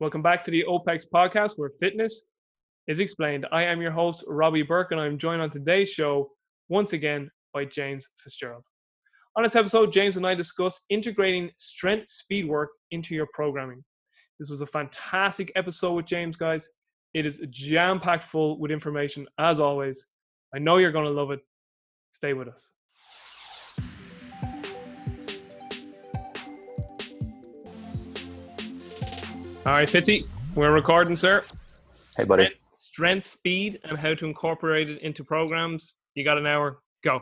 Welcome 0.00 0.22
back 0.22 0.44
to 0.44 0.52
the 0.52 0.64
OPEX 0.68 1.06
podcast 1.12 1.54
where 1.56 1.72
fitness 1.80 2.22
is 2.86 3.00
explained. 3.00 3.46
I 3.50 3.64
am 3.64 3.82
your 3.82 3.90
host, 3.90 4.24
Robbie 4.28 4.62
Burke, 4.62 4.92
and 4.92 5.00
I'm 5.00 5.18
joined 5.18 5.42
on 5.42 5.50
today's 5.50 5.90
show 5.90 6.30
once 6.68 6.92
again 6.92 7.28
by 7.52 7.64
James 7.64 8.06
Fitzgerald. 8.16 8.64
On 9.36 9.42
this 9.42 9.56
episode, 9.56 9.92
James 9.92 10.16
and 10.16 10.24
I 10.24 10.36
discuss 10.36 10.84
integrating 10.88 11.50
strength 11.56 12.10
speed 12.10 12.46
work 12.46 12.68
into 12.92 13.16
your 13.16 13.26
programming. 13.34 13.82
This 14.38 14.48
was 14.48 14.60
a 14.60 14.66
fantastic 14.66 15.50
episode 15.56 15.94
with 15.94 16.06
James, 16.06 16.36
guys. 16.36 16.68
It 17.12 17.26
is 17.26 17.44
jam 17.50 17.98
packed 17.98 18.22
full 18.22 18.60
with 18.60 18.70
information, 18.70 19.26
as 19.36 19.58
always. 19.58 20.06
I 20.54 20.60
know 20.60 20.76
you're 20.76 20.92
going 20.92 21.06
to 21.06 21.10
love 21.10 21.32
it. 21.32 21.40
Stay 22.12 22.34
with 22.34 22.46
us. 22.46 22.72
All 29.68 29.74
right, 29.74 29.86
Fitzy, 29.86 30.26
we're 30.54 30.72
recording, 30.72 31.14
sir. 31.14 31.44
Hey, 32.16 32.24
buddy. 32.24 32.44
Strength, 32.44 32.60
strength, 32.78 33.24
speed, 33.26 33.80
and 33.84 33.98
how 33.98 34.14
to 34.14 34.24
incorporate 34.24 34.88
it 34.88 35.02
into 35.02 35.22
programs. 35.22 35.96
You 36.14 36.24
got 36.24 36.38
an 36.38 36.46
hour. 36.46 36.78
Go. 37.04 37.20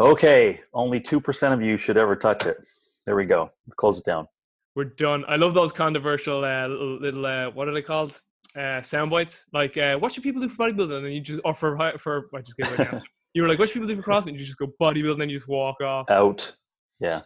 Okay, 0.00 0.60
only 0.72 1.02
2% 1.02 1.52
of 1.52 1.60
you 1.60 1.76
should 1.76 1.98
ever 1.98 2.16
touch 2.16 2.46
it. 2.46 2.66
There 3.04 3.14
we 3.14 3.26
go. 3.26 3.50
Close 3.76 3.98
it 3.98 4.06
down. 4.06 4.26
We're 4.74 4.84
done. 4.84 5.26
I 5.28 5.36
love 5.36 5.52
those 5.52 5.70
controversial 5.70 6.46
uh, 6.46 6.66
little, 6.66 6.98
little 6.98 7.26
uh, 7.26 7.50
what 7.50 7.68
are 7.68 7.74
they 7.74 7.82
called? 7.82 8.18
Uh, 8.56 8.80
sound 8.80 9.10
bites. 9.10 9.44
Like, 9.52 9.76
uh, 9.76 9.98
what 9.98 10.12
should 10.12 10.22
people 10.22 10.40
do 10.40 10.48
for 10.48 10.66
bodybuilding? 10.66 11.04
And 11.04 11.12
you 11.12 11.20
just, 11.20 11.40
or 11.44 11.52
for, 11.52 11.98
for 11.98 12.30
I 12.34 12.40
just 12.40 12.56
gave 12.56 12.72
an 12.72 12.86
answer. 12.86 13.04
You 13.34 13.42
were 13.42 13.48
like, 13.48 13.58
what 13.58 13.68
should 13.68 13.82
people 13.82 13.88
do 13.88 13.96
for 13.96 14.10
CrossFit? 14.10 14.28
And 14.28 14.40
you 14.40 14.46
just 14.46 14.58
go 14.58 14.72
bodybuilding, 14.80 15.22
and 15.22 15.30
you 15.30 15.36
just 15.36 15.48
walk 15.48 15.82
off. 15.82 16.08
Out. 16.10 16.54
Yeah. 17.00 17.20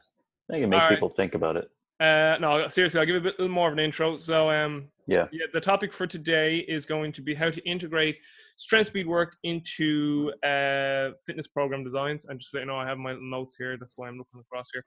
I 0.49 0.53
think 0.53 0.65
it 0.65 0.67
makes 0.67 0.85
right. 0.85 0.95
people 0.95 1.09
think 1.09 1.37
about 1.37 1.57
it. 1.57 1.69
Uh, 1.99 2.37
no, 2.41 2.69
seriously, 2.69 3.01
I'll 3.01 3.07
give 3.07 3.17
a 3.17 3.21
bit 3.21 3.39
little 3.39 3.55
more 3.55 3.69
of 3.69 3.73
an 3.73 3.79
intro. 3.79 4.19
So, 4.19 4.51
um, 4.51 4.91
Yeah. 5.07 5.29
yeah, 5.33 5.47
the 5.53 5.61
topic 5.61 5.93
for 5.93 6.07
today 6.07 6.59
is 6.59 6.85
going 6.85 7.13
to 7.13 7.23
be 7.23 7.35
how 7.35 7.51
to 7.51 7.63
integrate 7.67 8.19
strength 8.57 8.89
speed 8.89 9.07
work 9.07 9.37
into 9.45 10.31
uh, 10.43 11.13
fitness 11.25 11.47
program 11.47 11.85
designs. 11.85 12.27
And 12.27 12.39
just 12.39 12.51
so 12.51 12.59
you 12.59 12.67
know, 12.67 12.77
I 12.77 12.87
have 12.87 12.99
my 12.99 13.15
notes 13.19 13.57
here. 13.57 13.79
That's 13.79 13.95
why 13.97 14.09
I'm 14.09 14.19
looking 14.19 14.41
across 14.41 14.69
here. 14.73 14.85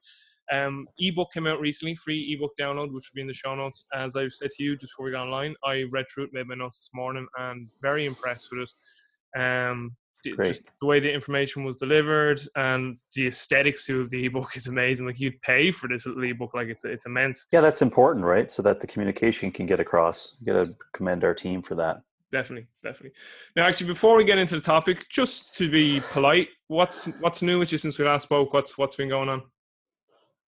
Um, 0.52 0.88
ebook 1.00 1.31
came 1.34 1.47
out 1.47 1.59
recently, 1.59 1.95
free 1.95 2.34
ebook 2.34 2.52
download, 2.59 2.94
which 2.94 3.09
will 3.09 3.16
be 3.16 3.22
in 3.22 3.28
the 3.28 3.34
show 3.34 3.56
notes. 3.56 3.86
As 3.94 4.16
I've 4.16 4.34
said 4.34 4.52
to 4.52 4.64
you 4.64 4.75
just 4.75 4.94
before 4.94 5.06
we 5.06 5.12
got 5.12 5.23
online, 5.25 5.56
I 5.64 5.84
read 5.91 6.06
through 6.14 6.25
it, 6.25 6.34
made 6.34 6.47
my 6.47 6.56
notes 6.56 6.80
this 6.80 6.89
morning, 6.94 7.28
and 7.38 7.69
very 7.81 8.06
impressed 8.06 8.50
with 8.52 8.67
it. 8.67 9.39
Um, 9.39 9.95
Great. 10.25 10.48
just 10.48 10.64
the 10.81 10.88
way 10.88 11.00
the 11.00 11.12
information 11.12 11.64
was 11.64 11.78
delivered 11.78 12.42
and 12.56 12.98
the 13.16 13.28
aesthetics 13.28 13.88
of 13.89 14.09
the 14.09 14.25
ebook 14.25 14.56
is 14.56 14.67
amazing. 14.67 15.06
Like 15.06 15.20
you'd 15.20 15.42
pay 15.42 15.72
for 15.72 15.88
this 15.88 16.06
little 16.06 16.23
ebook, 16.23 16.53
like 16.53 16.67
it's 16.67 16.84
it's 16.86 17.06
immense. 17.06 17.48
Yeah, 17.53 17.62
that's 17.62 17.81
important, 17.81 18.25
right? 18.25 18.52
So 18.52 18.62
that 18.64 18.80
the 18.81 18.88
communication 18.88 19.52
can 19.52 19.66
get 19.66 19.80
across. 19.80 20.36
You 20.40 20.53
got 20.53 20.66
to 20.66 20.75
commend 20.94 21.23
our 21.23 21.34
team 21.34 21.62
for 21.62 21.75
that. 21.75 22.02
definitely 22.31 22.67
definitely 22.84 23.14
now 23.56 23.64
actually 23.66 23.88
before 23.88 24.16
we 24.16 24.23
get 24.23 24.38
into 24.38 24.56
the 24.56 24.62
topic 24.62 24.97
just 25.09 25.56
to 25.58 25.67
be 25.67 26.00
polite 26.12 26.47
what's 26.67 27.06
what's 27.22 27.42
new 27.42 27.58
with 27.58 27.72
you 27.72 27.78
since 27.80 27.97
we 27.97 28.06
last 28.06 28.23
spoke 28.23 28.53
what's 28.53 28.78
what's 28.78 28.95
been 28.95 29.09
going 29.09 29.30
on 29.30 29.42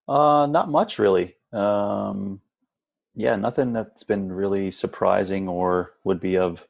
Uh, 0.07 0.45
not 0.47 0.69
much, 0.69 0.99
really. 0.99 1.35
Um, 1.53 2.41
yeah, 3.15 3.35
nothing 3.35 3.71
that's 3.73 4.03
been 4.03 4.31
really 4.31 4.71
surprising 4.71 5.47
or 5.47 5.93
would 6.03 6.19
be 6.19 6.37
of 6.37 6.67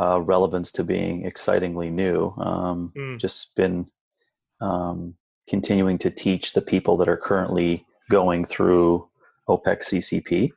uh, 0.00 0.20
relevance 0.20 0.70
to 0.72 0.84
being 0.84 1.24
excitingly 1.24 1.90
new. 1.90 2.18
Um, 2.38 2.92
Mm. 2.96 3.18
Just 3.18 3.54
been 3.56 3.86
um, 4.60 5.14
continuing 5.48 5.98
to 5.98 6.10
teach 6.10 6.52
the 6.52 6.62
people 6.62 6.96
that 6.98 7.08
are 7.08 7.16
currently 7.16 7.84
going 8.10 8.44
through 8.44 9.08
OPEX 9.48 9.80
CCP. 9.90 10.50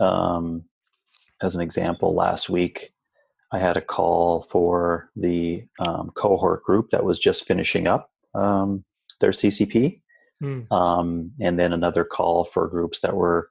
Um, 0.00 0.64
as 1.40 1.54
an 1.54 1.60
example, 1.60 2.14
last 2.14 2.48
week 2.50 2.92
I 3.52 3.58
had 3.58 3.76
a 3.76 3.80
call 3.82 4.42
for 4.50 5.10
the 5.14 5.64
um, 5.86 6.10
cohort 6.14 6.62
group 6.64 6.90
that 6.90 7.04
was 7.04 7.18
just 7.18 7.46
finishing 7.46 7.86
up 7.86 8.10
um, 8.34 8.84
their 9.20 9.32
CCP 9.32 10.00
Hmm. 10.40 10.62
um, 10.72 11.30
and 11.40 11.56
then 11.56 11.72
another 11.72 12.04
call 12.04 12.44
for 12.44 12.66
groups 12.66 12.98
that 13.00 13.14
were 13.14 13.50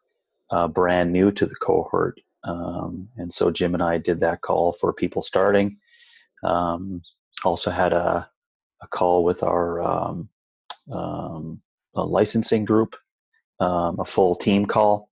uh, 0.50 0.68
brand 0.68 1.14
new 1.14 1.32
to 1.32 1.46
the 1.46 1.56
cohort. 1.56 2.20
Um, 2.44 3.10
and 3.18 3.32
so 3.32 3.52
Jim 3.52 3.74
and 3.74 3.84
I 3.84 3.98
did 3.98 4.20
that 4.20 4.42
call 4.42 4.74
for 4.74 4.94
people 4.94 5.22
starting. 5.22 5.78
Um, 6.44 7.02
also 7.44 7.72
had 7.72 7.94
a, 7.94 8.30
a 8.82 8.88
call 8.88 9.24
with 9.24 9.44
our 9.44 9.82
um, 9.82 10.30
um, 10.92 11.62
licensing 11.94 12.66
group, 12.66 12.96
um, 13.60 14.00
a 14.00 14.06
full 14.06 14.36
team 14.36 14.66
call. 14.66 15.10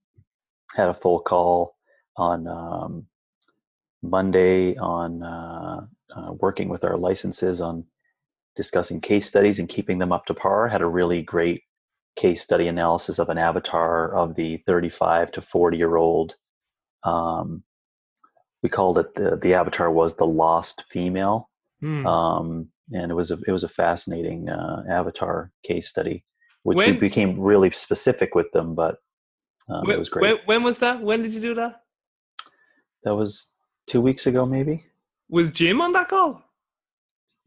Had 0.75 0.89
a 0.89 0.93
full 0.93 1.19
call 1.19 1.75
on 2.15 2.47
um, 2.47 3.07
Monday 4.01 4.75
on 4.77 5.23
uh, 5.23 5.85
uh, 6.15 6.33
working 6.33 6.69
with 6.69 6.83
our 6.83 6.97
licenses 6.97 7.61
on 7.61 7.85
discussing 8.55 9.01
case 9.01 9.27
studies 9.27 9.59
and 9.59 9.69
keeping 9.69 9.99
them 9.99 10.11
up 10.11 10.25
to 10.25 10.33
par. 10.33 10.67
Had 10.67 10.81
a 10.81 10.87
really 10.87 11.21
great 11.21 11.63
case 12.15 12.41
study 12.41 12.67
analysis 12.67 13.19
of 13.19 13.29
an 13.29 13.37
avatar 13.37 14.13
of 14.13 14.35
the 14.35 14.57
35 14.57 15.31
to 15.31 15.41
40 15.41 15.77
year 15.77 15.95
old. 15.95 16.35
Um, 17.03 17.63
we 18.61 18.69
called 18.69 18.97
it 18.99 19.13
the, 19.15 19.37
the 19.37 19.53
avatar 19.53 19.89
was 19.91 20.15
the 20.15 20.25
lost 20.27 20.83
female, 20.89 21.49
Hmm. 21.81 22.05
um, 22.05 22.67
and 22.91 23.09
it 23.11 23.15
was 23.15 23.31
a 23.31 23.37
it 23.47 23.51
was 23.51 23.63
a 23.63 23.69
fascinating 23.69 24.49
uh, 24.49 24.83
avatar 24.89 25.51
case 25.63 25.87
study, 25.87 26.25
which 26.63 26.77
we 26.77 26.91
became 26.91 27.39
really 27.39 27.71
specific 27.71 28.35
with 28.35 28.51
them. 28.51 28.75
But 28.75 28.97
um, 29.69 29.85
when, 29.85 29.95
it 29.95 29.99
was 29.99 30.09
great. 30.09 30.21
when, 30.23 30.37
when 30.45 30.63
was 30.63 30.79
that 30.79 31.01
when 31.01 31.21
did 31.21 31.31
you 31.31 31.39
do 31.41 31.53
that 31.55 31.83
that 33.03 33.15
was 33.15 33.53
two 33.87 34.01
weeks 34.01 34.27
ago, 34.27 34.45
maybe. 34.45 34.85
was 35.29 35.51
jim 35.51 35.79
on 35.81 35.93
that 35.93 36.09
call 36.09 36.41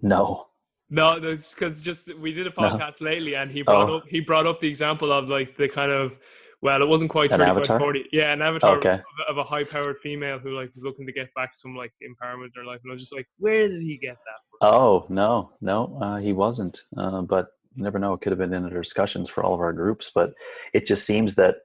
No, 0.01 0.47
no 0.89 1.21
because 1.21 1.83
just 1.83 2.15
we 2.19 2.33
did 2.33 2.47
a 2.47 2.51
No. 2.51 2.69
podcast 2.69 3.01
lately 3.03 3.35
and 3.37 3.51
he 3.51 3.61
brought 3.63 3.91
Oh. 3.91 3.97
up 3.99 4.09
he 4.09 4.21
brought 4.21 4.47
up 4.47 4.61
the 4.61 4.69
example 4.69 5.13
of 5.13 5.29
like 5.29 5.57
the 5.59 5.69
kind 5.69 5.93
of 5.93 6.13
well 6.63 6.81
it 6.81 6.89
wasn't 6.89 7.11
quite 7.11 7.31
An 7.33 7.39
35 7.39 7.57
avatar? 7.57 7.79
40 7.79 8.05
yeah 8.13 8.33
an 8.33 8.43
avatar 8.43 8.77
Okay. 8.79 8.95
of, 8.95 9.03
of 9.31 9.39
a 9.39 9.45
high 9.45 9.65
powered 9.65 9.99
female 10.03 10.39
who 10.39 10.51
like 10.57 10.71
was 10.75 10.85
looking 10.85 11.07
to 11.07 11.13
get 11.13 11.29
back 11.35 11.51
some 11.55 11.77
like 11.77 11.93
empowerment 12.03 12.47
in 12.47 12.53
her 12.57 12.65
life 12.65 12.81
and 12.83 12.91
i 12.91 12.95
was 12.95 13.03
just 13.03 13.15
like 13.15 13.27
where 13.39 13.69
did 13.69 13.83
he 13.83 13.99
get 13.99 14.15
that 14.15 14.41
from? 14.49 14.59
Oh 14.63 15.07
no, 15.09 15.51
no, 15.61 15.99
uh, 16.01 16.19
he 16.19 16.33
wasn't. 16.33 16.83
Uh, 16.97 17.23
but 17.23 17.49
you 17.75 17.83
never 17.83 17.99
know; 17.99 18.13
it 18.13 18.21
could 18.21 18.31
have 18.31 18.39
been 18.39 18.55
in 18.55 18.63
the 18.63 18.71
discussions 18.71 19.29
for 19.29 19.43
all 19.43 19.55
of 19.55 19.61
our 19.61 19.73
groups. 19.73 20.13
But 20.15 20.35
it 20.73 20.87
just 20.87 21.05
seems 21.05 21.35
that 21.35 21.57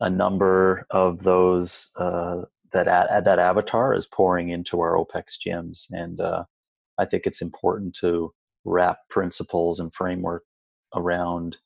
a 0.00 0.10
number 0.10 0.86
of 0.90 1.22
those 1.22 1.90
uh, 1.96 2.42
that 2.72 3.24
that 3.24 3.38
avatar 3.38 3.94
is 3.94 4.06
pouring 4.06 4.50
into 4.50 4.80
our 4.80 4.96
OPEX 4.96 5.38
gyms, 5.46 5.86
and 5.92 6.20
uh, 6.20 6.44
I 6.98 7.06
think 7.06 7.22
it's 7.24 7.40
important 7.40 7.94
to 8.00 8.34
wrap 8.66 8.98
principles 9.08 9.80
and 9.80 9.94
framework 9.94 10.44
around 10.94 11.56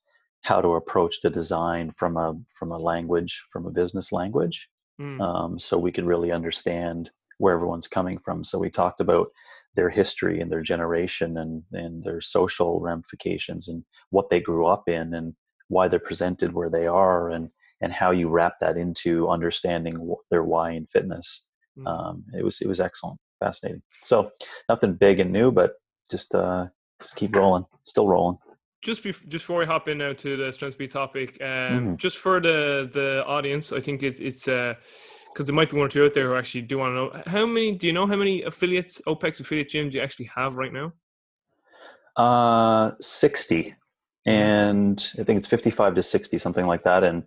how 0.46 0.60
to 0.60 0.74
approach 0.74 1.16
the 1.22 1.30
design 1.30 1.92
from 1.96 2.16
a 2.16 2.34
from 2.54 2.70
a 2.72 2.78
language 2.78 3.44
from 3.52 3.66
a 3.66 3.70
business 3.70 4.12
language 4.12 4.68
Hmm. 4.98 5.20
um, 5.20 5.58
so 5.58 5.78
we 5.78 5.92
could 5.92 6.06
really 6.06 6.32
understand 6.32 7.10
where 7.38 7.54
everyone's 7.54 7.88
coming 7.88 8.18
from. 8.18 8.44
So 8.44 8.58
we 8.58 8.70
talked 8.70 9.00
about 9.00 9.28
their 9.74 9.90
history 9.90 10.40
and 10.40 10.50
their 10.50 10.62
generation 10.62 11.36
and, 11.36 11.64
and 11.72 12.02
their 12.02 12.22
social 12.22 12.80
ramifications 12.80 13.68
and 13.68 13.84
what 14.08 14.30
they 14.30 14.40
grew 14.40 14.66
up 14.66 14.88
in 14.88 15.12
and 15.12 15.34
why 15.68 15.88
they're 15.88 15.98
presented 16.00 16.54
where 16.54 16.70
they 16.70 16.86
are 16.86 17.28
and, 17.28 17.50
and 17.82 17.92
how 17.92 18.10
you 18.10 18.30
wrap 18.30 18.54
that 18.60 18.78
into 18.78 19.28
understanding 19.28 20.14
their 20.30 20.44
why 20.44 20.70
in 20.70 20.86
fitness. 20.86 21.46
Mm. 21.78 21.86
Um, 21.86 22.24
it 22.32 22.42
was 22.42 22.62
it 22.62 22.68
was 22.68 22.80
excellent, 22.80 23.20
fascinating. 23.38 23.82
So 24.02 24.30
nothing 24.70 24.94
big 24.94 25.20
and 25.20 25.30
new, 25.30 25.50
but 25.50 25.74
just 26.10 26.34
uh, 26.34 26.68
just 27.02 27.16
keep 27.16 27.36
rolling, 27.36 27.66
still 27.84 28.08
rolling. 28.08 28.38
Just 28.82 29.02
bef- 29.02 29.26
just 29.28 29.44
before 29.44 29.58
we 29.60 29.66
hop 29.66 29.88
in 29.88 29.98
now 29.98 30.12
to 30.12 30.36
the 30.36 30.52
strength 30.52 30.74
speed 30.74 30.90
topic, 30.90 31.36
um, 31.40 31.46
Mhm. 31.46 31.96
just 31.98 32.18
for 32.18 32.40
the 32.40 32.88
the 32.92 33.24
audience, 33.26 33.72
I 33.72 33.80
think 33.80 34.02
it, 34.02 34.20
it's 34.20 34.44
because 34.44 35.46
there 35.46 35.54
might 35.54 35.70
be 35.70 35.76
one 35.76 35.86
or 35.86 35.88
two 35.88 36.04
out 36.04 36.14
there 36.14 36.28
who 36.28 36.36
actually 36.36 36.62
do 36.62 36.78
want 36.78 36.90
to 36.92 36.94
know 36.94 37.22
how 37.26 37.46
many. 37.46 37.74
Do 37.74 37.86
you 37.86 37.92
know 37.92 38.06
how 38.06 38.16
many 38.16 38.42
affiliates, 38.42 39.00
OPEX 39.06 39.40
affiliate 39.40 39.68
gyms 39.68 39.92
you 39.92 40.00
actually 40.00 40.30
have 40.34 40.54
right 40.56 40.72
now? 40.72 40.92
Uh, 42.16 42.92
60. 43.00 43.74
And 44.24 44.98
I 45.18 45.22
think 45.22 45.36
it's 45.38 45.46
55 45.46 45.94
to 45.94 46.02
60, 46.02 46.38
something 46.38 46.66
like 46.66 46.82
that. 46.82 47.04
And 47.04 47.24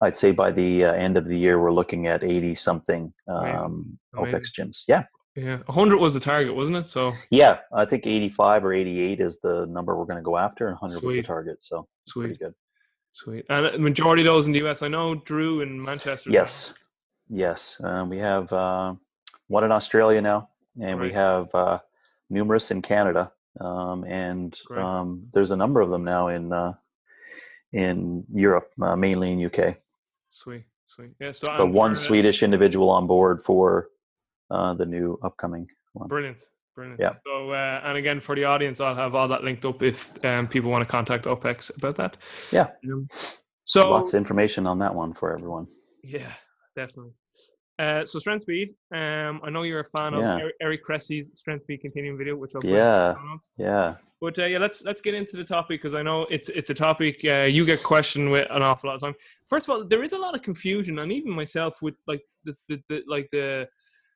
I'd 0.00 0.16
say 0.16 0.30
by 0.30 0.52
the 0.52 0.84
uh, 0.84 0.92
end 0.92 1.16
of 1.16 1.24
the 1.24 1.36
year, 1.36 1.60
we're 1.60 1.72
looking 1.72 2.06
at 2.06 2.22
80 2.22 2.54
something 2.54 3.12
um, 3.26 3.98
Amazing. 4.16 4.34
OPEX 4.40 4.48
gyms. 4.56 4.84
Yeah. 4.86 5.04
Yeah, 5.38 5.58
hundred 5.68 5.98
was 5.98 6.14
the 6.14 6.20
target, 6.20 6.54
wasn't 6.54 6.78
it? 6.78 6.86
So 6.88 7.12
Yeah. 7.30 7.58
I 7.72 7.84
think 7.84 8.06
85 8.06 8.64
or 8.64 8.72
88 8.72 9.20
is 9.20 9.38
the 9.40 9.66
number 9.66 9.96
we're 9.96 10.04
going 10.04 10.16
to 10.16 10.22
go 10.22 10.36
after, 10.36 10.66
and 10.66 10.76
100 10.80 11.02
was 11.02 11.14
the 11.14 11.22
target. 11.22 11.62
So 11.62 11.86
it's 12.04 12.12
pretty 12.12 12.34
sweet, 12.34 12.40
good. 12.40 12.54
sweet, 13.12 13.46
and 13.48 13.66
the 13.74 13.78
majority 13.78 14.22
of 14.22 14.26
those 14.26 14.46
in 14.46 14.52
the 14.52 14.66
US. 14.66 14.82
I 14.82 14.88
know 14.88 15.14
Drew 15.14 15.60
in 15.60 15.80
Manchester. 15.80 16.30
Yes. 16.30 16.74
Yes. 17.28 17.80
Um, 17.84 18.08
we 18.08 18.18
have 18.18 18.52
uh, 18.52 18.94
one 19.46 19.62
in 19.62 19.70
Australia 19.70 20.20
now, 20.20 20.48
and 20.80 20.98
we 21.00 21.12
have 21.12 21.54
uh, 21.54 21.78
numerous 22.30 22.70
in 22.72 22.82
Canada. 22.82 23.30
Um, 23.60 24.04
and 24.04 24.58
um, 24.76 25.28
there's 25.32 25.52
a 25.52 25.56
number 25.56 25.80
of 25.80 25.90
them 25.90 26.04
now 26.04 26.28
in 26.28 26.52
uh, 26.52 26.74
in 27.72 28.24
Europe, 28.32 28.70
uh, 28.80 28.96
mainly 28.96 29.32
in 29.32 29.44
UK. 29.44 29.78
Sweet, 30.30 30.64
Sweet. 30.86 31.10
Yeah. 31.20 31.30
So 31.30 31.46
but 31.46 31.62
I'm 31.62 31.72
one 31.72 31.94
Swedish 31.94 32.42
individual 32.42 32.90
on 32.90 33.06
board 33.06 33.44
for 33.44 33.88
uh, 34.50 34.74
the 34.74 34.86
new 34.86 35.18
upcoming 35.22 35.66
one. 35.92 36.08
Brilliant. 36.08 36.42
Brilliant. 36.74 37.00
Yeah. 37.00 37.14
So, 37.26 37.50
uh, 37.50 37.80
and 37.84 37.98
again, 37.98 38.20
for 38.20 38.36
the 38.36 38.44
audience, 38.44 38.80
I'll 38.80 38.94
have 38.94 39.14
all 39.14 39.26
that 39.28 39.42
linked 39.42 39.64
up 39.64 39.82
if 39.82 40.12
um, 40.24 40.46
people 40.46 40.70
want 40.70 40.86
to 40.86 40.90
contact 40.90 41.24
OPEX 41.24 41.76
about 41.76 41.96
that. 41.96 42.16
Yeah. 42.52 42.68
Um, 42.90 43.08
so, 43.64 43.90
Lots 43.90 44.14
of 44.14 44.18
information 44.18 44.66
on 44.66 44.78
that 44.78 44.94
one 44.94 45.12
for 45.12 45.32
everyone. 45.34 45.66
yeah, 46.04 46.32
definitely. 46.76 47.12
Uh, 47.80 48.04
so, 48.04 48.18
Strength 48.18 48.42
Speed. 48.42 48.70
Um, 48.94 49.40
I 49.44 49.50
know 49.50 49.62
you're 49.62 49.80
a 49.80 49.84
fan 49.84 50.12
Yeah. 50.14 50.36
of 50.38 50.50
Eric, 50.60 50.84
Cressey's 50.84 51.36
Strength 51.38 51.62
Speed 51.62 51.80
Continuum 51.80 52.16
video, 52.16 52.36
which 52.36 52.52
I'll 52.54 52.64
Yeah. 52.68 53.10
in 53.10 53.14
the 53.14 53.20
show 53.20 53.26
notes. 53.26 53.50
Yeah. 53.56 53.94
But 54.20 54.36
uh, 54.40 54.46
yeah, 54.46 54.58
let's 54.58 54.82
let's 54.82 55.00
get 55.00 55.14
into 55.14 55.36
the 55.36 55.44
topic 55.44 55.80
because 55.80 55.94
I 55.94 56.02
know 56.02 56.26
it's 56.28 56.48
it's 56.48 56.70
a 56.70 56.74
topic 56.74 57.20
uh, 57.24 57.42
you 57.44 57.64
get 57.64 57.84
questioned 57.84 58.32
with 58.32 58.48
an 58.50 58.62
awful 58.62 58.88
lot 58.88 58.96
of 58.96 59.00
time. 59.00 59.14
First 59.48 59.68
of 59.68 59.72
all, 59.76 59.84
there 59.84 60.02
is 60.02 60.12
a 60.12 60.18
lot 60.18 60.34
of 60.34 60.42
confusion, 60.42 60.98
and 60.98 61.12
even 61.12 61.30
myself 61.30 61.80
with 61.82 61.94
like 62.08 62.22
the, 62.42 62.56
the, 62.68 62.82
the 62.88 63.02
like 63.06 63.28
the 63.30 63.68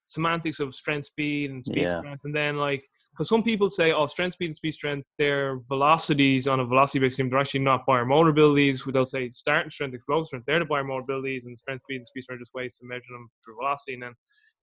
semantics 0.04 0.60
of 0.60 0.74
strength, 0.74 1.06
speed, 1.06 1.50
and 1.50 1.64
speed 1.64 1.82
Yeah. 1.82 1.98
strength, 1.98 2.22
and 2.24 2.34
then 2.34 2.56
like 2.56 2.82
because 3.12 3.28
some 3.28 3.42
people 3.42 3.68
say, 3.68 3.92
oh, 3.92 4.06
strength, 4.06 4.32
speed, 4.34 4.46
and 4.46 4.56
speed 4.56 4.72
strength, 4.72 5.06
their 5.18 5.58
velocities 5.68 6.48
on 6.48 6.60
a 6.60 6.64
velocity 6.64 6.98
based 6.98 7.16
system, 7.16 7.28
they're 7.28 7.40
actually 7.40 7.60
not 7.60 7.86
biomotor 7.86 8.30
abilities. 8.30 8.82
They'll 8.90 9.04
say 9.04 9.28
starting 9.28 9.68
strength, 9.68 9.94
explosive 9.94 10.28
strength, 10.28 10.46
they're 10.46 10.58
the 10.60 10.64
biomotor 10.64 11.02
abilities, 11.02 11.44
and 11.44 11.56
strength, 11.58 11.82
speed, 11.82 11.96
and 11.96 12.06
speed 12.06 12.22
strength 12.22 12.38
are 12.38 12.42
just 12.42 12.54
ways 12.54 12.78
to 12.78 12.86
measure 12.86 13.12
them 13.12 13.28
through 13.44 13.56
velocity, 13.56 13.94
and 13.94 14.02
then 14.02 14.14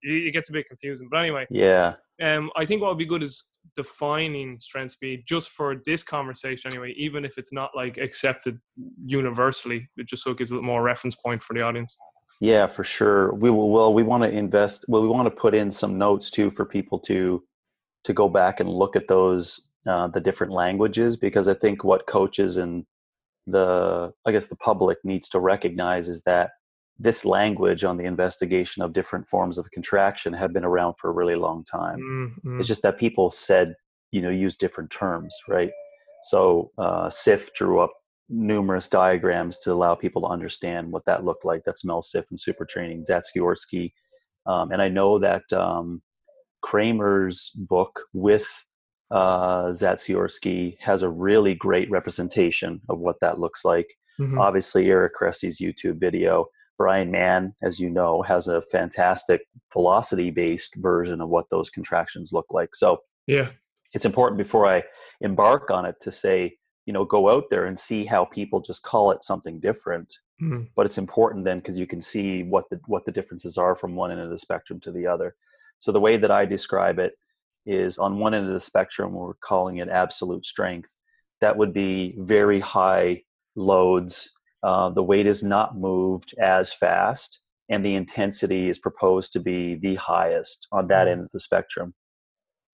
it, 0.02 0.28
it 0.28 0.32
gets 0.32 0.50
a 0.50 0.54
bit 0.54 0.68
confusing. 0.68 1.08
But 1.12 1.18
anyway, 1.18 1.46
Yeah. 1.52 1.96
um, 2.22 2.50
I 2.56 2.66
think 2.66 2.82
what 2.82 2.90
would 2.90 2.98
be 2.98 3.06
good 3.06 3.22
is 3.24 3.52
defining 3.76 4.60
strength 4.60 4.94
speed 4.94 5.24
just 5.28 5.50
for 5.50 5.76
this 5.86 6.02
conversation 6.02 6.72
anyway, 6.72 6.94
even 6.98 7.24
if 7.26 7.38
it's 7.38 7.54
not 7.54 7.70
like 7.76 7.98
accepted 7.98 8.58
universally, 9.00 9.88
it 9.98 10.08
just 10.08 10.24
so 10.24 10.32
it 10.32 10.38
gives 10.38 10.50
a 10.50 10.56
little 10.56 10.66
more 10.66 10.82
reference 10.82 11.16
point 11.16 11.44
for 11.44 11.54
the 11.54 11.62
audience. 11.62 11.98
Yeah, 12.42 12.68
for 12.68 12.84
sure. 12.84 13.34
We 13.34 13.50
will. 13.50 13.70
Well, 13.70 13.94
we 13.94 14.04
want 14.04 14.24
to 14.24 14.30
invest. 14.30 14.86
Well, 14.88 15.02
we 15.02 15.10
want 15.10 15.26
to 15.26 15.32
put 15.32 15.54
in 15.54 15.72
some 15.72 15.98
notes 15.98 16.32
too 16.32 16.52
for 16.52 16.66
people 16.66 17.00
to 17.00 17.44
to 18.06 18.14
go 18.14 18.30
back 18.30 18.60
and 18.60 18.70
look 18.70 18.96
at 18.96 19.08
those 19.08 19.68
uh, 19.88 20.08
the 20.08 20.22
different 20.22 20.54
languages 20.54 21.18
because 21.18 21.48
I 21.48 21.54
think 21.54 21.84
what 21.84 22.08
coaches 22.08 22.58
and 22.58 22.86
the 23.46 24.14
I 24.26 24.32
guess 24.32 24.48
the 24.48 24.56
public 24.56 25.00
needs 25.04 25.30
to 25.30 25.40
recognize 25.40 26.08
is 26.08 26.22
that 26.24 26.52
this 26.98 27.24
language 27.26 27.84
on 27.84 27.98
the 27.98 28.04
investigation 28.04 28.84
of 28.84 28.94
different 28.94 29.28
forms 29.28 29.58
of 29.58 29.72
contraction 29.72 30.34
have 30.34 30.54
been 30.54 30.66
around 30.66 30.96
for 30.96 31.10
a 31.10 31.14
really 31.14 31.36
long 31.36 31.64
time. 31.64 32.00
Mm, 32.00 32.34
mm, 32.46 32.60
It's 32.60 32.68
just 32.68 32.84
that 32.84 33.00
people 33.00 33.32
said, 33.32 33.76
you 34.12 34.22
know, 34.22 34.30
use 34.30 34.58
different 34.58 34.92
terms, 34.92 35.34
right? 35.48 35.72
So 36.24 36.72
uh, 36.78 37.08
Siff 37.08 37.54
drew 37.54 37.80
up 37.80 37.94
numerous 38.30 38.90
diagrams 38.90 39.58
to 39.58 39.74
allow 39.74 39.96
people 39.96 40.22
to 40.22 40.28
understand 40.28 40.92
what 40.92 41.06
that 41.06 41.26
looked 41.26 41.46
like. 41.46 41.64
That's 41.66 41.84
Mel 41.84 42.02
Siff 42.02 42.26
and 42.30 42.40
Super 42.40 42.66
Training, 42.66 43.04
Zatsiorsky. 43.10 43.94
Um, 44.46 44.72
and 44.72 44.82
I 44.82 44.90
know 44.90 45.20
that 45.20 45.52
um, 45.52 46.02
Kraemer's 46.64 47.50
book 47.56 48.02
with 48.14 48.64
uh, 49.12 49.68
Zatsiorsky 49.70 50.78
has 50.80 51.02
a 51.02 51.10
really 51.10 51.56
great 51.56 51.90
representation 51.90 52.82
of 52.90 53.00
what 53.00 53.20
that 53.22 53.40
looks 53.40 53.66
like. 53.66 53.96
mhm. 54.20 54.40
Obviously, 54.40 54.90
Eric 54.90 55.14
Cressey's 55.16 55.60
YouTube 55.60 56.00
video. 56.00 56.48
Bryan 56.78 57.12
Mann, 57.12 57.56
as 57.62 57.80
you 57.80 57.90
know, 57.90 58.22
has 58.22 58.48
a 58.48 58.62
fantastic 58.62 59.42
velocity 59.74 60.32
based 60.32 60.76
version 60.76 61.20
of 61.20 61.28
what 61.28 61.50
those 61.52 61.70
contractions 61.70 62.32
look 62.32 62.46
like. 62.52 62.74
So 62.74 63.02
yeah. 63.28 63.50
it's 63.94 64.06
important 64.06 64.38
before 64.38 64.66
I 64.66 64.84
embark 65.20 65.72
on 65.72 65.86
it 65.86 65.96
to 66.02 66.12
say, 66.12 66.56
you 66.86 66.94
know, 66.94 67.06
go 67.06 67.30
out 67.30 67.46
there 67.50 67.66
and 67.66 67.78
see 67.78 68.06
how 68.06 68.26
people 68.26 68.60
just 68.62 68.84
call 68.84 69.12
it 69.12 69.24
something 69.24 69.60
different. 69.60 70.20
mhm, 70.42 70.70
But 70.76 70.86
it's 70.86 70.98
important 70.98 71.46
then 71.46 71.60
because 71.60 71.78
you 71.78 71.88
can 71.88 72.02
see 72.02 72.44
what 72.44 72.70
the 72.70 72.80
what 72.88 73.06
the 73.06 73.12
differences 73.12 73.58
are 73.58 73.76
from 73.76 73.96
one 73.96 74.12
end 74.12 74.22
of 74.22 74.30
the 74.30 74.38
spectrum 74.38 74.80
to 74.82 74.92
the 74.92 75.08
other. 75.08 75.36
So 75.80 75.92
the 75.92 76.00
way 76.00 76.18
that 76.18 76.32
I 76.32 76.46
describe 76.46 77.00
it 77.00 77.14
is 77.66 77.98
on 77.98 78.20
one 78.20 78.34
end 78.34 78.48
of 78.48 78.54
the 78.54 78.60
spectrum, 78.60 79.14
we're 79.14 79.34
calling 79.36 79.78
it 79.78 79.90
absolute 79.90 80.46
strength. 80.46 80.96
That 81.42 81.58
would 81.58 81.74
be 81.74 82.16
very 82.18 82.60
high 82.60 83.24
loads. 83.56 84.32
Uh, 84.64 84.90
the 84.90 85.04
weight 85.04 85.26
is 85.28 85.44
not 85.44 85.78
moved 85.78 86.34
as 86.40 86.74
fast, 86.74 87.44
and 87.70 87.86
the 87.86 87.96
intensity 87.96 88.68
is 88.70 88.80
proposed 88.80 89.32
to 89.34 89.40
be 89.40 89.76
the 89.76 89.96
highest 89.96 90.68
on 90.72 90.88
that 90.88 91.08
end 91.08 91.22
of 91.22 91.32
the 91.32 91.40
spectrum. 91.40 91.94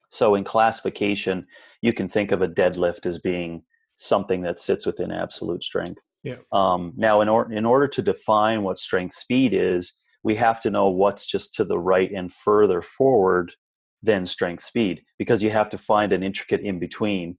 So, 0.09 0.35
in 0.35 0.43
classification, 0.43 1.47
you 1.81 1.93
can 1.93 2.07
think 2.09 2.31
of 2.31 2.41
a 2.41 2.47
deadlift 2.47 3.05
as 3.05 3.19
being 3.19 3.63
something 3.95 4.41
that 4.41 4.59
sits 4.59 4.85
within 4.85 5.11
absolute 5.11 5.63
strength. 5.63 6.01
Yeah. 6.23 6.37
Um, 6.51 6.93
now, 6.97 7.21
in, 7.21 7.29
or- 7.29 7.51
in 7.51 7.65
order 7.65 7.87
to 7.87 8.01
define 8.01 8.63
what 8.63 8.79
strength 8.79 9.15
speed 9.15 9.53
is, 9.53 9.93
we 10.23 10.35
have 10.35 10.59
to 10.61 10.71
know 10.71 10.89
what's 10.89 11.25
just 11.25 11.53
to 11.55 11.63
the 11.63 11.77
right 11.77 12.11
and 12.11 12.33
further 12.33 12.81
forward 12.81 13.53
than 14.01 14.25
strength 14.25 14.63
speed 14.63 15.01
because 15.17 15.43
you 15.43 15.51
have 15.51 15.69
to 15.69 15.77
find 15.77 16.11
an 16.11 16.23
intricate 16.23 16.61
in 16.61 16.79
between. 16.79 17.37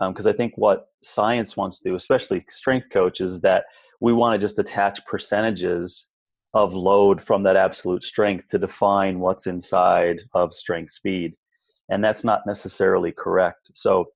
Because 0.00 0.28
I 0.28 0.32
think 0.32 0.52
what 0.56 0.86
science 1.02 1.56
wants 1.56 1.80
to 1.80 1.88
do, 1.88 1.96
especially 1.96 2.44
strength 2.48 2.88
coaches, 2.90 3.32
is 3.32 3.40
that 3.40 3.64
we 4.00 4.12
want 4.12 4.34
to 4.34 4.44
just 4.44 4.58
attach 4.58 5.04
percentages 5.06 6.08
of 6.54 6.74
load 6.74 7.20
from 7.20 7.42
that 7.42 7.56
absolute 7.56 8.04
strength 8.04 8.48
to 8.48 8.58
define 8.58 9.20
what's 9.20 9.46
inside 9.46 10.20
of 10.34 10.54
strength 10.54 10.92
speed 10.92 11.34
and 11.88 12.02
that's 12.02 12.24
not 12.24 12.42
necessarily 12.46 13.12
correct 13.12 13.70
so 13.74 14.06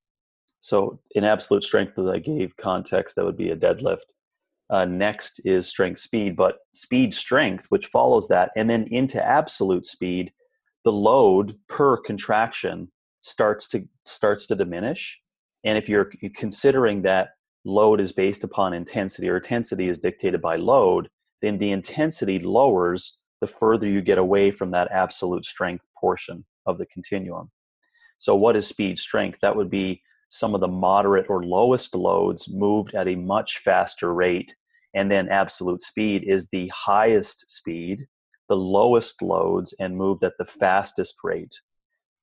so 0.63 1.01
in 1.11 1.25
absolute 1.25 1.65
strength 1.65 1.95
that 1.97 2.09
i 2.09 2.19
gave 2.19 2.57
context 2.57 3.17
that 3.17 3.25
would 3.25 3.37
be 3.37 3.51
a 3.51 3.57
deadlift. 3.57 4.15
Uh, 4.71 4.87
next 4.87 5.41
is 5.45 5.67
strength 5.67 5.99
speed 6.01 6.35
but 6.35 6.59
speed 6.73 7.13
strength 7.13 7.67
which 7.69 7.87
follows 7.87 8.29
that 8.29 8.51
and 8.57 8.71
then 8.71 8.85
into 8.91 9.23
absolute 9.23 9.85
speed 9.85 10.33
the 10.85 10.93
load 10.93 11.59
per 11.69 11.97
contraction 11.97 12.91
starts 13.21 13.69
to 13.69 13.89
starts 14.05 14.47
to 14.47 14.57
diminish. 14.57 15.21
And 15.65 15.79
if 15.79 15.89
you're 15.89 16.11
considering 16.35 17.03
that 17.03 17.31
load 17.65 18.01
is 18.01 18.13
based 18.13 18.43
upon 18.43 18.73
intensity 18.73 19.29
or 19.29 19.37
intensity 19.37 19.89
is 19.89 19.99
dictated 19.99 20.43
by 20.43 20.57
load 20.57 21.09
then 21.41 21.59
the 21.59 21.73
intensity 21.73 22.39
lowers 22.39 23.21
the 23.41 23.47
further 23.47 23.89
you 23.89 24.01
get 24.01 24.19
away 24.19 24.51
from 24.53 24.71
that 24.71 24.89
absolute 24.93 25.45
strength 25.45 25.85
portion 25.99 26.45
of 26.67 26.79
the 26.79 26.87
continuum. 26.87 27.51
So 28.19 28.37
what 28.37 28.55
is 28.55 28.69
speed 28.69 29.01
strength? 29.01 29.41
That 29.43 29.57
would 29.57 29.69
be 29.69 30.03
some 30.33 30.55
of 30.55 30.63
the 30.63 30.69
moderate 30.69 31.29
or 31.29 31.45
lowest 31.45 31.95
loads 31.95 32.49
moved 32.51 32.95
at 32.95 33.07
a 33.07 33.15
much 33.15 33.59
faster 33.59 34.15
rate. 34.15 34.57
And 34.95 35.11
then 35.11 35.29
absolute 35.29 35.83
speed 35.83 36.25
is 36.27 36.49
the 36.49 36.69
highest 36.69 37.51
speed 37.51 38.07
the 38.49 38.57
lowest 38.57 39.21
loads 39.23 39.75
and 39.79 39.97
moved 39.97 40.23
at 40.25 40.33
the 40.39 40.47
fastest 40.47 41.17
rate. 41.23 41.61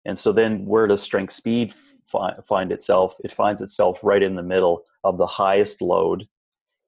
And 0.06 0.18
so 0.18 0.32
then 0.32 0.66
where 0.66 0.88
does 0.88 1.04
strength 1.04 1.34
speed 1.34 1.72
fi- 1.72 2.36
find 2.48 2.72
itself? 2.72 3.16
It 3.24 3.32
finds 3.32 3.62
itself 3.62 4.04
right 4.04 4.24
in 4.24 4.36
the 4.36 4.44
middle 4.44 4.84
of 5.04 5.18
the 5.18 5.28
highest 5.28 5.80
load 5.82 6.25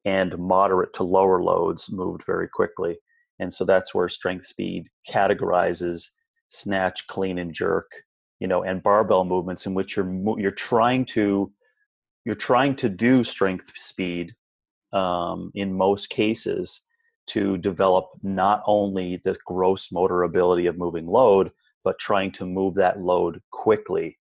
and 0.05 0.37
moderate 0.39 0.93
to 0.95 1.03
lower 1.03 1.41
loads 1.43 1.91
moved 1.91 2.23
very 2.25 2.47
quickly. 2.47 2.97
And 3.39 3.53
so 3.53 3.63
that's 3.63 3.93
where 3.93 4.09
strength 4.09 4.47
speed 4.47 4.87
categorizes 5.07 6.09
snatch 6.47 7.05
clean 7.07 7.37
and 7.37 7.53
jerk 7.53 7.91
you 8.41 8.47
know 8.47 8.63
and 8.63 8.83
barbell 8.83 9.23
movements 9.23 9.65
in 9.65 9.73
which 9.73 9.95
you're 9.95 10.11
you're 10.37 10.51
trying 10.51 11.05
to 11.05 11.49
you're 12.25 12.35
trying 12.35 12.75
to 12.75 12.89
do 12.89 13.23
strength 13.23 13.71
speed 13.75 14.35
um, 14.91 15.51
in 15.55 15.77
most 15.77 16.09
cases 16.09 16.87
to 17.27 17.57
develop 17.57 18.09
not 18.23 18.61
only 18.65 19.21
the 19.23 19.37
gross 19.45 19.91
motor 19.91 20.23
ability 20.23 20.65
of 20.65 20.77
moving 20.77 21.07
load 21.07 21.51
but 21.83 21.97
trying 21.99 22.31
to 22.31 22.45
move 22.45 22.75
that 22.75 22.99
load 22.99 23.41
quickly. 23.51 24.19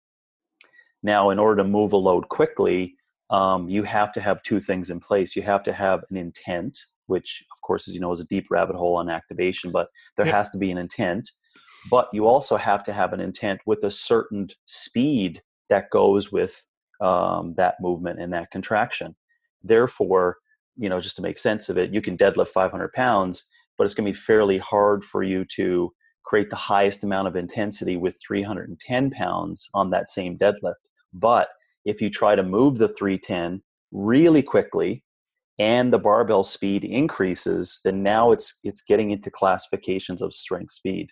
Now 1.04 1.30
in 1.30 1.40
order 1.40 1.64
to 1.64 1.68
move 1.68 1.94
a 1.94 1.98
load 1.98 2.30
quickly 2.30 2.96
um, 3.32 3.70
you 3.70 3.84
have 3.84 4.12
to 4.14 4.22
have 4.22 4.44
two 4.44 4.60
things 4.60 4.90
in 4.90 5.00
place. 5.00 5.36
You 5.36 5.44
have 5.44 5.64
to 5.64 5.74
have 5.74 6.04
an 6.10 6.18
intent 6.18 6.78
which 7.08 7.44
of 7.52 7.62
course 7.62 7.88
as 7.88 7.96
you 7.96 8.02
know 8.02 8.12
is 8.12 8.20
a 8.20 8.26
deep 8.26 8.48
rabbit 8.52 8.76
hole 8.76 8.98
on 8.98 9.10
activation 9.10 9.72
but 9.72 9.88
there 10.18 10.26
has 10.26 10.50
to 10.50 10.58
be 10.58 10.70
an 10.72 10.78
intent 10.78 11.32
but 11.90 12.10
you 12.14 12.28
also 12.28 12.58
have 12.58 12.84
to 12.86 12.94
have 12.94 13.14
an 13.14 13.20
intent 13.20 13.62
with 13.66 13.84
a 13.84 13.92
certain 13.92 14.50
speed 14.66 15.42
that 15.70 15.90
goes 15.92 16.32
with 16.32 16.66
um, 17.02 17.54
that 17.56 17.76
movement 17.80 18.20
and 18.20 18.34
that 18.34 18.52
contraction. 18.52 19.16
Therefore 19.64 20.38
you 20.78 20.88
know 20.88 21.00
just 21.00 21.18
to 21.18 21.22
make 21.22 21.38
sense 21.38 21.68
of 21.68 21.78
it 21.78 21.94
you 21.94 22.02
can 22.02 22.16
deadlift 22.16 22.48
500 22.48 22.94
pounds 22.94 23.50
but 23.78 23.86
it's 23.86 23.94
going 23.94 24.06
to 24.06 24.12
be 24.12 24.18
fairly 24.18 24.58
hard 24.58 25.04
for 25.04 25.24
you 25.24 25.46
to 25.46 25.92
create 26.24 26.50
the 26.50 26.56
highest 26.56 27.04
amount 27.04 27.28
of 27.28 27.36
intensity 27.36 27.96
with 27.96 28.20
310 28.22 29.10
pounds 29.10 29.70
on 29.74 29.90
that 29.90 30.10
same 30.10 30.38
deadlift. 30.38 30.74
But 31.14 31.48
if 31.86 32.02
you 32.02 32.10
try 32.10 32.36
to 32.36 32.44
move 32.44 32.78
the 32.78 32.90
310 32.90 33.64
really 33.92 34.44
quickly 34.44 35.04
and 35.58 35.92
the 35.92 35.98
barbell 35.98 36.44
speed 36.44 36.86
increases 36.86 37.80
then 37.84 38.04
now 38.04 38.32
it's 38.32 38.60
it's 38.64 38.84
getting 38.84 39.10
into 39.10 39.32
classifications 39.32 40.22
of 40.22 40.32
strength 40.32 40.72
speed 40.72 41.10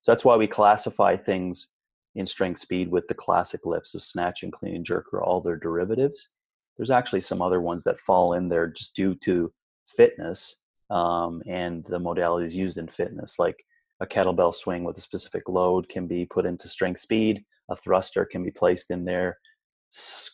so 0.00 0.12
that's 0.12 0.24
why 0.24 0.36
we 0.36 0.46
classify 0.46 1.16
things 1.16 1.72
in 2.14 2.26
strength 2.26 2.60
speed 2.60 2.90
with 2.90 3.06
the 3.08 3.14
classic 3.14 3.64
lifts 3.64 3.94
of 3.94 4.02
snatch 4.02 4.42
and 4.42 4.52
clean 4.52 4.74
and 4.74 4.84
jerk 4.84 5.06
or 5.12 5.22
all 5.22 5.40
their 5.40 5.56
derivatives 5.56 6.36
there's 6.76 6.90
actually 6.90 7.20
some 7.20 7.42
other 7.42 7.60
ones 7.60 7.84
that 7.84 7.98
fall 7.98 8.32
in 8.32 8.48
there 8.48 8.66
just 8.66 8.94
due 8.94 9.14
to 9.14 9.52
fitness 9.86 10.62
um, 10.90 11.42
and 11.46 11.84
the 11.84 12.00
modalities 12.00 12.54
used 12.54 12.78
in 12.78 12.88
fitness, 12.88 13.38
like 13.38 13.64
a 14.00 14.06
kettlebell 14.06 14.54
swing 14.54 14.84
with 14.84 14.96
a 14.96 15.02
specific 15.02 15.48
load 15.48 15.88
can 15.88 16.06
be 16.06 16.24
put 16.24 16.46
into 16.46 16.68
strength 16.68 17.00
speed, 17.00 17.44
a 17.68 17.76
thruster 17.76 18.24
can 18.24 18.42
be 18.42 18.50
placed 18.50 18.90
in 18.90 19.04
there. 19.04 19.38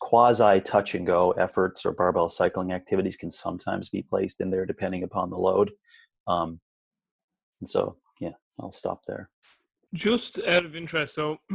Quasi 0.00 0.60
touch 0.60 0.94
and 0.94 1.06
go 1.06 1.30
efforts 1.32 1.86
or 1.86 1.92
barbell 1.92 2.28
cycling 2.28 2.72
activities 2.72 3.16
can 3.16 3.30
sometimes 3.30 3.88
be 3.88 4.02
placed 4.02 4.40
in 4.40 4.50
there 4.50 4.66
depending 4.66 5.02
upon 5.02 5.30
the 5.30 5.38
load. 5.38 5.70
Um, 6.26 6.60
and 7.60 7.70
so, 7.70 7.96
yeah, 8.20 8.32
I'll 8.60 8.72
stop 8.72 9.02
there. 9.06 9.30
Just 9.92 10.40
out 10.44 10.64
of 10.64 10.74
interest, 10.74 11.14
so 11.14 11.36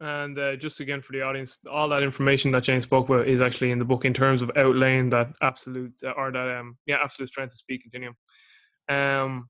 and 0.00 0.38
uh, 0.38 0.56
just 0.56 0.80
again 0.80 1.02
for 1.02 1.12
the 1.12 1.22
audience, 1.22 1.58
all 1.70 1.88
that 1.88 2.02
information 2.02 2.50
that 2.52 2.64
James 2.64 2.84
spoke 2.84 3.08
about 3.08 3.28
is 3.28 3.40
actually 3.40 3.70
in 3.70 3.78
the 3.78 3.84
book 3.84 4.04
in 4.04 4.14
terms 4.14 4.42
of 4.42 4.50
outlaying 4.50 5.10
that 5.10 5.32
absolute 5.42 5.94
uh, 6.04 6.12
or 6.16 6.32
that 6.32 6.58
um 6.58 6.76
yeah 6.86 6.96
absolute 7.02 7.28
strength 7.28 7.52
of 7.52 7.58
speed 7.58 7.82
continuum. 7.82 8.14
Um, 8.88 9.48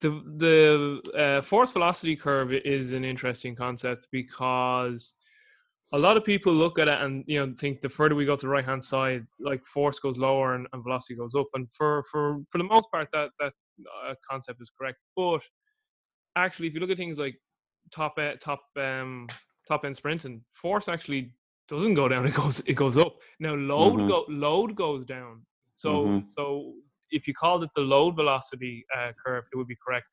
the 0.00 0.10
the 0.36 1.18
uh, 1.18 1.42
force 1.42 1.72
velocity 1.72 2.16
curve 2.16 2.52
is 2.52 2.92
an 2.92 3.04
interesting 3.04 3.54
concept 3.54 4.08
because 4.12 5.14
a 5.94 5.98
lot 5.98 6.16
of 6.16 6.24
people 6.24 6.52
look 6.52 6.78
at 6.80 6.88
it 6.88 7.00
and 7.00 7.22
you 7.28 7.38
know 7.38 7.54
think 7.56 7.80
the 7.80 7.88
further 7.88 8.16
we 8.16 8.26
go 8.26 8.34
to 8.34 8.40
the 8.40 8.48
right 8.48 8.64
hand 8.64 8.82
side, 8.82 9.24
like 9.38 9.64
force 9.64 10.00
goes 10.00 10.18
lower 10.18 10.54
and, 10.54 10.66
and, 10.72 10.82
velocity 10.82 11.14
goes 11.14 11.36
up, 11.36 11.46
and 11.54 11.72
for 11.72 12.02
for 12.10 12.40
for 12.50 12.58
the 12.58 12.64
most 12.64 12.90
part 12.90 13.08
that 13.12 13.30
that 13.38 13.52
uh, 14.04 14.14
concept 14.28 14.60
is 14.60 14.70
correct, 14.76 14.98
but 15.16 15.40
actually, 16.36 16.66
if 16.66 16.74
you 16.74 16.80
look 16.80 16.90
at 16.90 16.96
things 16.96 17.18
like 17.18 17.36
top 17.92 18.14
uh, 18.18 18.32
top 18.40 18.62
um, 18.76 19.28
top 19.68 19.84
end 19.84 19.94
sprinting, 19.94 20.42
force 20.52 20.88
actually 20.88 21.32
doesn't 21.68 21.94
go 21.94 22.08
down; 22.08 22.26
it 22.30 22.34
goes 22.34 22.60
it 22.60 22.74
goes 22.74 22.96
up. 22.96 23.16
Now 23.38 23.54
load 23.54 23.94
mm-hmm. 23.94 24.08
go 24.08 24.24
load 24.28 24.74
goes 24.74 25.04
down. 25.04 25.42
So 25.76 26.06
mm-hmm. 26.06 26.28
so 26.28 26.72
if 27.10 27.28
you 27.28 27.34
called 27.34 27.62
it 27.62 27.70
the 27.76 27.82
load 27.82 28.16
velocity 28.16 28.84
uh, 28.96 29.12
curve, 29.24 29.44
it 29.52 29.56
would 29.56 29.68
be 29.68 29.76
correct. 29.86 30.06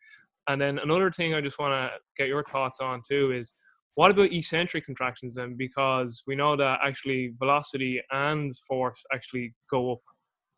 And 0.48 0.62
then 0.62 0.78
another 0.78 1.10
thing 1.10 1.34
I 1.34 1.42
just 1.42 1.58
want 1.60 1.72
to 1.72 1.98
get 2.18 2.28
your 2.28 2.44
thoughts 2.44 2.80
on 2.80 3.02
too 3.08 3.32
is 3.32 3.54
what 3.96 4.12
about 4.12 4.32
eccentric 4.32 4.86
contractions 4.86 5.36
then? 5.36 5.56
Because 5.58 6.24
we 6.26 6.36
know 6.36 6.56
that 6.56 6.80
actually 6.84 7.34
velocity 7.38 8.02
and 8.12 8.56
force 8.58 9.04
actually 9.14 9.54
go 9.70 9.94
up. 9.94 10.00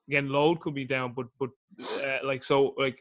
Again, 0.07 0.29
load 0.29 0.59
could 0.59 0.75
be 0.75 0.85
down, 0.85 1.13
but 1.15 1.27
but 1.39 1.49
uh, 2.03 2.17
like 2.23 2.43
so 2.43 2.73
like 2.77 2.97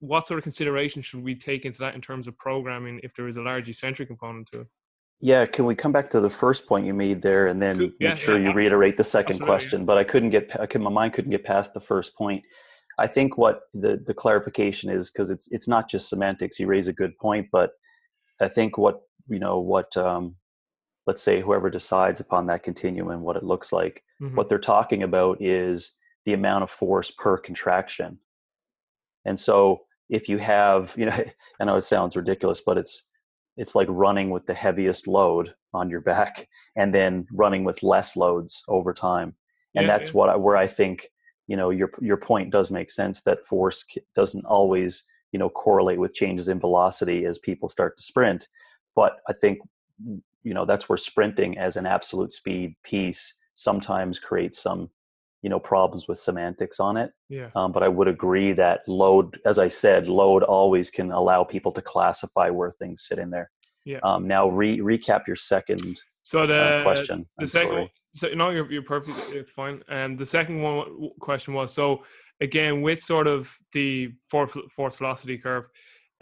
what 0.00 0.26
sort 0.26 0.38
of 0.38 0.42
consideration 0.42 1.02
should 1.02 1.24
we 1.24 1.34
take 1.34 1.64
into 1.64 1.78
that 1.78 1.94
in 1.94 2.00
terms 2.00 2.28
of 2.28 2.36
programming 2.38 3.00
if 3.02 3.14
there 3.14 3.26
is 3.26 3.36
a 3.36 3.42
large 3.42 3.68
eccentric 3.68 4.08
component 4.08 4.46
to 4.52 4.60
it? 4.60 4.66
Yeah, 5.20 5.46
can 5.46 5.64
we 5.64 5.74
come 5.74 5.92
back 5.92 6.10
to 6.10 6.20
the 6.20 6.28
first 6.28 6.66
point 6.66 6.86
you 6.86 6.92
made 6.92 7.22
there, 7.22 7.46
and 7.46 7.62
then 7.62 7.80
yeah, 7.80 8.10
make 8.10 8.18
sure 8.18 8.38
yeah, 8.38 8.48
you 8.48 8.54
reiterate 8.54 8.96
the 8.96 9.04
second 9.04 9.40
question? 9.40 9.80
Yeah. 9.80 9.86
But 9.86 9.98
I 9.98 10.04
couldn't 10.04 10.30
get, 10.30 10.60
I 10.60 10.66
could, 10.66 10.82
my 10.82 10.90
mind 10.90 11.14
couldn't 11.14 11.30
get 11.30 11.44
past 11.44 11.72
the 11.72 11.80
first 11.80 12.14
point. 12.14 12.44
I 12.98 13.06
think 13.06 13.38
what 13.38 13.62
the 13.72 14.02
the 14.04 14.14
clarification 14.14 14.90
is 14.90 15.10
because 15.10 15.30
it's 15.30 15.50
it's 15.50 15.66
not 15.66 15.88
just 15.88 16.08
semantics. 16.08 16.60
You 16.60 16.66
raise 16.66 16.88
a 16.88 16.92
good 16.92 17.16
point, 17.18 17.48
but 17.50 17.70
I 18.40 18.48
think 18.48 18.76
what 18.76 19.00
you 19.28 19.38
know 19.38 19.58
what 19.58 19.96
um, 19.96 20.36
let's 21.06 21.22
say 21.22 21.40
whoever 21.40 21.70
decides 21.70 22.20
upon 22.20 22.46
that 22.46 22.62
continuum 22.62 23.10
and 23.10 23.22
what 23.22 23.36
it 23.36 23.44
looks 23.44 23.72
like, 23.72 24.02
mm-hmm. 24.20 24.36
what 24.36 24.48
they're 24.48 24.58
talking 24.58 25.02
about 25.02 25.40
is 25.40 25.96
the 26.24 26.32
amount 26.32 26.62
of 26.64 26.70
force 26.70 27.10
per 27.10 27.36
contraction. 27.36 28.18
And 29.26 29.38
so 29.38 29.82
if 30.08 30.28
you 30.28 30.38
have 30.38 30.94
you 30.96 31.06
know 31.06 31.24
i 31.60 31.64
know 31.64 31.76
it 31.76 31.82
sounds 31.82 32.16
ridiculous 32.16 32.60
but 32.64 32.78
it's 32.78 33.08
it's 33.56 33.74
like 33.74 33.88
running 33.90 34.30
with 34.30 34.46
the 34.46 34.54
heaviest 34.54 35.06
load 35.06 35.54
on 35.72 35.90
your 35.90 36.00
back 36.00 36.48
and 36.76 36.94
then 36.94 37.26
running 37.32 37.64
with 37.64 37.82
less 37.82 38.16
loads 38.16 38.62
over 38.68 38.92
time 38.92 39.34
and 39.74 39.86
yeah, 39.86 39.92
that's 39.92 40.08
yeah. 40.08 40.14
what 40.14 40.28
I, 40.28 40.36
where 40.36 40.56
i 40.56 40.66
think 40.66 41.10
you 41.46 41.56
know 41.56 41.70
your 41.70 41.90
your 42.00 42.16
point 42.16 42.50
does 42.50 42.70
make 42.70 42.90
sense 42.90 43.22
that 43.22 43.44
force 43.44 43.84
doesn't 44.14 44.44
always 44.44 45.04
you 45.32 45.38
know 45.38 45.48
correlate 45.48 45.98
with 45.98 46.14
changes 46.14 46.48
in 46.48 46.60
velocity 46.60 47.24
as 47.24 47.38
people 47.38 47.68
start 47.68 47.96
to 47.96 48.02
sprint 48.02 48.48
but 48.94 49.18
i 49.28 49.32
think 49.32 49.58
you 50.44 50.54
know 50.54 50.64
that's 50.64 50.88
where 50.88 50.96
sprinting 50.96 51.58
as 51.58 51.76
an 51.76 51.86
absolute 51.86 52.32
speed 52.32 52.74
piece 52.84 53.38
sometimes 53.54 54.18
creates 54.18 54.62
some 54.62 54.90
you 55.42 55.50
know 55.50 55.60
problems 55.60 56.08
with 56.08 56.18
semantics 56.18 56.80
on 56.80 56.96
it. 56.96 57.12
Yeah. 57.28 57.50
Um, 57.54 57.70
but 57.70 57.82
i 57.82 57.88
would 57.88 58.08
agree 58.08 58.52
that 58.52 58.80
load 58.88 59.38
as 59.44 59.58
i 59.58 59.68
said 59.68 60.08
load 60.08 60.42
always 60.42 60.90
can 60.90 61.12
allow 61.12 61.44
people 61.44 61.70
to 61.72 61.82
classify 61.82 62.48
where 62.50 62.72
things 62.72 63.02
sit 63.02 63.18
in 63.18 63.30
there. 63.30 63.50
Yeah. 63.84 63.98
Um, 64.02 64.26
now 64.26 64.48
re- 64.48 64.78
recap 64.78 65.26
your 65.26 65.36
second 65.36 66.00
so 66.22 66.46
the 66.46 66.58
uh, 66.58 66.82
question. 66.82 67.26
the 67.36 67.42
I'm 67.42 67.46
second 67.46 67.68
sorry. 67.68 67.92
so 68.14 68.28
no 68.28 68.50
you're, 68.50 68.72
you're 68.72 68.82
perfect 68.82 69.18
it's 69.32 69.50
fine. 69.50 69.82
And 69.88 70.18
the 70.18 70.26
second 70.26 70.62
one 70.62 71.10
question 71.20 71.52
was 71.52 71.72
so 71.72 72.04
again 72.40 72.80
with 72.80 73.00
sort 73.00 73.26
of 73.26 73.54
the 73.72 74.12
force, 74.30 74.56
force 74.70 74.96
velocity 74.96 75.36
curve 75.36 75.68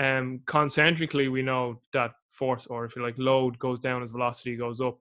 um 0.03 0.41
concentrically 0.47 1.29
we 1.29 1.43
know 1.43 1.81
that 1.93 2.13
force 2.29 2.67
or 2.67 2.85
if 2.85 2.97
you 2.97 3.03
like 3.03 3.19
load 3.19 3.59
goes 3.59 3.79
down 3.79 4.03
as 4.03 4.11
velocity 4.11 4.57
goes 4.57 4.81
up 4.81 4.99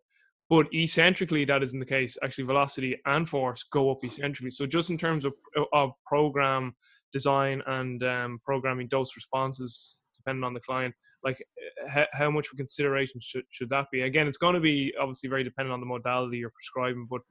but 0.52 0.68
eccentrically, 0.74 1.46
that 1.46 1.64
isn't 1.64 1.80
the 1.80 1.86
case. 1.86 2.18
Actually, 2.22 2.44
velocity 2.44 3.00
and 3.06 3.28
force 3.28 3.64
go 3.64 3.90
up 3.90 4.04
eccentrically. 4.04 4.52
So 4.52 4.66
just 4.66 4.90
in 4.90 4.98
terms 4.98 5.24
of 5.24 5.32
of 5.72 5.92
program 6.06 6.76
design 7.14 7.62
and 7.68 8.04
um, 8.04 8.40
programming 8.44 8.90
dose 8.90 9.16
responses, 9.16 10.02
depending 10.14 10.44
on 10.44 10.54
the 10.54 10.60
client, 10.60 10.94
like 11.24 11.42
how, 11.88 12.06
how 12.12 12.30
much 12.30 12.48
of 12.52 12.58
consideration 12.58 13.22
should 13.22 13.46
should 13.50 13.70
that 13.70 13.86
be? 13.94 14.02
Again, 14.02 14.28
it's 14.28 14.36
going 14.36 14.56
to 14.56 14.60
be 14.60 14.94
obviously 15.00 15.30
very 15.30 15.46
dependent 15.46 15.72
on 15.72 15.80
the 15.80 15.86
modality 15.86 16.40
you're 16.40 16.50
prescribing, 16.50 17.08
but 17.10 17.22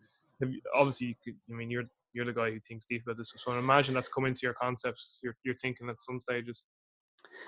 you, 0.40 0.58
obviously, 0.74 1.08
you 1.08 1.14
could, 1.22 1.34
I 1.52 1.54
mean, 1.54 1.70
you're 1.70 1.84
you're 2.14 2.24
the 2.24 2.32
guy 2.32 2.50
who 2.50 2.58
thinks 2.60 2.86
deep 2.86 3.02
about 3.02 3.18
this. 3.18 3.34
So 3.36 3.52
I 3.52 3.58
imagine 3.58 3.92
that's 3.92 4.08
come 4.08 4.24
into 4.24 4.40
your 4.44 4.54
concepts. 4.54 5.20
You're 5.22 5.36
you're 5.44 5.56
thinking 5.56 5.90
at 5.90 6.00
some 6.00 6.20
stages. 6.20 6.64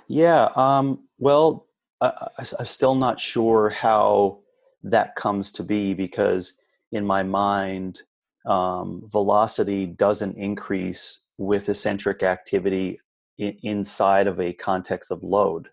Yeah. 0.09 0.49
Um, 0.57 1.09
well, 1.19 1.67
I, 2.01 2.29
I'm 2.59 2.67
still 2.67 2.95
not 2.95 3.21
sure 3.21 3.71
how 3.71 4.41
that 4.83 5.15
comes 5.17 5.53
to 5.53 5.63
be 5.63 5.95
because 5.95 6.55
in 6.91 7.07
my 7.07 7.23
mind 7.23 8.03
um, 8.47 9.05
velocity 9.07 9.87
doesn't 9.87 10.37
increase 10.37 11.21
with 11.39 11.69
eccentric 11.69 12.23
activity 12.23 13.01
in, 13.39 13.57
inside 13.63 14.27
of 14.27 14.41
a 14.41 14.53
context 14.53 15.11
of 15.11 15.23
load 15.23 15.69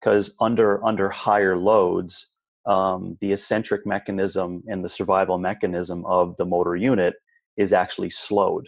because 0.00 0.34
under 0.40 0.84
under 0.84 1.08
higher 1.08 1.56
loads 1.56 2.32
um, 2.66 3.16
the 3.20 3.32
eccentric 3.32 3.86
mechanism 3.86 4.62
and 4.66 4.84
the 4.84 4.88
survival 4.88 5.38
mechanism 5.38 6.04
of 6.06 6.36
the 6.36 6.44
motor 6.44 6.74
unit 6.74 7.14
is 7.56 7.72
actually 7.72 8.10
slowed 8.10 8.66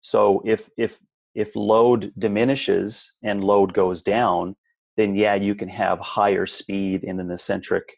so 0.00 0.40
if 0.44 0.70
if 0.76 1.00
if 1.34 1.56
load 1.56 2.12
diminishes 2.18 3.14
and 3.22 3.42
load 3.42 3.72
goes 3.72 4.02
down 4.02 4.56
then 4.96 5.14
yeah 5.14 5.34
you 5.34 5.54
can 5.54 5.68
have 5.68 5.98
higher 5.98 6.46
speed 6.46 7.04
in 7.04 7.18
an 7.20 7.30
eccentric 7.30 7.94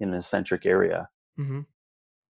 in 0.00 0.10
an 0.10 0.14
eccentric 0.16 0.66
area. 0.66 1.08
Mm-hmm. 1.38 1.60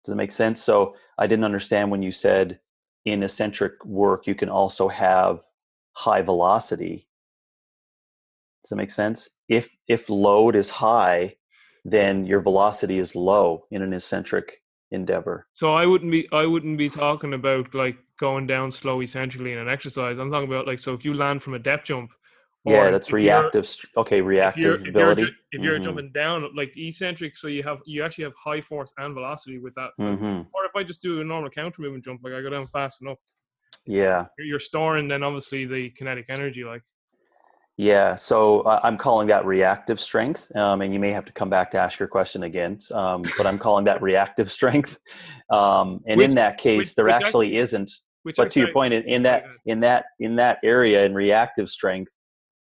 Does 0.05 0.13
it 0.13 0.17
make 0.17 0.33
sense? 0.33 0.63
So 0.63 0.95
I 1.19 1.27
didn't 1.27 1.45
understand 1.45 1.91
when 1.91 2.03
you 2.03 2.13
said 2.13 2.61
in 3.05 3.23
eccentric 3.23 3.85
work 3.85 4.27
you 4.27 4.35
can 4.35 4.49
also 4.49 4.89
have 4.89 5.41
high 5.93 6.23
velocity. 6.23 7.09
Does 8.65 8.73
it 8.73 8.77
make 8.77 8.91
sense? 8.91 9.31
If 9.49 9.77
if 9.89 10.09
load 10.09 10.57
is 10.57 10.71
high, 10.71 11.37
then 11.85 12.27
your 12.27 12.41
velocity 12.41 12.99
is 12.99 13.15
low 13.15 13.65
in 13.71 13.83
an 13.83 13.93
eccentric 13.93 14.63
endeavor. 14.91 15.47
So 15.53 15.75
I 15.75 15.87
wouldn't 15.87 16.13
be 16.13 16.29
I 16.33 16.47
wouldn't 16.47 16.79
be 16.79 16.89
talking 16.89 17.33
about 17.33 17.75
like 17.75 17.97
going 18.19 18.47
down 18.47 18.71
slow 18.71 19.01
eccentrically 19.01 19.53
in 19.53 19.59
an 19.59 19.69
exercise. 19.69 20.19
I'm 20.19 20.31
talking 20.31 20.49
about 20.49 20.67
like 20.67 20.79
so 20.79 20.95
if 20.95 21.05
you 21.05 21.15
land 21.15 21.43
from 21.43 21.55
a 21.55 21.59
depth 21.59 21.87
jump 21.87 22.11
yeah, 22.67 22.91
that's 22.91 23.13
reactive. 23.13 23.69
Okay, 23.97 24.21
reactive 24.21 24.83
if 24.83 24.89
ability. 24.89 25.23
If 25.23 25.29
you're, 25.29 25.37
if 25.53 25.63
you're 25.63 25.75
mm-hmm. 25.75 25.85
jumping 25.85 26.13
down, 26.13 26.49
like 26.57 26.77
eccentric, 26.77 27.37
so 27.37 27.49
you 27.49 27.63
have 27.63 27.79
you 27.87 28.03
actually 28.03 28.25
have 28.25 28.35
high 28.35 28.61
force 28.61 28.93
and 28.99 29.15
velocity 29.15 29.59
with 29.59 29.75
that. 29.77 29.91
Mm-hmm. 30.01 30.43
Or 30.53 30.65
if 30.65 30.75
I 30.75 30.83
just 30.83 31.01
do 31.01 31.21
a 31.21 31.25
normal 31.25 31.51
counter 31.51 31.83
movement 31.83 32.05
jump, 32.05 32.23
like 32.25 32.33
I 32.33 32.43
go 32.43 32.51
down 32.51 32.67
fast 32.67 33.03
enough. 33.03 33.19
Yeah. 33.87 34.27
You're 34.39 34.59
storing 34.59 35.07
then 35.07 35.23
obviously 35.23 35.65
the 35.65 35.91
kinetic 35.91 36.27
energy, 36.29 36.65
like. 36.65 36.83
Yeah, 37.79 38.17
so 38.17 38.67
I'm 38.67 38.97
calling 38.97 39.29
that 39.29 39.45
reactive 39.45 40.01
strength, 40.01 40.51
um, 40.57 40.81
and 40.81 40.95
you 40.95 40.99
may 40.99 41.13
have 41.13 41.27
to 41.27 41.33
come 41.33 41.51
back 41.51 41.73
to 41.73 41.79
ask 41.79 41.99
your 41.99 42.09
question 42.09 42.43
again. 42.43 42.79
Um, 42.91 43.23
but 43.37 43.47
I'm 43.47 43.59
calling 43.59 43.85
that 43.85 44.01
reactive 44.01 44.51
strength, 44.61 44.99
um, 45.51 46.01
and 46.07 46.17
which, 46.17 46.31
in 46.31 46.37
that 46.37 46.57
case, 46.57 46.79
which, 46.79 46.95
there 46.95 47.05
which 47.05 47.15
actually 47.15 47.59
I, 47.59 47.61
isn't. 47.61 47.93
But 48.37 48.51
to 48.51 48.61
your 48.61 48.73
point, 48.73 48.95
in, 48.95 49.03
in 49.05 49.23
that 49.23 49.45
in 49.65 49.81
that 49.81 50.07
in 50.19 50.37
that 50.37 50.59
area 50.65 51.05
in 51.05 51.15
reactive 51.15 51.69
strength, 51.69 52.13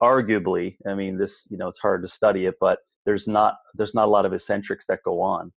arguably, 0.02 0.76
I 0.86 0.94
mean, 0.94 1.18
this 1.18 1.46
you 1.50 1.56
know 1.56 1.68
it's 1.68 1.78
hard 1.78 2.02
to 2.02 2.08
study 2.08 2.46
it, 2.46 2.56
but 2.60 2.80
there's 3.06 3.26
not 3.26 3.56
there's 3.74 3.94
not 3.94 4.06
a 4.06 4.10
lot 4.10 4.26
of 4.26 4.32
eccentrics 4.32 4.86
that 4.86 5.02
go 5.04 5.20
on. 5.20 5.52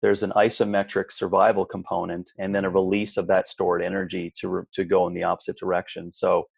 There's 0.00 0.22
an 0.22 0.32
isometric 0.36 1.10
survival 1.10 1.64
component, 1.64 2.30
and 2.38 2.54
then 2.54 2.64
a 2.64 2.70
release 2.70 3.16
of 3.16 3.26
that 3.28 3.48
stored 3.48 3.82
energy 3.82 4.32
to 4.40 4.66
to 4.72 4.84
go 4.84 5.06
in 5.06 5.14
the 5.14 5.24
opposite 5.24 5.58
direction. 5.58 6.12
So, 6.12 6.48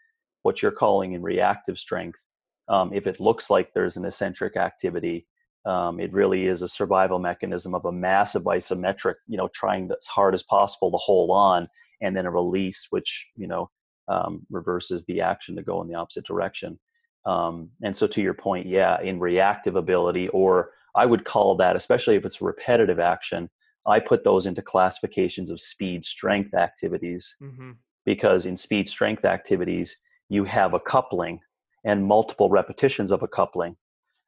what 0.42 0.62
you're 0.62 0.70
calling 0.72 1.12
in 1.12 1.22
reactive 1.22 1.78
strength, 1.78 2.24
um, 2.68 2.92
if 2.92 3.06
it 3.06 3.20
looks 3.20 3.50
like 3.50 3.72
there's 3.72 3.96
an 3.96 4.04
eccentric 4.04 4.56
activity, 4.56 5.26
um, 5.64 6.00
it 6.00 6.12
really 6.12 6.46
is 6.46 6.62
a 6.62 6.68
survival 6.68 7.18
mechanism 7.18 7.74
of 7.74 7.84
a 7.84 7.92
massive 7.92 8.44
isometric, 8.44 9.14
you 9.26 9.36
know, 9.36 9.48
trying 9.54 9.90
as 9.90 10.06
hard 10.06 10.34
as 10.34 10.42
possible 10.42 10.90
to 10.90 10.96
hold 10.96 11.30
on, 11.30 11.68
and 12.00 12.16
then 12.16 12.26
a 12.26 12.30
release, 12.30 12.86
which 12.90 13.28
you 13.36 13.46
know 13.46 13.70
um, 14.08 14.46
reverses 14.50 15.04
the 15.04 15.20
action 15.20 15.56
to 15.56 15.62
go 15.62 15.80
in 15.82 15.88
the 15.88 15.94
opposite 15.94 16.24
direction. 16.24 16.78
Um, 17.26 17.70
and 17.82 17.94
so, 17.94 18.06
to 18.08 18.22
your 18.22 18.34
point, 18.34 18.66
yeah, 18.66 19.00
in 19.00 19.20
reactive 19.20 19.76
ability, 19.76 20.28
or 20.28 20.70
I 20.94 21.06
would 21.06 21.24
call 21.24 21.54
that, 21.56 21.76
especially 21.76 22.16
if 22.16 22.24
it's 22.24 22.40
a 22.40 22.44
repetitive 22.44 22.98
action, 22.98 23.50
I 23.86 24.00
put 24.00 24.24
those 24.24 24.46
into 24.46 24.62
classifications 24.62 25.50
of 25.50 25.60
speed 25.60 26.04
strength 26.04 26.54
activities 26.54 27.36
mm-hmm. 27.42 27.72
because 28.04 28.46
in 28.46 28.56
speed 28.56 28.88
strength 28.88 29.24
activities, 29.24 29.96
you 30.28 30.44
have 30.44 30.74
a 30.74 30.80
coupling 30.80 31.40
and 31.84 32.04
multiple 32.04 32.50
repetitions 32.50 33.10
of 33.10 33.22
a 33.22 33.28
coupling. 33.28 33.76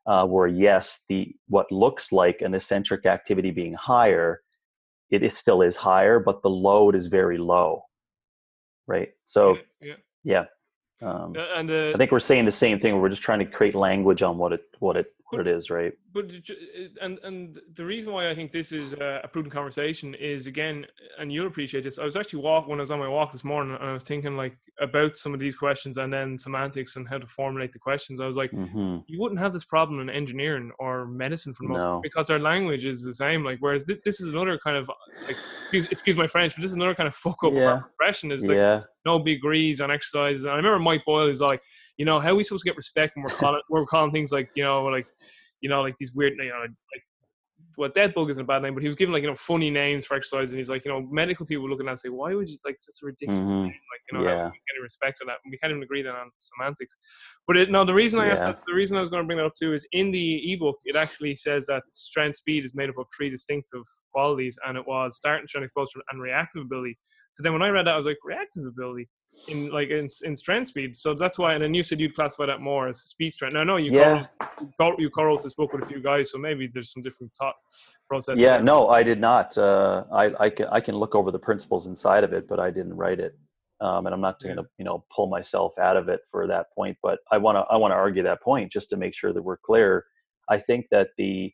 Uh, 0.05 0.27
where 0.27 0.49
yes, 0.49 1.05
the 1.09 1.33
what 1.47 1.71
looks 1.71 2.11
like 2.11 2.43
an 2.43 2.55
eccentric 2.55 3.07
activity 3.07 3.53
being 3.53 3.75
higher, 3.75 4.43
it 5.13 5.23
is 5.23 5.37
still 5.37 5.63
is 5.63 5.77
higher, 5.77 6.19
but 6.19 6.43
the 6.43 6.51
load 6.51 6.97
is 6.97 7.07
very 7.07 7.39
low, 7.39 7.85
right? 8.87 9.11
So 9.27 9.59
yeah, 9.81 9.95
yeah. 10.25 10.45
Um, 11.03 11.37
and 11.37 11.71
uh, 11.71 11.91
I 11.95 11.99
think 11.99 12.11
we're 12.11 12.19
saying 12.21 12.47
the 12.47 12.53
same 12.53 12.81
thing. 12.81 12.99
We're 12.99 13.11
just 13.11 13.23
trying 13.23 13.41
to 13.41 13.45
create 13.45 13.75
language 13.75 14.23
on 14.23 14.39
what 14.39 14.53
it 14.55 14.63
what 14.79 14.97
it 14.97 15.13
what 15.31 15.43
it 15.43 15.47
is, 15.47 15.71
right? 15.71 15.93
But 16.15 16.33
and 17.01 17.19
and 17.21 17.61
the 17.75 17.85
reason 17.85 18.13
why 18.13 18.29
I 18.29 18.35
think 18.35 18.53
this 18.53 18.73
is 18.73 18.93
a 18.93 19.29
prudent 19.33 19.53
conversation 19.53 20.15
is 20.15 20.47
again, 20.47 20.87
and 21.19 21.33
you'll 21.33 21.47
appreciate 21.47 21.85
this. 21.85 21.99
I 21.99 22.05
was 22.05 22.17
actually 22.17 22.43
walk 22.43 22.69
when 22.69 22.79
I 22.79 22.83
was 22.83 22.91
on 22.91 22.99
my 22.99 23.09
walk 23.09 23.33
this 23.33 23.45
morning, 23.45 23.75
and 23.75 23.85
I 23.85 23.93
was 23.93 24.03
thinking 24.03 24.37
like 24.37 24.57
about 24.81 25.17
some 25.17 25.33
of 25.33 25.41
these 25.41 25.57
questions 25.57 25.97
and 25.97 26.13
then 26.13 26.37
semantics 26.37 26.97
and 26.97 27.09
how 27.09 27.19
to 27.19 27.27
formulate 27.27 27.73
the 27.73 27.79
questions. 27.79 28.21
I 28.21 28.27
was 28.27 28.37
like, 28.37 28.51
mm-hmm. 28.51 28.99
you 29.07 29.21
wouldn't 29.21 29.41
have 29.41 29.53
this 29.53 29.65
problem 29.65 30.01
in 30.01 30.11
engineering 30.11 30.71
or 30.79 31.07
medicine 31.07 31.55
for 31.55 31.65
most 31.65 31.79
no. 31.79 32.01
because 32.03 32.29
our 32.29 32.39
language 32.39 32.85
is 32.85 33.03
the 33.03 33.15
same. 33.15 33.45
Like, 33.45 33.59
whereas 33.61 33.85
this, 33.85 33.99
this 34.05 34.21
is 34.21 34.29
another 34.29 34.59
kind 34.63 34.77
of 34.77 34.91
like, 35.27 35.37
excuse, 35.63 35.87
excuse, 35.87 36.17
my 36.17 36.27
French, 36.27 36.55
but 36.55 36.63
this 36.63 36.73
is 36.73 36.77
another 36.77 36.95
kind 36.95 37.07
of 37.07 37.15
fuck 37.15 37.43
up 37.45 37.55
yeah. 37.55 37.59
of 37.59 37.67
our 37.67 37.91
profession. 37.97 38.33
Is 38.33 38.47
like 38.47 38.57
yeah. 38.57 38.83
no 39.07 39.23
degrees 39.23 39.81
on 39.81 39.91
exercises. 39.91 40.45
And 40.45 40.53
I 40.53 40.57
remember 40.57 40.79
Mike 40.79 41.05
Boyle 41.07 41.29
was 41.29 41.41
like, 41.41 41.63
you 41.97 42.05
know, 42.05 42.21
how 42.21 42.31
are 42.31 42.35
we 42.35 42.45
supposed 42.45 42.65
to 42.65 42.71
get 42.71 42.77
respect 42.77 43.17
when 43.17 43.23
we're 43.25 43.31
calling 43.31 43.63
we're 43.71 43.87
calling 43.87 44.13
things 44.13 44.33
like 44.33 44.51
you 44.55 44.65
know 44.65 44.85
like 44.85 45.07
you 45.63 45.71
know, 45.71 45.81
like 45.81 45.97
these 45.97 46.15
weird, 46.15 46.35
you 46.37 46.51
know, 46.51 46.61
like 46.61 47.03
well, 47.79 47.91
dead 47.95 48.15
bug 48.15 48.31
isn't 48.31 48.43
a 48.43 48.47
bad 48.47 48.63
name, 48.63 48.75
but 48.75 48.83
he 48.83 48.89
was 48.89 48.97
given 48.97 49.13
like 49.13 49.23
you 49.23 49.29
know 49.29 49.37
funny 49.37 49.71
names 49.71 50.05
for 50.05 50.17
exercise, 50.17 50.51
and 50.51 50.59
he's 50.59 50.69
like, 50.69 50.85
you 50.85 50.91
know, 50.91 51.07
medical 51.11 51.47
people 51.47 51.69
looking 51.69 51.87
at 51.87 51.93
and 51.93 51.99
say, 51.99 52.09
why 52.09 52.35
would 52.35 52.49
you 52.49 52.59
like 52.65 52.77
that's 52.87 53.03
a 53.03 53.07
ridiculous 53.07 53.41
mm-hmm. 53.41 53.63
name, 53.63 53.67
like 53.67 54.03
you 54.11 54.19
know, 54.19 54.25
yeah. 54.25 54.47
any 54.47 54.83
respect 54.83 55.19
for 55.19 55.25
that, 55.25 55.39
and 55.45 55.51
we 55.51 55.57
can't 55.59 55.71
even 55.71 55.83
agree 55.83 56.03
then 56.03 56.15
on 56.15 56.31
semantics. 56.39 56.97
But 57.47 57.57
it, 57.57 57.71
no, 57.71 57.85
the 57.85 57.95
reason 57.95 58.21
I 58.21 58.27
yeah. 58.27 58.33
asked 58.33 58.43
that, 58.43 58.61
the 58.67 58.75
reason 58.75 58.97
I 58.97 59.01
was 59.01 59.11
going 59.11 59.23
to 59.23 59.27
bring 59.27 59.39
that 59.39 59.47
up 59.47 59.55
too 59.55 59.73
is 59.73 59.87
in 59.93 60.11
the 60.11 60.53
ebook, 60.53 60.77
it 60.85 60.97
actually 60.97 61.37
says 61.37 61.67
that 61.67 61.83
strength 61.93 62.37
speed 62.37 62.65
is 62.65 62.75
made 62.75 62.91
up 62.91 62.99
of 62.99 63.07
three 63.17 63.31
distinctive 63.31 63.83
qualities, 64.13 64.59
and 64.67 64.77
it 64.77 64.87
was 64.87 65.17
starting 65.17 65.47
strength, 65.47 65.65
explosive, 65.65 66.03
and 66.11 66.21
reactive 66.21 66.63
ability. 66.63 66.99
So 67.31 67.43
then 67.43 67.53
when 67.53 67.63
I 67.63 67.69
read 67.69 67.87
that, 67.87 67.95
I 67.95 67.97
was 67.97 68.07
like, 68.07 68.19
reactive 68.25 68.65
ability 68.67 69.09
in 69.49 69.71
like 69.71 69.89
in, 69.89 70.09
in 70.25 70.37
strength 70.37 70.69
speed. 70.69 70.97
So 70.97 71.15
that's 71.15 71.39
why, 71.39 71.55
and 71.55 71.63
then 71.63 71.75
you 71.75 71.83
said 71.83 72.01
you'd 72.01 72.15
classify 72.15 72.47
that 72.47 72.61
more 72.61 72.89
as 72.89 73.01
speed 73.01 73.31
strength. 73.31 73.55
No, 73.55 73.65
no, 73.65 73.77
you 73.77 73.93
yeah. 73.93 74.27
co 74.81 74.95
you 74.99 75.11
co-wrote 75.11 75.43
this 75.43 75.55
book 75.55 75.73
with 75.73 75.83
a 75.83 75.87
few 75.87 76.01
guys, 76.01 76.31
so 76.31 76.39
maybe 76.39 76.69
there's 76.73 76.93
some 76.93 77.03
different 77.03 77.33
thought 77.35 77.55
process. 78.09 78.39
Yeah, 78.39 78.57
there. 78.57 78.63
no, 78.63 78.89
I 78.89 79.03
did 79.03 79.21
not. 79.21 79.57
Uh, 79.57 80.05
I 80.13 80.33
I 80.39 80.51
can 80.51 80.67
I 80.69 80.81
can 80.81 80.97
look 80.97 81.15
over 81.15 81.31
the 81.31 81.39
principles 81.39 81.87
inside 81.87 82.25
of 82.25 82.33
it, 82.33 82.47
but 82.49 82.61
I 82.61 82.71
didn't 82.71 82.95
write 82.95 83.21
it, 83.21 83.37
um, 83.81 84.07
and 84.07 84.15
I'm 84.15 84.21
not 84.21 84.41
going 84.41 84.57
to 84.57 84.65
you 84.79 84.85
know 84.85 85.05
pull 85.15 85.29
myself 85.29 85.79
out 85.79 85.97
of 85.97 86.09
it 86.09 86.21
for 86.31 86.47
that 86.47 86.67
point. 86.75 86.97
But 87.03 87.19
I 87.31 87.39
want 87.39 87.57
to 87.57 87.63
I 87.71 87.77
want 87.77 87.93
to 87.93 87.97
argue 87.97 88.23
that 88.23 88.43
point 88.43 88.73
just 88.73 88.91
to 88.91 88.97
make 88.97 89.15
sure 89.15 89.33
that 89.33 89.43
we're 89.43 89.59
clear. 89.59 90.05
I 90.49 90.59
think 90.59 90.87
that 90.91 91.11
the 91.19 91.53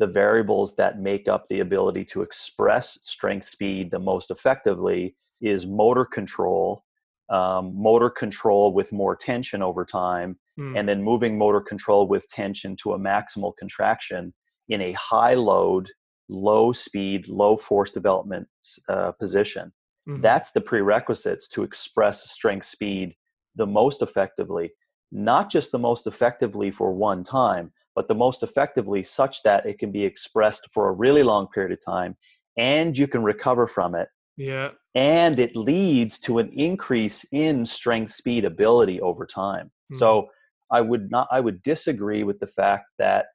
the 0.00 0.06
variables 0.06 0.76
that 0.76 0.98
make 0.98 1.28
up 1.28 1.46
the 1.48 1.60
ability 1.60 2.04
to 2.04 2.22
express 2.22 2.98
strength 3.02 3.46
speed 3.46 3.90
the 3.90 3.98
most 3.98 4.30
effectively 4.30 5.16
is 5.40 5.66
motor 5.66 6.04
control 6.04 6.83
um, 7.30 7.72
motor 7.74 8.10
control 8.10 8.72
with 8.72 8.92
more 8.92 9.16
tension 9.16 9.62
over 9.62 9.84
time, 9.84 10.38
mm. 10.58 10.78
and 10.78 10.88
then 10.88 11.02
moving 11.02 11.38
motor 11.38 11.60
control 11.60 12.06
with 12.06 12.28
tension 12.28 12.76
to 12.76 12.92
a 12.92 12.98
maximal 12.98 13.52
contraction 13.56 14.34
in 14.68 14.80
a 14.80 14.92
high 14.92 15.34
load, 15.34 15.90
low 16.28 16.72
speed, 16.72 17.28
low 17.28 17.56
force 17.56 17.90
development 17.90 18.48
uh, 18.88 19.12
position. 19.12 19.72
Mm-hmm. 20.08 20.20
That's 20.20 20.52
the 20.52 20.60
prerequisites 20.60 21.48
to 21.50 21.62
express 21.62 22.30
strength 22.30 22.66
speed 22.66 23.14
the 23.54 23.66
most 23.66 24.02
effectively, 24.02 24.72
not 25.12 25.50
just 25.50 25.72
the 25.72 25.78
most 25.78 26.06
effectively 26.06 26.70
for 26.70 26.92
one 26.92 27.22
time, 27.22 27.72
but 27.94 28.08
the 28.08 28.14
most 28.14 28.42
effectively 28.42 29.02
such 29.02 29.42
that 29.44 29.64
it 29.64 29.78
can 29.78 29.92
be 29.92 30.04
expressed 30.04 30.68
for 30.72 30.88
a 30.88 30.92
really 30.92 31.22
long 31.22 31.46
period 31.46 31.72
of 31.72 31.84
time 31.84 32.16
and 32.56 32.96
you 32.96 33.06
can 33.06 33.22
recover 33.22 33.66
from 33.66 33.94
it 33.94 34.08
yeah. 34.36 34.70
And 34.94 35.38
it 35.38 35.56
leads 35.56 36.18
to 36.20 36.38
an 36.38 36.50
increase 36.52 37.24
in 37.32 37.64
strength, 37.64 38.12
speed, 38.12 38.44
ability 38.44 39.00
over 39.00 39.26
time. 39.26 39.66
Mm-hmm. 39.66 39.98
So 39.98 40.28
I 40.70 40.80
would 40.80 41.10
not, 41.10 41.28
I 41.30 41.40
would 41.40 41.62
disagree 41.62 42.24
with 42.24 42.40
the 42.40 42.46
fact 42.46 42.86
that 42.98 43.26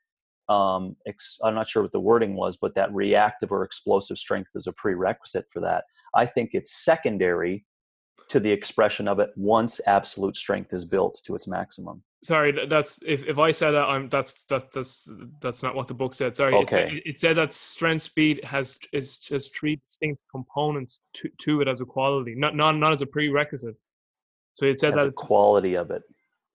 um, 0.50 0.96
ex, 1.08 1.40
I'm 1.44 1.56
not 1.56 1.70
sure 1.70 1.84
what 1.84 1.92
the 1.92 2.00
wording 2.00 2.36
was, 2.36 2.58
but 2.58 2.76
that 2.76 2.94
reactive 2.94 3.52
or 3.52 3.64
explosive 3.64 4.18
strength 4.18 4.52
is 4.56 4.68
a 4.68 4.74
prerequisite 4.74 5.46
for 5.52 5.60
that. 5.62 5.84
I 6.16 6.26
think 6.26 6.52
it's 6.54 6.84
secondary 6.84 7.66
to 8.30 8.40
the 8.40 8.52
expression 8.52 9.08
of 9.08 9.20
it 9.20 9.30
once 9.36 9.80
absolute 9.86 10.36
strength 10.36 10.74
is 10.74 10.86
built 10.86 11.22
to 11.26 11.36
its 11.36 11.48
maximum 11.48 12.04
sorry 12.24 12.68
that's 12.68 13.00
if, 13.06 13.26
if 13.26 13.40
i 13.40 13.50
said 13.50 13.72
that 13.72 13.86
i'm 13.86 14.08
that's 14.08 14.44
that's 14.46 14.66
that's 14.74 15.10
that's 15.40 15.64
not 15.64 15.74
what 15.74 15.88
the 15.88 15.94
book 15.94 16.14
said. 16.14 16.36
Sorry 16.36 16.54
okay. 16.54 16.92
it, 16.92 17.12
it 17.12 17.20
said 17.20 17.38
that 17.38 17.54
strength 17.54 18.02
speed 18.02 18.44
has 18.44 18.78
is 18.92 19.20
just 19.20 19.58
three 19.58 19.78
distinct 19.78 20.22
components 20.30 21.02
to, 21.14 21.30
to 21.40 21.62
it 21.62 21.68
as 21.68 21.82
a 21.82 21.86
quality 21.86 22.36
not 22.36 22.56
not 22.56 22.74
not 22.74 22.92
as 22.92 23.02
a 23.02 23.06
prerequisite. 23.06 23.76
So 24.54 24.66
it 24.66 24.80
said 24.80 24.98
as 24.98 25.06
that 25.06 25.16
quality 25.16 25.76
of 25.76 25.92
it. 25.92 26.04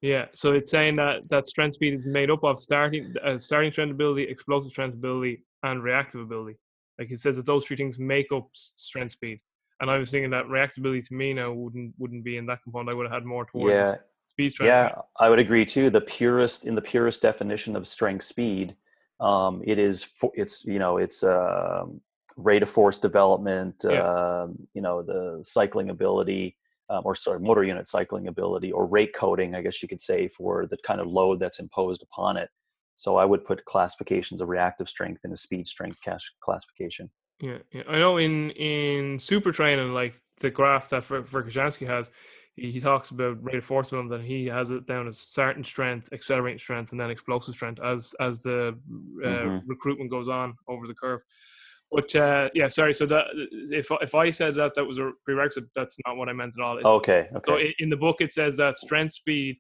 Yeah 0.03 0.27
so 0.35 0.53
it's 0.53 0.71
saying 0.71 0.97
that 0.97 1.29
that 1.31 1.47
strength 1.47 1.75
speed 1.75 1.95
is 1.95 2.05
made 2.05 2.31
up 2.31 2.45
of 2.45 2.59
starting 2.59 3.15
uh, 3.25 3.39
starting 3.39 3.73
strength 3.73 3.93
ability 3.93 4.25
explosive 4.25 4.71
strength 4.71 4.95
ability 4.95 5.45
and 5.63 5.83
reactive 5.83 6.21
ability. 6.21 6.59
Like 6.99 7.11
it 7.11 7.21
says 7.21 7.37
that 7.37 7.47
those 7.47 7.65
three 7.65 7.77
things 7.77 7.99
make 7.99 8.31
up 8.33 8.49
strength 8.53 9.13
speed. 9.13 9.41
And 9.81 9.91
i 9.91 9.99
was 9.99 10.11
thinking 10.11 10.31
that 10.31 10.45
reactability 10.47 11.07
to 11.09 11.15
me 11.15 11.33
now 11.33 11.53
wouldn't 11.53 11.95
wouldn't 11.99 12.23
be 12.23 12.37
in 12.37 12.47
that 12.47 12.63
component. 12.63 12.95
I 12.95 12.97
would 12.97 13.07
have 13.07 13.13
had 13.13 13.25
more 13.25 13.47
towards 13.47 13.73
yeah 13.73 13.95
speed 14.35 14.53
strength. 14.53 14.69
Yeah, 14.69 15.03
I 15.19 15.31
would 15.31 15.39
agree 15.39 15.65
too. 15.65 15.91
The 15.91 16.01
purest 16.01 16.67
in 16.67 16.75
the 16.75 16.83
purest 16.83 17.23
definition 17.23 17.77
of 17.77 17.87
strength 17.87 18.25
speed, 18.25 18.77
um, 19.21 19.63
it 19.65 19.79
is 19.79 20.05
for, 20.05 20.31
it's 20.35 20.65
you 20.65 20.79
know 20.79 20.99
it's 20.99 21.23
uh, 21.23 21.85
rate 22.37 22.63
of 22.63 22.71
force 22.71 22.99
development. 22.99 23.77
Yeah. 23.85 24.03
Uh, 24.03 24.49
you 24.75 24.83
know 24.83 25.03
the 25.03 25.41
cycling 25.43 25.91
ability. 25.91 26.57
Um, 26.91 27.01
or 27.07 27.15
sorry, 27.15 27.41
motor 27.41 27.65
unit 27.65 27.89
cycling 27.89 28.29
ability, 28.29 28.71
or 28.71 28.85
rate 28.85 29.15
coding, 29.15 29.55
I 29.55 29.63
guess 29.63 29.83
you 29.83 29.89
could 29.89 30.03
say, 30.03 30.29
for 30.29 30.67
the 30.67 30.77
kind 30.87 31.01
of 31.01 31.07
load 31.07 31.39
that's 31.41 31.59
imposed 31.59 32.03
upon 32.03 32.37
it. 32.37 32.51
So 32.95 33.17
I 33.17 33.25
would 33.25 33.43
put 33.47 33.65
classifications 33.65 34.43
of 34.43 34.51
reactive 34.51 34.89
strength 34.91 35.25
in 35.25 35.33
a 35.33 35.37
speed 35.37 35.67
strength 35.67 35.97
classification. 36.43 37.11
Yeah, 37.41 37.59
yeah, 37.73 37.85
I 37.89 37.99
know 37.99 38.19
in 38.19 38.51
in 38.51 39.19
super 39.19 39.51
training, 39.51 39.95
like 39.95 40.15
the 40.41 40.51
graph 40.51 40.91
that 40.91 41.05
Verkhoshansky 41.05 41.87
has, 41.87 42.11
he, 42.57 42.73
he 42.73 42.81
talks 42.81 43.11
about 43.11 43.43
rate 43.43 43.57
of 43.57 43.65
force 43.65 43.91
development 43.91 44.21
and 44.21 44.29
he 44.29 44.47
has 44.47 44.71
it 44.71 44.87
down 44.87 45.09
as 45.09 45.19
starting 45.19 45.65
strength, 45.65 46.09
accelerating 46.13 46.59
strength, 46.59 46.93
and 46.93 47.01
then 47.01 47.11
explosive 47.11 47.55
strength 47.55 47.81
as 47.83 48.15
as 48.21 48.41
the 48.41 48.69
uh, 49.25 49.27
mm-hmm. 49.27 49.69
recruitment 49.69 50.11
goes 50.11 50.29
on 50.29 50.55
over 50.69 50.87
the 50.87 50.95
curve. 50.95 51.21
But 51.91 52.15
uh, 52.17 52.49
yeah, 52.55 52.69
sorry. 52.69 52.95
So 52.95 53.07
that 53.07 53.27
if 53.71 53.89
if 54.01 54.15
I 54.15 54.31
said 54.31 54.55
that 54.57 54.75
that 54.75 54.85
was 54.85 54.99
a 54.99 55.13
prerequisite, 55.25 55.65
that's 55.75 55.97
not 56.07 56.17
what 56.17 56.29
I 56.29 56.33
meant 56.33 56.55
at 56.59 56.65
all. 56.65 56.79
Okay. 56.97 57.27
Okay. 57.35 57.45
So 57.47 57.59
in 57.79 57.91
the 57.91 57.97
book, 57.97 58.17
it 58.21 58.33
says 58.33 58.57
that 58.57 58.79
strength 58.79 59.13
speed 59.13 59.57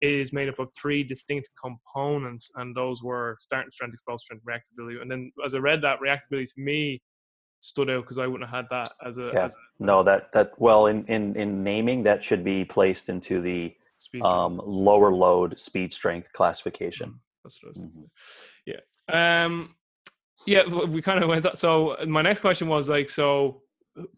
is 0.00 0.32
made 0.32 0.48
up 0.48 0.58
of 0.58 0.68
three 0.80 1.04
distinct 1.04 1.48
components, 1.62 2.50
and 2.56 2.74
those 2.76 3.02
were 3.02 3.36
starting 3.38 3.70
strength, 3.70 3.94
explosive 3.94 4.24
strength, 4.24 4.44
reactability. 4.44 5.00
And 5.00 5.10
then 5.10 5.32
as 5.44 5.54
I 5.54 5.58
read 5.58 5.82
that, 5.82 5.98
reactability 6.00 6.52
to 6.54 6.60
me 6.60 7.00
stood 7.62 7.88
out 7.88 8.02
because 8.02 8.18
I 8.18 8.26
wouldn't 8.26 8.50
have 8.50 8.64
had 8.64 8.66
that 8.70 8.90
as 9.04 9.16
a. 9.18 9.30
Yeah. 9.32 9.44
As 9.46 9.54
a 9.54 9.84
no, 9.84 10.02
that 10.02 10.32
that 10.32 10.52
well 10.58 10.86
in 10.86 11.06
in 11.06 11.34
in 11.36 11.64
naming 11.64 12.02
that 12.02 12.22
should 12.22 12.44
be 12.44 12.64
placed 12.64 13.08
into 13.08 13.40
the 13.40 13.74
um, 14.22 14.60
lower 14.64 15.12
load 15.12 15.58
speed 15.58 15.94
strength 15.94 16.32
classification. 16.32 17.10
Mm, 17.10 17.18
that's 17.42 17.62
what 17.62 17.68
I 17.68 17.80
was 17.80 17.88
mm-hmm. 17.88 18.02
Yeah. 18.66 19.46
Um. 19.46 19.74
Yeah, 20.44 20.66
we 20.66 21.00
kind 21.00 21.22
of 21.22 21.30
went. 21.30 21.44
That, 21.44 21.56
so 21.56 21.96
my 22.06 22.20
next 22.20 22.40
question 22.40 22.68
was 22.68 22.88
like, 22.88 23.08
so 23.08 23.62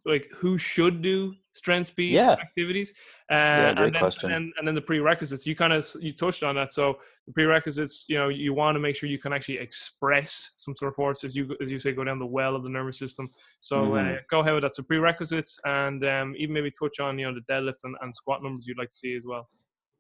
like 0.05 0.29
who 0.35 0.57
should 0.57 1.03
do 1.03 1.35
strength 1.55 1.87
speed 1.87 2.13
yeah. 2.13 2.33
activities 2.33 2.93
uh, 3.31 3.35
yeah, 3.35 3.69
and, 3.71 3.79
then, 3.79 3.93
question. 3.95 4.33
And, 4.33 4.49
then, 4.49 4.53
and 4.59 4.69
then 4.69 4.75
the 4.75 4.81
prerequisites. 4.81 5.47
You 5.47 5.57
kind 5.57 5.73
of 5.73 5.87
you 6.01 6.13
touched 6.13 6.43
on 6.43 6.55
that. 6.57 6.73
So 6.73 6.99
the 7.27 7.33
prerequisites 7.33 8.07
you 8.09 8.19
know 8.19 8.29
you 8.29 8.53
want 8.53 8.75
to 8.77 8.81
make 8.81 8.97
sure 8.97 9.09
you 9.09 9.19
can 9.19 9.33
actually 9.33 9.59
express 9.59 10.51
some 10.57 10.77
sort 10.77 10.91
of 10.91 10.97
force 10.97 11.25
as 11.25 11.35
you 11.35 11.57
as 11.63 11.73
you 11.73 11.79
say 11.79 11.93
go 11.93 12.05
down 12.05 12.19
the 12.19 12.27
well 12.27 12.55
of 12.55 12.63
the 12.63 12.69
nervous 12.69 12.99
system. 12.99 13.31
So 13.61 13.79
uh, 13.79 13.87
mm-hmm. 13.87 14.15
uh, 14.15 14.19
go 14.31 14.41
ahead 14.41 14.55
with 14.55 14.63
that. 14.63 14.75
So 14.75 14.83
prerequisites 14.83 15.59
and 15.65 16.05
um, 16.05 16.35
even 16.37 16.55
maybe 16.55 16.71
touch 16.71 17.01
on 17.01 17.19
you 17.19 17.27
know 17.27 17.35
the 17.35 17.53
deadlift 17.53 17.85
and, 17.85 17.97
and 18.03 18.15
squat 18.15 18.43
numbers 18.43 18.67
you'd 18.67 18.79
like 18.79 18.91
to 18.91 18.97
see 18.97 19.17
as 19.17 19.23
well. 19.25 19.49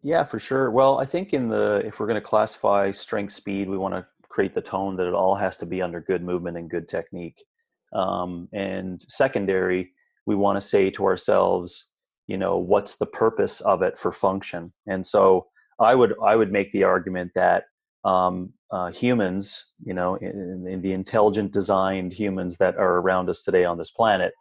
Yeah 0.02 0.24
for 0.24 0.38
sure. 0.38 0.70
Well 0.70 0.98
i 0.98 1.04
think 1.04 1.32
in 1.32 1.48
the 1.48 1.82
if 1.86 1.98
we're 1.98 2.06
going 2.06 2.20
to 2.20 2.28
classify 2.28 2.90
strength 2.90 3.32
speed 3.32 3.68
we 3.68 3.78
want 3.78 3.94
to 3.94 4.06
create 4.34 4.52
the 4.52 4.60
tone 4.60 4.96
that 4.96 5.06
it 5.06 5.14
all 5.14 5.36
has 5.36 5.56
to 5.56 5.64
be 5.64 5.80
under 5.80 6.00
good 6.00 6.20
movement 6.20 6.56
and 6.56 6.68
good 6.68 6.88
technique. 6.88 7.44
Um, 7.92 8.48
and 8.52 9.00
secondary, 9.08 9.92
we 10.26 10.34
want 10.34 10.56
to 10.56 10.60
say 10.60 10.90
to 10.90 11.04
ourselves, 11.04 11.90
you 12.26 12.36
know 12.36 12.56
what's 12.56 12.96
the 12.96 13.06
purpose 13.06 13.60
of 13.60 13.82
it 13.82 13.98
for 13.98 14.12
function? 14.12 14.72
And 14.86 15.06
so 15.06 15.46
i 15.78 15.94
would 15.94 16.14
i 16.22 16.36
would 16.36 16.52
make 16.52 16.70
the 16.70 16.84
argument 16.84 17.32
that 17.34 17.64
um, 18.04 18.52
uh, 18.70 18.90
humans 18.90 19.64
you 19.82 19.94
know 19.94 20.16
in, 20.16 20.66
in 20.68 20.82
the 20.82 20.92
intelligent 20.92 21.52
designed 21.52 22.12
humans 22.12 22.58
that 22.58 22.76
are 22.76 22.98
around 22.98 23.28
us 23.30 23.42
today 23.42 23.64
on 23.64 23.78
this 23.78 23.90
planet 23.90 24.32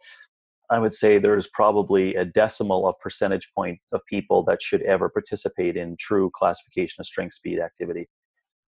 i 0.70 0.80
would 0.80 0.94
say 0.94 1.18
there's 1.18 1.48
probably 1.48 2.16
a 2.16 2.26
decimal 2.26 2.88
of 2.88 3.00
percentage 3.00 3.50
point 3.56 3.80
of 3.92 4.02
people 4.10 4.44
that 4.44 4.62
should 4.62 4.82
ever 4.84 5.10
participate 5.10 5.78
in 5.78 5.96
true 5.98 6.30
classification 6.34 7.02
of 7.02 7.06
strength 7.06 7.34
speed 7.34 7.60
activity. 7.60 8.08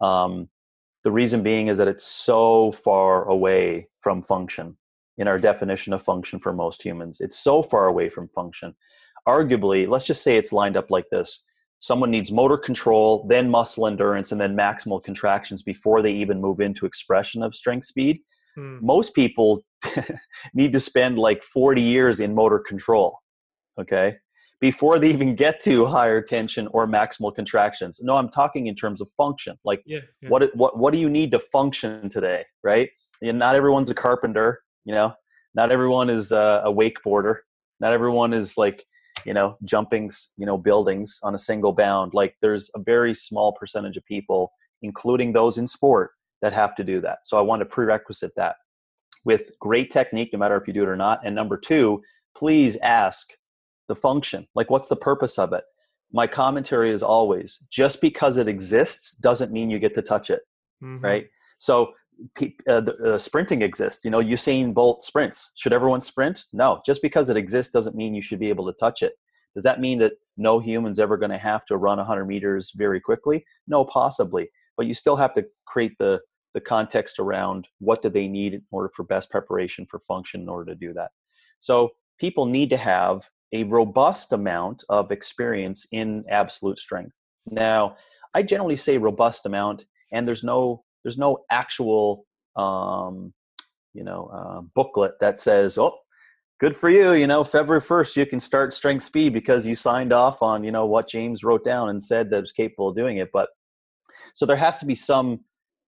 Um, 0.02 0.50
the 1.04 1.12
reason 1.12 1.44
being 1.44 1.68
is 1.68 1.78
that 1.78 1.88
it's 1.88 2.06
so 2.06 2.72
far 2.72 3.26
away 3.26 3.88
from 4.02 4.24
function 4.24 4.78
in 5.18 5.28
our 5.28 5.40
definition 5.40 5.94
of 5.94 6.02
function 6.02 6.40
for 6.40 6.54
most 6.54 6.84
humans. 6.84 7.20
It's 7.20 7.40
so 7.40 7.62
far 7.64 7.88
away 7.88 8.10
from 8.10 8.30
function. 8.30 8.76
Arguably, 9.28 9.88
let's 9.88 10.06
just 10.06 10.24
say 10.24 10.38
it's 10.38 10.52
lined 10.52 10.78
up 10.78 10.90
like 10.90 11.06
this 11.12 11.44
someone 11.84 12.10
needs 12.10 12.32
motor 12.32 12.58
control, 12.58 13.26
then 13.28 13.50
muscle 13.50 13.86
endurance, 13.86 14.32
and 14.32 14.40
then 14.40 14.56
maximal 14.56 15.04
contractions 15.04 15.62
before 15.62 16.02
they 16.02 16.14
even 16.14 16.40
move 16.40 16.62
into 16.62 16.86
expression 16.86 17.44
of 17.44 17.54
strength 17.54 17.86
speed. 17.86 18.20
Hmm. 18.56 18.78
Most 18.82 19.14
people 19.14 19.66
need 20.54 20.72
to 20.72 20.80
spend 20.80 21.20
like 21.20 21.44
40 21.44 21.82
years 21.82 22.22
in 22.22 22.34
motor 22.34 22.60
control, 22.60 23.20
okay, 23.78 24.16
before 24.62 24.98
they 24.98 25.10
even 25.10 25.36
get 25.36 25.62
to 25.64 25.86
higher 25.86 26.22
tension 26.22 26.70
or 26.72 26.88
maximal 26.88 27.36
contractions. 27.36 28.00
No, 28.02 28.16
I'm 28.16 28.30
talking 28.30 28.68
in 28.68 28.76
terms 28.76 29.02
of 29.02 29.10
function. 29.12 29.58
Like, 29.66 29.84
yeah, 29.86 30.00
yeah. 30.22 30.30
what 30.30 30.56
what 30.56 30.80
what 30.80 30.94
do 30.94 31.00
you 31.00 31.10
need 31.10 31.32
to 31.32 31.40
function 31.40 32.10
today, 32.10 32.46
right? 32.64 32.90
And 33.22 33.38
not 33.38 33.56
everyone's 33.56 33.90
a 33.90 33.96
carpenter 33.96 34.63
you 34.86 34.94
know 34.94 35.14
not 35.56 35.72
everyone 35.72 36.10
is 36.10 36.32
a, 36.32 36.64
a 36.66 36.74
wakeboarder. 36.74 37.38
Not 37.80 37.94
everyone 37.94 38.34
is 38.34 38.58
like 38.58 38.84
you 39.26 39.34
know 39.34 39.58
jumping 39.64 40.12
you 40.38 40.46
know 40.46 40.58
buildings 40.58 41.20
on 41.24 41.36
a 41.36 41.38
single 41.38 41.74
bound. 41.74 42.14
Like 42.14 42.36
there's 42.42 42.70
a 42.76 42.80
very 42.80 43.14
small 43.14 43.54
percentage 43.54 43.98
of 43.98 44.06
people 44.06 44.52
including 44.82 45.32
those 45.32 45.58
in 45.58 45.66
sport 45.66 46.12
that 46.42 46.54
have 46.54 46.76
to 46.76 46.84
do 46.84 47.00
that. 47.02 47.20
So 47.24 47.38
i 47.38 47.42
want 47.42 47.62
to 47.62 47.66
prerequisite 47.66 48.34
that. 48.36 48.56
With 49.26 49.52
great 49.60 49.92
technique 49.92 50.32
no 50.34 50.40
matter 50.40 50.58
if 50.58 50.68
you 50.68 50.74
do 50.74 50.84
it 50.84 50.90
or 50.90 50.98
not. 50.98 51.22
And 51.26 51.36
number 51.36 51.58
two 51.58 52.02
please 52.36 52.78
ask 52.78 53.30
the 53.88 53.96
function. 53.96 54.48
Like 54.56 54.70
what's 54.70 54.90
the 54.90 54.96
purpose 54.96 55.38
of 55.38 55.54
it? 55.54 55.64
My 56.12 56.28
commentary 56.28 56.92
is 56.92 57.02
always 57.02 57.60
just 57.70 58.02
because 58.02 58.38
it 58.38 58.48
exists 58.48 59.16
doesn't 59.16 59.52
mean 59.52 59.70
you 59.70 59.80
get 59.80 59.96
to 59.96 60.02
touch 60.02 60.30
it 60.30 60.42
mm-hmm. 60.84 61.04
right? 61.04 61.28
So 61.58 61.94
uh, 62.68 62.72
uh, 63.06 63.18
sprinting 63.18 63.62
exists. 63.62 64.04
You 64.06 64.12
know, 64.12 64.22
Usain 64.22 64.74
Bolt 64.74 65.04
sprints. 65.04 65.52
Should 65.56 65.74
everyone 65.74 66.02
sprint? 66.02 66.46
No. 66.54 66.82
Just 66.86 67.02
because 67.02 67.30
it 67.30 67.38
exists 67.38 67.72
doesn't 67.72 67.96
mean 67.96 68.14
you 68.14 68.22
should 68.22 68.40
be 68.40 68.50
able 68.50 68.66
to 68.66 68.74
touch 68.80 69.02
it. 69.02 69.14
Does 69.54 69.64
that 69.64 69.80
mean 69.80 70.00
that 70.00 70.14
no 70.38 70.60
human's 70.60 71.00
ever 71.00 71.18
going 71.18 71.32
to 71.32 71.38
have 71.38 71.66
to 71.68 71.78
run 71.78 71.98
100 71.98 72.26
meters 72.26 72.72
very 72.76 73.00
quickly? 73.00 73.46
No, 73.68 73.86
possibly. 73.86 74.50
But 74.76 74.88
you 74.88 74.94
still 74.94 75.18
have 75.18 75.34
to 75.36 75.46
create 75.66 75.94
the 76.00 76.22
the 76.54 76.62
context 76.62 77.20
around 77.20 77.68
what 77.80 78.02
do 78.02 78.10
they 78.10 78.28
need 78.28 78.54
in 78.54 78.62
order 78.72 78.90
for 78.96 79.04
best 79.04 79.30
preparation 79.32 79.88
for 79.90 80.00
function 80.00 80.42
in 80.42 80.50
order 80.50 80.72
to 80.72 80.78
do 80.78 80.94
that. 80.94 81.12
So 81.60 81.92
people 82.20 82.46
need 82.46 82.70
to 82.70 82.78
have 82.78 83.28
a 83.52 83.64
robust 83.64 84.32
amount 84.32 84.84
of 84.90 85.12
experience 85.12 85.88
in 85.92 86.24
absolute 86.30 86.80
strength. 86.80 87.16
Now, 87.46 87.98
I 88.34 88.44
generally 88.44 88.76
say 88.76 88.98
robust 88.98 89.46
amount, 89.46 89.86
and 90.12 90.28
there's 90.28 90.44
no 90.44 90.84
there's 91.04 91.18
no 91.18 91.40
actual 91.52 92.26
um, 92.56 93.34
you 93.94 94.04
know 94.04 94.30
uh, 94.34 94.62
booklet 94.76 95.14
that 95.20 95.40
says 95.40 95.78
oh 95.78 95.98
good 96.60 96.76
for 96.76 96.90
you 96.90 97.14
you 97.14 97.28
know 97.28 97.44
february 97.44 97.82
1st 97.82 98.16
you 98.16 98.26
can 98.26 98.40
start 98.40 98.74
strength 98.74 99.04
speed 99.04 99.34
because 99.34 99.66
you 99.66 99.76
signed 99.76 100.14
off 100.14 100.42
on 100.42 100.64
you 100.64 100.72
know 100.72 100.86
what 100.86 101.08
james 101.08 101.44
wrote 101.44 101.64
down 101.64 101.90
and 101.90 102.02
said 102.02 102.30
that 102.30 102.42
was 102.42 102.52
capable 102.52 102.90
of 102.90 102.96
doing 102.96 103.18
it 103.18 103.30
but 103.34 103.50
so 104.34 104.46
there 104.46 104.56
has 104.56 104.80
to 104.80 104.86
be 104.86 104.96
some 104.96 105.40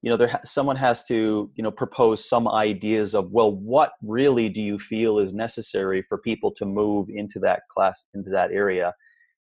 you 0.06 0.12
know 0.12 0.18
there 0.18 0.28
ha- 0.28 0.42
someone 0.46 0.76
has 0.76 1.04
to 1.06 1.50
you 1.56 1.64
know 1.64 1.72
propose 1.72 2.24
some 2.24 2.48
ideas 2.48 3.16
of 3.16 3.32
well 3.32 3.52
what 3.52 3.94
really 4.04 4.50
do 4.50 4.62
you 4.62 4.78
feel 4.78 5.18
is 5.18 5.34
necessary 5.34 6.04
for 6.08 6.20
people 6.20 6.52
to 6.52 6.66
move 6.66 7.08
into 7.10 7.40
that 7.40 7.62
class 7.70 8.06
into 8.14 8.30
that 8.30 8.52
area? 8.52 8.94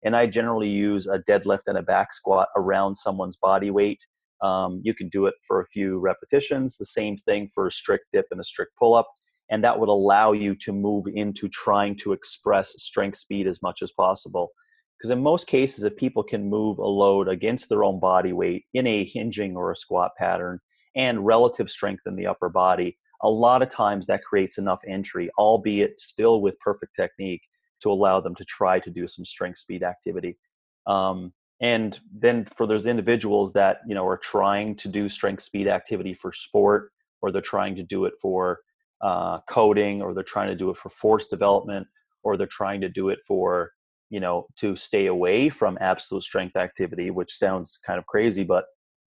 And 0.05 0.17
i 0.17 0.27
generally 0.27 0.69
use 0.69 1.07
a 1.07 1.19
deadlift 1.19 1.67
and 1.67 1.77
a 1.77 1.83
back 1.83 2.13
squat 2.13 2.49
around 2.57 2.95
someone's 2.95 3.37
body 3.37 3.71
weight 3.71 4.07
um, 4.43 4.81
you 4.85 4.95
can 4.95 5.09
do 5.09 5.27
it 5.27 5.35
for 5.47 5.61
a 5.61 5.67
few 5.67 5.99
repetitions. 5.99 6.77
The 6.77 6.85
same 6.85 7.17
thing 7.17 7.49
for 7.55 7.67
a 7.67 7.73
strict 7.73 8.07
dip 8.13 8.27
and 8.31 8.41
a 8.41 8.45
strict 8.45 8.73
pull 8.79 8.95
up. 8.95 9.09
And 9.51 9.63
that 9.65 9.79
would 9.79 9.89
allow 9.89 10.33
you 10.33 10.55
to 10.57 10.73
move 10.73 11.05
into 11.15 11.49
trying 11.49 11.97
to 11.97 12.13
express 12.13 12.75
strength 12.83 13.19
speed 13.19 13.47
as 13.47 13.63
much 13.63 13.83
as 13.83 13.93
possible. 13.93 14.51
Because 14.99 15.11
in 15.11 15.23
most 15.23 15.47
cases, 15.47 15.85
if 15.85 15.97
people 15.97 16.23
can 16.23 16.49
move 16.49 16.79
a 16.79 16.87
load 16.87 17.29
against 17.29 17.69
their 17.69 17.85
own 17.85 18.01
body 18.01 18.33
weight 18.33 18.65
in 18.73 18.87
a 18.87 19.05
hinging 19.05 19.57
or 19.57 19.71
a 19.71 19.77
squat 19.77 20.13
pattern 20.17 20.61
and 20.95 21.27
relative 21.27 21.71
strength 21.71 22.03
in 22.07 22.17
the 22.17 22.27
upper 22.27 22.49
body, 22.49 22.99
a 23.23 23.31
lot 23.31 23.63
of 23.63 23.69
times 23.69 24.07
that 24.07 24.25
creates 24.25 24.59
enough 24.59 24.81
entry, 24.87 25.31
albeit 25.39 25.99
still 26.01 26.41
with 26.41 26.59
perfect 26.61 26.95
technique, 26.97 27.43
to 27.83 27.91
allow 27.91 28.21
them 28.21 28.35
to 28.37 28.45
try 28.45 28.79
to 28.81 28.91
do 28.91 29.07
some 29.07 29.25
strength 29.25 29.59
speed 29.59 29.83
activity. 29.83 30.39
Um, 30.87 31.33
and 31.63 32.01
then 32.13 32.45
for 32.45 32.67
those 32.67 32.87
individuals 32.87 33.53
that 33.55 33.79
you 33.87 33.95
know 33.95 34.07
are 34.07 34.19
trying 34.19 34.75
to 34.77 34.89
do 34.89 35.09
strength 35.09 35.43
speed 35.43 35.69
activity 35.69 36.13
for 36.13 36.33
sport 36.33 36.91
or 37.23 37.31
they're 37.31 37.41
trying 37.41 37.77
to 37.77 37.83
do 37.83 38.05
it 38.05 38.15
for 38.21 38.61
uh, 39.01 39.39
coding 39.49 40.03
or 40.03 40.13
they're 40.13 40.23
trying 40.23 40.49
to 40.49 40.57
do 40.57 40.69
it 40.69 40.77
for 40.77 40.89
force 40.89 41.29
development 41.29 41.87
or 42.23 42.37
they're 42.37 42.47
trying 42.47 42.81
to 42.81 42.89
do 42.89 43.09
it 43.09 43.21
for 43.27 43.73
you 44.11 44.21
know 44.21 44.47
to 44.57 44.77
stay 44.77 45.07
away 45.07 45.49
from 45.49 45.79
absolute 45.81 46.23
strength 46.23 46.57
activity 46.57 47.11
which 47.11 47.33
sounds 47.33 47.79
kind 47.85 47.99
of 47.99 48.07
crazy 48.07 48.45
but 48.45 48.67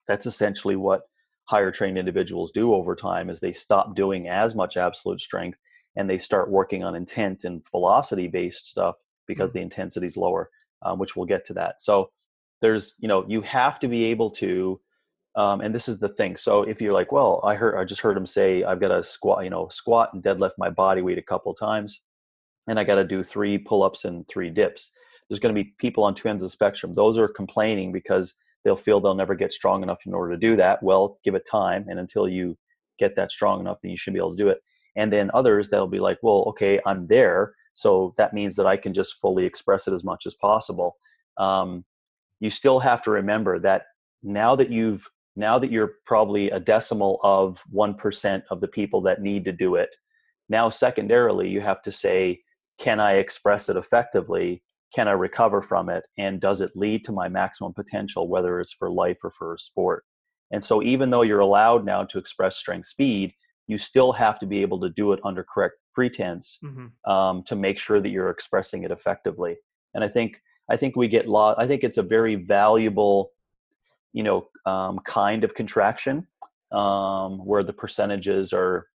that's 0.06 0.26
essentially 0.26 0.76
what 0.76 1.02
higher 1.44 1.70
trained 1.70 1.98
individuals 1.98 2.52
do 2.52 2.74
over 2.74 2.94
time 2.94 3.30
is 3.30 3.40
they 3.40 3.52
stop 3.52 3.96
doing 3.96 4.28
as 4.28 4.54
much 4.54 4.76
absolute 4.76 5.20
strength 5.20 5.58
and 5.96 6.08
they 6.08 6.18
start 6.18 6.50
working 6.50 6.84
on 6.84 6.94
intent 6.94 7.42
and 7.44 7.64
velocity 7.70 8.28
based 8.28 8.66
stuff 8.66 8.96
because 9.26 9.50
mm-hmm. 9.50 9.58
the 9.58 9.62
intensity 9.62 10.06
is 10.06 10.16
lower 10.16 10.50
um, 10.82 10.98
which 10.98 11.16
we'll 11.16 11.26
get 11.26 11.44
to 11.44 11.54
that 11.54 11.80
so 11.80 12.10
there's 12.61 12.94
you 12.99 13.09
know 13.09 13.25
you 13.29 13.40
have 13.42 13.79
to 13.81 13.88
be 13.88 14.05
able 14.05 14.31
to 14.31 14.81
um, 15.37 15.61
and 15.61 15.75
this 15.75 15.88
is 15.88 16.01
the 16.01 16.09
thing 16.09 16.37
so 16.37 16.62
if 16.62 16.81
you're 16.81 16.92
like 16.92 17.12
well 17.12 17.40
i 17.44 17.55
heard 17.55 17.77
i 17.77 17.85
just 17.85 18.01
heard 18.01 18.16
him 18.16 18.27
say 18.27 18.64
i've 18.64 18.81
got 18.81 18.88
to 18.88 19.03
squat 19.03 19.44
you 19.44 19.51
know 19.51 19.68
squat 19.68 20.12
and 20.12 20.23
deadlift 20.23 20.53
my 20.59 20.70
body 20.70 21.03
weight 21.03 21.18
a 21.18 21.23
couple 21.23 21.55
times 21.55 22.03
and 22.68 22.79
i 22.79 22.85
got 22.85 22.96
to 22.96 23.05
do 23.05 23.23
three 23.23 23.59
pull-ups 23.59 24.05
and 24.05 24.27
three 24.29 24.51
dips 24.51 24.92
there's 25.31 25.40
going 25.40 25.55
to 25.55 25.62
be 25.64 25.73
people 25.79 26.03
on 26.03 26.14
two 26.14 26.29
ends 26.29 26.42
of 26.42 26.46
the 26.46 26.51
spectrum. 26.51 26.92
Those 26.92 27.16
are 27.16 27.29
complaining 27.29 27.92
because 27.92 28.35
they'll 28.64 28.77
feel 28.77 29.01
they'll 29.01 29.14
never 29.14 29.37
get 29.37 29.53
strong 29.53 29.83
enough 29.83 30.01
in 30.05 30.12
order 30.12 30.33
to 30.33 30.38
do 30.38 30.57
that. 30.57 30.83
Well 30.83 31.18
give 31.25 31.35
it 31.35 31.46
time 31.51 31.87
and 31.88 31.99
until 31.99 32.29
you 32.29 32.59
get 32.99 33.16
that 33.16 33.31
strong 33.31 33.61
enough 33.61 33.79
then 33.81 33.92
you 33.92 33.96
should 33.96 34.12
be 34.12 34.18
able 34.18 34.37
to 34.37 34.42
do 34.42 34.49
it. 34.49 34.61
And 34.96 35.11
then 35.12 35.31
others 35.33 35.70
that'll 35.70 35.87
be 35.87 36.01
like 36.01 36.18
well 36.23 36.44
okay 36.49 36.81
i'm 36.85 37.07
there 37.07 37.55
so 37.73 38.12
that 38.18 38.35
means 38.35 38.57
that 38.57 38.66
i 38.66 38.77
can 38.77 38.92
just 38.92 39.14
fully 39.14 39.46
express 39.46 39.87
it 39.88 39.94
as 39.94 40.05
much 40.05 40.27
as 40.27 40.35
possible. 40.35 40.96
Um, 41.38 41.85
you 42.40 42.50
still 42.50 42.81
have 42.81 43.03
to 43.03 43.11
remember 43.11 43.59
that 43.59 43.85
now 44.22 44.57
that 44.57 44.70
you've 44.70 45.09
now 45.37 45.59
that 45.59 45.70
you're 45.70 45.92
probably 46.07 46.50
a 46.50 46.59
decimal 46.59 47.20
of 47.22 47.62
1% 47.72 48.42
of 48.50 48.61
the 48.61 48.68
people 48.68 49.00
that 49.03 49.22
need 49.22 49.44
to 49.44 49.53
do 49.53 49.76
it 49.76 49.94
now 50.48 50.68
secondarily 50.68 51.48
you 51.48 51.61
have 51.61 51.83
to 51.83 51.92
say 51.92 52.40
can 52.79 52.98
i 52.98 53.14
express 53.14 53.68
it 53.68 53.76
effectively? 53.76 54.62
Can 54.94 55.07
i 55.07 55.12
recover 55.12 55.62
from 55.62 55.88
it? 55.88 56.05
And 56.18 56.40
does 56.40 56.61
it 56.61 56.72
lead 56.74 57.05
to 57.05 57.12
my 57.12 57.29
maximum 57.29 57.72
potential 57.74 58.29
whether 58.29 58.59
it's 58.59 58.72
for 58.72 58.90
life 58.90 59.18
or 59.22 59.31
for 59.31 59.55
a 59.55 59.59
sport? 59.59 60.05
And 60.50 60.64
so 60.64 60.83
even 60.83 61.11
though 61.11 61.22
you're 61.22 61.38
allowed 61.38 61.85
now 61.85 62.05
to 62.05 62.18
express 62.18 62.57
strength 62.57 62.87
speed 62.87 63.35
you 63.66 63.79
still 63.79 64.11
have 64.11 64.37
to 64.37 64.46
be 64.46 64.62
able 64.62 64.81
to 64.81 64.88
do 64.88 65.12
it 65.12 65.20
under 65.22 65.44
correct 65.44 65.76
pretense 65.94 66.59
mm-hmm. 66.64 67.11
um, 67.11 67.44
to 67.44 67.55
make 67.55 67.79
sure 67.79 68.00
that 68.00 68.09
you're 68.09 68.31
expressing 68.31 68.83
it 68.83 68.90
effectively. 68.90 69.57
And 69.94 70.03
i 70.03 70.09
think 70.09 70.40
I 70.70 70.76
think 70.76 70.96
we 70.96 71.09
get 71.09 71.28
lost. 71.28 71.59
I 71.59 71.66
think 71.66 71.83
it's 71.83 71.98
a 71.98 72.02
very 72.02 72.37
valuable, 72.37 73.33
you 74.12 74.22
know, 74.22 74.48
um, 74.64 75.00
kind 75.00 75.42
of 75.42 75.54
contraction 75.54 76.28
um, 76.70 77.44
where 77.44 77.64
the 77.64 77.72
percentages 77.72 78.52
are, 78.52 78.87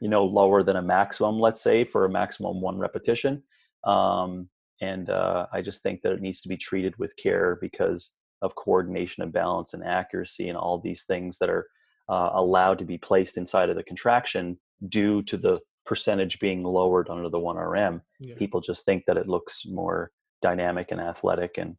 you 0.00 0.08
know, 0.08 0.24
lower 0.24 0.64
than 0.64 0.76
a 0.76 0.82
maximum. 0.82 1.38
Let's 1.38 1.62
say 1.62 1.84
for 1.84 2.04
a 2.04 2.10
maximum 2.10 2.60
one 2.60 2.78
repetition, 2.78 3.44
um, 3.84 4.48
and 4.80 5.08
uh, 5.08 5.46
I 5.52 5.62
just 5.62 5.82
think 5.82 6.02
that 6.02 6.12
it 6.12 6.20
needs 6.20 6.40
to 6.42 6.48
be 6.48 6.56
treated 6.56 6.98
with 6.98 7.16
care 7.16 7.56
because 7.60 8.14
of 8.42 8.56
coordination 8.56 9.22
and 9.22 9.32
balance 9.32 9.72
and 9.72 9.84
accuracy 9.84 10.48
and 10.48 10.58
all 10.58 10.78
these 10.78 11.04
things 11.04 11.38
that 11.38 11.48
are 11.48 11.68
uh, 12.08 12.30
allowed 12.34 12.78
to 12.78 12.84
be 12.84 12.98
placed 12.98 13.38
inside 13.38 13.70
of 13.70 13.76
the 13.76 13.82
contraction 13.82 14.58
due 14.88 15.22
to 15.22 15.36
the 15.36 15.60
percentage 15.86 16.38
being 16.40 16.64
lowered 16.64 17.08
under 17.08 17.28
the 17.28 17.38
1rm 17.38 18.00
yeah. 18.20 18.34
people 18.36 18.60
just 18.60 18.84
think 18.84 19.04
that 19.06 19.16
it 19.16 19.28
looks 19.28 19.64
more 19.66 20.10
dynamic 20.42 20.90
and 20.90 21.00
athletic 21.00 21.58
and 21.58 21.76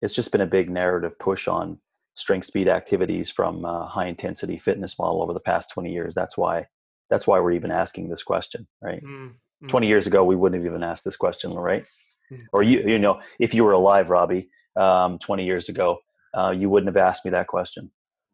it's 0.00 0.14
just 0.14 0.32
been 0.32 0.40
a 0.40 0.46
big 0.46 0.70
narrative 0.70 1.18
push 1.18 1.48
on 1.48 1.78
strength 2.14 2.46
speed 2.46 2.68
activities 2.68 3.30
from 3.30 3.64
uh, 3.64 3.86
high 3.86 4.06
intensity 4.06 4.58
fitness 4.58 4.98
model 4.98 5.22
over 5.22 5.32
the 5.32 5.40
past 5.40 5.70
20 5.70 5.92
years. 5.92 6.14
That's 6.14 6.36
why 6.36 6.66
that's 7.10 7.26
why 7.26 7.40
we're 7.40 7.52
even 7.52 7.70
asking 7.70 8.08
this 8.08 8.22
question 8.22 8.66
right? 8.82 9.02
Mm-hmm. 9.02 9.66
20 9.68 9.86
years 9.86 10.06
ago 10.06 10.24
we 10.24 10.36
wouldn't 10.36 10.62
have 10.62 10.70
even 10.70 10.82
asked 10.82 11.04
this 11.04 11.16
question 11.16 11.52
right? 11.52 11.84
Mm-hmm. 12.32 12.42
or 12.52 12.62
you 12.62 12.80
you 12.80 12.98
know 12.98 13.20
if 13.38 13.54
you 13.54 13.64
were 13.64 13.72
alive 13.72 14.10
robbie 14.10 14.50
um, 14.76 15.18
20 15.18 15.46
years 15.46 15.68
ago 15.68 15.98
uh, 16.36 16.50
you 16.50 16.68
wouldn't 16.68 16.88
have 16.88 17.02
asked 17.02 17.24
me 17.24 17.30
that 17.30 17.46
question. 17.46 17.90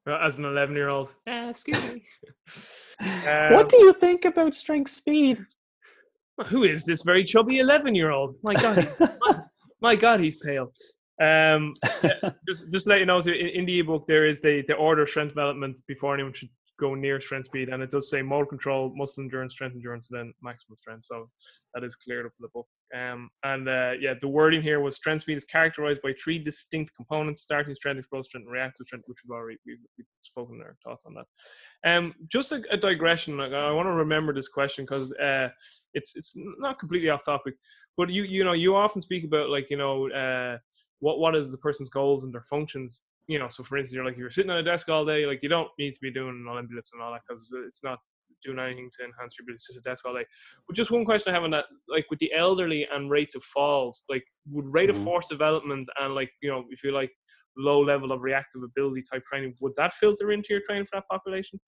As 0.06 0.36
an 0.38 0.44
11 0.44 0.74
year 0.74 0.88
old 0.88 1.14
eh, 1.26 1.48
excuse 1.48 1.92
me. 1.92 2.04
Um, 3.00 3.52
what 3.54 3.68
do 3.68 3.76
you 3.78 3.92
think 3.92 4.24
about 4.24 4.54
strength 4.54 4.90
speed? 4.90 5.44
Who 6.46 6.64
is 6.64 6.84
this 6.84 7.02
very 7.02 7.24
chubby 7.24 7.58
11 7.58 7.94
year 7.94 8.10
old 8.10 8.34
my 8.42 8.54
god 8.54 8.88
my, 9.84 9.96
god 9.96 10.20
he's 10.20 10.36
pale 10.36 10.72
um, 11.20 11.74
just 12.48 12.72
just 12.72 12.84
to 12.84 12.90
let 12.90 12.98
you 12.98 13.06
know, 13.06 13.18
in, 13.18 13.34
in 13.34 13.64
the 13.66 13.78
ebook 13.78 14.06
there 14.08 14.26
is 14.26 14.40
the 14.40 14.64
the 14.66 14.74
order 14.74 15.02
of 15.02 15.08
strength 15.08 15.30
development 15.30 15.80
before 15.86 16.14
anyone 16.14 16.32
should 16.32 16.48
go 16.80 16.94
near 16.94 17.20
strength 17.20 17.46
speed, 17.46 17.68
and 17.68 17.82
it 17.82 17.90
does 17.90 18.10
say 18.10 18.22
motor 18.22 18.46
control, 18.46 18.92
muscle 18.96 19.22
endurance, 19.22 19.52
strength 19.52 19.74
endurance, 19.74 20.10
and 20.10 20.18
then 20.18 20.34
maximum 20.42 20.76
strength. 20.76 21.04
So 21.04 21.30
that 21.72 21.84
is 21.84 21.94
cleared 21.94 22.26
up 22.26 22.32
in 22.38 22.42
the 22.42 22.48
book. 22.52 22.66
Um, 22.94 23.28
and 23.42 23.68
uh, 23.68 23.92
yeah, 23.98 24.14
the 24.20 24.28
wording 24.28 24.62
here 24.62 24.80
was 24.80 24.96
strength 24.96 25.22
speed 25.22 25.36
is 25.36 25.44
characterized 25.44 26.00
by 26.02 26.12
three 26.12 26.38
distinct 26.38 26.94
components: 26.94 27.40
starting 27.42 27.74
strength, 27.74 27.98
explosive 27.98 28.26
strength, 28.26 28.44
and 28.44 28.52
reactive 28.52 28.86
strength, 28.86 29.08
which 29.08 29.18
we've 29.24 29.34
already 29.34 29.58
we've, 29.66 29.78
we've 29.98 30.06
spoken 30.22 30.60
our 30.62 30.76
thoughts 30.84 31.04
on 31.04 31.14
that. 31.14 31.26
Um, 31.90 32.14
just 32.28 32.52
a, 32.52 32.62
a 32.70 32.76
digression. 32.76 33.36
Like, 33.36 33.52
I 33.52 33.72
want 33.72 33.86
to 33.86 33.92
remember 33.92 34.32
this 34.32 34.48
question 34.48 34.84
because 34.84 35.12
uh, 35.14 35.48
it's 35.92 36.14
it's 36.14 36.34
not 36.36 36.78
completely 36.78 37.10
off 37.10 37.24
topic, 37.24 37.54
but 37.96 38.10
you 38.10 38.22
you 38.22 38.44
know 38.44 38.52
you 38.52 38.76
often 38.76 39.00
speak 39.00 39.24
about 39.24 39.50
like 39.50 39.70
you 39.70 39.76
know 39.76 40.08
uh, 40.10 40.58
what 41.00 41.18
what 41.18 41.34
is 41.34 41.50
the 41.50 41.58
person's 41.58 41.88
goals 41.88 42.22
and 42.22 42.32
their 42.32 42.42
functions 42.42 43.02
you 43.26 43.38
know, 43.38 43.48
so 43.48 43.62
for 43.62 43.78
instance, 43.78 43.94
you're 43.94 44.04
like 44.04 44.18
you're 44.18 44.30
sitting 44.30 44.50
on 44.50 44.58
a 44.58 44.62
desk 44.62 44.90
all 44.90 45.04
day, 45.04 45.24
like 45.26 45.40
you 45.42 45.48
don't 45.48 45.70
need 45.78 45.92
to 45.92 46.00
be 46.02 46.12
doing 46.12 46.44
Olympic 46.48 46.76
lifts 46.76 46.90
and 46.92 47.00
all 47.00 47.12
that 47.12 47.22
because 47.26 47.50
it's 47.66 47.82
not 47.82 47.98
doing 48.44 48.58
anything 48.58 48.90
to 48.98 49.04
enhance 49.04 49.36
your 49.38 49.44
ability 49.44 49.58
to 49.58 49.72
sit 49.72 49.76
at 49.76 49.80
a 49.80 49.90
desk 49.90 50.06
all 50.06 50.14
day. 50.14 50.24
But 50.66 50.76
just 50.76 50.90
one 50.90 51.04
question 51.04 51.30
I 51.30 51.34
have 51.34 51.44
on 51.44 51.50
that, 51.50 51.66
like 51.88 52.06
with 52.10 52.18
the 52.18 52.32
elderly 52.32 52.86
and 52.92 53.10
rates 53.10 53.34
of 53.34 53.42
falls, 53.42 54.02
like 54.08 54.24
would 54.50 54.66
rate 54.72 54.90
mm-hmm. 54.90 54.98
of 54.98 55.04
force 55.04 55.28
development 55.28 55.88
and 56.00 56.14
like 56.14 56.30
you 56.42 56.50
know, 56.50 56.64
if 56.70 56.84
you 56.84 56.92
like 56.92 57.10
low 57.56 57.80
level 57.80 58.12
of 58.12 58.22
reactive 58.22 58.62
ability 58.62 59.02
type 59.10 59.24
training, 59.24 59.54
would 59.60 59.72
that 59.76 59.92
filter 59.92 60.32
into 60.32 60.48
your 60.50 60.62
training 60.66 60.84
for 60.84 60.96
that 60.96 61.08
population? 61.10 61.60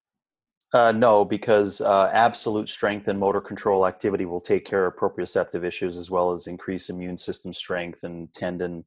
Uh, 0.72 0.92
no, 0.92 1.24
because 1.24 1.80
uh, 1.80 2.10
absolute 2.12 2.68
strength 2.68 3.06
and 3.06 3.18
motor 3.18 3.40
control 3.40 3.86
activity 3.86 4.24
will 4.24 4.40
take 4.40 4.64
care 4.64 4.86
of 4.86 4.96
proprioceptive 4.96 5.64
issues 5.64 5.96
as 5.96 6.10
well 6.10 6.32
as 6.32 6.48
increase 6.48 6.90
immune 6.90 7.16
system 7.16 7.52
strength 7.52 8.02
and 8.02 8.32
tendon, 8.34 8.84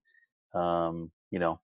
um, 0.53 1.09
you 1.31 1.39
know, 1.39 1.59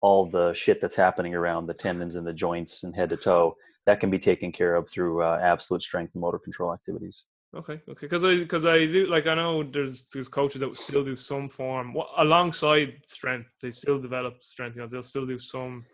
all 0.00 0.26
the 0.26 0.52
shit 0.52 0.80
that's 0.80 0.96
happening 0.96 1.34
around 1.34 1.66
the 1.66 1.74
tendons 1.74 2.16
and 2.16 2.26
the 2.26 2.32
joints 2.32 2.82
and 2.82 2.96
head 2.96 3.08
to 3.10 3.16
toe 3.16 3.56
that 3.86 4.00
can 4.00 4.10
be 4.10 4.18
taken 4.18 4.52
care 4.52 4.74
of 4.74 4.88
through 4.88 5.22
uh, 5.22 5.38
absolute 5.42 5.82
strength 5.82 6.14
and 6.14 6.20
motor 6.20 6.38
control 6.38 6.72
activities. 6.72 7.26
Okay, 7.54 7.74
okay, 7.74 8.06
because 8.06 8.24
I 8.24 8.38
because 8.38 8.64
I 8.64 8.86
do 8.86 9.06
like 9.06 9.26
I 9.26 9.34
know 9.34 9.62
there's 9.62 10.04
there's 10.04 10.28
coaches 10.28 10.60
that 10.62 10.74
still 10.74 11.04
do 11.04 11.14
some 11.14 11.50
form 11.50 11.92
well, 11.92 12.08
alongside 12.16 12.94
strength. 13.06 13.46
They 13.60 13.70
still 13.70 14.00
develop 14.00 14.42
strength. 14.42 14.76
You 14.76 14.82
know, 14.82 14.88
they'll 14.88 15.02
still 15.02 15.26
do 15.26 15.38
some 15.38 15.84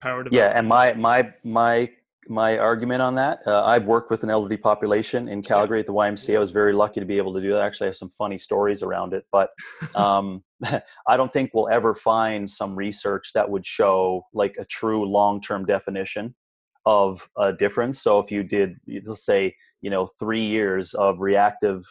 power. 0.00 0.24
Yeah, 0.30 0.52
and 0.54 0.68
my 0.68 0.92
my 0.92 1.32
my 1.42 1.90
my 2.28 2.58
argument 2.58 3.02
on 3.02 3.16
that. 3.16 3.40
Uh, 3.44 3.64
I've 3.64 3.86
worked 3.86 4.12
with 4.12 4.22
an 4.22 4.30
elderly 4.30 4.58
population 4.58 5.26
in 5.28 5.42
Calgary 5.42 5.80
at 5.80 5.86
the 5.86 5.92
YMCA. 5.92 6.36
I 6.36 6.38
was 6.38 6.52
very 6.52 6.72
lucky 6.72 7.00
to 7.00 7.06
be 7.06 7.16
able 7.16 7.34
to 7.34 7.40
do 7.40 7.52
that. 7.52 7.62
Actually, 7.62 7.86
I 7.86 7.88
have 7.88 7.96
some 7.96 8.10
funny 8.10 8.38
stories 8.38 8.84
around 8.84 9.12
it, 9.12 9.24
but 9.32 9.50
um, 9.96 10.44
I 11.08 11.16
don't 11.16 11.32
think 11.32 11.50
we'll 11.52 11.68
ever 11.68 11.94
find 11.96 12.48
some 12.48 12.76
research 12.76 13.32
that 13.34 13.50
would 13.50 13.66
show 13.66 14.26
like 14.32 14.54
a 14.58 14.64
true 14.64 15.04
long-term 15.04 15.66
definition 15.66 16.36
of 16.86 17.28
a 17.36 17.52
difference. 17.52 18.02
So 18.02 18.18
if 18.18 18.30
you 18.30 18.42
did, 18.42 18.76
let's 19.04 19.24
say, 19.24 19.54
you 19.80 19.90
know, 19.90 20.06
three 20.18 20.44
years 20.44 20.94
of 20.94 21.20
reactive 21.20 21.84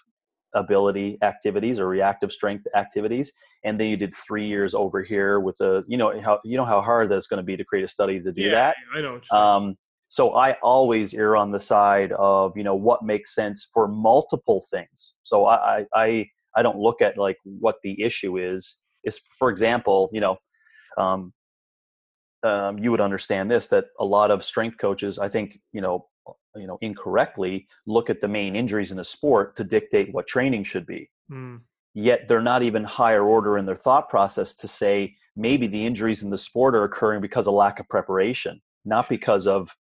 ability 0.56 1.18
activities 1.22 1.80
or 1.80 1.88
reactive 1.88 2.32
strength 2.32 2.66
activities 2.76 3.32
and 3.64 3.80
then 3.80 3.88
you 3.88 3.98
did 3.98 4.14
three 4.14 4.46
years 4.46 4.74
over 4.74 5.04
here 5.04 5.40
with 5.40 5.60
a 5.62 5.84
you 5.88 5.98
know 5.98 6.20
how 6.22 6.40
you 6.44 6.58
know 6.58 6.66
how 6.66 6.82
hard 6.82 7.10
that's 7.10 7.28
going 7.28 7.38
to 7.38 7.44
be 7.44 7.58
to 7.58 7.64
create 7.64 7.84
a 7.84 7.88
study 7.88 8.20
to 8.20 8.32
do 8.32 8.44
yeah, 8.44 8.52
that. 8.52 8.76
I 8.96 9.02
know 9.02 9.22
um, 9.32 9.76
so 10.08 10.34
i 10.34 10.54
always 10.64 11.14
err 11.14 11.36
on 11.36 11.52
the 11.52 11.60
side 11.60 12.12
of 12.14 12.58
you 12.58 12.64
know 12.64 12.76
what 12.76 13.04
makes 13.04 13.36
sense 13.36 13.68
for 13.74 13.88
multiple 13.88 14.64
things. 14.72 15.16
So 15.24 15.46
i 15.46 15.86
i 15.94 16.28
i 16.56 16.64
don't 16.64 16.78
look 16.78 17.02
at 17.02 17.18
like 17.18 17.38
what 17.44 17.76
the 17.84 18.02
issue 18.02 18.38
is. 18.38 18.78
Is 19.04 19.22
for 19.38 19.50
example 19.50 20.10
you 20.12 20.22
know 20.22 20.38
um, 20.98 21.34
um, 22.44 22.78
you 22.78 22.92
would 22.92 23.02
understand 23.02 23.50
this 23.50 23.68
that 23.68 23.86
a 24.00 24.06
lot 24.06 24.32
of 24.32 24.44
strength 24.44 24.78
coaches 24.78 25.20
i 25.20 25.28
think 25.28 25.60
you 25.72 25.82
know 25.82 26.08
you 26.56 26.68
know 26.68 26.78
incorrectly 26.82 27.68
look 27.86 28.10
at 28.10 28.22
the 28.22 28.28
main 28.28 28.56
injuries 28.56 28.92
in 28.92 29.00
a 29.00 29.04
sport 29.04 29.56
to 29.56 29.64
dictate 29.64 30.14
what 30.14 30.28
training 30.28 30.64
should 30.64 30.86
be 30.86 31.10
mm. 31.32 31.60
yet 31.94 32.28
they're 32.28 32.42
not 32.42 32.64
even 32.64 32.84
higher 32.84 33.24
order 33.24 33.58
in 33.58 33.66
their 33.66 33.76
thought 33.76 34.10
process 34.10 34.56
to 34.56 34.68
say 34.68 35.16
maybe 35.36 35.68
the 35.68 35.86
injuries 35.86 36.24
in 36.24 36.30
the 36.30 36.38
sport 36.38 36.76
are 36.76 36.84
occurring 36.84 37.22
because 37.22 37.48
of 37.48 37.54
lack 37.54 37.80
of 37.80 37.88
preparation 37.88 38.62
not 38.86 39.10
because 39.10 39.48
of 39.48 39.76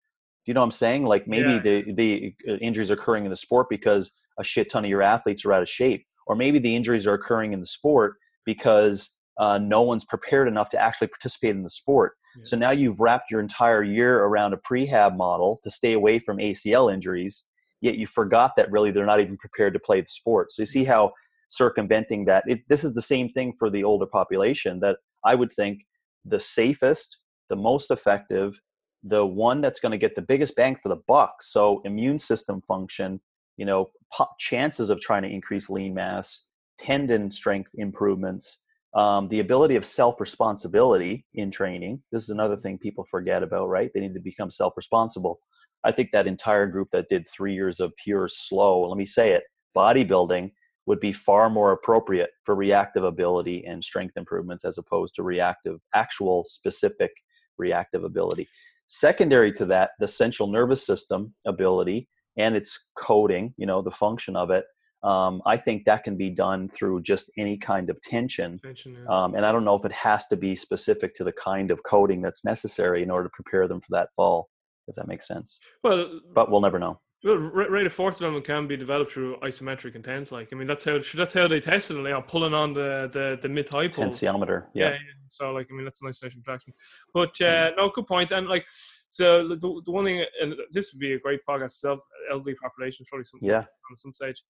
you 0.48 0.54
know 0.54 0.62
what 0.62 0.66
I'm 0.66 0.72
saying? 0.72 1.06
Like 1.06 1.28
maybe 1.28 1.54
yeah. 1.54 1.60
the 1.60 1.94
the 1.94 2.36
uh, 2.50 2.56
injuries 2.56 2.90
are 2.90 2.96
occurring 2.96 3.26
in 3.26 3.30
the 3.30 3.36
sport 3.36 3.68
because 3.70 4.14
a 4.40 4.44
shit 4.44 4.70
ton 4.72 4.86
of 4.86 4.90
your 4.90 5.02
athletes 5.02 5.46
are 5.46 5.54
out 5.54 5.62
of 5.62 5.70
shape, 5.70 6.06
or 6.26 6.36
maybe 6.36 6.58
the 6.58 6.76
injuries 6.76 7.06
are 7.06 7.14
occurring 7.14 7.52
in 7.52 7.60
the 7.60 7.66
sport 7.66 8.16
because 8.46 9.17
uh, 9.40 9.58
no 9.58 9.82
one's 9.82 10.06
prepared 10.06 10.48
enough 10.48 10.70
to 10.70 10.80
actually 10.80 11.08
participate 11.08 11.52
in 11.52 11.64
the 11.64 11.70
sport. 11.70 12.14
Yeah. 12.36 12.42
So 12.44 12.58
now 12.58 12.72
you've 12.72 13.00
wrapped 13.00 13.32
your 13.32 13.40
entire 13.40 13.84
year 13.84 14.24
around 14.24 14.54
a 14.54 14.58
prehab 14.58 15.16
model 15.16 15.60
to 15.64 15.72
stay 15.72 15.94
away 15.94 16.20
from 16.20 16.38
ACL 16.38 16.92
injuries, 16.92 17.46
yet 17.82 17.98
you 17.98 18.08
forgot 18.08 18.54
that 18.58 18.72
really 18.72 18.92
they're 18.92 19.06
not 19.06 19.20
even 19.20 19.38
prepared 19.38 19.74
to 19.74 19.80
play 19.80 20.02
the 20.02 20.08
sport. 20.08 20.52
So 20.52 20.62
you 20.64 20.66
see 20.66 20.86
how 20.86 21.12
circumventing 21.50 22.26
that. 22.26 22.44
It, 22.48 22.62
this 22.68 22.84
is 22.84 22.94
the 22.94 23.02
same 23.02 23.30
thing 23.30 23.54
for 23.58 23.70
the 23.70 23.84
older 23.84 24.06
population 24.06 24.80
that 24.82 24.98
I 25.26 25.36
would 25.36 25.52
think 25.52 25.86
the 26.26 26.40
safest, 26.40 27.20
the 27.50 27.56
most 27.56 27.92
effective, 27.92 28.60
the 29.04 29.26
one 29.26 29.62
that's 29.62 29.80
going 29.80 29.92
to 29.92 29.98
get 29.98 30.16
the 30.16 30.22
biggest 30.22 30.56
bang 30.56 30.78
for 30.82 30.90
the 30.90 31.02
buck. 31.08 31.42
So 31.42 31.82
immune 31.86 32.20
system 32.20 32.62
function, 32.62 33.22
you 33.56 33.66
know, 33.66 33.92
chances 34.40 34.90
of 34.90 35.00
trying 35.00 35.24
to 35.24 35.30
increase 35.30 35.70
lean 35.70 35.94
mass, 35.94 36.46
tendon 36.80 37.32
strength 37.32 37.72
improvements, 37.76 38.62
um, 38.94 39.28
the 39.28 39.40
ability 39.40 39.76
of 39.76 39.86
self 39.86 40.20
responsibility 40.20 41.26
in 41.34 41.52
training. 41.52 42.02
This 42.12 42.24
is 42.24 42.30
another 42.30 42.58
thing 42.58 42.78
people 42.78 43.06
forget 43.10 43.44
about, 43.44 43.68
right? 43.70 43.92
They 43.94 44.00
need 44.00 44.14
to 44.14 44.20
become 44.20 44.52
self 44.52 44.74
responsible. 44.78 45.40
I 45.84 45.92
think 45.92 46.12
that 46.12 46.28
entire 46.28 46.68
group 46.68 46.90
that 46.92 47.10
did 47.10 47.28
three 47.28 47.54
years 47.54 47.80
of 47.80 47.94
pure 48.04 48.28
slow, 48.28 48.88
let 48.88 48.98
me 48.98 49.06
say 49.06 49.32
it, 49.32 49.44
bodybuilding 49.76 50.52
would 50.88 51.00
be 51.00 51.12
far 51.12 51.50
more 51.50 51.72
appropriate 51.72 52.32
for 52.44 52.56
reactive 52.56 53.04
ability 53.04 53.66
and 53.66 53.84
strength 53.84 54.16
improvements 54.18 54.66
as 54.66 54.78
opposed 54.78 55.14
to 55.16 55.24
reactive, 55.24 55.80
actual 55.94 56.44
specific 56.46 57.12
reactive 57.58 58.04
ability. 58.04 58.48
Secondary 58.88 59.52
to 59.52 59.66
that, 59.66 59.92
the 60.00 60.08
central 60.08 60.48
nervous 60.48 60.86
system 60.86 61.34
ability 61.46 62.08
and 62.38 62.56
its 62.56 62.90
coding, 62.96 63.54
you 63.58 63.66
know, 63.66 63.82
the 63.82 63.92
function 63.92 64.36
of 64.36 64.50
it, 64.50 64.66
um, 65.08 65.42
I 65.46 65.56
think 65.56 65.86
that 65.86 66.04
can 66.04 66.18
be 66.18 66.30
done 66.30 66.68
through 66.70 67.02
just 67.02 67.32
any 67.38 67.58
kind 67.58 67.90
of 67.90 68.02
tension. 68.02 68.60
tension 68.60 68.96
yeah. 68.96 69.24
um, 69.24 69.36
and 69.36 69.46
I 69.46 69.52
don't 69.52 69.64
know 69.64 69.76
if 69.76 69.86
it 69.86 69.92
has 69.94 70.28
to 70.28 70.36
be 70.36 70.56
specific 70.56 71.16
to 71.16 71.24
the 71.24 71.32
kind 71.32 71.72
of 71.72 71.82
coding 71.84 72.22
that's 72.22 72.44
necessary 72.44 73.04
in 73.04 73.10
order 73.10 73.30
to 73.30 73.34
prepare 73.34 73.68
them 73.68 73.80
for 73.80 73.92
that 73.92 74.10
fall, 74.16 74.50
if 74.88 74.96
that 74.96 75.08
makes 75.08 75.28
sense. 75.28 75.60
Well, 75.84 76.20
but 76.34 76.52
we'll 76.52 76.62
never 76.62 76.80
know. 76.80 77.00
Well, 77.24 77.36
rate 77.38 77.88
of 77.88 77.94
force 77.94 78.20
development 78.20 78.46
can 78.46 78.68
be 78.68 78.78
developed 78.78 79.12
through 79.12 79.38
isometric 79.38 79.96
intent. 79.96 80.32
Like, 80.32 80.50
I 80.52 80.56
mean, 80.56 80.68
that's 80.68 80.86
how 80.86 81.00
that's 81.16 81.34
how 81.34 81.48
they 81.48 81.60
tested 81.60 81.98
it. 81.98 82.04
They 82.04 82.12
are 82.12 82.22
pulling 82.22 82.54
on 82.54 82.74
the 82.74 83.10
the 83.12 83.40
the 83.42 83.50
mid 83.50 83.70
thigh 83.70 83.88
Tensiometer, 83.88 84.66
yeah. 84.76 84.92
yeah. 84.92 84.98
So, 85.28 85.52
like, 85.52 85.68
I 85.72 85.74
mean, 85.74 85.84
that's 85.84 86.02
a 86.04 86.06
nice 86.06 86.18
station 86.18 86.44
traction. 86.46 86.74
But 87.14 87.42
uh, 87.42 87.72
no, 87.76 87.90
good 87.90 88.06
point. 88.06 88.32
And 88.32 88.48
like, 88.48 88.68
so 89.08 89.48
the, 89.48 89.56
the 89.58 89.92
one 89.92 90.06
thing, 90.06 90.24
and 90.42 90.54
this 90.72 90.94
would 90.94 91.00
be 91.00 91.14
a 91.14 91.20
great 91.20 91.40
podcast 91.50 91.74
itself. 91.78 92.02
Elderly 92.32 92.56
population, 92.56 93.04
probably 93.10 93.26
something 93.26 93.50
yeah. 93.50 93.66
on 93.90 93.96
some 93.96 94.14
stage. 94.14 94.44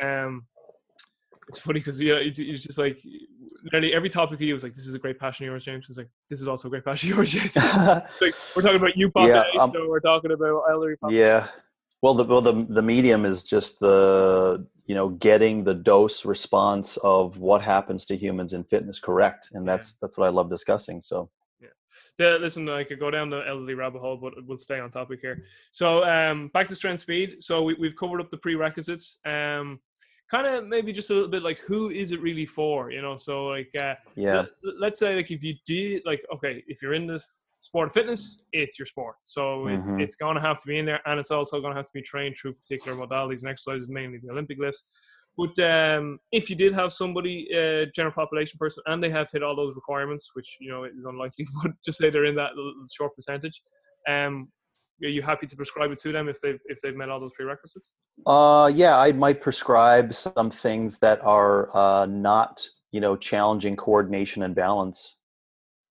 Um, 0.00 0.46
it's 1.48 1.58
funny 1.58 1.80
because 1.80 2.00
you 2.00 2.14
know, 2.14 2.20
it's, 2.20 2.38
just 2.38 2.78
like 2.78 2.98
nearly 3.72 3.92
every 3.92 4.08
topic 4.08 4.38
he 4.38 4.52
was 4.52 4.62
like, 4.62 4.74
"This 4.74 4.86
is 4.86 4.94
a 4.94 4.98
great 4.98 5.18
passion 5.18 5.44
of 5.44 5.50
yours, 5.50 5.64
James." 5.64 5.86
It's 5.88 5.98
like, 5.98 6.08
"This 6.30 6.40
is 6.40 6.48
also 6.48 6.68
a 6.68 6.70
great 6.70 6.84
passion 6.84 7.10
of 7.10 7.16
yours, 7.16 7.32
James." 7.32 7.56
like 7.56 8.34
we're 8.56 8.62
talking 8.62 8.76
about 8.76 8.96
you 8.96 9.10
population, 9.10 9.50
yeah, 9.54 9.60
um, 9.60 9.72
we're 9.88 10.00
talking 10.00 10.32
about 10.32 10.64
population. 10.64 11.10
Yeah, 11.10 11.48
well, 12.00 12.14
the 12.14 12.24
well 12.24 12.40
the 12.40 12.66
the 12.68 12.82
medium 12.82 13.24
is 13.24 13.42
just 13.42 13.80
the 13.80 14.66
you 14.86 14.94
know 14.94 15.10
getting 15.10 15.64
the 15.64 15.74
dose 15.74 16.24
response 16.24 16.96
of 16.98 17.38
what 17.38 17.62
happens 17.62 18.04
to 18.06 18.16
humans 18.16 18.52
in 18.52 18.64
fitness 18.64 18.98
correct, 18.98 19.50
and 19.52 19.66
that's 19.66 19.92
yeah. 19.92 19.98
that's 20.02 20.16
what 20.16 20.26
I 20.26 20.30
love 20.30 20.48
discussing. 20.48 21.02
So 21.02 21.30
the, 22.18 22.38
listen, 22.40 22.68
I 22.68 22.84
could 22.84 23.00
go 23.00 23.10
down 23.10 23.30
the 23.30 23.42
elderly 23.48 23.74
rabbit 23.74 24.00
hole, 24.00 24.16
but 24.16 24.34
we'll 24.46 24.58
stay 24.58 24.80
on 24.80 24.90
topic 24.90 25.20
here. 25.22 25.44
So 25.70 26.04
um, 26.04 26.48
back 26.54 26.68
to 26.68 26.74
strength 26.74 27.00
speed. 27.00 27.42
So 27.42 27.62
we, 27.62 27.74
we've 27.74 27.96
covered 27.96 28.20
up 28.20 28.30
the 28.30 28.38
prerequisites. 28.38 29.18
Um, 29.24 29.80
kind 30.30 30.46
of 30.46 30.66
maybe 30.66 30.92
just 30.92 31.10
a 31.10 31.14
little 31.14 31.28
bit 31.28 31.42
like 31.42 31.60
who 31.60 31.90
is 31.90 32.10
it 32.10 32.22
really 32.22 32.46
for 32.46 32.90
you 32.90 33.02
know 33.02 33.16
so 33.16 33.48
like 33.48 33.68
uh, 33.82 33.92
yeah 34.16 34.46
let, 34.80 34.92
us 34.92 34.98
say 34.98 35.14
like 35.14 35.30
if 35.30 35.44
you 35.44 35.52
do 35.66 36.00
like 36.06 36.24
okay 36.32 36.64
if 36.68 36.80
you're 36.80 36.94
in 36.94 37.06
the 37.06 37.22
sport 37.62 37.86
of 37.86 37.92
fitness, 37.92 38.42
it's 38.52 38.78
your 38.78 38.86
sport. 38.86 39.16
So 39.22 39.40
mm-hmm. 39.40 39.78
it's, 39.78 39.88
it's 40.02 40.14
going 40.16 40.34
to 40.34 40.40
have 40.40 40.60
to 40.60 40.66
be 40.66 40.78
in 40.78 40.84
there, 40.84 41.00
and 41.06 41.18
it's 41.18 41.30
also 41.30 41.60
going 41.60 41.72
to 41.72 41.76
have 41.76 41.86
to 41.86 41.92
be 41.94 42.02
trained 42.02 42.36
through 42.36 42.54
particular 42.54 42.96
modalities 42.98 43.42
and 43.42 43.50
exercises, 43.50 43.88
mainly 43.88 44.18
the 44.18 44.30
Olympic 44.30 44.58
lifts. 44.58 44.82
But 45.36 45.58
um, 45.60 46.18
if 46.30 46.50
you 46.50 46.56
did 46.56 46.72
have 46.74 46.92
somebody, 46.92 47.48
uh, 47.54 47.86
general 47.94 48.12
population 48.12 48.58
person, 48.58 48.82
and 48.86 49.02
they 49.02 49.10
have 49.10 49.30
hit 49.30 49.42
all 49.42 49.56
those 49.56 49.76
requirements, 49.76 50.30
which 50.34 50.58
you 50.60 50.70
know 50.70 50.84
is 50.84 51.04
unlikely, 51.04 51.46
but 51.62 51.72
just 51.84 51.98
say 51.98 52.10
they're 52.10 52.26
in 52.26 52.34
that 52.34 52.50
short 52.92 53.14
percentage, 53.16 53.62
um, 54.08 54.48
are 55.02 55.08
you 55.08 55.22
happy 55.22 55.46
to 55.46 55.56
prescribe 55.56 55.90
it 55.90 55.98
to 56.00 56.12
them 56.12 56.28
if 56.28 56.40
they've 56.40 56.60
if 56.66 56.80
they've 56.80 56.94
met 56.94 57.08
all 57.08 57.18
those 57.18 57.32
prerequisites? 57.34 57.94
Uh, 58.26 58.70
yeah, 58.74 58.98
I 58.98 59.12
might 59.12 59.40
prescribe 59.40 60.14
some 60.14 60.50
things 60.50 60.98
that 60.98 61.20
are 61.22 61.74
uh, 61.76 62.06
not 62.06 62.66
you 62.92 63.00
know 63.00 63.16
challenging 63.16 63.76
coordination 63.76 64.42
and 64.42 64.54
balance. 64.54 65.16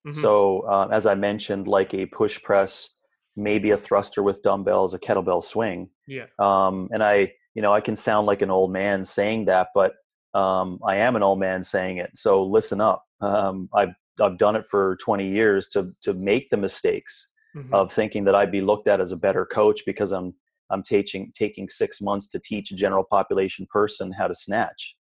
Mm-hmm. 0.08 0.22
So 0.22 0.62
uh, 0.62 0.88
as 0.92 1.06
I 1.06 1.16
mentioned, 1.16 1.68
like 1.68 1.94
a 1.94 2.06
push 2.06 2.42
press, 2.42 2.90
maybe 3.36 3.72
a 3.72 3.78
thruster 3.78 4.24
with 4.24 4.44
dumbbells, 4.44 4.94
a 4.94 5.00
kettlebell 5.00 5.44
swing. 5.44 5.90
Yeah. 6.08 6.26
Um, 6.40 6.90
and 6.92 7.04
I 7.04 7.34
you 7.56 7.62
know 7.62 7.74
I 7.74 7.82
can 7.82 7.96
sound 7.96 8.28
like 8.28 8.42
an 8.42 8.52
old 8.52 8.72
man 8.72 9.06
saying 9.06 9.46
that, 9.46 9.70
but 9.74 9.94
um, 10.34 10.80
I 10.86 10.98
am 10.98 11.16
an 11.16 11.24
old 11.24 11.40
man 11.40 11.64
saying 11.64 11.98
it. 11.98 12.12
So 12.16 12.44
listen 12.44 12.82
up. 12.82 13.04
Um, 13.20 13.70
I've 13.74 13.94
I've 14.20 14.38
done 14.38 14.56
it 14.56 14.66
for 14.70 14.98
20 15.04 15.30
years 15.30 15.68
to 15.70 15.92
to 16.04 16.14
make 16.14 16.50
the 16.50 16.58
mistakes 16.58 17.30
mm-hmm. 17.56 17.74
of 17.74 17.92
thinking 17.92 18.26
that 18.26 18.36
I'd 18.36 18.52
be 18.52 18.62
looked 18.62 18.88
at 18.88 19.02
as 19.02 19.12
a 19.12 19.18
better 19.18 19.46
coach 19.46 19.82
because 19.86 20.12
I'm 20.12 20.34
I'm 20.70 20.84
teaching 20.84 21.32
taking 21.36 21.68
six 21.68 22.02
months 22.02 22.28
to 22.30 22.40
teach 22.40 22.72
a 22.72 22.76
general 22.76 23.04
population 23.04 23.68
person 23.70 24.14
how 24.14 24.28
to 24.28 24.36
snatch, 24.36 24.96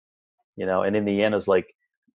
you 0.55 0.65
know, 0.65 0.83
and 0.83 0.95
in 0.95 1.05
the 1.05 1.23
end, 1.23 1.35
it's 1.35 1.47
like, 1.47 1.73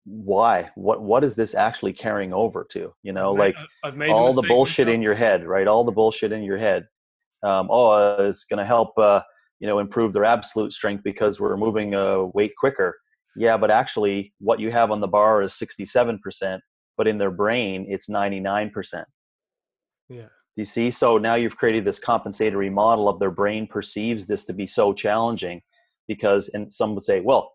why? 0.05 0.71
What 0.75 1.03
what 1.03 1.25
is 1.25 1.35
this 1.35 1.55
actually 1.55 1.95
carrying 1.95 2.33
over 2.33 2.67
to? 2.73 2.93
You 3.03 3.13
know, 3.13 3.33
like 3.33 3.57
all 4.11 4.33
the 4.33 4.43
bullshit 4.43 4.87
myself. 4.87 4.95
in 4.95 5.03
your 5.03 5.15
head, 5.15 5.47
right? 5.47 5.67
All 5.67 5.85
the 5.85 5.93
bullshit 5.93 6.33
in 6.33 6.43
your 6.43 6.59
head. 6.59 6.87
Um, 7.43 7.69
oh, 7.71 7.91
uh, 7.91 8.17
it's 8.29 8.45
going 8.45 8.59
to 8.59 8.65
help, 8.65 8.99
uh, 8.99 9.21
you 9.61 9.67
know, 9.67 9.79
improve 9.79 10.13
their 10.13 10.25
absolute 10.25 10.73
strength 10.73 11.03
because 11.05 11.41
we're 11.41 11.57
moving 11.57 11.95
uh, 11.95 12.25
weight 12.35 12.53
quicker. 12.57 12.97
Yeah, 13.37 13.57
but 13.57 13.71
actually, 13.71 14.33
what 14.41 14.61
you 14.61 14.71
have 14.71 14.91
on 14.91 15.01
the 15.01 15.09
bar 15.09 15.43
is 15.43 15.55
sixty-seven 15.55 16.19
percent, 16.19 16.63
but 16.97 17.07
in 17.07 17.19
their 17.19 17.31
brain, 17.31 17.87
it's 17.89 18.09
ninety-nine 18.09 18.71
percent. 18.71 19.07
Yeah. 20.09 20.23
Do 20.57 20.63
you 20.63 20.65
see? 20.65 20.91
So 20.91 21.19
now 21.19 21.35
you've 21.35 21.57
created 21.57 21.85
this 21.85 22.01
compensatory 22.01 22.71
model 22.71 23.09
of 23.09 23.21
their 23.21 23.31
brain 23.31 23.69
perceives 23.69 24.27
this 24.27 24.45
to 24.47 24.53
be 24.53 24.67
so 24.67 24.93
challenging 24.93 25.61
because, 26.09 26.49
and 26.49 26.73
some 26.73 26.95
would 26.95 27.05
say, 27.05 27.21
well, 27.21 27.53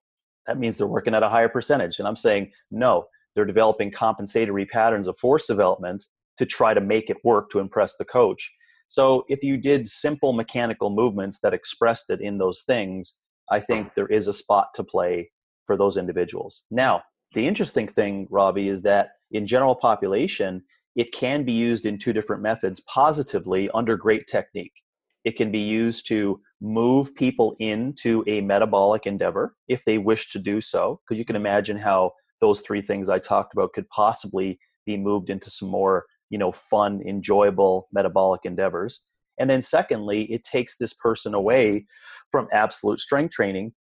that 0.48 0.58
means 0.58 0.78
they're 0.78 0.88
working 0.88 1.16
at 1.16 1.24
a 1.24 1.30
higher 1.30 1.50
percentage. 1.50 2.00
And 2.00 2.08
I'm 2.08 2.16
saying, 2.16 2.52
no, 2.72 3.06
they're 3.36 3.44
developing 3.44 3.92
compensatory 3.92 4.66
patterns 4.66 5.08
of 5.08 5.18
force 5.18 5.48
development 5.48 6.06
to 6.38 6.46
try 6.46 6.74
to 6.74 6.80
make 6.80 7.10
it 7.10 7.18
work 7.26 7.50
to 7.50 7.60
impress 7.60 7.96
the 7.98 8.06
coach. 8.06 8.54
So 8.94 9.26
if 9.28 9.42
you 9.42 9.58
did 9.58 9.88
simple 9.88 10.34
mechanical 10.34 10.92
movements 10.92 11.40
that 11.40 11.52
expressed 11.52 12.12
it 12.12 12.22
in 12.22 12.38
those 12.38 12.62
things, 12.62 13.18
I 13.50 13.60
think 13.60 13.96
there 13.96 14.06
is 14.06 14.28
a 14.28 14.36
spot 14.36 14.68
to 14.76 14.84
play 14.84 15.32
for 15.66 15.76
those 15.76 15.98
individuals. 15.98 16.62
Now, 16.70 17.02
the 17.34 17.48
interesting 17.48 17.88
thing, 17.88 18.28
Robbie, 18.30 18.70
is 18.70 18.84
that 18.84 19.14
in 19.32 19.48
general 19.48 19.74
population, 19.74 20.62
it 20.96 21.12
can 21.12 21.44
be 21.44 21.54
used 21.54 21.88
in 21.88 21.98
two 21.98 22.14
different 22.14 22.44
methods 22.44 22.82
positively 22.82 23.68
under 23.74 23.98
great 23.98 24.28
technique. 24.28 24.84
It 25.24 25.38
can 25.38 25.52
be 25.52 25.66
used 25.82 26.08
to 26.10 26.40
move 26.62 27.16
people 27.16 27.56
into 27.58 28.24
a 28.28 28.42
metabolic 28.42 29.08
endeavor 29.08 29.56
if 29.68 29.86
they 29.86 29.98
wish 29.98 30.30
to 30.34 30.38
do 30.38 30.62
so, 30.62 31.02
because 31.02 31.18
you 31.18 31.26
can 31.26 31.36
imagine 31.36 31.78
how 31.78 32.12
those 32.42 32.60
three 32.60 32.84
things 32.84 33.10
I 33.10 33.18
talked 33.18 33.54
about 33.54 33.74
could 33.74 33.90
possibly 33.90 34.60
be 34.86 34.98
moved 34.98 35.32
into 35.32 35.50
some 35.50 35.70
more, 35.70 36.06
you 36.34 36.40
know, 36.40 36.52
fun, 36.52 37.00
enjoyable 37.08 37.88
metabolic 37.94 38.42
endeavors. 38.44 39.04
And 39.38 39.52
then 39.52 39.62
secondly, 39.62 40.24
it 40.24 40.44
takes 40.44 40.78
this 40.78 40.92
person 40.92 41.36
away 41.36 41.86
from 42.32 42.48
absolute 42.52 43.00
strength 43.00 43.36
training 43.36 43.74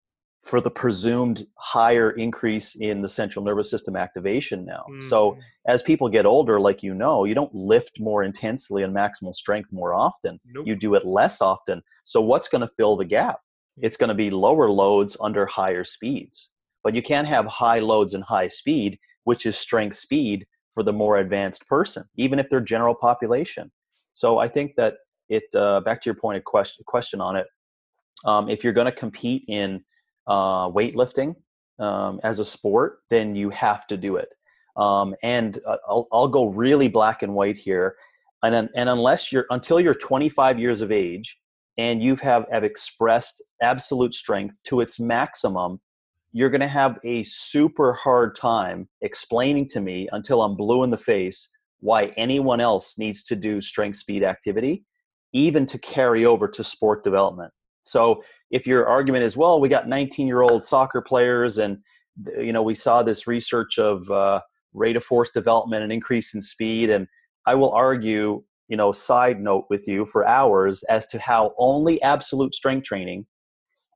for 0.43 0.61
the 0.61 0.69
presumed 0.69 1.47
higher 1.57 2.11
increase 2.11 2.75
in 2.75 3.01
the 3.01 3.07
central 3.07 3.43
nervous 3.43 3.71
system 3.71 3.95
activation 3.95 4.65
now. 4.65 4.85
Mm. 4.91 5.03
So 5.05 5.37
as 5.67 5.81
people 5.81 6.09
get 6.09 6.27
older, 6.27 6.59
like 6.59 6.83
you 6.83 6.93
know, 6.93 7.25
you 7.25 7.33
don't 7.33 7.55
lift 7.55 7.99
more 7.99 8.23
intensely 8.23 8.83
and 8.83 8.95
maximal 8.95 9.33
strength 9.33 9.69
more 9.71 9.95
often. 9.95 10.39
Nope. 10.45 10.67
You 10.67 10.75
do 10.75 10.93
it 10.93 11.05
less 11.05 11.41
often. 11.41 11.81
So 12.03 12.21
what's 12.21 12.49
going 12.49 12.61
to 12.61 12.73
fill 12.77 12.97
the 12.97 13.05
gap? 13.05 13.39
Hmm. 13.79 13.85
It's 13.85 13.97
going 13.97 14.09
to 14.09 14.13
be 14.13 14.29
lower 14.29 14.69
loads 14.69 15.17
under 15.19 15.47
higher 15.47 15.83
speeds. 15.83 16.51
But 16.83 16.93
you 16.93 17.01
can't 17.01 17.27
have 17.27 17.47
high 17.47 17.79
loads 17.79 18.13
and 18.13 18.25
high 18.25 18.49
speed, 18.49 18.99
which 19.23 19.47
is 19.47 19.57
strength 19.57 19.95
speed 19.95 20.45
for 20.73 20.83
the 20.83 20.93
more 20.93 21.17
advanced 21.17 21.67
person, 21.67 22.05
even 22.15 22.39
if 22.39 22.49
they're 22.49 22.61
general 22.61 22.95
population. 22.95 23.71
So 24.13 24.39
I 24.39 24.47
think 24.47 24.75
that 24.75 24.95
it, 25.29 25.43
uh, 25.55 25.81
back 25.81 26.01
to 26.01 26.09
your 26.09 26.15
point 26.15 26.37
of 26.37 26.43
question, 26.43 26.83
question 26.87 27.21
on 27.21 27.35
it, 27.35 27.47
um, 28.25 28.49
if 28.49 28.63
you're 28.63 28.73
going 28.73 28.85
to 28.85 28.91
compete 28.91 29.43
in 29.47 29.83
uh, 30.27 30.69
weightlifting 30.69 31.35
um, 31.79 32.19
as 32.23 32.39
a 32.39 32.45
sport, 32.45 32.99
then 33.09 33.35
you 33.35 33.49
have 33.49 33.87
to 33.87 33.97
do 33.97 34.15
it. 34.15 34.29
Um, 34.75 35.15
and 35.21 35.59
uh, 35.65 35.77
I'll, 35.87 36.07
I'll 36.11 36.27
go 36.27 36.45
really 36.45 36.87
black 36.87 37.21
and 37.21 37.33
white 37.33 37.57
here. 37.57 37.95
And, 38.41 38.69
and 38.75 38.89
unless 38.89 39.31
you're 39.31 39.45
until 39.51 39.79
you're 39.79 39.93
25 39.93 40.59
years 40.59 40.81
of 40.81 40.91
age 40.91 41.39
and 41.77 42.03
you 42.03 42.15
have, 42.17 42.45
have 42.51 42.63
expressed 42.63 43.41
absolute 43.61 44.13
strength 44.13 44.59
to 44.65 44.81
its 44.81 44.99
maximum, 44.99 45.79
you're 46.33 46.49
going 46.49 46.61
to 46.61 46.67
have 46.67 46.97
a 47.03 47.21
super 47.23 47.93
hard 47.93 48.35
time 48.35 48.89
explaining 49.01 49.67
to 49.69 49.79
me 49.79 50.09
until 50.11 50.41
I'm 50.41 50.55
blue 50.55 50.83
in 50.83 50.89
the 50.89 50.97
face 50.97 51.49
why 51.79 52.05
anyone 52.17 52.59
else 52.59 52.97
needs 52.97 53.23
to 53.25 53.35
do 53.35 53.61
strength 53.61 53.97
speed 53.97 54.23
activity, 54.23 54.83
even 55.31 55.65
to 55.67 55.77
carry 55.77 56.25
over 56.25 56.47
to 56.47 56.63
sport 56.63 57.03
development. 57.03 57.53
So 57.83 58.23
if 58.49 58.65
your 58.65 58.87
argument 58.87 59.25
is, 59.25 59.37
well, 59.37 59.59
we 59.59 59.69
got 59.69 59.87
19 59.87 60.25
year 60.25 60.41
old 60.41 60.63
soccer 60.63 61.01
players 61.01 61.57
and, 61.57 61.79
you 62.37 62.51
know, 62.51 62.63
we 62.63 62.73
saw 62.73 63.03
this 63.03 63.27
research 63.27 63.77
of 63.77 64.09
uh, 64.09 64.41
rate 64.73 64.95
of 64.95 65.03
force 65.03 65.29
development 65.29 65.83
and 65.83 65.91
increase 65.91 66.33
in 66.33 66.41
speed. 66.41 66.89
And 66.89 67.07
I 67.45 67.55
will 67.55 67.71
argue, 67.71 68.43
you 68.69 68.77
know, 68.77 68.91
side 68.91 69.39
note 69.39 69.65
with 69.69 69.87
you 69.87 70.05
for 70.05 70.27
hours 70.27 70.81
as 70.83 71.05
to 71.07 71.19
how 71.19 71.53
only 71.59 72.01
absolute 72.01 72.55
strength 72.55 72.85
training 72.85 73.27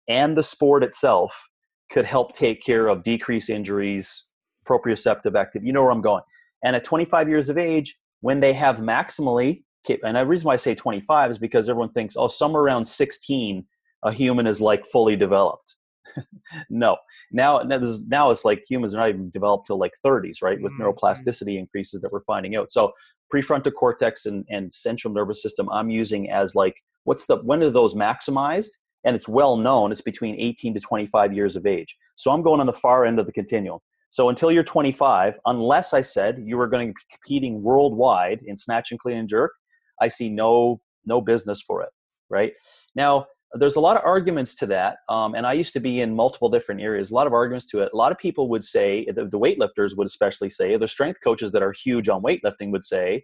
and 0.08 0.38
the 0.38 0.44
sport 0.44 0.84
itself 0.84 1.48
could 1.92 2.06
help 2.06 2.34
take 2.34 2.62
care 2.62 2.88
of 2.88 3.04
decreased 3.04 3.50
injuries, 3.50 4.28
proprioceptive 4.68 5.40
activity. 5.40 5.68
You 5.68 5.74
know 5.74 5.84
where 5.84 5.92
I'm 5.92 6.02
going. 6.02 6.24
And 6.64 6.76
at 6.76 6.84
25 6.84 7.30
years 7.30 7.50
of 7.50 7.58
age, 7.58 7.96
when 8.22 8.40
they 8.40 8.54
have 8.54 8.78
maximally, 8.78 9.64
and 10.04 10.18
the 10.18 10.26
reason 10.26 10.48
why 10.48 10.54
I 10.54 10.58
say 10.58 10.76
25 10.76 11.32
is 11.32 11.40
because 11.40 11.70
everyone 11.70 11.92
thinks, 11.92 12.16
oh, 12.18 12.28
somewhere 12.28 12.62
around 12.62 12.86
16 12.86 13.66
a 14.04 14.12
human 14.12 14.48
is 14.48 14.62
like 14.62 14.86
fully 14.86 15.16
developed. 15.16 15.76
no, 16.70 16.98
now 17.32 17.60
now 17.60 18.32
it's 18.32 18.46
like 18.46 18.64
humans 18.68 18.94
are 18.94 18.98
not 18.98 19.10
even 19.10 19.30
developed 19.30 19.68
till 19.68 19.80
like 19.80 19.94
30s, 20.06 20.42
right? 20.42 20.62
With 20.62 20.74
mm-hmm. 20.74 20.84
neuroplasticity 20.84 21.58
increases 21.58 22.02
that 22.02 22.12
we're 22.12 22.24
finding 22.24 22.56
out. 22.56 22.72
So 22.72 22.92
prefrontal 23.34 23.74
cortex 23.74 24.26
and, 24.26 24.46
and 24.50 24.74
central 24.74 25.14
nervous 25.14 25.42
system, 25.42 25.68
I'm 25.72 25.90
using 25.90 26.30
as 26.30 26.56
like 26.56 26.82
what's 27.04 27.26
the 27.26 27.38
when 27.38 27.64
are 27.64 27.70
those 27.70 27.96
maximized? 27.96 28.72
And 29.08 29.16
it's 29.16 29.28
well 29.28 29.58
known 29.58 29.92
it's 29.92 30.02
between 30.02 30.36
18 30.38 30.76
to 30.76 30.80
25 30.80 31.34
years 31.34 31.56
of 31.56 31.66
age. 31.66 31.98
So 32.16 32.32
I'm 32.32 32.44
going 32.44 32.60
on 32.60 32.68
the 32.68 32.74
far 32.74 33.06
end 33.06 33.20
of 33.20 33.26
the 33.26 33.32
continuum. 33.32 33.80
So 34.12 34.30
until 34.30 34.52
you're 34.52 34.64
25, 34.64 35.40
unless 35.48 35.94
I 35.94 36.02
said 36.02 36.38
you 36.44 36.58
were 36.58 36.68
going 36.68 36.90
to 36.90 36.94
be 36.94 37.16
competing 37.16 37.64
worldwide 37.64 38.42
in 38.46 38.58
snatch 38.58 38.92
and 38.92 39.00
clean 39.00 39.18
and 39.18 39.28
jerk, 39.28 39.54
I 40.00 40.08
see 40.08 40.30
no 40.30 40.82
no 41.06 41.22
business 41.22 41.62
for 41.62 41.82
it. 41.82 41.90
Right 42.30 42.54
now, 42.96 43.28
there's 43.54 43.78
a 43.78 43.80
lot 43.80 43.96
of 43.96 44.04
arguments 44.04 44.56
to 44.56 44.66
that 44.66 44.98
um, 45.10 45.34
and 45.34 45.48
i 45.48 45.54
used 45.54 45.74
to 45.74 45.80
be 45.80 46.02
in 46.02 46.14
multiple 46.14 46.50
different 46.50 46.82
areas 46.82 47.12
a 47.12 47.16
lot 47.16 47.28
of 47.28 47.34
arguments 47.34 47.66
to 47.66 47.80
it 47.80 47.90
a 47.94 47.96
lot 47.96 48.12
of 48.12 48.18
people 48.18 48.50
would 48.50 48.64
say 48.64 49.06
the, 49.06 49.26
the 49.26 49.40
weightlifters 49.40 49.96
would 49.96 50.08
especially 50.08 50.50
say 50.50 50.76
the 50.76 50.88
strength 50.88 51.20
coaches 51.24 51.52
that 51.52 51.64
are 51.64 51.72
huge 51.72 52.10
on 52.10 52.22
weightlifting 52.22 52.72
would 52.72 52.84
say 52.84 53.24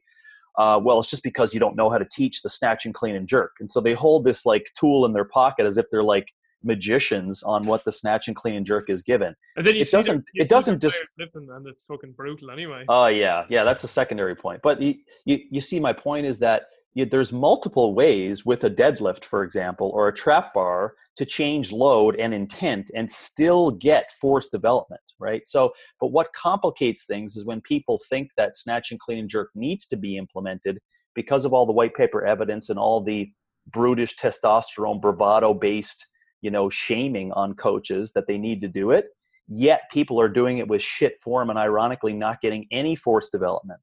uh, 0.57 0.79
well 0.81 0.99
it's 0.99 1.09
just 1.09 1.23
because 1.23 1.53
you 1.53 1.59
don't 1.59 1.75
know 1.75 1.89
how 1.89 1.97
to 1.97 2.07
teach 2.11 2.41
the 2.41 2.49
snatch 2.49 2.85
and 2.85 2.93
clean 2.93 3.15
and 3.15 3.27
jerk 3.27 3.53
and 3.59 3.69
so 3.69 3.79
they 3.79 3.93
hold 3.93 4.25
this 4.25 4.45
like 4.45 4.67
tool 4.77 5.05
in 5.05 5.13
their 5.13 5.25
pocket 5.25 5.65
as 5.65 5.77
if 5.77 5.85
they're 5.91 6.03
like 6.03 6.33
magicians 6.63 7.43
on 7.43 7.65
what 7.65 7.85
the 7.85 7.91
snatch 7.91 8.27
and 8.27 8.35
clean 8.35 8.55
and 8.55 8.65
jerk 8.65 8.89
is 8.89 9.01
given. 9.01 9.35
And 9.55 9.65
then 9.65 9.75
you 9.75 9.81
it 9.81 9.91
doesn't. 9.91 10.25
it 10.33 10.49
doesn't 10.49 10.81
just. 10.81 10.97
and 11.17 11.67
it's 11.67 11.83
fucking 11.83 12.13
brutal 12.13 12.51
anyway. 12.51 12.85
Oh 12.87 13.03
uh, 13.03 13.07
yeah, 13.07 13.45
yeah. 13.49 13.63
That's 13.63 13.83
a 13.83 13.87
secondary 13.87 14.35
point. 14.35 14.61
But 14.61 14.81
you, 14.81 14.95
you, 15.25 15.39
you 15.51 15.61
see, 15.61 15.79
my 15.79 15.93
point 15.93 16.25
is 16.25 16.39
that 16.39 16.63
there's 16.95 17.33
multiple 17.33 17.93
ways 17.93 18.45
with 18.45 18.63
a 18.63 18.69
deadlift, 18.69 19.25
for 19.25 19.43
example, 19.43 19.91
or 19.93 20.07
a 20.07 20.13
trap 20.13 20.53
bar 20.53 20.93
to 21.15 21.25
change 21.25 21.71
load 21.71 22.15
and 22.15 22.33
intent 22.33 22.89
and 22.95 23.11
still 23.11 23.71
get 23.71 24.11
force 24.11 24.49
development, 24.49 25.01
right? 25.19 25.47
So, 25.47 25.73
but 25.99 26.07
what 26.07 26.33
complicates 26.33 27.05
things 27.05 27.35
is 27.35 27.45
when 27.45 27.61
people 27.61 27.99
think 28.09 28.31
that 28.37 28.57
snatch 28.57 28.91
and 28.91 28.99
clean 28.99 29.19
and 29.19 29.29
jerk 29.29 29.49
needs 29.55 29.87
to 29.87 29.97
be 29.97 30.17
implemented 30.17 30.79
because 31.15 31.45
of 31.45 31.53
all 31.53 31.65
the 31.65 31.73
white 31.73 31.93
paper 31.93 32.25
evidence 32.25 32.69
and 32.69 32.79
all 32.79 33.01
the 33.01 33.31
brutish 33.67 34.15
testosterone 34.17 34.99
bravado 34.99 35.53
based, 35.53 36.07
you 36.41 36.49
know, 36.49 36.69
shaming 36.69 37.31
on 37.33 37.53
coaches 37.53 38.13
that 38.13 38.27
they 38.27 38.37
need 38.37 38.61
to 38.61 38.67
do 38.67 38.91
it. 38.91 39.05
Yet 39.47 39.83
people 39.91 40.19
are 40.19 40.29
doing 40.29 40.57
it 40.57 40.67
with 40.67 40.81
shit 40.81 41.19
form 41.19 41.49
and 41.49 41.59
ironically 41.59 42.13
not 42.13 42.41
getting 42.41 42.65
any 42.71 42.95
force 42.95 43.29
development. 43.29 43.79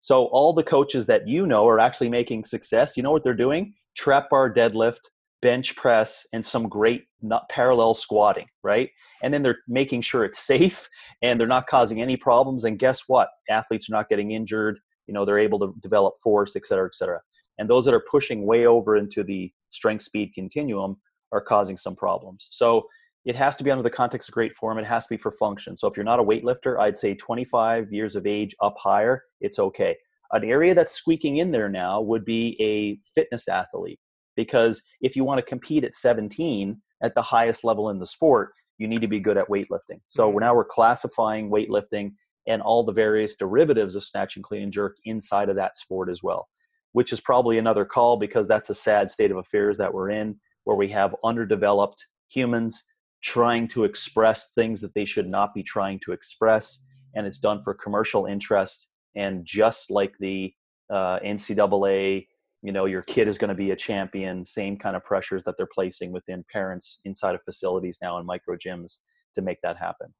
So 0.00 0.26
all 0.26 0.52
the 0.52 0.62
coaches 0.62 1.06
that 1.06 1.26
you 1.26 1.46
know 1.46 1.66
are 1.68 1.80
actually 1.80 2.08
making 2.08 2.44
success. 2.44 2.96
You 2.96 3.02
know 3.02 3.10
what 3.10 3.24
they're 3.24 3.34
doing? 3.34 3.74
Trap 3.96 4.30
bar 4.30 4.52
deadlift, 4.52 5.00
bench 5.40 5.76
press, 5.76 6.26
and 6.32 6.44
some 6.44 6.68
great 6.68 7.04
parallel 7.48 7.94
squatting, 7.94 8.46
right? 8.62 8.90
And 9.22 9.32
then 9.32 9.42
they're 9.42 9.58
making 9.66 10.02
sure 10.02 10.24
it's 10.24 10.38
safe 10.38 10.88
and 11.22 11.38
they're 11.38 11.46
not 11.46 11.66
causing 11.66 12.00
any 12.00 12.16
problems. 12.16 12.64
And 12.64 12.78
guess 12.78 13.02
what? 13.06 13.28
Athletes 13.50 13.88
are 13.88 13.94
not 13.94 14.08
getting 14.08 14.32
injured. 14.32 14.78
You 15.06 15.14
know, 15.14 15.24
they're 15.24 15.38
able 15.38 15.58
to 15.60 15.74
develop 15.82 16.14
force, 16.22 16.54
et 16.56 16.66
cetera, 16.66 16.86
et 16.86 16.94
cetera. 16.94 17.20
And 17.58 17.68
those 17.68 17.84
that 17.86 17.94
are 17.94 18.04
pushing 18.10 18.46
way 18.46 18.66
over 18.66 18.96
into 18.96 19.24
the 19.24 19.52
strength 19.70 20.04
speed 20.04 20.32
continuum 20.34 20.96
are 21.32 21.40
causing 21.40 21.76
some 21.76 21.96
problems. 21.96 22.46
So 22.50 22.86
it 23.24 23.34
has 23.36 23.56
to 23.56 23.64
be 23.64 23.70
under 23.70 23.82
the 23.82 23.90
context 23.90 24.28
of 24.28 24.34
great 24.34 24.54
form. 24.54 24.78
It 24.78 24.86
has 24.86 25.04
to 25.06 25.10
be 25.10 25.18
for 25.18 25.32
function. 25.32 25.76
So 25.76 25.88
if 25.88 25.96
you're 25.96 26.04
not 26.04 26.20
a 26.20 26.24
weightlifter, 26.24 26.78
I'd 26.78 26.96
say 26.96 27.14
25 27.14 27.92
years 27.92 28.16
of 28.16 28.26
age 28.26 28.54
up 28.62 28.76
higher, 28.78 29.24
it's 29.40 29.58
okay. 29.58 29.96
An 30.32 30.44
area 30.44 30.74
that's 30.74 30.92
squeaking 30.92 31.38
in 31.38 31.50
there 31.50 31.68
now 31.68 32.00
would 32.00 32.24
be 32.24 32.56
a 32.60 33.00
fitness 33.14 33.48
athlete 33.48 33.98
because 34.38 34.84
if 35.00 35.16
you 35.16 35.24
want 35.24 35.38
to 35.38 35.42
compete 35.44 35.82
at 35.82 35.96
17 35.96 36.80
at 37.02 37.16
the 37.16 37.22
highest 37.22 37.64
level 37.64 37.90
in 37.90 37.98
the 37.98 38.06
sport, 38.06 38.52
you 38.78 38.86
need 38.86 39.00
to 39.00 39.08
be 39.08 39.18
good 39.18 39.36
at 39.36 39.48
weightlifting. 39.48 40.00
So 40.06 40.28
mm-hmm. 40.28 40.38
now 40.38 40.54
we're 40.54 40.64
classifying 40.64 41.50
weightlifting 41.50 42.12
and 42.46 42.62
all 42.62 42.84
the 42.84 42.92
various 42.92 43.34
derivatives 43.34 43.96
of 43.96 44.04
snatch 44.04 44.36
and 44.36 44.44
clean 44.44 44.62
and 44.62 44.72
jerk 44.72 44.96
inside 45.04 45.48
of 45.48 45.56
that 45.56 45.76
sport 45.76 46.08
as 46.08 46.22
well, 46.22 46.46
which 46.92 47.12
is 47.12 47.20
probably 47.20 47.58
another 47.58 47.84
call 47.84 48.16
because 48.16 48.46
that's 48.46 48.70
a 48.70 48.76
sad 48.76 49.10
state 49.10 49.32
of 49.32 49.38
affairs 49.38 49.76
that 49.76 49.92
we're 49.92 50.08
in 50.08 50.38
where 50.62 50.76
we 50.76 50.88
have 50.88 51.16
underdeveloped 51.24 52.06
humans 52.28 52.84
trying 53.24 53.66
to 53.66 53.82
express 53.82 54.52
things 54.52 54.80
that 54.80 54.94
they 54.94 55.04
should 55.04 55.28
not 55.28 55.52
be 55.52 55.64
trying 55.64 55.98
to 56.04 56.12
express 56.12 56.86
and 57.16 57.26
it's 57.26 57.40
done 57.40 57.60
for 57.60 57.74
commercial 57.74 58.24
interest 58.26 58.88
and 59.16 59.44
just 59.44 59.90
like 59.90 60.14
the 60.20 60.54
uh, 60.90 61.18
ncaa 61.18 62.24
you 62.62 62.72
know 62.72 62.86
your 62.86 63.02
kid 63.02 63.28
is 63.28 63.38
going 63.38 63.48
to 63.48 63.54
be 63.54 63.70
a 63.70 63.76
champion 63.76 64.44
same 64.44 64.76
kind 64.76 64.96
of 64.96 65.04
pressures 65.04 65.44
that 65.44 65.56
they're 65.56 65.68
placing 65.72 66.12
within 66.12 66.44
parents 66.52 67.00
inside 67.04 67.34
of 67.34 67.42
facilities 67.42 67.98
now 68.02 68.18
in 68.18 68.26
micro 68.26 68.56
gyms 68.56 68.98
to 69.34 69.42
make 69.42 69.60
that 69.62 69.76
happen. 69.76 70.14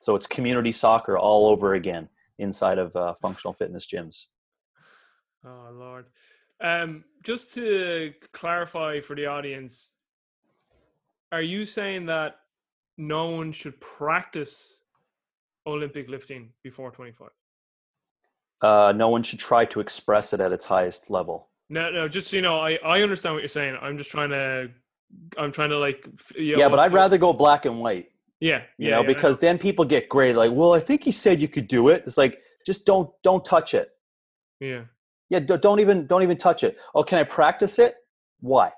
So 0.00 0.14
it's 0.14 0.26
community 0.26 0.72
soccer 0.72 1.18
all 1.18 1.48
over 1.48 1.74
again 1.74 2.08
inside 2.38 2.78
of 2.78 2.94
uh, 2.94 3.14
functional 3.20 3.52
fitness 3.52 3.86
gyms. 3.86 4.26
Oh 5.44 5.70
lord. 5.72 6.06
Um, 6.60 7.04
just 7.22 7.54
to 7.54 8.12
clarify 8.32 9.00
for 9.00 9.14
the 9.14 9.26
audience 9.26 9.92
are 11.30 11.42
you 11.42 11.66
saying 11.66 12.06
that 12.06 12.36
no 12.96 13.30
one 13.30 13.52
should 13.52 13.80
practice 13.80 14.78
olympic 15.66 16.08
lifting 16.08 16.50
before 16.64 16.90
25 16.90 17.28
uh, 18.62 18.92
no 18.94 19.08
one 19.08 19.22
should 19.22 19.38
try 19.38 19.64
to 19.66 19.80
express 19.80 20.32
it 20.32 20.40
at 20.40 20.52
its 20.52 20.66
highest 20.66 21.10
level. 21.10 21.48
No, 21.70 21.90
no, 21.90 22.08
just 22.08 22.30
so 22.30 22.36
you 22.36 22.42
know, 22.42 22.58
I, 22.58 22.78
I 22.84 23.02
understand 23.02 23.34
what 23.34 23.42
you're 23.42 23.48
saying. 23.48 23.76
I'm 23.80 23.98
just 23.98 24.10
trying 24.10 24.30
to, 24.30 24.70
I'm 25.36 25.52
trying 25.52 25.70
to 25.70 25.78
like. 25.78 26.06
You 26.34 26.56
know, 26.56 26.62
yeah, 26.62 26.68
but 26.68 26.78
I'd 26.78 26.92
rather 26.92 27.18
go 27.18 27.32
black 27.32 27.66
and 27.66 27.80
white. 27.80 28.10
Yeah, 28.40 28.62
you 28.78 28.88
yeah, 28.88 28.96
know, 28.96 29.02
yeah, 29.02 29.06
because 29.06 29.38
then 29.40 29.58
people 29.58 29.84
get 29.84 30.08
gray. 30.08 30.32
Like, 30.32 30.52
well, 30.52 30.72
I 30.72 30.80
think 30.80 31.02
he 31.02 31.12
said 31.12 31.42
you 31.42 31.48
could 31.48 31.68
do 31.68 31.88
it. 31.88 32.04
It's 32.06 32.16
like 32.16 32.40
just 32.64 32.86
don't 32.86 33.10
don't 33.22 33.44
touch 33.44 33.74
it. 33.74 33.90
Yeah. 34.60 34.84
Yeah, 35.30 35.40
don't 35.40 35.80
even 35.80 36.06
don't 36.06 36.22
even 36.22 36.38
touch 36.38 36.64
it. 36.64 36.78
Oh, 36.94 37.02
can 37.02 37.18
I 37.18 37.24
practice 37.24 37.78
it? 37.78 37.96
Why? 38.40 38.72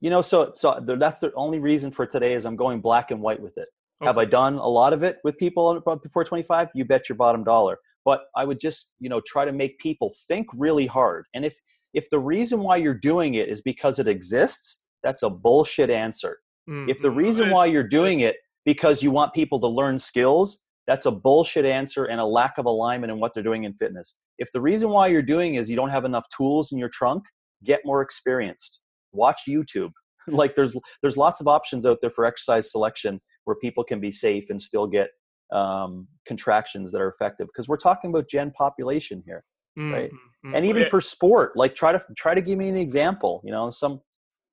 You 0.00 0.10
know, 0.10 0.22
so 0.22 0.52
so 0.56 0.80
that's 0.84 1.20
the 1.20 1.32
only 1.34 1.60
reason 1.60 1.92
for 1.92 2.06
today 2.06 2.34
is 2.34 2.44
I'm 2.44 2.56
going 2.56 2.80
black 2.80 3.12
and 3.12 3.20
white 3.20 3.40
with 3.40 3.56
it. 3.56 3.68
Okay. 4.00 4.08
Have 4.08 4.18
I 4.18 4.24
done 4.24 4.54
a 4.54 4.66
lot 4.66 4.92
of 4.92 5.04
it 5.04 5.18
with 5.22 5.38
people 5.38 5.80
before 6.02 6.24
25? 6.24 6.70
You 6.74 6.84
bet 6.84 7.08
your 7.08 7.14
bottom 7.14 7.44
dollar 7.44 7.78
but 8.04 8.22
i 8.36 8.44
would 8.44 8.60
just 8.60 8.92
you 9.00 9.08
know 9.08 9.20
try 9.26 9.44
to 9.44 9.52
make 9.52 9.78
people 9.78 10.12
think 10.28 10.46
really 10.56 10.86
hard. 10.86 11.26
And 11.34 11.44
if 11.44 11.56
if 11.94 12.08
the 12.10 12.18
reason 12.18 12.60
why 12.60 12.76
you're 12.76 12.94
doing 12.94 13.34
it 13.34 13.48
is 13.48 13.60
because 13.60 13.98
it 13.98 14.08
exists 14.08 14.84
that's 15.02 15.22
a 15.22 15.30
bullshit 15.30 15.90
answer. 15.90 16.38
Mm-hmm. 16.68 16.90
if 16.90 17.02
the 17.02 17.10
reason 17.10 17.50
why 17.50 17.66
you're 17.66 17.82
doing 17.82 18.20
it 18.20 18.36
because 18.64 19.02
you 19.02 19.10
want 19.10 19.34
people 19.34 19.58
to 19.60 19.66
learn 19.66 19.98
skills 19.98 20.64
that's 20.86 21.06
a 21.06 21.10
bullshit 21.10 21.64
answer 21.64 22.04
and 22.04 22.20
a 22.20 22.24
lack 22.24 22.58
of 22.58 22.66
alignment 22.66 23.12
in 23.12 23.18
what 23.20 23.34
they're 23.34 23.42
doing 23.42 23.64
in 23.64 23.74
fitness. 23.74 24.18
If 24.38 24.50
the 24.52 24.60
reason 24.60 24.90
why 24.90 25.08
you're 25.08 25.22
doing 25.22 25.54
is 25.54 25.70
you 25.70 25.76
don't 25.76 25.90
have 25.90 26.04
enough 26.04 26.26
tools 26.36 26.72
in 26.72 26.78
your 26.78 26.88
trunk 26.88 27.24
get 27.64 27.80
more 27.84 28.02
experienced. 28.02 28.80
Watch 29.12 29.42
youtube. 29.48 29.90
Like 30.28 30.54
there's 30.54 30.76
there's 31.00 31.16
lots 31.16 31.40
of 31.40 31.48
options 31.48 31.84
out 31.84 31.98
there 32.00 32.10
for 32.10 32.24
exercise 32.24 32.70
selection 32.70 33.20
where 33.44 33.56
people 33.56 33.82
can 33.82 33.98
be 33.98 34.12
safe 34.12 34.50
and 34.50 34.60
still 34.60 34.86
get 34.86 35.08
um, 35.52 36.08
contractions 36.26 36.92
that 36.92 37.00
are 37.00 37.08
effective 37.08 37.46
because 37.46 37.68
we're 37.68 37.76
talking 37.76 38.10
about 38.10 38.28
gen 38.28 38.50
population 38.52 39.22
here 39.26 39.44
mm-hmm. 39.78 39.92
right 39.92 40.10
mm-hmm. 40.10 40.54
and 40.54 40.64
even 40.64 40.82
yeah. 40.82 40.88
for 40.88 41.00
sport 41.00 41.52
like 41.56 41.74
try 41.74 41.92
to 41.92 42.02
try 42.16 42.34
to 42.34 42.40
give 42.40 42.58
me 42.58 42.68
an 42.68 42.76
example 42.76 43.42
you 43.44 43.50
know 43.50 43.70
some 43.70 44.00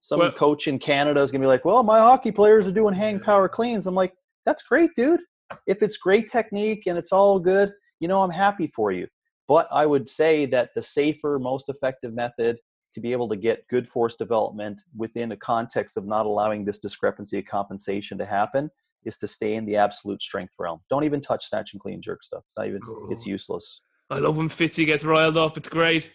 some 0.01 0.19
well, 0.19 0.31
coach 0.31 0.67
in 0.67 0.79
canada 0.79 1.19
is 1.21 1.31
gonna 1.31 1.41
be 1.41 1.47
like 1.47 1.65
well 1.65 1.83
my 1.83 1.99
hockey 1.99 2.31
players 2.31 2.67
are 2.67 2.71
doing 2.71 2.93
hang 2.93 3.19
power 3.19 3.47
cleans 3.47 3.87
i'm 3.87 3.95
like 3.95 4.13
that's 4.45 4.63
great 4.63 4.89
dude 4.95 5.21
if 5.67 5.81
it's 5.81 5.97
great 5.97 6.27
technique 6.27 6.83
and 6.87 6.97
it's 6.97 7.11
all 7.11 7.39
good 7.39 7.71
you 7.99 8.07
know 8.07 8.21
i'm 8.21 8.31
happy 8.31 8.67
for 8.67 8.91
you 8.91 9.07
but 9.47 9.67
i 9.71 9.85
would 9.85 10.07
say 10.07 10.45
that 10.45 10.69
the 10.75 10.83
safer 10.83 11.39
most 11.39 11.69
effective 11.69 12.13
method 12.13 12.57
to 12.93 12.99
be 12.99 13.11
able 13.11 13.29
to 13.29 13.35
get 13.35 13.67
good 13.69 13.87
force 13.87 14.15
development 14.15 14.81
within 14.97 15.29
the 15.29 15.37
context 15.37 15.95
of 15.95 16.05
not 16.05 16.25
allowing 16.25 16.65
this 16.65 16.79
discrepancy 16.79 17.39
of 17.39 17.45
compensation 17.45 18.17
to 18.17 18.25
happen 18.25 18.69
is 19.05 19.17
to 19.17 19.27
stay 19.27 19.55
in 19.55 19.65
the 19.65 19.75
absolute 19.75 20.21
strength 20.21 20.53
realm. 20.59 20.79
Don't 20.89 21.03
even 21.03 21.21
touch 21.21 21.45
snatch 21.45 21.73
and 21.73 21.81
clean 21.81 22.01
jerk 22.01 22.23
stuff. 22.23 22.43
It's 22.47 22.57
not 22.57 22.67
even. 22.67 22.81
Oh. 22.85 23.07
It's 23.11 23.25
useless. 23.25 23.83
I 24.09 24.17
love 24.17 24.37
when 24.37 24.49
Fitzy 24.49 24.85
gets 24.85 25.05
riled 25.05 25.37
up. 25.37 25.55
It's 25.57 25.69
great. 25.69 26.11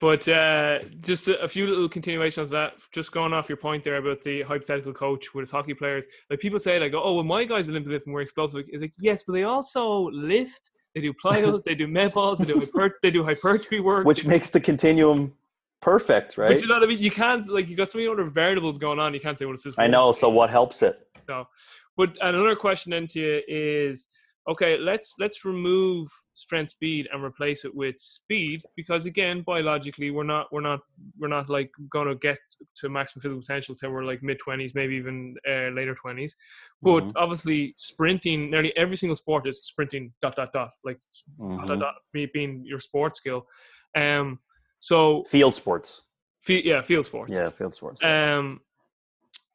But 0.00 0.28
uh, 0.28 0.80
just 1.00 1.28
a, 1.28 1.40
a, 1.40 1.48
few 1.48 1.66
little 1.66 1.88
continuations 1.88 2.46
of 2.46 2.50
that. 2.50 2.72
Just 2.92 3.12
going 3.12 3.32
off 3.32 3.48
your 3.48 3.56
point 3.56 3.84
there 3.84 3.96
about 3.96 4.22
the 4.22 4.42
hypothetical 4.42 4.92
coach 4.92 5.32
with 5.34 5.44
his 5.44 5.50
hockey 5.50 5.72
players. 5.74 6.04
Like 6.28 6.40
people 6.40 6.58
say, 6.58 6.78
like, 6.80 6.92
oh, 6.94 7.14
well, 7.14 7.24
my 7.24 7.44
guys 7.44 7.68
Olympic 7.68 7.92
lift 7.92 8.06
we're 8.06 8.20
explosive. 8.20 8.64
It's 8.68 8.82
like, 8.82 8.92
yes, 8.98 9.22
but 9.26 9.34
they 9.34 9.44
also 9.44 10.10
lift. 10.10 10.70
They 10.94 11.00
do 11.00 11.12
plyos. 11.12 11.62
they 11.64 11.74
do 11.74 11.86
med 11.86 12.12
balls. 12.12 12.38
They 12.38 12.46
do 12.46 12.60
hyper- 12.60 12.98
they 13.02 13.10
do 13.10 13.22
hypertrophy 13.22 13.80
work. 13.80 14.06
Which 14.06 14.24
makes 14.24 14.50
the 14.50 14.60
continuum 14.60 15.32
perfect, 15.80 16.38
right? 16.38 16.50
But 16.50 16.62
you 16.62 16.68
know 16.68 16.74
what 16.74 16.82
I 16.82 16.86
mean? 16.86 16.98
You 16.98 17.10
can't 17.10 17.48
like 17.48 17.68
you 17.68 17.76
got 17.76 17.90
so 17.90 17.98
many 17.98 18.10
other 18.10 18.24
variables 18.24 18.78
going 18.78 18.98
on. 18.98 19.14
You 19.14 19.20
can't 19.20 19.38
say 19.38 19.44
what 19.44 19.52
well, 19.52 19.62
it's 19.64 19.78
I 19.78 19.86
know. 19.86 20.12
So 20.12 20.28
what 20.28 20.50
helps 20.50 20.82
it? 20.82 20.98
No, 21.28 21.46
but 21.96 22.16
another 22.20 22.56
question 22.56 22.90
then 22.90 23.06
to 23.06 23.20
you 23.20 23.42
is 23.48 24.06
okay 24.48 24.76
let's 24.78 25.14
let's 25.18 25.44
remove 25.44 26.06
strength 26.34 26.70
speed 26.70 27.08
and 27.12 27.24
replace 27.24 27.64
it 27.64 27.74
with 27.74 27.98
speed 27.98 28.62
because 28.76 29.06
again 29.06 29.42
biologically 29.46 30.10
we're 30.10 30.22
not 30.22 30.46
we're 30.52 30.60
not 30.60 30.80
we're 31.18 31.28
not 31.28 31.48
like 31.48 31.70
going 31.88 32.06
to 32.06 32.14
get 32.16 32.38
to 32.76 32.88
maximum 32.88 33.22
physical 33.22 33.40
potential 33.40 33.74
till 33.74 33.90
we're 33.90 34.04
like 34.04 34.22
mid 34.22 34.38
20s 34.46 34.74
maybe 34.74 34.94
even 34.94 35.34
uh, 35.48 35.70
later 35.70 35.94
20s 35.94 36.32
but 36.82 37.00
mm-hmm. 37.00 37.10
obviously 37.16 37.74
sprinting 37.78 38.50
nearly 38.50 38.76
every 38.76 38.96
single 38.96 39.16
sport 39.16 39.46
is 39.46 39.64
sprinting 39.64 40.12
dot 40.20 40.36
dot 40.36 40.52
dot 40.52 40.70
like 40.84 40.98
mm-hmm. 41.40 41.66
dot, 41.66 41.78
dot, 41.78 41.78
dot 41.78 41.94
being 42.32 42.62
your 42.64 42.78
sport 42.78 43.16
skill. 43.16 43.46
Um 43.96 44.38
so 44.78 45.24
field 45.28 45.54
sports. 45.54 46.02
Yeah 46.46 46.82
field 46.82 47.06
sports. 47.06 47.32
Yeah 47.34 47.48
field 47.50 47.74
sports. 47.74 48.04
Um 48.04 48.60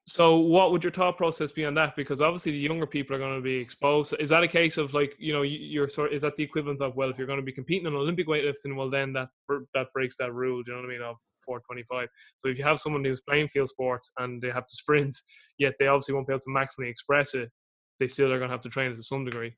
so, 0.09 0.37
what 0.37 0.71
would 0.71 0.83
your 0.83 0.91
thought 0.91 1.17
process 1.17 1.51
be 1.51 1.65
on 1.65 1.75
that? 1.75 1.95
Because 1.95 2.19
obviously, 2.19 2.51
the 2.53 2.57
younger 2.57 2.87
people 2.87 3.15
are 3.15 3.19
going 3.19 3.35
to 3.35 3.43
be 3.43 3.57
exposed. 3.57 4.15
Is 4.19 4.29
that 4.29 4.41
a 4.41 4.47
case 4.47 4.77
of 4.77 4.95
like 4.95 5.15
you 5.19 5.31
know 5.31 5.43
you're 5.43 5.87
sort? 5.87 6.13
Is 6.13 6.23
that 6.23 6.35
the 6.35 6.43
equivalent 6.43 6.81
of 6.81 6.95
well, 6.95 7.11
if 7.11 7.19
you're 7.19 7.27
going 7.27 7.39
to 7.39 7.45
be 7.45 7.51
competing 7.51 7.85
in 7.85 7.93
Olympic 7.93 8.27
weightlifting, 8.27 8.75
well 8.75 8.89
then 8.89 9.13
that 9.13 9.27
that 9.75 9.87
breaks 9.93 10.15
that 10.17 10.33
rule. 10.33 10.63
Do 10.63 10.71
you 10.71 10.77
know 10.77 10.81
what 10.81 10.89
I 10.89 10.93
mean? 10.93 11.01
Of 11.03 11.17
425. 11.45 12.07
So 12.37 12.47
if 12.47 12.57
you 12.57 12.63
have 12.63 12.79
someone 12.79 13.05
who's 13.05 13.21
playing 13.21 13.49
field 13.49 13.69
sports 13.69 14.11
and 14.17 14.41
they 14.41 14.49
have 14.49 14.65
to 14.65 14.75
sprint, 14.75 15.15
yet 15.59 15.73
they 15.77 15.85
obviously 15.85 16.15
won't 16.15 16.25
be 16.25 16.33
able 16.33 16.41
to 16.41 16.49
maximally 16.49 16.89
express 16.89 17.35
it, 17.35 17.51
they 17.99 18.07
still 18.07 18.33
are 18.33 18.39
going 18.39 18.49
to 18.49 18.53
have 18.53 18.63
to 18.63 18.69
train 18.69 18.91
it 18.91 18.95
to 18.95 19.03
some 19.03 19.25
degree. 19.25 19.55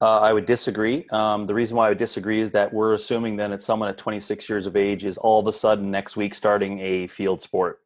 Uh, 0.00 0.20
I 0.20 0.32
would 0.32 0.46
disagree. 0.46 1.06
Um, 1.10 1.46
the 1.46 1.54
reason 1.54 1.76
why 1.76 1.86
I 1.86 1.88
would 1.90 1.98
disagree 1.98 2.40
is 2.40 2.50
that 2.52 2.72
we're 2.72 2.94
assuming 2.94 3.36
then 3.36 3.50
that 3.50 3.62
someone 3.62 3.90
at 3.90 3.98
26 3.98 4.48
years 4.48 4.66
of 4.66 4.74
age 4.74 5.04
is 5.04 5.18
all 5.18 5.40
of 5.40 5.46
a 5.46 5.52
sudden 5.52 5.90
next 5.90 6.16
week 6.16 6.34
starting 6.34 6.80
a 6.80 7.06
field 7.06 7.42
sport 7.42 7.80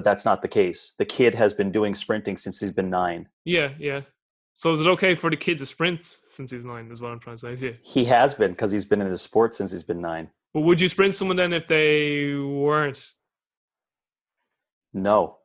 but 0.00 0.04
that's 0.04 0.24
not 0.24 0.40
the 0.40 0.48
case. 0.48 0.94
The 0.96 1.04
kid 1.04 1.34
has 1.34 1.52
been 1.52 1.70
doing 1.70 1.94
sprinting 1.94 2.38
since 2.38 2.58
he's 2.58 2.70
been 2.70 2.88
nine. 2.88 3.28
Yeah, 3.44 3.74
yeah. 3.78 4.00
So 4.54 4.72
is 4.72 4.80
it 4.80 4.86
okay 4.86 5.14
for 5.14 5.28
the 5.28 5.36
kid 5.36 5.58
to 5.58 5.66
sprint 5.66 6.16
since 6.30 6.50
he's 6.50 6.64
nine? 6.64 6.90
Is 6.90 7.02
what 7.02 7.12
I'm 7.12 7.20
trying 7.20 7.36
to 7.36 7.54
say. 7.54 7.66
Yeah. 7.66 7.72
He 7.82 8.06
has 8.06 8.32
been 8.32 8.52
because 8.52 8.72
he's 8.72 8.86
been 8.86 9.02
in 9.02 9.10
the 9.10 9.18
sport 9.18 9.54
since 9.54 9.72
he's 9.72 9.82
been 9.82 10.00
nine. 10.00 10.30
But 10.54 10.62
would 10.62 10.80
you 10.80 10.88
sprint 10.88 11.12
someone 11.12 11.36
then 11.36 11.52
if 11.52 11.66
they 11.66 12.34
weren't? 12.34 13.12
No. 14.94 15.36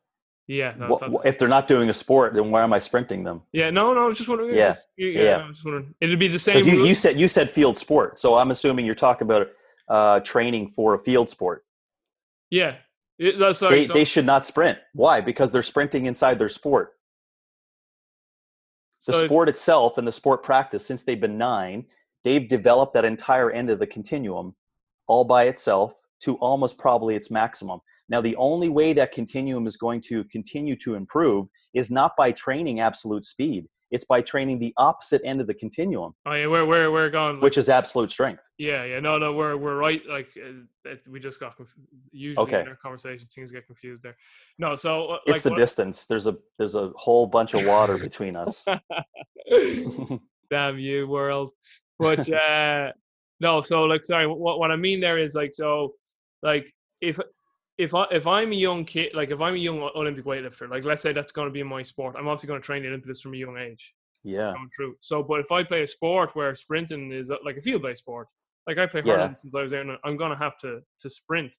Yeah. 0.48 0.74
No, 0.80 0.88
what, 0.88 1.26
if 1.26 1.38
they're 1.38 1.50
not 1.50 1.68
doing 1.68 1.90
a 1.90 1.94
sport, 1.94 2.34
then 2.34 2.50
why 2.50 2.64
am 2.64 2.72
I 2.72 2.80
sprinting 2.80 3.26
them? 3.26 3.42
Yeah. 3.52 3.72
No. 3.72 3.94
No. 3.94 4.06
I 4.06 4.08
was 4.08 4.16
just 4.16 4.30
wondering. 4.30 4.56
Yeah. 4.56 4.74
Yeah. 4.96 5.22
yeah. 5.22 5.38
No, 5.40 5.50
just 5.50 5.66
wondering. 5.66 5.96
It'd 6.00 6.18
be 6.18 6.30
the 6.30 6.40
same. 6.40 6.66
You, 6.66 6.86
you, 6.86 6.96
said 6.96 7.20
you 7.20 7.28
said 7.28 7.52
field 7.52 7.78
sport, 7.78 8.22
so 8.22 8.36
I'm 8.36 8.52
assuming 8.52 8.86
you're 8.86 8.96
talking 8.96 9.28
about 9.28 9.48
uh, 9.90 10.22
training 10.22 10.70
for 10.70 10.94
a 10.94 11.00
field 11.00 11.30
sport. 11.30 11.66
Yeah. 12.50 12.78
It, 13.18 13.42
uh, 13.42 13.54
sorry, 13.54 13.82
they, 13.82 13.86
so, 13.86 13.94
they 13.94 14.04
should 14.04 14.26
not 14.26 14.46
sprint. 14.46 14.78
Why? 14.94 15.22
Because 15.22 15.52
they're 15.52 15.64
sprinting 15.64 16.06
inside 16.06 16.40
their 16.40 16.50
sport. 16.50 16.94
The 19.08 19.14
so 19.14 19.26
sport 19.26 19.50
itself 19.50 19.98
and 19.98 20.08
the 20.08 20.12
sport 20.12 20.44
practice, 20.44 20.86
since 20.86 21.04
they've 21.04 21.20
been 21.20 21.38
nine, 21.38 21.86
they've 22.24 22.48
developed 22.48 22.94
that 22.94 23.06
entire 23.06 23.52
end 23.52 23.70
of 23.70 23.80
the 23.80 23.88
continuum 23.88 24.56
all 25.08 25.24
by 25.24 25.44
itself 25.44 25.94
to 26.22 26.36
almost 26.38 26.78
probably 26.78 27.16
its 27.16 27.30
maximum. 27.30 27.80
Now, 28.10 28.22
the 28.22 28.36
only 28.36 28.70
way 28.70 28.94
that 28.94 29.12
continuum 29.12 29.68
is 29.68 29.78
going 29.78 30.02
to 30.02 30.24
continue 30.26 30.76
to 30.78 30.96
improve 30.96 31.48
is 31.74 31.92
not 31.92 32.14
by 32.18 32.32
training 32.32 32.80
absolute 32.80 33.26
speed. 33.26 33.68
It's 33.92 34.06
by 34.06 34.22
training 34.22 34.60
the 34.60 34.74
opposite 34.78 35.22
end 35.24 35.42
of 35.42 35.48
the 35.48 35.54
continuum. 35.54 36.14
Oh 36.26 36.34
yeah, 36.34 36.48
we're 36.48 36.66
we're 36.66 36.92
we're 36.92 37.10
gone. 37.10 37.36
Like, 37.36 37.44
which 37.44 37.58
is 37.58 37.70
absolute 37.70 38.12
strength. 38.12 38.44
Yeah, 38.58 38.84
yeah, 38.84 39.00
no, 39.00 39.18
no, 39.18 39.34
we're 39.34 39.56
we're 39.58 39.78
right. 39.78 40.02
Like 40.08 40.30
uh, 40.38 40.96
we 41.10 41.20
just 41.20 41.40
got 41.40 41.56
conf- 41.56 41.76
usually 42.12 42.44
okay. 42.44 42.62
in 42.62 42.68
our 42.68 42.76
conversations 42.76 43.34
things 43.34 43.52
get 43.52 43.66
confused 43.66 44.04
there. 44.04 44.18
No, 44.58 44.76
so 44.76 45.08
uh, 45.08 45.18
it's 45.26 45.44
the 45.44 45.52
what, 45.52 45.58
distance. 45.58 46.06
There's 46.06 46.28
a 46.28 46.36
there's 46.58 46.76
a 46.76 46.92
whole 46.96 47.28
bunch 47.28 47.54
of 47.54 47.66
water 47.66 47.98
between 47.98 48.36
us. 48.36 48.66
Damn 50.50 50.80
you, 50.80 51.08
world! 51.08 51.54
But 52.00 52.30
uh 52.34 52.92
no, 53.40 53.62
so 53.62 53.84
like, 53.84 54.06
sorry, 54.06 54.28
what 54.28 54.60
what 54.60 54.72
I 54.72 54.76
mean 54.76 55.00
there 55.00 55.18
is 55.18 55.36
like, 55.36 55.54
so 55.54 55.94
like 56.42 56.66
if 57.02 57.20
if 57.78 57.94
I 57.94 58.06
if 58.12 58.26
I'm 58.26 58.52
a 58.52 58.56
young 58.56 58.86
kid, 58.86 59.14
like 59.14 59.32
if 59.32 59.42
I'm 59.42 59.54
a 59.54 59.58
young 59.58 59.82
Olympic 59.96 60.26
weightlifter, 60.26 60.70
like 60.70 60.86
let's 60.86 61.02
say 61.02 61.12
that's 61.12 61.32
going 61.32 61.48
to 61.48 61.52
be 61.52 61.64
my 61.64 61.82
sport, 61.82 62.16
I'm 62.18 62.28
obviously 62.28 62.48
going 62.48 62.62
to 62.62 62.66
train 62.66 62.84
the 62.84 62.90
Olympics 62.90 63.22
from 63.22 63.34
a 63.34 63.38
young 63.38 63.58
age. 63.58 63.94
Yeah, 64.24 64.54
true. 64.74 64.96
So, 65.00 65.22
but 65.22 65.40
if 65.40 65.52
I 65.52 65.64
play 65.64 65.84
a 65.84 65.88
sport 65.88 66.36
where 66.36 66.56
sprinting 66.56 67.12
is 67.12 67.30
uh, 67.30 67.36
like 67.44 67.58
a 67.58 67.62
field-based 67.62 68.02
sport, 68.02 68.28
like 68.66 68.78
I 68.78 68.88
play 68.88 69.02
hurling 69.02 69.20
yeah. 69.20 69.34
since 69.36 69.54
I 69.54 69.62
was 69.62 69.72
there, 69.72 69.86
I'm 70.04 70.18
going 70.18 70.32
to 70.32 70.38
have 70.38 70.58
to 70.60 70.82
to 71.00 71.10
sprint. 71.10 71.56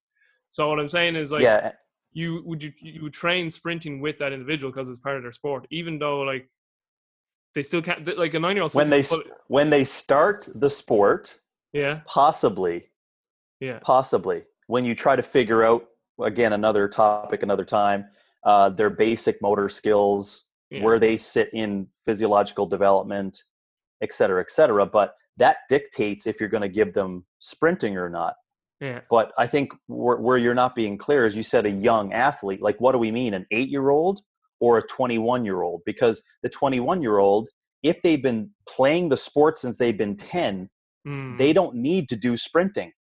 So 0.48 0.68
what 0.68 0.80
I'm 0.80 0.88
saying 0.88 1.16
is 1.16 1.32
like, 1.32 1.42
yeah. 1.42 1.72
you 2.12 2.42
would 2.46 2.62
you 2.62 2.72
you 2.80 3.10
train 3.10 3.50
sprinting 3.50 4.00
with 4.00 4.18
that 4.18 4.32
individual 4.32 4.72
because 4.72 4.88
it's 4.88 4.98
part 4.98 5.16
of 5.16 5.22
their 5.22 5.32
sport, 5.32 5.66
even 5.70 5.98
though 5.98 6.20
like 6.20 6.48
they 7.54 7.62
still 7.62 7.82
can't 7.82 8.18
like 8.18 8.34
a 8.34 8.40
nine 8.40 8.56
year 8.56 8.62
old 8.62 8.74
when 8.74 8.90
they 8.90 9.04
when 9.48 9.70
they 9.70 9.84
start 9.84 10.48
the 10.54 10.70
sport. 10.70 11.38
Yeah, 11.72 12.00
possibly. 12.06 12.86
Yeah, 13.60 13.78
possibly 13.80 14.44
when 14.66 14.84
you 14.84 14.94
try 14.94 15.14
to 15.14 15.22
figure 15.22 15.62
out 15.62 15.86
again 16.22 16.52
another 16.52 16.88
topic 16.88 17.42
another 17.42 17.64
time 17.64 18.06
uh, 18.44 18.68
their 18.68 18.90
basic 18.90 19.42
motor 19.42 19.68
skills 19.68 20.44
yeah. 20.70 20.82
where 20.82 20.98
they 20.98 21.16
sit 21.16 21.50
in 21.52 21.88
physiological 22.04 22.66
development 22.66 23.42
et 24.02 24.12
cetera 24.12 24.40
et 24.40 24.50
cetera 24.50 24.86
but 24.86 25.14
that 25.36 25.58
dictates 25.68 26.26
if 26.26 26.40
you're 26.40 26.48
going 26.48 26.62
to 26.62 26.68
give 26.68 26.94
them 26.94 27.24
sprinting 27.38 27.96
or 27.96 28.08
not 28.08 28.34
yeah. 28.80 29.00
but 29.10 29.32
i 29.38 29.46
think 29.46 29.72
where, 29.86 30.16
where 30.16 30.38
you're 30.38 30.54
not 30.54 30.74
being 30.74 30.96
clear 30.96 31.26
is 31.26 31.36
you 31.36 31.42
said 31.42 31.66
a 31.66 31.70
young 31.70 32.12
athlete 32.12 32.62
like 32.62 32.80
what 32.80 32.92
do 32.92 32.98
we 32.98 33.10
mean 33.10 33.34
an 33.34 33.46
eight 33.50 33.68
year 33.68 33.90
old 33.90 34.20
or 34.60 34.78
a 34.78 34.82
21 34.82 35.44
year 35.44 35.62
old 35.62 35.82
because 35.84 36.22
the 36.42 36.48
21 36.48 37.02
year 37.02 37.18
old 37.18 37.48
if 37.82 38.02
they've 38.02 38.22
been 38.22 38.50
playing 38.68 39.10
the 39.10 39.16
sport 39.16 39.56
since 39.56 39.78
they've 39.78 39.98
been 39.98 40.16
10 40.16 40.68
mm. 41.06 41.38
they 41.38 41.52
don't 41.52 41.74
need 41.74 42.08
to 42.08 42.16
do 42.16 42.36
sprinting 42.36 42.92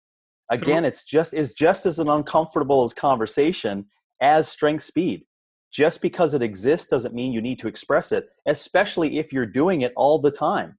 again 0.62 0.84
it's 0.84 1.04
just 1.04 1.34
is 1.34 1.52
just 1.52 1.86
as 1.86 1.98
an 1.98 2.08
uncomfortable 2.08 2.84
as 2.84 2.94
conversation 2.94 3.86
as 4.20 4.48
strength 4.48 4.82
speed. 4.82 5.24
Just 5.72 6.00
because 6.00 6.34
it 6.34 6.42
exists 6.42 6.88
doesn't 6.88 7.14
mean 7.14 7.32
you 7.32 7.42
need 7.42 7.58
to 7.60 7.68
express 7.68 8.12
it 8.12 8.28
especially 8.46 9.18
if 9.18 9.32
you're 9.32 9.46
doing 9.46 9.82
it 9.82 9.92
all 9.96 10.18
the 10.18 10.30
time. 10.30 10.78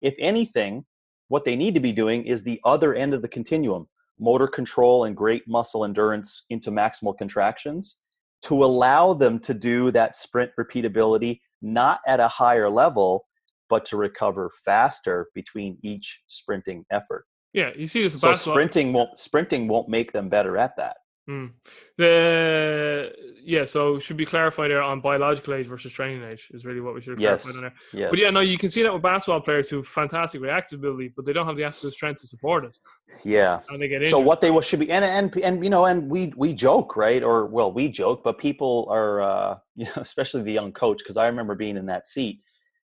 If 0.00 0.14
anything 0.18 0.84
what 1.28 1.44
they 1.44 1.56
need 1.56 1.74
to 1.74 1.80
be 1.80 1.92
doing 1.92 2.24
is 2.26 2.42
the 2.42 2.60
other 2.64 2.94
end 2.94 3.14
of 3.14 3.22
the 3.22 3.28
continuum 3.28 3.88
motor 4.18 4.46
control 4.46 5.04
and 5.04 5.16
great 5.16 5.42
muscle 5.48 5.84
endurance 5.84 6.44
into 6.50 6.70
maximal 6.70 7.16
contractions 7.16 7.98
to 8.42 8.64
allow 8.64 9.14
them 9.14 9.38
to 9.40 9.54
do 9.54 9.90
that 9.90 10.14
sprint 10.14 10.52
repeatability 10.58 11.40
not 11.62 12.00
at 12.06 12.20
a 12.20 12.28
higher 12.28 12.70
level 12.70 13.26
but 13.68 13.84
to 13.86 13.96
recover 13.96 14.50
faster 14.64 15.28
between 15.34 15.78
each 15.82 16.20
sprinting 16.26 16.84
effort 16.90 17.24
yeah, 17.54 17.70
you 17.76 17.86
see 17.86 18.02
this. 18.02 18.14
So 18.14 18.32
sprinting 18.34 18.92
won't 18.92 19.18
sprinting 19.18 19.68
won't 19.68 19.88
make 19.88 20.12
them 20.12 20.28
better 20.28 20.58
at 20.58 20.76
that. 20.76 20.96
Mm. 21.30 21.52
The 21.96 23.12
yeah, 23.42 23.64
so 23.64 23.98
should 23.98 24.16
be 24.16 24.26
clarified 24.26 24.70
there 24.70 24.82
on 24.82 25.00
biological 25.00 25.54
age 25.54 25.66
versus 25.66 25.92
training 25.92 26.22
age 26.22 26.48
is 26.50 26.66
really 26.66 26.80
what 26.80 26.94
we 26.94 27.00
should 27.00 27.12
have 27.12 27.20
yes. 27.20 27.44
clarified 27.44 27.62
there. 27.62 27.74
Yes. 27.92 28.10
But 28.10 28.18
yeah, 28.18 28.30
no, 28.30 28.40
you 28.40 28.58
can 28.58 28.68
see 28.68 28.82
that 28.82 28.92
with 28.92 29.02
basketball 29.02 29.40
players 29.40 29.70
who 29.70 29.76
have 29.76 29.86
fantastic 29.86 30.42
reactive 30.42 30.80
ability, 30.80 31.12
but 31.16 31.24
they 31.24 31.32
don't 31.32 31.46
have 31.46 31.56
the 31.56 31.64
absolute 31.64 31.94
strength 31.94 32.20
to 32.22 32.26
support 32.26 32.64
it. 32.64 32.76
Yeah. 33.24 33.60
And 33.70 33.80
they 33.80 33.88
get 33.88 33.96
injured. 33.96 34.10
So 34.10 34.18
what 34.18 34.40
they 34.40 34.60
should 34.60 34.80
be 34.80 34.90
and 34.90 35.04
and 35.04 35.34
and 35.42 35.64
you 35.64 35.70
know, 35.70 35.86
and 35.86 36.10
we 36.10 36.32
we 36.36 36.52
joke, 36.52 36.96
right? 36.96 37.22
Or 37.22 37.46
well, 37.46 37.72
we 37.72 37.88
joke, 37.88 38.22
but 38.24 38.38
people 38.38 38.88
are 38.90 39.22
uh 39.22 39.58
you 39.76 39.86
know, 39.86 39.92
especially 39.96 40.42
the 40.42 40.52
young 40.52 40.72
coach, 40.72 40.98
because 40.98 41.16
I 41.16 41.26
remember 41.26 41.54
being 41.54 41.76
in 41.76 41.86
that 41.86 42.06
seat, 42.06 42.40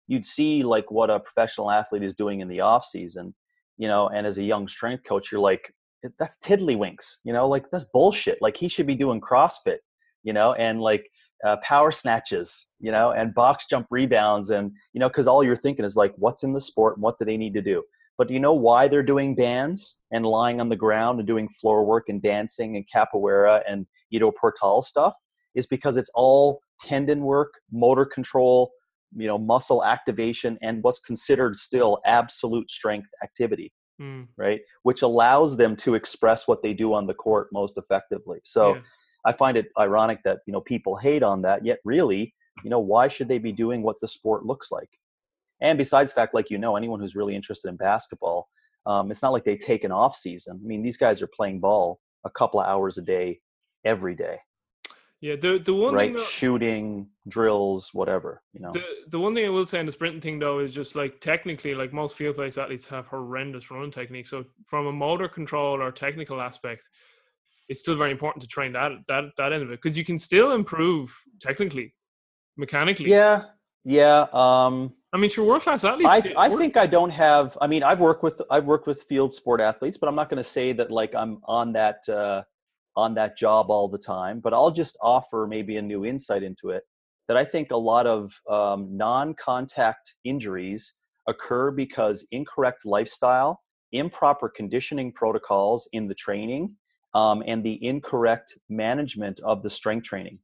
you'd 0.07 0.25
see 0.25 0.63
like 0.63 0.91
what 0.91 1.09
a 1.09 1.19
professional 1.19 1.71
athlete 1.71 2.03
is 2.03 2.13
doing 2.13 2.39
in 2.39 2.47
the 2.47 2.61
off 2.61 2.85
season 2.85 3.33
you 3.79 3.87
know, 3.87 4.09
and 4.09 4.27
as 4.27 4.37
a 4.37 4.43
young 4.43 4.67
strength 4.67 5.05
coach, 5.05 5.31
you're 5.31 5.41
like, 5.41 5.73
that's 6.19 6.37
tiddlywinks, 6.37 7.15
you 7.23 7.33
know, 7.33 7.47
like 7.47 7.69
that's 7.71 7.85
bullshit. 7.91 8.37
Like 8.41 8.57
he 8.57 8.67
should 8.67 8.85
be 8.85 8.95
doing 8.95 9.19
CrossFit, 9.19 9.79
you 10.23 10.33
know, 10.33 10.53
and 10.53 10.81
like 10.81 11.09
uh, 11.45 11.57
power 11.63 11.91
snatches, 11.91 12.69
you 12.79 12.91
know, 12.91 13.11
and 13.11 13.33
box 13.33 13.65
jump 13.69 13.87
rebounds, 13.89 14.49
and 14.49 14.71
you 14.93 14.99
know, 14.99 15.07
because 15.07 15.27
all 15.27 15.43
you're 15.43 15.55
thinking 15.55 15.85
is 15.85 15.95
like, 15.95 16.13
what's 16.17 16.43
in 16.43 16.53
the 16.53 16.61
sport 16.61 16.97
and 16.97 17.03
what 17.03 17.17
do 17.17 17.25
they 17.25 17.37
need 17.37 17.53
to 17.53 17.61
do? 17.61 17.83
But 18.17 18.27
do 18.27 18.33
you 18.33 18.39
know 18.41 18.53
why 18.53 18.89
they're 18.89 19.01
doing 19.01 19.33
bands 19.33 20.01
and 20.11 20.25
lying 20.25 20.59
on 20.59 20.67
the 20.67 20.75
ground 20.75 21.19
and 21.19 21.27
doing 21.27 21.47
floor 21.47 21.85
work 21.85 22.09
and 22.09 22.21
dancing 22.21 22.75
and 22.75 22.85
capoeira 22.93 23.63
and 23.65 23.87
Ido 24.11 24.31
Portal 24.31 24.81
stuff? 24.81 25.15
Is 25.55 25.67
because 25.67 25.95
it's 25.95 26.11
all 26.13 26.59
tendon 26.81 27.21
work, 27.21 27.53
motor 27.71 28.05
control, 28.05 28.71
you 29.15 29.27
know 29.27 29.37
muscle 29.37 29.83
activation 29.83 30.57
and 30.61 30.83
what's 30.83 30.99
considered 30.99 31.55
still 31.57 31.99
absolute 32.05 32.69
strength 32.69 33.09
activity 33.23 33.71
mm. 33.99 34.27
right? 34.37 34.61
Which 34.83 35.01
allows 35.01 35.57
them 35.57 35.75
to 35.77 35.95
express 35.95 36.47
what 36.47 36.63
they 36.63 36.73
do 36.73 36.93
on 36.93 37.07
the 37.07 37.13
court 37.13 37.49
most 37.51 37.77
effectively. 37.77 38.39
So 38.43 38.75
yeah. 38.75 38.81
i 39.25 39.31
find 39.31 39.57
it 39.57 39.67
ironic 39.77 40.19
that 40.23 40.39
you 40.47 40.53
know 40.53 40.61
people 40.61 40.95
hate 40.95 41.23
on 41.23 41.41
that 41.41 41.65
yet 41.65 41.79
really 41.83 42.33
you 42.63 42.69
know 42.69 42.79
why 42.79 43.07
should 43.07 43.27
they 43.27 43.37
be 43.37 43.51
doing 43.51 43.83
what 43.83 43.97
the 44.01 44.07
sport 44.07 44.45
looks 44.45 44.71
like? 44.71 44.89
And 45.61 45.77
besides 45.77 46.13
fact 46.13 46.33
like 46.33 46.49
you 46.49 46.57
know 46.57 46.75
anyone 46.75 46.99
who's 46.99 47.15
really 47.15 47.35
interested 47.35 47.69
in 47.69 47.77
basketball 47.77 48.47
um, 48.85 49.11
it's 49.11 49.21
not 49.21 49.33
like 49.33 49.43
they 49.43 49.57
take 49.57 49.83
an 49.83 49.91
off 49.91 50.15
season. 50.15 50.59
I 50.63 50.67
mean 50.67 50.81
these 50.83 50.97
guys 50.97 51.21
are 51.21 51.27
playing 51.27 51.59
ball 51.59 51.99
a 52.25 52.29
couple 52.29 52.59
of 52.59 52.67
hours 52.67 52.97
a 52.97 53.01
day 53.01 53.39
every 53.85 54.15
day 54.15 54.37
yeah, 55.21 55.35
the 55.35 55.59
the 55.59 55.73
one 55.73 55.93
right 55.93 56.15
thing 56.15 56.25
shooting 56.25 57.07
drills, 57.27 57.93
whatever 57.93 58.41
you 58.53 58.61
know. 58.61 58.71
The 58.71 58.83
the 59.09 59.19
one 59.19 59.35
thing 59.35 59.45
I 59.45 59.49
will 59.49 59.65
say 59.65 59.79
in 59.79 59.85
the 59.85 59.91
sprinting 59.91 60.21
thing 60.21 60.39
though 60.39 60.59
is 60.59 60.73
just 60.73 60.95
like 60.95 61.19
technically, 61.19 61.75
like 61.75 61.91
most 61.91 62.15
field 62.15 62.37
place 62.37 62.57
athletes 62.57 62.85
have 62.87 63.07
horrendous 63.07 63.69
run 63.69 63.91
technique. 63.91 64.27
So 64.27 64.45
from 64.65 64.87
a 64.87 64.93
motor 64.93 65.27
control 65.27 65.81
or 65.81 65.91
technical 65.91 66.39
aspect, 66.39 66.87
it's 67.67 67.81
still 67.81 67.97
very 67.97 68.11
important 68.11 68.41
to 68.43 68.47
train 68.47 68.71
that 68.73 68.91
that 69.09 69.25
that 69.37 69.51
end 69.51 69.63
of 69.63 69.71
it 69.71 69.81
because 69.81 69.97
you 69.97 70.05
can 70.05 70.17
still 70.17 70.51
improve 70.51 71.13
technically, 71.41 71.93
mechanically. 72.55 73.09
Yeah, 73.09 73.43
yeah. 73.83 74.27
Um, 74.31 74.93
I 75.11 75.17
mean, 75.17 75.29
sure, 75.29 75.43
world 75.43 75.63
class 75.63 75.83
athletes. 75.83 76.09
I, 76.09 76.45
I 76.45 76.55
think 76.55 76.77
I 76.77 76.85
don't 76.85 77.09
have. 77.09 77.57
I 77.59 77.67
mean, 77.67 77.83
I've 77.83 77.99
worked 77.99 78.23
with 78.23 78.41
I've 78.49 78.65
worked 78.65 78.87
with 78.87 79.03
field 79.03 79.33
sport 79.33 79.59
athletes, 79.59 79.97
but 79.97 80.07
I'm 80.07 80.15
not 80.15 80.29
going 80.29 80.41
to 80.41 80.49
say 80.49 80.71
that 80.73 80.91
like 80.91 81.13
I'm 81.13 81.41
on 81.43 81.73
that. 81.73 82.07
Uh, 82.07 82.43
on 82.99 83.13
that 83.15 83.37
job 83.37 83.69
all 83.69 83.87
the 83.87 83.97
time, 83.97 84.39
but 84.39 84.53
I'll 84.53 84.71
just 84.71 84.97
offer 85.01 85.47
maybe 85.49 85.77
a 85.77 85.81
new 85.81 86.05
insight 86.05 86.43
into 86.43 86.69
it 86.69 86.83
that 87.27 87.37
I 87.37 87.45
think 87.45 87.71
a 87.71 87.77
lot 87.77 88.07
of 88.07 88.33
um, 88.49 88.97
non 88.97 89.33
contact 89.35 90.15
injuries 90.23 90.95
occur 91.27 91.71
because 91.71 92.27
incorrect 92.31 92.85
lifestyle, 92.85 93.61
improper 93.91 94.49
conditioning 94.49 95.13
protocols 95.13 95.87
in 95.93 96.07
the 96.07 96.15
training, 96.15 96.75
um, 97.13 97.43
and 97.45 97.63
the 97.63 97.83
incorrect 97.85 98.57
management 98.67 99.39
of 99.41 99.63
the 99.63 99.69
strength 99.69 100.05
training. 100.05 100.39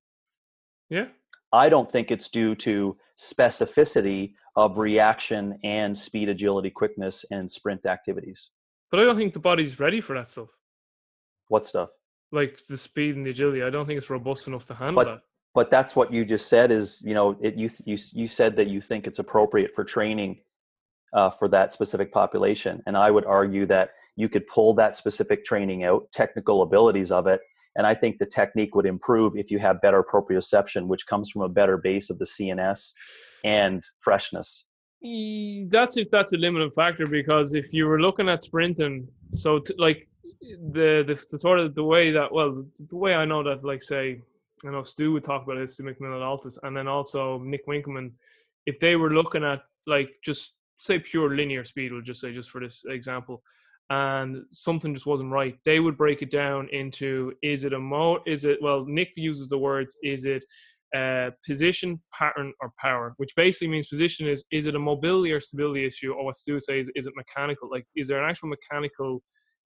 Yeah. 0.90 1.08
I 1.52 1.70
don't 1.70 1.92
think 1.92 2.12
it's 2.12 2.30
due 2.30 2.56
to 2.56 2.98
specificity 3.20 4.34
of 4.56 4.78
reaction 4.78 5.60
and 5.64 5.98
speed, 5.98 6.30
agility, 6.30 6.70
quickness, 6.70 7.26
and 7.32 7.52
sprint 7.52 7.86
activities. 7.86 8.52
But 8.92 9.00
I 9.00 9.04
don't 9.04 9.18
think 9.18 9.34
the 9.34 9.40
body's 9.40 9.80
ready 9.80 10.02
for 10.02 10.16
that 10.16 10.28
stuff. 10.28 10.50
What 11.48 11.66
stuff? 11.66 11.90
Like 12.32 12.66
the 12.68 12.78
speed 12.78 13.16
and 13.16 13.26
the 13.26 13.32
agility. 13.32 13.64
I 13.64 13.70
don't 13.70 13.86
think 13.86 13.98
it's 13.98 14.10
robust 14.10 14.48
enough 14.48 14.66
to 14.68 14.76
handle 14.76 15.04
but, 15.04 15.12
that. 15.12 15.22
But 15.54 15.72
that's 15.72 15.96
what 15.96 16.12
you 16.12 16.26
just 16.26 16.48
said. 16.48 16.72
Is 16.72 17.02
you 17.06 17.14
know, 17.14 17.38
it, 17.42 17.56
you 17.56 17.70
you 17.86 17.98
you 18.14 18.28
said 18.28 18.56
that 18.58 18.68
you 18.68 18.82
think 18.82 19.08
it's 19.08 19.20
appropriate 19.20 19.74
for 19.74 19.84
training 19.84 20.42
uh, 21.14 21.30
for 21.30 21.48
that 21.50 21.72
specific 21.72 22.12
population, 22.12 22.84
and 22.86 22.98
I 22.98 23.12
would 23.12 23.26
argue 23.26 23.66
that 23.68 23.92
you 24.18 24.30
could 24.30 24.48
pull 24.48 24.74
that 24.76 24.96
specific 24.96 25.44
training 25.44 25.84
out, 25.84 26.12
technical 26.12 26.62
abilities 26.62 27.12
of 27.12 27.28
it, 27.28 27.42
and 27.76 27.86
I 27.86 27.94
think 27.94 28.18
the 28.18 28.26
technique 28.26 28.76
would 28.76 28.86
improve 28.86 29.34
if 29.36 29.52
you 29.52 29.60
have 29.60 29.82
better 29.82 30.04
proprioception, 30.04 30.88
which 30.88 31.06
comes 31.08 31.30
from 31.30 31.42
a 31.42 31.50
better 31.50 31.78
base 31.78 32.10
of 32.10 32.20
the 32.20 32.26
CNS 32.26 32.94
and 33.44 33.84
freshness. 34.00 34.68
That's 35.70 35.98
if 35.98 36.10
that's 36.10 36.34
a 36.34 36.38
limiting 36.38 36.72
factor 36.72 37.06
because 37.06 37.54
if 37.54 37.74
you 37.74 37.86
were 37.86 38.00
looking 38.00 38.28
at 38.30 38.42
sprinting, 38.42 39.08
so 39.36 39.60
t- 39.60 39.76
like 39.78 40.08
the, 40.42 41.04
the, 41.08 41.26
the 41.32 41.40
sort 41.40 41.60
of 41.60 41.76
the 41.76 41.84
way 41.84 42.12
that 42.12 42.32
well 42.32 42.54
the, 42.54 42.96
way 42.96 43.14
I 43.16 43.26
know 43.26 43.44
that 43.44 43.64
like 43.64 43.84
say 43.84 44.22
I 44.66 44.72
know 44.72 44.84
Stu 44.84 45.14
would 45.14 45.24
talk 45.24 45.44
about 45.44 45.58
it, 45.58 45.70
Stu 45.70 45.84
McMillan 45.84 46.24
ALTIS, 46.24 46.60
and 46.64 46.76
then 46.76 46.88
also 46.88 47.40
Nick 47.40 47.68
Winkelman, 47.68 48.12
if 48.66 48.80
they 48.80 48.96
were 48.96 49.14
looking 49.14 49.44
at 49.44 49.62
like 49.86 50.10
just 50.24 50.56
say 50.80 51.00
pure 51.00 51.36
linear 51.36 51.64
speed, 51.64 51.92
we'll 51.92 52.02
just 52.02 52.22
say 52.22 52.34
just 52.34 52.50
for 52.50 52.62
this 52.62 52.86
example, 52.88 53.44
and 53.90 54.44
something 54.52 54.94
just 54.94 55.06
wasn't 55.06 55.32
right, 55.32 55.58
they 55.66 55.80
would 55.80 55.98
break 55.98 56.22
it 56.22 56.32
down 56.32 56.70
into 56.72 57.34
is 57.44 57.64
it 57.64 57.74
a 57.74 57.80
mo 57.80 58.20
is 58.26 58.46
it 58.46 58.60
well 58.62 58.86
Nick 58.86 59.10
uses 59.16 59.50
the 59.50 59.58
words 59.58 59.96
is 60.04 60.26
it 60.26 60.44
uh, 60.96 61.32
position, 61.46 62.02
pattern, 62.18 62.54
or 62.62 62.72
power, 62.80 63.14
which 63.18 63.36
basically 63.36 63.68
means 63.68 63.88
position 63.88 64.28
is 64.28 64.46
is 64.52 64.66
it 64.66 64.76
a 64.76 64.80
mobility 64.80 65.32
or 65.32 65.42
stability 65.42 65.86
issue, 65.86 66.14
or 66.14 66.26
what 66.26 66.36
Stu 66.36 66.54
would 66.54 66.64
say 66.64 66.80
is 66.80 66.90
is 66.96 67.06
it 67.06 67.14
mechanical? 67.18 67.70
Like, 67.70 67.86
is 67.96 68.08
there 68.08 68.24
an 68.24 68.30
actual 68.30 68.50
mechanical 68.50 69.22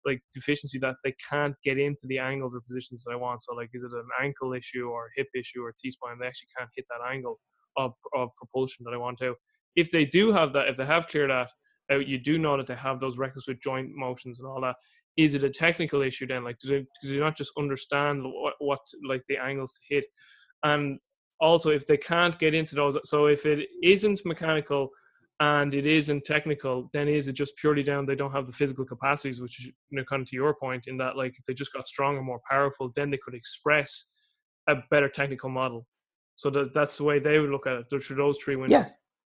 like 0.06 0.22
deficiency 0.34 0.80
that 0.80 0.96
they 1.04 1.14
can't 1.30 1.56
get 1.64 1.78
into 1.78 2.08
the 2.08 2.20
angles 2.20 2.56
or 2.56 2.62
positions 2.62 3.04
that 3.04 3.14
I 3.14 3.16
want? 3.16 3.42
So, 3.42 3.54
like, 3.54 3.70
is 3.74 3.84
it 3.84 3.92
an 3.92 4.08
ankle 4.22 4.54
issue 4.54 4.88
or 4.90 5.10
hip 5.16 5.28
issue 5.36 5.62
or 5.62 5.74
T 5.78 5.92
spine? 5.92 6.18
They 6.20 6.28
actually 6.28 6.50
can't 6.58 6.70
hit 6.76 6.86
that 6.90 7.12
angle 7.12 7.40
of 7.78 7.94
of 8.16 8.30
propulsion 8.38 8.86
that 8.86 8.94
I 8.94 8.98
want 8.98 9.18
to. 9.20 9.36
If 9.76 9.92
they 9.92 10.06
do 10.06 10.32
have 10.32 10.54
that, 10.54 10.68
if 10.68 10.78
they 10.78 10.86
have 10.86 11.08
cleared 11.08 11.30
that 11.30 11.50
out, 11.92 12.08
you 12.08 12.18
do 12.18 12.38
know 12.38 12.58
that 12.58 12.68
they 12.68 12.76
have 12.76 13.00
those 13.00 13.18
requisite 13.18 13.62
joint 13.62 13.90
motions 13.96 14.40
and 14.40 14.48
all 14.48 14.62
that. 14.62 14.76
Is 15.18 15.34
it 15.34 15.44
a 15.44 15.50
technical 15.50 16.02
issue 16.02 16.28
then? 16.28 16.44
Like, 16.44 16.60
do 16.60 16.70
they, 16.70 16.86
do 17.02 17.14
they 17.14 17.20
not 17.20 17.36
just 17.36 17.52
understand 17.58 18.24
what, 18.24 18.54
what 18.60 18.80
like 19.08 19.24
the 19.28 19.38
angles 19.38 19.74
to 19.74 19.96
hit? 19.96 20.06
And 20.64 21.00
also 21.40 21.70
if 21.70 21.86
they 21.86 21.98
can't 21.98 22.38
get 22.40 22.54
into 22.54 22.76
those 22.76 22.98
so 23.06 23.28
if 23.28 23.46
it 23.46 23.68
isn't 23.84 24.22
mechanical 24.26 24.90
and 25.40 25.74
it 25.74 25.86
isn't 25.86 26.26
technical 26.26 26.90
then 26.92 27.08
is 27.08 27.28
it 27.28 27.34
just 27.34 27.56
purely 27.56 27.84
down 27.84 28.06
they 28.06 28.16
don't 28.16 28.32
have 28.32 28.46
the 28.46 28.54
physical 28.54 28.86
capacities 28.86 29.42
which 29.42 29.60
is 29.60 29.68
you 29.90 29.98
know, 29.98 30.04
kind 30.04 30.22
of 30.22 30.28
to 30.28 30.36
your 30.36 30.54
point 30.54 30.86
in 30.88 30.98
that 30.98 31.16
like 31.16 31.34
if 31.38 31.44
they 31.46 31.54
just 31.54 31.74
got 31.74 31.86
stronger 31.86 32.22
more 32.22 32.42
powerful 32.50 32.92
then 32.96 33.10
they 33.10 33.18
could 33.18 33.34
express 33.34 34.06
a 34.68 34.76
better 34.92 35.10
technical 35.10 35.50
model. 35.50 35.88
So 36.36 36.50
that, 36.52 36.74
that's 36.74 36.98
the 36.98 37.04
way 37.04 37.20
they 37.20 37.40
would 37.40 37.50
look 37.50 37.68
at 37.68 37.74
it 37.74 37.86
through 37.90 38.16
those 38.16 38.38
three 38.38 38.56
windows 38.56 38.86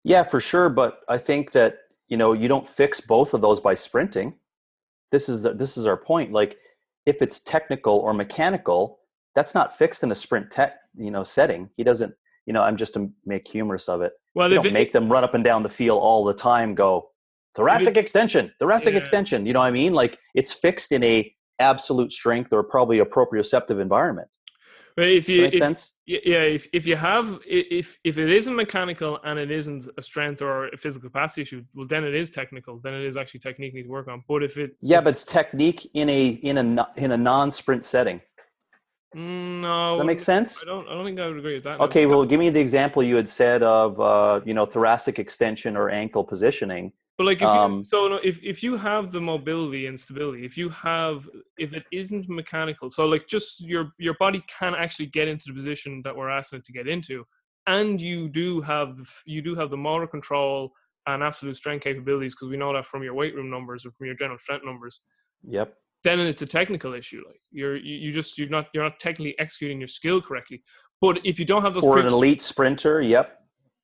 yeah. 0.04 0.20
Yeah 0.20 0.24
for 0.24 0.40
sure 0.40 0.70
but 0.70 1.00
i 1.08 1.18
think 1.18 1.52
that 1.54 1.78
you 2.08 2.18
know 2.18 2.34
you 2.34 2.48
don't 2.48 2.68
fix 2.68 3.02
both 3.02 3.34
of 3.34 3.42
those 3.42 3.60
by 3.60 3.74
sprinting. 3.74 4.36
This 5.12 5.30
is 5.30 5.44
the, 5.44 5.54
this 5.54 5.78
is 5.78 5.86
our 5.86 5.98
point 5.98 6.32
like 6.32 6.58
if 7.06 7.22
it's 7.22 7.40
technical 7.40 7.98
or 7.98 8.14
mechanical 8.14 9.00
that's 9.36 9.56
not 9.56 9.76
fixed 9.76 10.04
in 10.04 10.12
a 10.12 10.16
sprint 10.16 10.52
tech 10.52 10.76
you 10.96 11.12
know 11.12 11.24
setting. 11.24 11.70
He 11.76 11.84
doesn't 11.84 12.14
you 12.46 12.54
know 12.54 12.62
I'm 12.62 12.78
just 12.78 12.94
to 12.96 13.12
make 13.26 13.48
humorous 13.48 13.90
of 13.90 14.02
it. 14.02 14.14
Well, 14.36 14.50
you 14.50 14.56
don't 14.56 14.68
it, 14.68 14.74
make 14.74 14.92
them 14.92 15.12
run 15.12 15.24
up 15.24 15.34
and 15.34 15.44
down 15.44 15.64
the 15.64 15.70
field 15.70 16.02
all 16.02 16.24
the 16.24 16.34
time. 16.34 16.76
Go 16.76 17.10
thoracic 17.56 17.98
it, 17.98 18.00
extension, 18.00 18.52
thoracic 18.60 18.94
yeah. 18.94 19.00
extension. 19.00 19.46
You 19.46 19.54
know 19.54 19.60
what 19.60 19.68
I 19.68 19.72
mean? 19.72 19.94
Like 19.94 20.18
it's 20.34 20.52
fixed 20.52 20.92
in 20.92 21.04
a 21.04 21.34
absolute 21.60 22.12
strength 22.12 22.52
or 22.52 22.64
probably 22.64 23.00
a 23.00 23.06
proprioceptive 23.06 23.80
environment. 23.80 24.28
But 24.96 25.10
if 25.10 25.28
you 25.28 25.46
if, 25.46 25.56
sense? 25.56 25.96
yeah, 26.06 26.42
if, 26.42 26.68
if 26.72 26.86
you 26.86 26.96
have 26.96 27.40
if 27.48 27.98
if 28.04 28.18
it 28.20 28.30
isn't 28.30 28.56
mechanical 28.56 29.20
and 29.24 29.40
it 29.40 29.50
isn't 29.50 29.90
a 29.98 30.04
strength 30.04 30.42
or 30.42 30.68
a 30.68 30.78
physical 30.78 31.10
capacity 31.10 31.42
issue, 31.42 31.64
well 31.76 31.88
then 31.88 32.04
it 32.04 32.14
is 32.14 32.30
technical. 32.30 32.80
Then 32.80 32.94
it 32.94 33.04
is 33.04 33.18
actually 33.18 33.40
technique 33.40 33.74
need 33.74 33.84
to 33.84 33.90
work 33.90 34.08
on. 34.08 34.24
But 34.28 34.44
if 34.44 34.58
it 34.58 34.76
yeah, 34.82 35.00
if 35.00 35.04
but 35.04 35.16
it's 35.16 35.26
technique 35.26 35.90
in 35.96 36.10
a 36.10 36.28
in 36.30 36.58
a 36.58 36.88
in 36.96 37.12
a 37.12 37.18
non 37.18 37.50
sprint 37.50 37.84
setting. 37.86 38.22
Mm, 39.16 39.62
no, 39.62 39.90
does 39.92 40.00
that 40.00 40.06
make 40.06 40.20
sense? 40.20 40.64
I 40.64 40.66
don't. 40.66 40.88
I 40.88 40.94
don't 40.94 41.06
think 41.06 41.20
I 41.20 41.28
would 41.28 41.38
agree 41.38 41.56
with 41.56 41.64
that. 41.66 41.80
Okay, 41.80 42.06
well, 42.08 42.26
give 42.26 42.40
me 42.40 42.50
the 42.50 42.60
example 42.60 43.04
you 43.04 43.16
had 43.16 43.30
said 43.30 43.62
of 43.62 44.00
uh, 44.00 44.42
you 44.44 44.54
know 44.54 44.66
thoracic 44.66 45.20
extension 45.20 45.78
or 45.78 45.90
ankle 45.90 46.24
positioning. 46.24 46.92
But 47.18 47.26
like, 47.26 47.42
if 47.44 47.48
um, 47.48 47.78
you, 47.78 47.84
so 47.84 48.16
if 48.16 48.44
if 48.44 48.64
you 48.64 48.76
have 48.76 49.12
the 49.12 49.22
mobility 49.22 49.86
and 49.86 50.00
stability, 50.00 50.46
if 50.46 50.58
you 50.58 50.70
have 50.70 51.30
if 51.58 51.76
it 51.76 51.84
isn't 51.92 52.28
mechanical, 52.28 52.90
so 52.90 53.06
like 53.06 53.28
just 53.28 53.62
your 53.62 53.92
your 54.00 54.16
body 54.16 54.44
can 54.48 54.74
actually 54.74 55.08
get 55.08 55.28
into 55.28 55.46
the 55.48 55.54
position 55.54 56.02
that 56.06 56.16
we're 56.16 56.30
asking 56.30 56.60
it 56.60 56.66
to 56.66 56.74
get 56.74 56.88
into, 56.88 57.24
and 57.68 58.02
you 58.02 58.30
do 58.30 58.62
have 58.62 58.96
you 59.26 59.44
do 59.44 59.54
have 59.54 59.70
the 59.70 59.78
motor 59.78 60.08
control 60.08 60.72
and 61.06 61.22
absolute 61.22 61.56
strength 61.56 61.84
capabilities 61.84 62.34
because 62.34 62.50
we 62.50 62.58
know 62.58 62.74
that 62.74 62.86
from 62.86 63.04
your 63.04 63.14
weight 63.14 63.36
room 63.36 63.50
numbers 63.50 63.86
or 63.86 63.92
from 63.92 64.08
your 64.08 64.16
general 64.16 64.40
strength 64.40 64.66
numbers. 64.66 65.02
Yep 65.48 65.78
then 66.04 66.20
it's 66.20 66.42
a 66.42 66.46
technical 66.46 66.94
issue. 66.94 67.22
Like 67.26 67.40
you're 67.52 67.76
you 67.76 68.12
just 68.12 68.38
you're 68.38 68.50
not 68.50 68.68
you're 68.74 68.84
not 68.84 69.00
technically 69.00 69.38
executing 69.40 69.80
your 69.80 69.88
skill 69.88 70.22
correctly. 70.22 70.64
But 71.02 71.20
if 71.24 71.40
you 71.40 71.46
don't 71.46 71.64
have 71.64 71.74
those 71.74 71.84
for 71.84 71.94
pre- 71.94 72.02
an 72.02 72.08
elite 72.08 72.42
sprinter, 72.42 73.02
yep. 73.02 73.40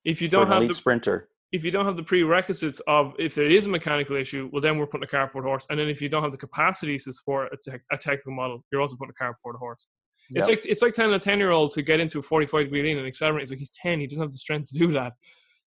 If 0.06 0.22
you 0.22 0.30
don't 0.30 0.48
have 0.48 0.58
elite 0.58 0.70
the, 0.70 0.76
sprinter, 0.76 1.30
if 1.52 1.64
you 1.64 1.72
don't 1.72 1.86
have 1.86 1.98
the 1.98 2.04
prerequisites 2.04 2.80
of 2.88 3.14
if 3.20 3.36
there 3.36 3.50
is 3.50 3.66
a 3.66 3.70
mechanical 3.70 4.16
issue, 4.16 4.50
well 4.52 4.62
then 4.62 4.78
we're 4.78 4.88
putting 4.88 5.04
a 5.04 5.08
car 5.08 5.28
before 5.28 5.42
the 5.42 5.48
horse. 5.48 5.66
And 5.70 5.80
then 5.80 5.90
if 5.90 6.02
you 6.02 6.10
don't 6.10 6.24
have 6.24 6.32
the 6.32 6.38
capacities 6.38 7.06
to 7.06 7.14
support 7.14 7.52
a, 7.54 7.72
te- 7.72 7.84
a 7.92 7.98
technical 7.98 8.34
model, 8.34 8.64
you're 8.72 8.82
also 8.82 8.96
putting 8.96 9.12
a 9.12 9.22
car 9.22 9.34
before 9.34 9.54
the 9.54 9.60
horse. 9.60 9.88
It's 10.32 10.48
yep. 10.48 10.58
like 10.58 10.66
it's 10.66 10.82
like 10.82 10.94
telling 10.94 11.16
a 11.16 11.20
ten 11.20 11.40
year 11.40 11.52
old 11.52 11.72
to 11.72 11.82
get 11.82 12.00
into 12.00 12.20
a 12.20 12.22
forty 12.22 12.46
five 12.46 12.66
degree 12.66 12.84
lean 12.84 12.98
and 12.98 13.08
accelerate. 13.08 13.42
He's 13.42 13.50
like 13.50 13.60
he's 13.60 13.72
ten, 13.72 14.00
he 14.00 14.08
doesn't 14.08 14.22
have 14.22 14.32
the 14.32 14.38
strength 14.38 14.70
to 14.70 14.78
do 14.78 14.92
that. 14.92 15.14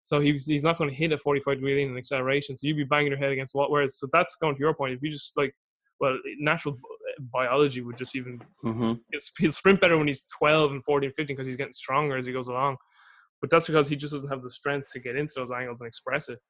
So 0.02 0.20
he's 0.20 0.46
he's 0.46 0.64
not 0.64 0.78
going 0.78 0.90
to 0.90 0.96
hit 0.96 1.12
a 1.12 1.18
forty 1.18 1.40
five 1.40 1.56
degree 1.56 1.74
lean 1.74 1.88
and 1.88 1.98
acceleration. 1.98 2.56
So 2.56 2.66
you'd 2.66 2.76
be 2.76 2.84
banging 2.84 3.08
your 3.08 3.18
head 3.18 3.32
against 3.32 3.54
what 3.54 3.70
whereas 3.70 3.98
so 3.98 4.06
that's 4.12 4.36
going 4.36 4.54
to 4.54 4.60
your 4.60 4.74
point. 4.74 4.94
If 4.94 5.02
you 5.02 5.10
just 5.10 5.36
like 5.36 5.54
well, 6.02 6.18
natural 6.38 6.78
biology 7.32 7.80
would 7.80 7.96
just 7.96 8.16
even 8.16 8.40
mm-hmm. 8.64 8.94
he'll 9.38 9.52
sprint 9.52 9.80
better 9.80 9.96
when 9.96 10.08
he's 10.08 10.24
12 10.38 10.72
and 10.72 10.84
14 10.84 11.10
15 11.10 11.26
because 11.36 11.46
he's 11.46 11.56
getting 11.56 11.72
stronger 11.72 12.16
as 12.16 12.26
he 12.26 12.32
goes 12.32 12.48
along. 12.48 12.76
But 13.40 13.50
that's 13.50 13.66
because 13.66 13.88
he 13.88 13.94
just 13.94 14.12
doesn't 14.12 14.28
have 14.28 14.42
the 14.42 14.50
strength 14.50 14.90
to 14.92 15.00
get 15.00 15.16
into 15.16 15.34
those 15.36 15.52
angles 15.52 15.80
and 15.80 15.86
express 15.86 16.28
it. 16.28 16.40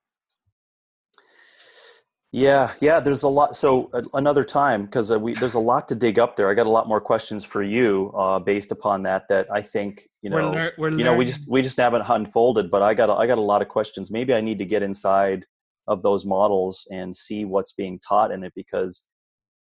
Yeah 2.34 2.72
yeah 2.80 2.98
there's 2.98 3.24
a 3.24 3.28
lot 3.28 3.56
so 3.58 3.90
uh, 3.92 4.00
another 4.14 4.42
time 4.42 4.86
because 4.86 5.10
uh, 5.10 5.20
we 5.20 5.34
there's 5.34 5.52
a 5.52 5.58
lot 5.58 5.86
to 5.88 5.94
dig 5.94 6.18
up 6.18 6.34
there. 6.34 6.48
I 6.48 6.54
got 6.54 6.64
a 6.66 6.70
lot 6.70 6.88
more 6.88 7.00
questions 7.00 7.44
for 7.44 7.62
you 7.62 8.10
uh, 8.16 8.38
based 8.38 8.72
upon 8.72 9.02
that 9.02 9.28
that 9.28 9.48
i 9.52 9.60
think 9.60 10.08
you 10.22 10.30
know 10.30 10.36
we're 10.36 10.50
lear- 10.50 10.72
we're 10.78 10.90
you 10.92 11.04
know 11.04 11.14
we 11.14 11.26
just 11.26 11.46
we 11.46 11.60
just 11.60 11.76
haven't 11.76 12.04
unfolded 12.08 12.70
but 12.70 12.80
i 12.80 12.94
got 12.94 13.10
a, 13.10 13.12
i 13.12 13.26
got 13.26 13.36
a 13.36 13.48
lot 13.52 13.60
of 13.60 13.68
questions. 13.68 14.10
Maybe 14.10 14.32
i 14.32 14.40
need 14.40 14.58
to 14.60 14.64
get 14.64 14.82
inside 14.82 15.44
of 15.86 16.00
those 16.00 16.24
models 16.24 16.88
and 16.90 17.14
see 17.14 17.44
what's 17.44 17.74
being 17.74 17.98
taught 17.98 18.30
in 18.30 18.44
it 18.44 18.54
because 18.56 19.08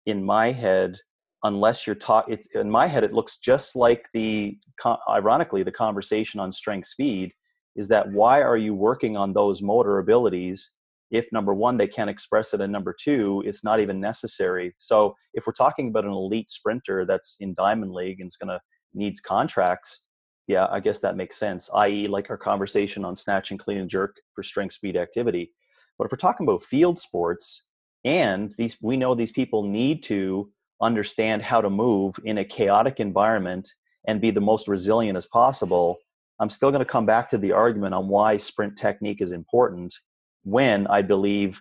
in 0.07 0.25
my 0.25 0.53
head 0.53 0.99
unless 1.43 1.87
you're 1.87 1.95
taught 1.95 2.31
it's 2.31 2.49
in 2.55 2.71
my 2.71 2.87
head 2.87 3.05
it 3.05 3.13
looks 3.13 3.39
just 3.39 3.77
like 3.77 4.09
the 4.15 4.57
ironically 5.09 5.63
the 5.63 5.71
conversation 5.71 6.41
on 6.41 6.51
strength 6.51 6.89
speed 6.89 7.33
is 7.77 7.89
that 7.89 8.11
why 8.11 8.43
are 8.43 8.57
you 8.57 8.75
working 8.75 9.17
on 9.17 9.33
those 9.33 9.61
motor 9.63 9.99
abilities 9.99 10.73
if 11.11 11.31
number 11.31 11.55
one 11.55 11.77
they 11.77 11.87
can't 11.87 12.11
express 12.11 12.53
it 12.53 12.61
and 12.61 12.73
number 12.73 12.95
two 12.99 13.43
it's 13.47 13.63
not 13.63 13.81
even 13.81 14.01
necessary? 14.01 14.75
So 14.79 15.15
if 15.35 15.47
we're 15.47 15.53
talking 15.53 15.89
about 15.89 16.05
an 16.05 16.11
elite 16.11 16.51
sprinter 16.51 17.05
that's 17.05 17.37
in 17.39 17.55
diamond 17.55 17.93
league 17.93 18.21
and 18.21 18.27
is 18.27 18.37
going 18.37 18.49
to 18.49 18.61
needs 18.95 19.21
contracts 19.21 20.03
yeah 20.47 20.67
i 20.71 20.81
guess 20.81 21.01
that 21.01 21.17
makes 21.17 21.37
sense 21.37 21.69
i.e 21.75 22.09
like 22.09 22.31
our 22.31 22.39
conversation 22.39 23.05
on 23.05 23.15
snatch 23.15 23.51
and 23.51 23.61
clean 23.61 23.79
and 23.79 23.91
jerk 23.91 24.17
for 24.35 24.43
strength 24.43 24.75
speed 24.75 24.97
activity. 24.97 25.53
But 25.99 26.07
if 26.07 26.13
we're 26.13 26.17
talking 26.17 26.47
about 26.47 26.63
field 26.63 26.99
sports 26.99 27.67
and 28.07 28.55
these 28.57 28.79
we 28.81 28.97
know 28.97 29.15
these 29.15 29.33
people 29.33 29.63
need 29.65 30.03
to 30.05 30.51
understand 30.81 31.43
how 31.43 31.61
to 31.61 31.69
move 31.69 32.19
in 32.25 32.39
a 32.39 32.45
chaotic 32.45 33.01
environment 33.01 33.71
and 34.07 34.21
be 34.21 34.31
the 34.31 34.41
most 34.41 34.69
resilient 34.69 35.17
as 35.17 35.27
possible. 35.27 35.99
I'm 36.39 36.51
still 36.51 36.71
going 36.71 36.81
to 36.81 36.85
come 36.85 37.07
back 37.07 37.29
to 37.31 37.39
the 37.39 37.53
argument 37.53 37.95
on 37.95 38.09
why 38.09 38.37
sprint 38.37 38.77
technique 38.79 39.21
is 39.21 39.33
important 39.33 39.95
when 40.47 40.87
i 40.87 41.03
believe 41.03 41.61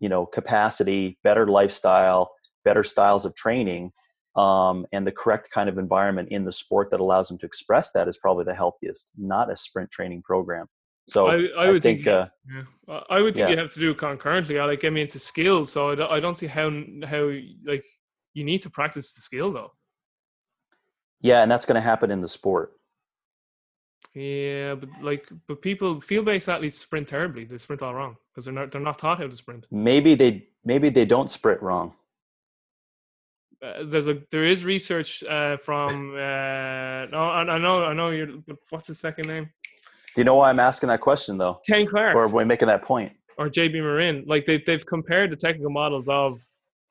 you 0.00 0.08
know 0.08 0.26
capacity 0.26 1.18
better 1.22 1.46
lifestyle 1.46 2.32
better 2.64 2.82
styles 2.82 3.24
of 3.24 3.34
training 3.34 3.92
um, 4.36 4.86
and 4.92 5.06
the 5.06 5.12
correct 5.12 5.50
kind 5.52 5.68
of 5.68 5.78
environment 5.78 6.28
in 6.30 6.44
the 6.44 6.52
sport 6.52 6.90
that 6.90 7.00
allows 7.00 7.28
them 7.28 7.38
to 7.38 7.46
express 7.46 7.92
that 7.92 8.08
is 8.08 8.18
probably 8.18 8.44
the 8.44 8.54
healthiest 8.54 9.10
not 9.16 9.50
a 9.50 9.56
sprint 9.56 9.90
training 9.90 10.20
program 10.22 10.66
so 11.08 11.28
I, 11.28 11.34
I 11.56 11.66
would 11.68 11.76
I 11.76 11.80
think, 11.80 12.04
think 12.04 12.06
uh, 12.06 12.28
yeah. 12.52 13.00
I 13.08 13.20
would 13.20 13.34
think 13.34 13.48
yeah. 13.48 13.54
you 13.54 13.58
have 13.58 13.72
to 13.72 13.80
do 13.80 13.90
it 13.90 13.98
concurrently. 13.98 14.58
Like 14.58 14.84
I 14.84 14.90
mean, 14.90 15.04
it's 15.04 15.14
a 15.14 15.18
skill, 15.20 15.64
so 15.66 15.90
I 15.90 15.94
don't, 15.94 16.10
I 16.10 16.20
don't 16.20 16.36
see 16.36 16.46
how 16.46 16.70
how 17.06 17.30
like 17.64 17.84
you 18.34 18.44
need 18.44 18.62
to 18.62 18.70
practice 18.70 19.12
the 19.12 19.22
skill 19.22 19.52
though. 19.52 19.72
Yeah, 21.20 21.42
and 21.42 21.50
that's 21.50 21.66
going 21.66 21.74
to 21.74 21.80
happen 21.80 22.10
in 22.10 22.20
the 22.20 22.28
sport. 22.28 22.74
Yeah, 24.14 24.74
but 24.74 24.88
like, 25.02 25.28
but 25.46 25.62
people 25.62 26.00
field 26.00 26.26
based 26.26 26.48
athletes 26.48 26.78
sprint 26.78 27.08
terribly. 27.08 27.44
They 27.44 27.58
sprint 27.58 27.82
all 27.82 27.94
wrong 27.94 28.16
because 28.30 28.44
they're 28.44 28.54
not 28.54 28.70
they're 28.70 28.80
not 28.80 28.98
taught 28.98 29.18
how 29.18 29.26
to 29.26 29.36
sprint. 29.36 29.66
Maybe 29.70 30.14
they 30.14 30.48
maybe 30.64 30.90
they 30.90 31.04
don't 31.04 31.30
sprint 31.30 31.62
wrong. 31.62 31.94
Uh, 33.60 33.84
there's 33.84 34.08
a 34.08 34.22
there 34.30 34.44
is 34.44 34.64
research 34.64 35.24
uh, 35.24 35.56
from 35.56 36.14
uh, 36.14 37.06
no 37.06 37.30
I, 37.32 37.42
I 37.42 37.58
know 37.58 37.84
I 37.84 37.92
know 37.92 38.10
you're 38.10 38.28
what's 38.70 38.86
his 38.86 38.98
second 38.98 39.26
name 39.26 39.50
do 40.14 40.20
you 40.20 40.24
know 40.24 40.34
why 40.34 40.50
I'm 40.50 40.60
asking 40.60 40.88
that 40.88 41.00
question 41.00 41.38
though? 41.38 41.60
Ken 41.66 41.86
Clark. 41.86 42.16
Or 42.16 42.28
we 42.28 42.44
making 42.44 42.68
that 42.68 42.82
point? 42.82 43.12
Or 43.38 43.48
JB 43.48 43.80
Morin. 43.80 44.24
Like 44.26 44.46
they 44.46 44.62
they've 44.64 44.84
compared 44.84 45.30
the 45.30 45.36
technical 45.36 45.70
models 45.70 46.08
of 46.08 46.40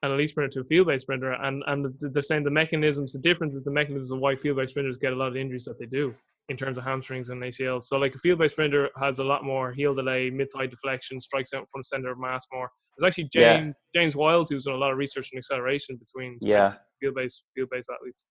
an 0.04 0.12
elite 0.12 0.30
sprinter 0.30 0.50
to 0.52 0.60
a 0.62 0.64
field-based 0.64 1.04
sprinter, 1.04 1.32
and 1.34 1.64
and 1.68 1.94
they're 2.00 2.22
saying 2.22 2.44
the 2.44 2.52
mechanisms, 2.52 3.14
the 3.14 3.20
difference 3.20 3.56
is 3.56 3.64
the 3.64 3.72
mechanisms 3.72 4.12
of 4.12 4.20
why 4.20 4.36
field-based 4.36 4.72
sprinters 4.72 4.98
get 4.98 5.14
a 5.14 5.16
lot 5.16 5.28
of 5.28 5.36
injuries 5.36 5.66
that 5.66 5.80
they 5.80 5.86
do 5.86 6.14
in 6.50 6.56
terms 6.56 6.78
of 6.78 6.84
hamstrings 6.84 7.30
and 7.30 7.42
ACLs. 7.42 7.84
So 7.84 7.98
like 7.98 8.16
a 8.16 8.20
field-based 8.20 8.54
sprinter 8.54 8.90
has 9.02 9.20
a 9.20 9.24
lot 9.24 9.44
more 9.44 9.74
heel 9.74 9.94
delay, 9.94 10.30
mid-thigh 10.30 10.68
deflection, 10.68 11.20
strikes 11.20 11.54
out 11.54 11.68
from 11.70 11.84
center 11.84 12.12
of 12.12 12.20
mass 12.20 12.46
more. 12.54 12.70
There's 12.98 13.10
actually 13.10 13.30
James 13.34 13.76
yeah. 13.94 14.00
James 14.02 14.16
Wild 14.16 14.48
who's 14.50 14.66
done 14.66 14.76
a 14.76 14.78
lot 14.78 14.92
of 14.92 14.98
research 14.98 15.30
on 15.34 15.38
acceleration 15.38 15.98
between 15.98 16.38
yeah 16.42 16.76
field-based 17.02 17.44
field-based 17.56 17.90
athletes. 17.94 18.26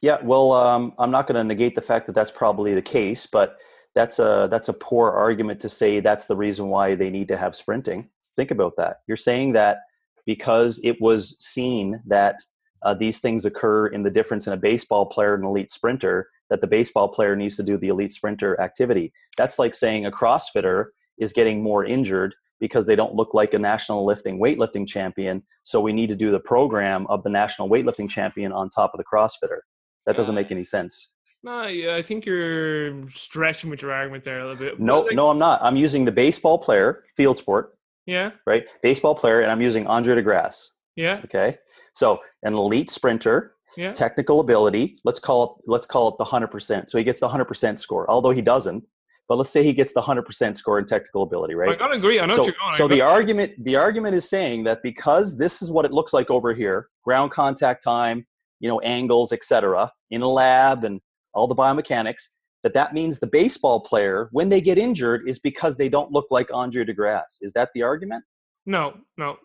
Yeah, 0.00 0.18
well, 0.22 0.52
um, 0.52 0.92
I'm 0.98 1.10
not 1.10 1.26
going 1.26 1.36
to 1.36 1.44
negate 1.44 1.74
the 1.74 1.80
fact 1.80 2.06
that 2.06 2.12
that's 2.12 2.30
probably 2.30 2.74
the 2.74 2.82
case, 2.82 3.24
but 3.26 3.56
that's 3.94 4.18
a 4.18 4.48
that's 4.50 4.68
a 4.68 4.72
poor 4.72 5.10
argument 5.10 5.60
to 5.60 5.68
say 5.68 6.00
that's 6.00 6.26
the 6.26 6.36
reason 6.36 6.68
why 6.68 6.94
they 6.94 7.10
need 7.10 7.28
to 7.28 7.36
have 7.36 7.54
sprinting. 7.54 8.08
Think 8.36 8.50
about 8.50 8.76
that. 8.76 8.98
You're 9.06 9.16
saying 9.16 9.52
that 9.52 9.78
because 10.26 10.80
it 10.82 11.00
was 11.00 11.36
seen 11.38 12.02
that 12.06 12.40
uh, 12.82 12.94
these 12.94 13.20
things 13.20 13.44
occur 13.44 13.86
in 13.86 14.02
the 14.02 14.10
difference 14.10 14.46
in 14.46 14.52
a 14.52 14.58
baseball 14.58 15.06
player 15.06 15.34
and 15.34 15.44
an 15.44 15.48
elite 15.48 15.70
sprinter 15.70 16.28
that 16.50 16.60
the 16.60 16.66
baseball 16.66 17.08
player 17.08 17.36
needs 17.36 17.56
to 17.56 17.62
do 17.62 17.78
the 17.78 17.88
elite 17.88 18.12
sprinter 18.12 18.60
activity. 18.60 19.12
That's 19.36 19.58
like 19.58 19.74
saying 19.74 20.04
a 20.04 20.10
crossfitter 20.10 20.86
is 21.18 21.32
getting 21.32 21.62
more 21.62 21.84
injured 21.84 22.34
because 22.60 22.86
they 22.86 22.96
don't 22.96 23.14
look 23.14 23.32
like 23.32 23.54
a 23.54 23.58
national 23.58 24.04
lifting 24.04 24.38
weightlifting 24.38 24.86
champion 24.86 25.42
so 25.62 25.80
we 25.80 25.92
need 25.92 26.08
to 26.08 26.16
do 26.16 26.30
the 26.30 26.40
program 26.40 27.06
of 27.08 27.22
the 27.22 27.30
national 27.30 27.68
weightlifting 27.68 28.08
champion 28.08 28.52
on 28.52 28.70
top 28.70 28.92
of 28.92 28.98
the 28.98 29.04
crossfitter. 29.04 29.60
That 30.06 30.16
doesn't 30.16 30.34
make 30.34 30.50
any 30.50 30.64
sense 30.64 31.14
No, 31.44 31.66
yeah, 31.66 31.94
I 31.94 32.00
think 32.00 32.24
you're 32.24 33.06
stretching 33.10 33.68
with 33.68 33.82
your 33.82 33.92
argument 33.92 34.24
there 34.24 34.40
a 34.40 34.48
little 34.48 34.56
bit. 34.56 34.80
no 34.80 35.02
like, 35.02 35.14
no 35.14 35.28
i'm 35.28 35.38
not 35.38 35.60
i'm 35.62 35.76
using 35.76 36.06
the 36.06 36.12
baseball 36.12 36.58
player 36.58 37.04
field 37.16 37.36
sport 37.36 37.76
Yeah, 38.06 38.30
right 38.46 38.64
baseball 38.82 39.14
player 39.14 39.42
and 39.42 39.52
i'm 39.52 39.60
using 39.60 39.86
Andre 39.86 40.14
De 40.14 40.22
Grasse 40.22 40.72
yeah, 40.96 41.20
okay 41.24 41.58
so 41.94 42.20
an 42.44 42.54
elite 42.54 42.90
sprinter 42.90 43.54
yeah. 43.76 43.92
technical 43.92 44.40
ability 44.40 44.96
let's 45.04 45.18
call 45.18 45.44
it 45.44 45.70
let's 45.70 45.86
call 45.86 46.08
it 46.08 46.14
the 46.18 46.24
100% 46.24 46.88
so 46.88 46.96
he 46.96 47.04
gets 47.04 47.20
the 47.20 47.28
100% 47.28 47.78
score 47.78 48.10
although 48.10 48.30
he 48.30 48.40
doesn't 48.40 48.84
but 49.28 49.36
let's 49.36 49.50
say 49.50 49.62
he 49.62 49.72
gets 49.72 49.92
the 49.92 50.02
100% 50.02 50.56
score 50.56 50.78
in 50.78 50.86
technical 50.86 51.22
ability 51.22 51.54
right? 51.54 51.70
I 51.70 51.76
gotta 51.76 51.94
agree. 51.94 52.20
I 52.20 52.26
know 52.26 52.36
so, 52.36 52.42
what 52.42 52.46
you're 52.46 52.56
going. 52.60 52.72
so 52.72 52.88
the 52.88 53.02
argument 53.02 53.52
the 53.62 53.76
argument 53.76 54.14
is 54.14 54.28
saying 54.28 54.64
that 54.64 54.82
because 54.82 55.36
this 55.36 55.60
is 55.60 55.70
what 55.70 55.84
it 55.84 55.92
looks 55.92 56.14
like 56.14 56.30
over 56.30 56.54
here 56.54 56.88
ground 57.02 57.32
contact 57.32 57.82
time 57.82 58.26
you 58.60 58.68
know 58.68 58.80
angles 58.80 59.32
etc 59.32 59.92
in 60.10 60.22
a 60.22 60.28
lab 60.28 60.84
and 60.84 61.00
all 61.34 61.46
the 61.46 61.54
biomechanics 61.54 62.28
that 62.62 62.74
that 62.74 62.94
means 62.94 63.18
the 63.18 63.26
baseball 63.26 63.80
player 63.80 64.28
when 64.32 64.48
they 64.48 64.60
get 64.60 64.78
injured 64.78 65.28
is 65.28 65.38
because 65.38 65.76
they 65.76 65.88
don't 65.88 66.10
look 66.12 66.26
like 66.30 66.48
Andre 66.52 66.84
De 66.84 66.94
Grasse 66.94 67.38
is 67.40 67.52
that 67.52 67.70
the 67.74 67.82
argument 67.82 68.24
no, 68.66 68.94
no. 69.18 69.36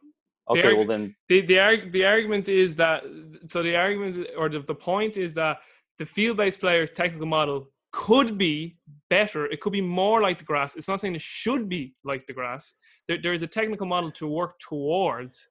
okay 0.50 0.64
argu- 0.64 0.78
well 0.78 0.88
then 0.88 1.16
The 1.28 1.42
the 1.42 1.60
arg- 1.60 1.92
the 1.92 2.06
argument 2.06 2.48
is 2.48 2.76
that 2.78 3.04
so 3.48 3.62
the 3.62 3.76
argument 3.76 4.28
or 4.38 4.50
the, 4.50 4.62
the 4.62 4.76
point 4.76 5.18
is 5.18 5.34
that 5.36 5.58
the 5.98 6.06
field 6.06 6.38
based 6.38 6.60
player's 6.62 6.92
technical 6.92 7.28
model 7.28 7.68
could 7.92 8.38
be 8.38 8.78
better. 9.10 9.46
It 9.46 9.62
could 9.62 9.74
be 9.74 9.82
more 9.82 10.22
like 10.22 10.38
De 10.38 10.46
Grasse. 10.46 10.76
It's 10.76 10.88
not 10.88 11.00
saying 11.00 11.16
it 11.16 11.22
should 11.22 11.68
be 11.68 11.96
like 12.04 12.26
De 12.28 12.34
Grasse. 12.34 12.76
There, 13.08 13.18
there 13.22 13.34
is 13.34 13.42
a 13.42 13.48
technical 13.48 13.88
model 13.88 14.12
to 14.12 14.28
work 14.28 14.60
towards, 14.60 15.50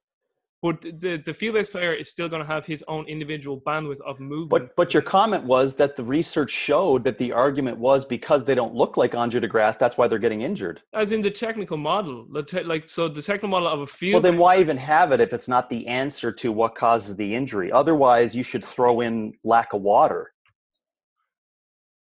but 0.60 0.82
the 0.82 1.22
the 1.24 1.32
field 1.32 1.54
based 1.54 1.70
player 1.70 1.92
is 1.92 2.08
still 2.08 2.28
going 2.28 2.42
to 2.42 2.46
have 2.46 2.66
his 2.66 2.84
own 2.88 3.06
individual 3.06 3.60
bandwidth 3.60 4.00
of 4.00 4.18
movement. 4.18 4.50
But 4.50 4.76
but 4.76 4.92
your 4.92 5.02
comment 5.02 5.44
was 5.44 5.76
that 5.76 5.96
the 5.96 6.02
research 6.02 6.50
showed 6.50 7.04
that 7.04 7.18
the 7.18 7.32
argument 7.32 7.78
was 7.78 8.04
because 8.04 8.44
they 8.44 8.54
don't 8.54 8.74
look 8.74 8.96
like 8.96 9.14
Andre 9.14 9.40
De 9.40 9.46
Grasse, 9.46 9.76
that's 9.76 9.96
why 9.96 10.08
they're 10.08 10.18
getting 10.18 10.42
injured. 10.42 10.82
as 10.92 11.12
in 11.12 11.20
the 11.20 11.30
technical 11.30 11.76
model, 11.76 12.26
like 12.64 12.88
so 12.88 13.08
the 13.08 13.22
technical 13.22 13.48
model 13.48 13.68
of 13.68 13.80
a 13.80 13.86
field. 13.86 14.14
Well, 14.14 14.32
then 14.32 14.38
why 14.38 14.58
even 14.58 14.76
have 14.76 15.12
it 15.12 15.20
if 15.20 15.32
it's 15.32 15.48
not 15.48 15.70
the 15.70 15.86
answer 15.86 16.32
to 16.32 16.50
what 16.50 16.74
causes 16.74 17.16
the 17.16 17.34
injury? 17.34 17.70
Otherwise, 17.70 18.34
you 18.34 18.42
should 18.42 18.64
throw 18.64 19.00
in 19.00 19.34
lack 19.44 19.72
of 19.72 19.82
water. 19.82 20.32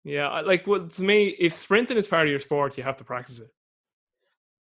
yeah, 0.05 0.41
like 0.41 0.67
well, 0.67 0.87
to 0.87 1.03
me, 1.03 1.29
if 1.39 1.57
sprinting 1.57 1.97
is 1.97 2.07
part 2.07 2.27
of 2.27 2.31
your 2.31 2.41
sport, 2.41 2.77
you 2.77 2.85
have 2.85 2.99
to 2.99 3.05
practice 3.05 3.39
it. 3.39 3.49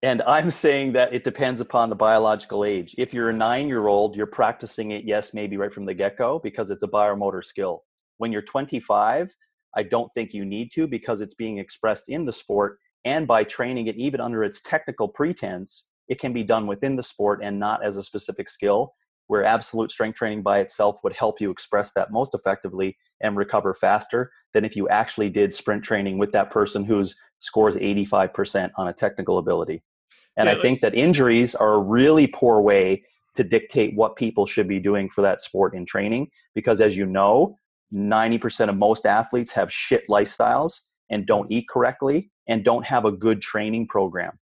And 0.04 0.22
I'm 0.24 0.52
saying 0.52 0.94
that 0.94 1.14
it 1.14 1.24
depends 1.24 1.62
upon 1.62 1.90
the 1.90 1.96
biological 1.96 2.64
age. 2.64 2.94
If 2.98 3.14
you're 3.14 3.30
a 3.30 3.34
nine 3.34 3.68
year 3.68 3.88
old, 3.88 4.16
you're 4.16 4.28
practicing 4.28 4.92
it, 4.92 5.04
yes, 5.06 5.34
maybe 5.34 5.58
right 5.58 5.74
from 5.74 5.86
the 5.86 5.94
get 5.94 6.18
go, 6.18 6.40
because 6.40 6.70
it's 6.70 6.84
a 6.84 6.88
biomotor 6.88 7.44
skill. 7.44 7.84
When 8.18 8.32
you're 8.32 8.42
25, 8.42 9.36
I 9.76 9.84
don't 9.84 10.12
think 10.14 10.34
you 10.34 10.46
need 10.46 10.72
to 10.74 10.88
because 10.88 11.22
it's 11.22 11.34
being 11.34 11.58
expressed 11.58 12.08
in 12.08 12.26
the 12.26 12.34
sport. 12.34 12.78
And 13.04 13.28
by 13.28 13.44
training 13.44 13.88
it, 13.88 13.98
even 13.98 14.22
under 14.22 14.44
its 14.44 14.62
technical 14.62 15.08
pretense, 15.08 15.90
it 16.08 16.20
can 16.20 16.34
be 16.34 16.44
done 16.44 16.68
within 16.68 16.96
the 16.96 17.04
sport 17.04 17.40
and 17.44 17.60
not 17.60 17.84
as 17.84 17.98
a 17.98 18.04
specific 18.04 18.48
skill, 18.50 18.94
where 19.28 19.44
absolute 19.44 19.92
strength 19.92 20.18
training 20.18 20.44
by 20.44 20.60
itself 20.60 21.00
would 21.04 21.14
help 21.14 21.42
you 21.42 21.50
express 21.50 21.92
that 21.94 22.12
most 22.12 22.36
effectively 22.36 22.98
and 23.22 23.38
recover 23.38 23.74
faster 23.74 24.32
than 24.54 24.66
if 24.66 24.76
you 24.76 24.88
actually 24.90 25.30
did 25.30 25.54
sprint 25.54 25.84
training 25.84 26.18
with 26.18 26.32
that 26.32 26.52
person 26.52 26.86
whose 26.86 27.16
scores 27.40 27.76
85% 27.76 28.72
on 28.78 28.88
a 28.88 28.94
technical 28.94 29.38
ability. 29.38 29.84
And 30.38 30.48
Yeah, 30.48 30.56
I 30.56 30.62
think 30.62 30.82
that 30.82 30.94
injuries 30.96 31.56
are 31.56 31.74
a 31.74 31.80
really 31.80 32.28
poor 32.28 32.62
way 32.62 33.04
to 33.36 33.44
dictate 33.44 33.96
what 33.96 34.16
people 34.16 34.46
should 34.46 34.68
be 34.68 34.80
doing 34.80 35.10
for 35.10 35.22
that 35.22 35.42
sport 35.42 35.76
in 35.76 35.86
training. 35.86 36.30
Because 36.54 36.82
as 36.82 36.98
you 36.98 37.06
know, 37.06 37.58
90% 37.94 38.70
of 38.70 38.78
most 38.78 39.06
athletes 39.06 39.52
have 39.52 39.72
shit 39.72 40.08
lifestyles 40.08 40.82
and 41.10 41.26
don't 41.26 41.52
eat 41.52 41.68
correctly 41.70 42.32
and 42.48 42.64
don't 42.64 42.86
have 42.86 43.06
a 43.06 43.12
good 43.12 43.42
training 43.42 43.88
program. 43.88 44.40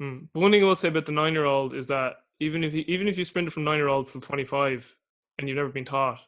Hmm. 0.00 0.18
But 0.32 0.40
one 0.40 0.52
thing 0.52 0.62
I 0.62 0.66
will 0.66 0.76
say 0.76 0.88
about 0.88 1.06
the 1.06 1.12
nine-year-old 1.12 1.74
is 1.74 1.86
that 1.88 2.16
even 2.40 2.62
if 2.62 2.72
you, 2.72 2.84
even 2.86 3.08
if 3.08 3.18
you 3.18 3.24
sprint 3.24 3.52
from 3.52 3.64
nine-year-old 3.64 4.08
till 4.08 4.20
twenty-five, 4.20 4.96
and 5.38 5.48
you've 5.48 5.56
never 5.56 5.70
been 5.70 5.84
taught, 5.84 6.20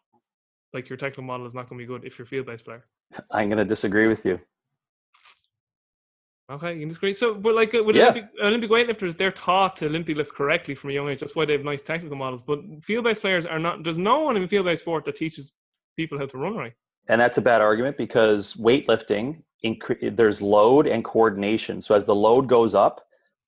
like 0.72 0.88
your 0.88 0.96
technical 0.96 1.22
model 1.22 1.46
is 1.46 1.54
not 1.54 1.68
going 1.68 1.78
to 1.78 1.82
be 1.82 1.86
good 1.86 2.04
if 2.04 2.18
you're 2.18 2.24
a 2.24 2.28
field-based 2.28 2.64
player. 2.64 2.84
I'm 3.30 3.48
going 3.48 3.58
to 3.58 3.64
disagree 3.64 4.08
with 4.08 4.24
you. 4.24 4.40
Okay, 6.50 6.74
you 6.74 6.80
can 6.80 6.88
disagree. 6.88 7.12
So, 7.12 7.34
but 7.34 7.54
like 7.54 7.74
uh, 7.74 7.84
with 7.84 7.94
Yeah. 7.94 8.10
Olympic, 8.10 8.24
Olympic 8.42 8.70
weightlifters, 8.70 9.16
they're 9.16 9.30
taught 9.30 9.76
to 9.76 9.86
Olympic 9.86 10.16
lift 10.16 10.34
correctly 10.34 10.74
from 10.74 10.90
a 10.90 10.92
young 10.92 11.10
age. 11.10 11.20
That's 11.20 11.36
why 11.36 11.44
they 11.44 11.52
have 11.52 11.64
nice 11.64 11.82
technical 11.82 12.16
models. 12.16 12.42
But 12.42 12.60
field-based 12.82 13.20
players 13.20 13.46
are 13.46 13.60
not. 13.60 13.84
There's 13.84 13.98
no 13.98 14.20
one 14.20 14.36
in 14.36 14.48
field-based 14.48 14.82
sport 14.82 15.04
that 15.04 15.14
teaches 15.14 15.52
people 15.96 16.18
how 16.18 16.26
to 16.26 16.38
run 16.38 16.56
right. 16.56 16.72
And 17.08 17.20
that's 17.20 17.38
a 17.38 17.42
bad 17.42 17.60
argument 17.60 17.96
because 17.96 18.54
weightlifting, 18.54 19.42
incre- 19.64 20.16
there's 20.16 20.42
load 20.42 20.86
and 20.88 21.04
coordination. 21.04 21.80
So 21.82 21.94
as 21.94 22.04
the 22.04 22.14
load 22.14 22.48
goes 22.48 22.74
up, 22.74 23.00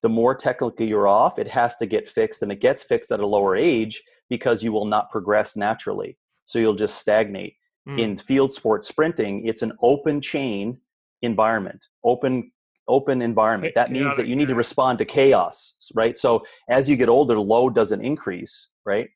the 0.03 0.09
more 0.09 0.35
technically 0.35 0.87
you're 0.87 1.09
off, 1.09 1.39
it 1.39 1.49
has 1.49 1.77
to 1.79 1.87
get 1.87 2.09
fixed. 2.09 2.43
And 2.43 2.53
it 2.53 2.61
gets 2.61 2.85
fixed 2.85 3.11
at 3.11 3.21
a 3.21 3.27
lower 3.27 3.57
age 3.57 4.01
because 4.31 4.63
you 4.63 4.73
will 4.73 4.87
not 4.87 5.11
progress 5.11 5.57
naturally. 5.57 6.19
So 6.45 6.61
you'll 6.61 6.75
just 6.75 6.99
stagnate. 6.99 7.55
Hmm. 7.87 7.99
In 7.99 8.17
field 8.17 8.53
sport 8.53 8.85
sprinting, 8.85 9.47
it's 9.47 9.63
an 9.63 9.73
open 9.83 10.21
chain 10.21 10.79
environment, 11.21 11.85
open 12.05 12.53
open 12.89 13.23
environment. 13.23 13.75
That 13.75 13.91
means 13.91 14.17
that 14.17 14.27
you 14.27 14.37
need 14.37 14.49
to 14.49 14.55
respond 14.55 14.99
to 14.99 15.05
chaos, 15.05 15.75
right? 15.95 16.19
So 16.19 16.45
as 16.69 16.89
you 16.89 16.97
get 16.97 17.09
older, 17.09 17.39
load 17.39 17.75
doesn't 17.75 18.03
increase, 18.03 18.69
right? 18.85 19.09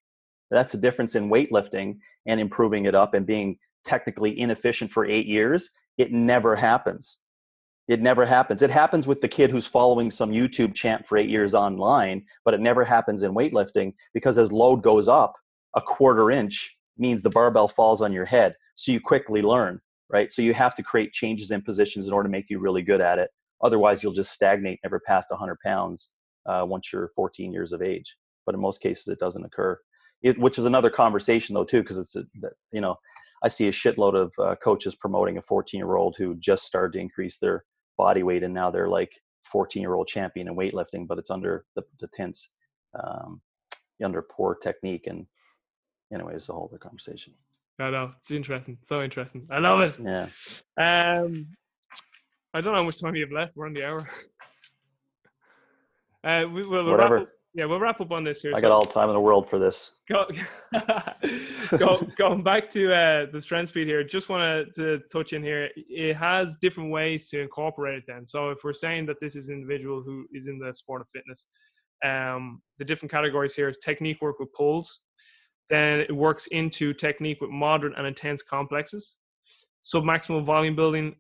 That's 0.51 0.73
the 0.73 0.79
difference 0.79 1.15
in 1.15 1.29
weightlifting 1.29 1.99
and 2.27 2.41
improving 2.41 2.85
it 2.85 2.95
up 2.95 3.15
and 3.15 3.27
being 3.27 3.59
technically 3.85 4.39
inefficient 4.39 4.91
for 4.91 5.05
eight 5.05 5.27
years. 5.27 5.71
It 5.99 6.13
never 6.13 6.57
happens. 6.57 7.23
It 7.89 8.01
never 8.01 8.27
happens. 8.27 8.63
It 8.63 8.71
happens 8.71 9.07
with 9.07 9.21
the 9.21 9.29
kid 9.29 9.51
who's 9.51 9.67
following 9.67 10.11
some 10.11 10.31
YouTube 10.31 10.75
champ 10.75 11.07
for 11.07 11.17
eight 11.17 11.29
years 11.29 11.55
online, 11.55 12.25
but 12.45 12.53
it 12.53 12.61
never 12.61 12.85
happens 12.85 13.23
in 13.23 13.33
weightlifting 13.35 13.95
because 14.13 14.39
as 14.39 14.53
load 14.53 14.83
goes 14.83 15.07
up, 15.07 15.35
a 15.75 15.81
quarter 15.81 16.31
inch 16.31 16.77
means 16.99 17.23
the 17.23 17.31
barbell 17.31 17.69
falls 17.69 18.03
on 18.03 18.13
your 18.13 18.25
head. 18.25 18.57
So 18.75 18.91
you 18.91 19.01
quickly 19.01 19.41
learn, 19.41 19.81
right? 20.11 20.33
So 20.33 20.43
you 20.43 20.53
have 20.55 20.75
to 20.77 20.83
create 20.83 21.13
changes 21.13 21.51
in 21.51 21.63
positions 21.63 22.07
in 22.09 22.13
order 22.13 22.29
to 22.29 22.33
make 22.33 22.51
you 22.51 22.59
really 22.59 22.83
good 22.83 23.01
at 23.01 23.19
it. 23.19 23.31
Otherwise, 23.63 24.03
you'll 24.03 24.13
just 24.13 24.33
stagnate, 24.33 24.81
never 24.85 25.01
past 25.01 25.31
100 25.31 25.59
pounds 25.65 26.13
uh, 26.47 26.65
once 26.67 26.93
you're 26.93 27.11
14 27.17 27.53
years 27.53 27.73
of 27.73 27.83
age. 27.83 28.17
But 28.45 28.55
in 28.55 28.61
most 28.61 28.81
cases, 28.81 29.09
it 29.09 29.19
doesn't 29.19 29.45
occur. 29.45 29.79
It, 30.23 30.39
which 30.39 30.59
is 30.59 30.65
another 30.65 30.91
conversation, 30.91 31.55
though, 31.55 31.65
too, 31.65 31.83
because 31.83 31.99
it's 31.99 32.17
a, 32.17 32.25
you 32.73 32.81
know 32.81 32.97
I 33.43 33.49
see 33.49 33.69
a 33.69 33.73
shitload 33.73 34.15
of 34.15 34.33
uh, 34.39 34.57
coaches 34.57 34.97
promoting 34.97 35.37
a 35.37 35.43
14 35.43 35.79
year 35.79 35.97
old 35.97 36.17
who 36.17 36.37
just 36.37 36.65
started 36.65 36.95
to 36.95 36.99
increase 36.99 37.39
their 37.39 37.65
body 37.97 38.23
weight, 38.23 38.43
and 38.43 38.55
now 38.55 38.71
they're 38.71 38.89
like 38.89 39.21
14 39.45 39.81
year 39.81 39.95
old 39.95 40.09
champion 40.09 40.49
in 40.49 40.57
weightlifting, 40.57 41.07
but 41.07 41.19
it's 41.19 41.31
under 41.31 41.65
the, 41.75 41.83
the 42.01 42.09
tense, 42.15 42.51
um, 42.99 43.41
under 44.05 44.23
poor 44.23 44.55
technique. 44.55 45.07
And 45.07 45.27
anyways, 46.13 46.37
it's 46.37 46.49
a 46.49 46.53
whole 46.53 46.69
other 46.71 46.79
conversation. 46.79 47.35
I 47.79 47.91
know 47.91 48.13
it's 48.19 48.31
interesting, 48.31 48.79
so 48.83 49.03
interesting. 49.03 49.47
I 49.51 49.59
love 49.59 49.81
it. 49.81 49.97
Yeah. 50.03 50.29
Um, 51.21 51.49
I 52.57 52.63
don't 52.63 52.73
know 52.73 52.79
how 52.79 52.85
much 52.85 52.99
time 52.99 53.15
you 53.15 53.23
have 53.23 53.33
left. 53.33 53.55
We're 53.55 53.67
on 53.67 53.75
the 53.75 53.85
hour. 53.85 54.09
Uh, 56.25 56.45
we, 56.53 56.67
we'll, 56.67 56.83
we'll 56.83 56.91
Whatever. 56.91 57.15
Wrap 57.15 57.23
up, 57.23 57.29
yeah, 57.55 57.67
we'll 57.67 57.79
wrap 57.79 58.01
up 58.01 58.11
on 58.11 58.25
this 58.25 58.43
here. 58.43 58.51
I 58.53 58.59
So 58.59 58.63
got 58.63 58.73
all 58.73 58.85
the 58.85 58.93
time 58.93 59.09
in 59.11 59.15
the 59.15 59.21
world 59.21 59.49
for 59.49 59.61
this. 59.61 59.93
go, 60.09 60.27
go, 61.79 62.05
going 62.19 62.43
back 62.43 62.69
to 62.73 62.93
uh, 62.93 63.27
the 63.31 63.41
strength 63.41 63.69
speed 63.69 63.87
here, 63.87 64.03
just 64.03 64.29
want 64.29 64.75
to 64.75 64.99
touch 65.13 65.35
in 65.35 65.43
here. 65.45 65.71
It 65.77 66.17
has 66.17 66.57
different 66.57 66.91
ways 66.91 67.29
to 67.29 67.41
incorporate 67.41 67.99
it. 67.99 68.05
Then, 68.09 68.27
so 68.27 68.51
if 68.51 68.59
we're 68.65 68.73
saying 68.73 69.07
that 69.07 69.21
this 69.21 69.37
is 69.37 69.49
an 69.49 69.55
individual 69.55 70.03
who 70.03 70.27
is 70.33 70.49
in 70.49 70.59
the 70.59 70.75
sport 70.75 71.01
of 71.01 71.09
fitness, 71.11 71.47
um, 72.05 72.61
the 72.79 72.85
different 72.85 73.13
categories 73.13 73.55
here 73.55 73.69
is 73.69 73.79
technique 73.79 74.21
work 74.21 74.41
with 74.41 74.53
pulls. 74.53 75.03
Then 75.71 76.01
it 76.01 76.13
works 76.15 76.49
into 76.49 76.93
technique 76.93 77.41
with 77.41 77.51
moderate 77.51 77.97
and 77.97 78.05
intense 78.05 78.43
complexes. 78.43 79.19
Submaximal 79.85 80.45
volume 80.45 80.75
building, 80.75 81.15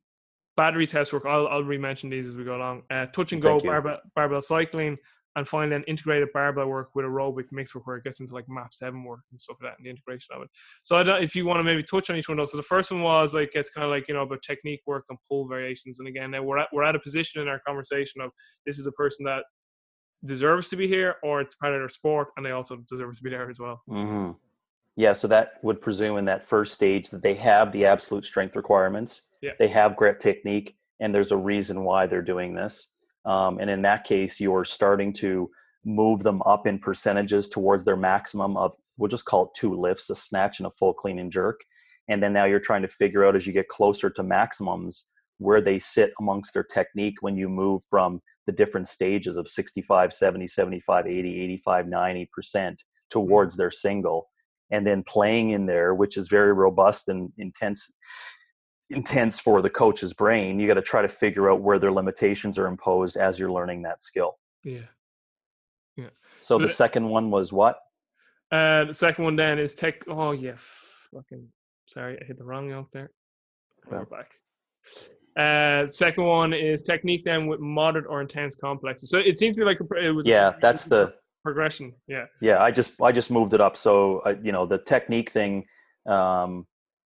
battery 0.57 0.86
test 0.86 1.12
work. 1.12 1.24
I'll, 1.26 1.48
I'll 1.48 1.62
re-mention 1.62 2.11
these 2.11 2.26
as 2.26 2.36
we 2.36 2.44
go 2.44 2.57
along. 2.57 2.82
Uh, 2.90 3.07
touch 3.07 3.32
and 3.32 3.42
go 3.42 3.61
barbell, 3.61 3.98
barbell 4.14 4.42
cycling, 4.42 4.96
and 5.36 5.46
finally 5.46 5.68
then 5.68 5.84
integrated 5.86 6.28
barbell 6.32 6.66
work 6.66 6.90
with 6.94 7.04
aerobic 7.04 7.44
mix 7.52 7.74
work 7.74 7.86
where 7.86 7.96
it 7.96 8.04
gets 8.04 8.20
into 8.20 8.32
like 8.34 8.48
map 8.48 8.72
seven 8.72 9.04
work 9.04 9.20
and 9.30 9.40
stuff 9.40 9.59
like 9.62 9.70
that 9.70 9.78
and 9.78 9.86
the 9.86 9.90
integration 9.90 10.34
of 10.34 10.42
it. 10.42 10.48
So 10.82 10.96
I 10.96 11.02
don't, 11.02 11.22
if 11.22 11.36
you 11.36 11.44
want 11.44 11.61
to 11.61 11.64
maybe 11.64 11.82
touch 11.82 12.09
on 12.11 12.16
each 12.16 12.28
one 12.28 12.38
of 12.38 12.42
those. 12.42 12.52
So 12.52 12.57
the 12.57 12.62
first 12.62 12.90
one 12.90 13.02
was 13.02 13.34
like 13.34 13.50
it's 13.54 13.70
kind 13.70 13.84
of 13.84 13.90
like 13.90 14.09
you 14.09 14.14
know 14.14 14.22
about 14.22 14.42
technique 14.42 14.80
work 14.86 15.04
and 15.11 15.18
pull 15.28 15.46
variations. 15.46 15.98
And 15.98 16.09
again, 16.09 16.30
now 16.30 16.42
we're 16.42 16.59
at 16.59 16.68
we're 16.72 16.84
at 16.84 16.96
a 16.96 17.00
position 17.00 17.42
in 17.42 17.48
our 17.48 17.61
conversation 17.66 18.22
of 18.22 18.30
this 18.64 18.78
is 18.78 18.86
a 18.86 18.92
person 18.92 19.24
that 19.26 19.44
deserves 20.24 20.68
to 20.70 20.76
be 20.76 20.88
here 20.88 21.16
or 21.22 21.40
it's 21.40 21.54
part 21.54 21.74
of 21.74 21.80
their 21.80 21.88
sport 21.88 22.28
and 22.36 22.44
they 22.44 22.50
also 22.50 22.76
deserve 22.88 23.14
to 23.16 23.22
be 23.22 23.30
there 23.30 23.48
as 23.48 23.61
well. 23.61 23.82
Mm-hmm. 23.88 24.32
Yeah, 24.98 25.12
so 25.12 25.28
that 25.28 25.62
would 25.62 25.82
presume 25.82 26.16
in 26.16 26.24
that 26.24 26.46
first 26.46 26.72
stage 26.72 27.11
that 27.11 27.20
they 27.20 27.34
have 27.34 27.70
the 27.70 27.84
absolute 27.84 28.24
strength 28.24 28.57
requirements. 28.57 29.26
Yeah. 29.47 29.53
They 29.59 29.68
have 29.68 29.97
great 29.97 30.18
technique, 30.18 30.76
and 30.99 31.14
there's 31.14 31.30
a 31.30 31.36
reason 31.36 31.84
why 31.84 32.07
they're 32.07 32.20
doing 32.20 32.55
this. 32.55 32.92
Um, 33.24 33.59
and 33.61 33.70
in 33.70 33.82
that 33.82 34.05
case, 34.05 34.40
you're 34.40 34.64
starting 34.64 35.12
to 35.14 35.51
move 35.84 36.24
them 36.24 36.42
up 36.42 36.66
in 36.66 36.80
percentages 36.80 37.49
towards 37.49 37.84
their 37.84 37.97
maximum 37.97 38.57
of, 38.57 38.72
we'll 38.97 39.09
just 39.09 39.24
call 39.24 39.44
it 39.44 39.51
two 39.57 39.74
lifts, 39.74 40.11
a 40.11 40.16
snatch 40.16 40.59
and 40.59 40.66
a 40.66 40.70
full 40.70 40.92
clean 40.92 41.20
and 41.20 41.30
jerk. 41.30 41.61
And 42.09 42.20
then 42.20 42.32
now 42.32 42.44
you're 42.44 42.59
trying 42.59 42.82
to 42.82 42.88
figure 42.88 43.24
out 43.24 43.36
as 43.36 43.47
you 43.47 43.53
get 43.53 43.68
closer 43.68 44.11
to 44.11 44.22
maximums 44.22 45.05
where 45.38 45.61
they 45.61 45.78
sit 45.78 46.12
amongst 46.18 46.55
their 46.55 46.64
technique 46.64 47.16
when 47.20 47.36
you 47.36 47.49
move 47.49 47.82
from 47.88 48.20
the 48.47 48.53
different 48.53 48.88
stages 48.88 49.36
of 49.36 49.47
65, 49.47 50.12
70, 50.12 50.47
75, 50.47 51.07
80, 51.07 51.40
85, 51.40 51.86
90% 51.86 52.76
towards 53.11 53.57
their 53.57 53.70
single 53.70 54.28
and 54.70 54.86
then 54.86 55.05
playing 55.07 55.51
in 55.51 55.66
there, 55.66 55.94
which 55.94 56.16
is 56.16 56.28
very 56.28 56.53
robust 56.53 57.09
and 57.09 57.32
intense 57.38 57.90
intense 58.91 59.41
for 59.41 59.62
the 59.62 59.70
coach's 59.70 60.12
brain. 60.12 60.61
You 60.61 60.66
got 60.66 60.74
to 60.74 60.82
try 60.82 61.03
to 61.03 61.09
figure 61.09 61.51
out 61.51 61.61
where 61.61 61.78
their 61.78 61.93
limitations 61.93 62.59
are 62.59 62.66
imposed 62.66 63.16
as 63.16 63.39
you're 63.39 63.51
learning 63.53 63.82
that 63.82 64.03
skill. 64.03 64.39
Yeah. 64.64 64.80
Yeah. 65.97 66.11
So, 66.41 66.57
So 66.57 66.59
the 66.59 66.68
second 66.68 67.09
one 67.09 67.30
was 67.30 67.53
what? 67.53 67.78
Uh, 68.53 68.84
the 68.84 68.95
second 68.95 69.24
one 69.24 69.34
then 69.37 69.59
is 69.59 69.74
tech. 69.74 70.03
Oh 70.09 70.30
yeah, 70.30 70.53
fucking 71.12 71.49
sorry, 71.87 72.16
I 72.20 72.24
hit 72.24 72.39
the 72.39 72.45
wrong 72.45 72.68
note 72.68 72.87
there. 72.93 73.11
We're 73.91 73.99
Well. 73.99 74.07
back. 74.07 74.30
Uh, 75.37 75.87
second 75.87 76.24
one 76.24 76.53
is 76.53 76.82
technique 76.84 77.22
then 77.24 77.47
with 77.49 77.59
moderate 77.61 78.07
or 78.09 78.20
intense 78.20 78.55
complexes. 78.55 79.11
So 79.11 79.18
it 79.18 79.37
seems 79.37 79.57
to 79.57 79.61
be 79.61 79.64
like 79.64 79.80
a, 79.80 80.07
it 80.07 80.11
was. 80.12 80.28
Yeah, 80.28 80.53
pro- 80.53 80.61
that's 80.61 80.84
the 80.84 81.14
progression. 81.43 81.93
Yeah. 82.07 82.26
yeah. 82.41 82.62
I 82.62 82.70
just 82.70 82.93
I 83.03 83.11
just 83.11 83.30
moved 83.32 83.53
it 83.53 83.61
up. 83.61 83.76
So 83.76 84.20
uh, 84.20 84.34
you 84.41 84.53
know 84.53 84.64
the 84.64 84.78
technique 84.78 85.30
thing. 85.30 85.64
Um, 86.07 86.66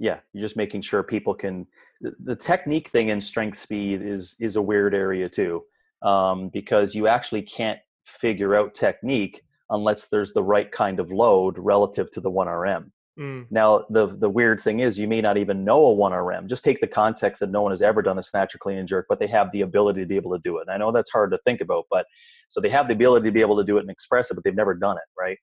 yeah, 0.02 0.20
you're 0.34 0.42
just 0.42 0.58
making 0.58 0.82
sure 0.82 1.04
people 1.04 1.36
can. 1.36 1.68
The, 2.02 2.36
technique 2.36 2.88
thing 2.88 3.10
in 3.10 3.22
strength 3.22 3.60
speed 3.60 4.02
is 4.02 4.36
is 4.40 4.56
a 4.56 4.62
weird 4.62 4.96
area 4.96 5.30
too, 5.30 5.64
um, 6.02 6.50
because 6.50 6.96
you 6.96 7.08
actually 7.08 7.44
can't 7.44 7.80
figure 8.04 8.56
out 8.56 8.74
technique 8.74 9.44
unless 9.70 10.10
there's 10.10 10.34
the 10.34 10.42
right 10.42 10.72
kind 10.72 11.00
of 11.00 11.12
load 11.12 11.56
relative 11.60 12.10
to 12.12 12.20
the 12.20 12.32
one 12.32 12.48
RM. 12.48 12.92
Mm, 13.20 13.46
Now, 13.52 13.86
the 13.92 14.08
the 14.08 14.30
weird 14.30 14.60
thing 14.60 14.80
is, 14.80 14.98
you 14.98 15.08
may 15.08 15.22
not 15.22 15.38
even 15.38 15.64
know 15.64 15.86
a 15.86 15.94
one 15.94 16.14
RM. 16.14 16.48
Just 16.48 16.64
take 16.64 16.82
the 16.82 16.88
context 16.88 17.40
that 17.42 17.52
no 17.52 17.62
one 17.62 17.72
has 17.72 17.84
ever 17.84 18.02
done 18.02 18.18
a 18.18 18.24
snatch 18.24 18.56
or 18.56 18.58
clean 18.58 18.80
and 18.80 18.88
jerk, 18.88 19.06
but 19.08 19.20
they 19.20 19.28
have 19.28 19.52
the 19.52 19.62
ability 19.62 20.02
to 20.02 20.08
be 20.08 20.16
able 20.16 20.32
to 20.36 20.42
do 20.44 20.58
it. 20.58 20.62
And 20.62 20.72
I 20.72 20.78
know 20.78 20.92
that's 20.92 21.12
hard 21.12 21.30
to 21.30 21.38
think 21.46 21.62
about, 21.62 21.86
but 21.92 22.08
so 22.50 22.60
they 22.60 22.70
have 22.70 22.88
the 22.88 22.96
ability 22.96 23.28
to 23.28 23.32
be 23.32 23.42
able 23.42 23.58
to 23.58 23.64
do 23.64 23.78
it 23.78 23.82
and 23.82 23.92
express 23.92 24.32
it, 24.32 24.34
but 24.34 24.44
they've 24.44 24.56
never 24.56 24.74
done 24.74 24.98
it, 24.98 25.10
right? 25.16 25.38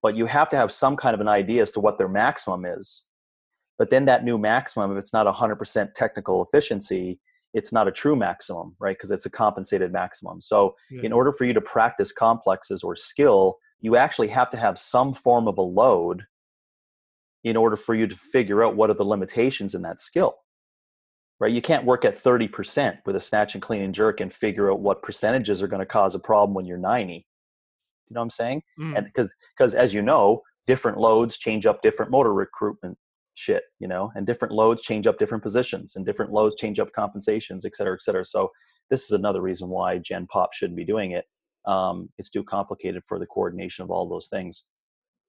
But 0.00 0.14
you 0.14 0.26
have 0.26 0.48
to 0.50 0.56
have 0.56 0.70
some 0.70 0.96
kind 0.96 1.14
of 1.14 1.20
an 1.20 1.28
idea 1.28 1.62
as 1.62 1.72
to 1.72 1.80
what 1.80 1.98
their 1.98 2.08
maximum 2.08 2.64
is. 2.64 3.06
But 3.80 3.88
then 3.88 4.04
that 4.04 4.24
new 4.24 4.36
maximum, 4.36 4.92
if 4.92 4.98
it's 4.98 5.14
not 5.14 5.26
100% 5.26 5.94
technical 5.94 6.44
efficiency, 6.44 7.18
it's 7.54 7.72
not 7.72 7.88
a 7.88 7.90
true 7.90 8.14
maximum, 8.14 8.76
right? 8.78 8.94
Because 8.94 9.10
it's 9.10 9.24
a 9.24 9.30
compensated 9.30 9.90
maximum. 9.90 10.42
So 10.42 10.74
yeah. 10.90 11.00
in 11.02 11.14
order 11.14 11.32
for 11.32 11.46
you 11.46 11.54
to 11.54 11.62
practice 11.62 12.12
complexes 12.12 12.82
or 12.82 12.94
skill, 12.94 13.56
you 13.80 13.96
actually 13.96 14.28
have 14.28 14.50
to 14.50 14.58
have 14.58 14.78
some 14.78 15.14
form 15.14 15.48
of 15.48 15.56
a 15.56 15.62
load 15.62 16.26
in 17.42 17.56
order 17.56 17.74
for 17.74 17.94
you 17.94 18.06
to 18.06 18.14
figure 18.14 18.62
out 18.62 18.76
what 18.76 18.90
are 18.90 18.94
the 18.94 19.02
limitations 19.02 19.74
in 19.74 19.80
that 19.80 19.98
skill. 19.98 20.34
Right? 21.38 21.50
You 21.50 21.62
can't 21.62 21.86
work 21.86 22.04
at 22.04 22.22
30% 22.22 22.98
with 23.06 23.16
a 23.16 23.20
snatch 23.20 23.54
and 23.54 23.62
clean 23.62 23.80
and 23.80 23.94
jerk 23.94 24.20
and 24.20 24.30
figure 24.30 24.70
out 24.70 24.80
what 24.80 25.02
percentages 25.02 25.62
are 25.62 25.68
going 25.68 25.80
to 25.80 25.86
cause 25.86 26.14
a 26.14 26.18
problem 26.20 26.52
when 26.52 26.66
you're 26.66 26.76
90. 26.76 27.14
You 27.14 27.22
know 28.10 28.20
what 28.20 28.24
I'm 28.24 28.30
saying? 28.30 28.62
Mm, 28.78 28.98
And 28.98 29.06
because 29.06 29.32
because 29.56 29.74
as 29.74 29.94
you 29.94 30.02
know, 30.02 30.42
different 30.66 30.98
loads 30.98 31.38
change 31.38 31.64
up 31.64 31.80
different 31.80 32.10
motor 32.10 32.34
recruitment 32.34 32.98
shit, 33.40 33.64
you 33.78 33.88
know, 33.88 34.12
and 34.14 34.26
different 34.26 34.52
loads 34.52 34.82
change 34.82 35.06
up 35.06 35.18
different 35.18 35.42
positions 35.42 35.96
and 35.96 36.04
different 36.04 36.30
loads 36.30 36.54
change 36.56 36.78
up 36.78 36.92
compensations, 36.92 37.64
et 37.64 37.74
cetera, 37.74 37.94
et 37.94 38.02
cetera. 38.02 38.24
So 38.24 38.50
this 38.90 39.04
is 39.04 39.12
another 39.12 39.40
reason 39.40 39.68
why 39.68 39.98
Gen 39.98 40.26
Pop 40.26 40.52
shouldn't 40.52 40.76
be 40.76 40.84
doing 40.84 41.12
it. 41.12 41.24
Um, 41.66 42.10
it's 42.18 42.30
too 42.30 42.44
complicated 42.44 43.02
for 43.08 43.18
the 43.18 43.26
coordination 43.26 43.82
of 43.84 43.90
all 43.90 44.08
those 44.08 44.28
things. 44.28 44.66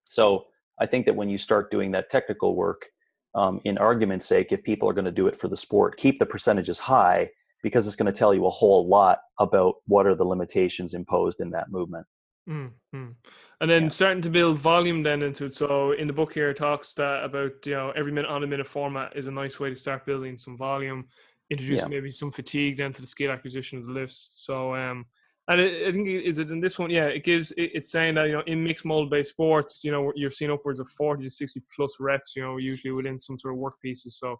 So 0.03 0.45
I 0.79 0.85
think 0.85 1.05
that 1.05 1.15
when 1.15 1.29
you 1.29 1.37
start 1.37 1.71
doing 1.71 1.91
that 1.91 2.09
technical 2.09 2.55
work, 2.55 2.87
um, 3.33 3.61
in 3.63 3.77
argument's 3.77 4.25
sake, 4.25 4.51
if 4.51 4.63
people 4.63 4.89
are 4.89 4.93
going 4.93 5.05
to 5.05 5.11
do 5.11 5.27
it 5.27 5.39
for 5.39 5.47
the 5.47 5.55
sport, 5.55 5.97
keep 5.97 6.19
the 6.19 6.25
percentages 6.25 6.79
high 6.79 7.29
because 7.63 7.87
it's 7.87 7.95
going 7.95 8.11
to 8.11 8.19
tell 8.19 8.33
you 8.33 8.45
a 8.45 8.49
whole 8.49 8.87
lot 8.87 9.19
about 9.39 9.75
what 9.85 10.05
are 10.07 10.15
the 10.15 10.25
limitations 10.25 10.93
imposed 10.93 11.39
in 11.39 11.51
that 11.51 11.71
movement. 11.71 12.07
Mm, 12.51 12.71
mm. 12.93 13.15
And 13.61 13.69
then 13.71 13.83
Yeah. 13.83 13.89
starting 13.89 14.21
to 14.23 14.29
build 14.29 14.57
volume 14.57 15.03
then 15.03 15.21
into 15.23 15.45
it. 15.45 15.55
So 15.55 15.93
in 15.93 16.07
the 16.07 16.13
book 16.13 16.33
here, 16.33 16.49
it 16.49 16.57
talks 16.57 16.93
that 16.95 17.23
about 17.23 17.65
you 17.65 17.73
know 17.73 17.91
every 17.91 18.11
minute 18.11 18.29
on 18.29 18.43
a 18.43 18.47
minute 18.47 18.67
format 18.67 19.15
is 19.15 19.27
a 19.27 19.31
nice 19.31 19.59
way 19.59 19.69
to 19.69 19.75
start 19.75 20.05
building 20.05 20.37
some 20.37 20.57
volume, 20.57 21.07
introducing 21.49 21.89
maybe 21.89 22.11
some 22.11 22.31
fatigue 22.31 22.77
then 22.77 22.91
to 22.93 23.01
the 23.01 23.07
skill 23.07 23.31
acquisition 23.31 23.79
of 23.79 23.85
the 23.85 23.93
lifts. 23.93 24.31
So 24.35 24.75
um, 24.75 25.05
and 25.47 25.61
I 25.61 25.87
I 25.87 25.91
think 25.91 26.09
is 26.09 26.39
it 26.39 26.51
in 26.51 26.59
this 26.59 26.77
one? 26.77 26.89
Yeah, 26.89 27.05
it 27.07 27.23
gives 27.23 27.51
it, 27.53 27.71
it's 27.73 27.91
saying 27.91 28.15
that 28.15 28.27
you 28.27 28.33
know 28.33 28.43
in 28.47 28.63
mixed 28.63 28.85
modal 28.85 29.09
based 29.09 29.31
sports, 29.31 29.83
you 29.83 29.91
know 29.91 30.11
you're 30.15 30.31
seeing 30.31 30.51
upwards 30.51 30.79
of 30.79 30.89
forty 30.89 31.23
to 31.23 31.29
sixty 31.29 31.61
plus 31.73 31.97
reps. 32.01 32.35
You 32.35 32.43
know 32.43 32.57
usually 32.59 32.91
within 32.91 33.17
some 33.17 33.37
sort 33.37 33.53
of 33.53 33.59
work 33.59 33.79
pieces. 33.81 34.17
So 34.17 34.39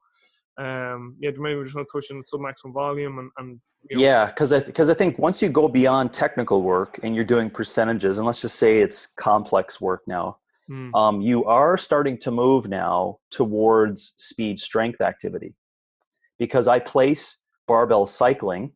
um, 0.62 1.16
yeah, 1.20 1.32
maybe 1.38 1.58
we 1.58 1.64
just 1.64 1.76
want 1.76 1.88
to 1.88 2.00
touch 2.00 2.12
on 2.12 2.24
sub 2.24 2.42
maximum 2.42 2.74
volume 2.74 3.20
and, 3.20 3.32
and 3.38 3.60
you 3.90 3.98
know, 3.98 4.04
Yeah, 4.04 4.26
because 4.28 4.54
I 4.54 4.60
because 4.60 4.90
I 4.90 4.94
think 4.94 5.18
once 5.18 5.42
you 5.42 5.50
go 5.50 5.68
beyond 5.68 6.14
technical 6.14 6.62
work 6.62 7.00
and 7.04 7.16
you're 7.16 7.26
doing 7.36 7.50
percentages, 7.50 8.18
and 8.18 8.26
let's 8.28 8.42
just 8.42 8.58
say 8.58 8.80
it's 8.80 9.08
complex 9.08 9.82
work 9.82 10.02
now, 10.08 10.38
mm, 10.70 10.92
um, 10.94 11.22
you 11.22 11.46
are 11.46 11.78
starting 11.78 12.18
to 12.20 12.32
move 12.32 12.70
now 12.70 13.18
towards 13.32 14.14
speed 14.18 14.60
strength 14.60 15.02
activity, 15.02 15.56
because 16.38 16.68
I 16.68 16.80
place 16.80 17.40
barbell 17.68 18.06
cycling 18.06 18.74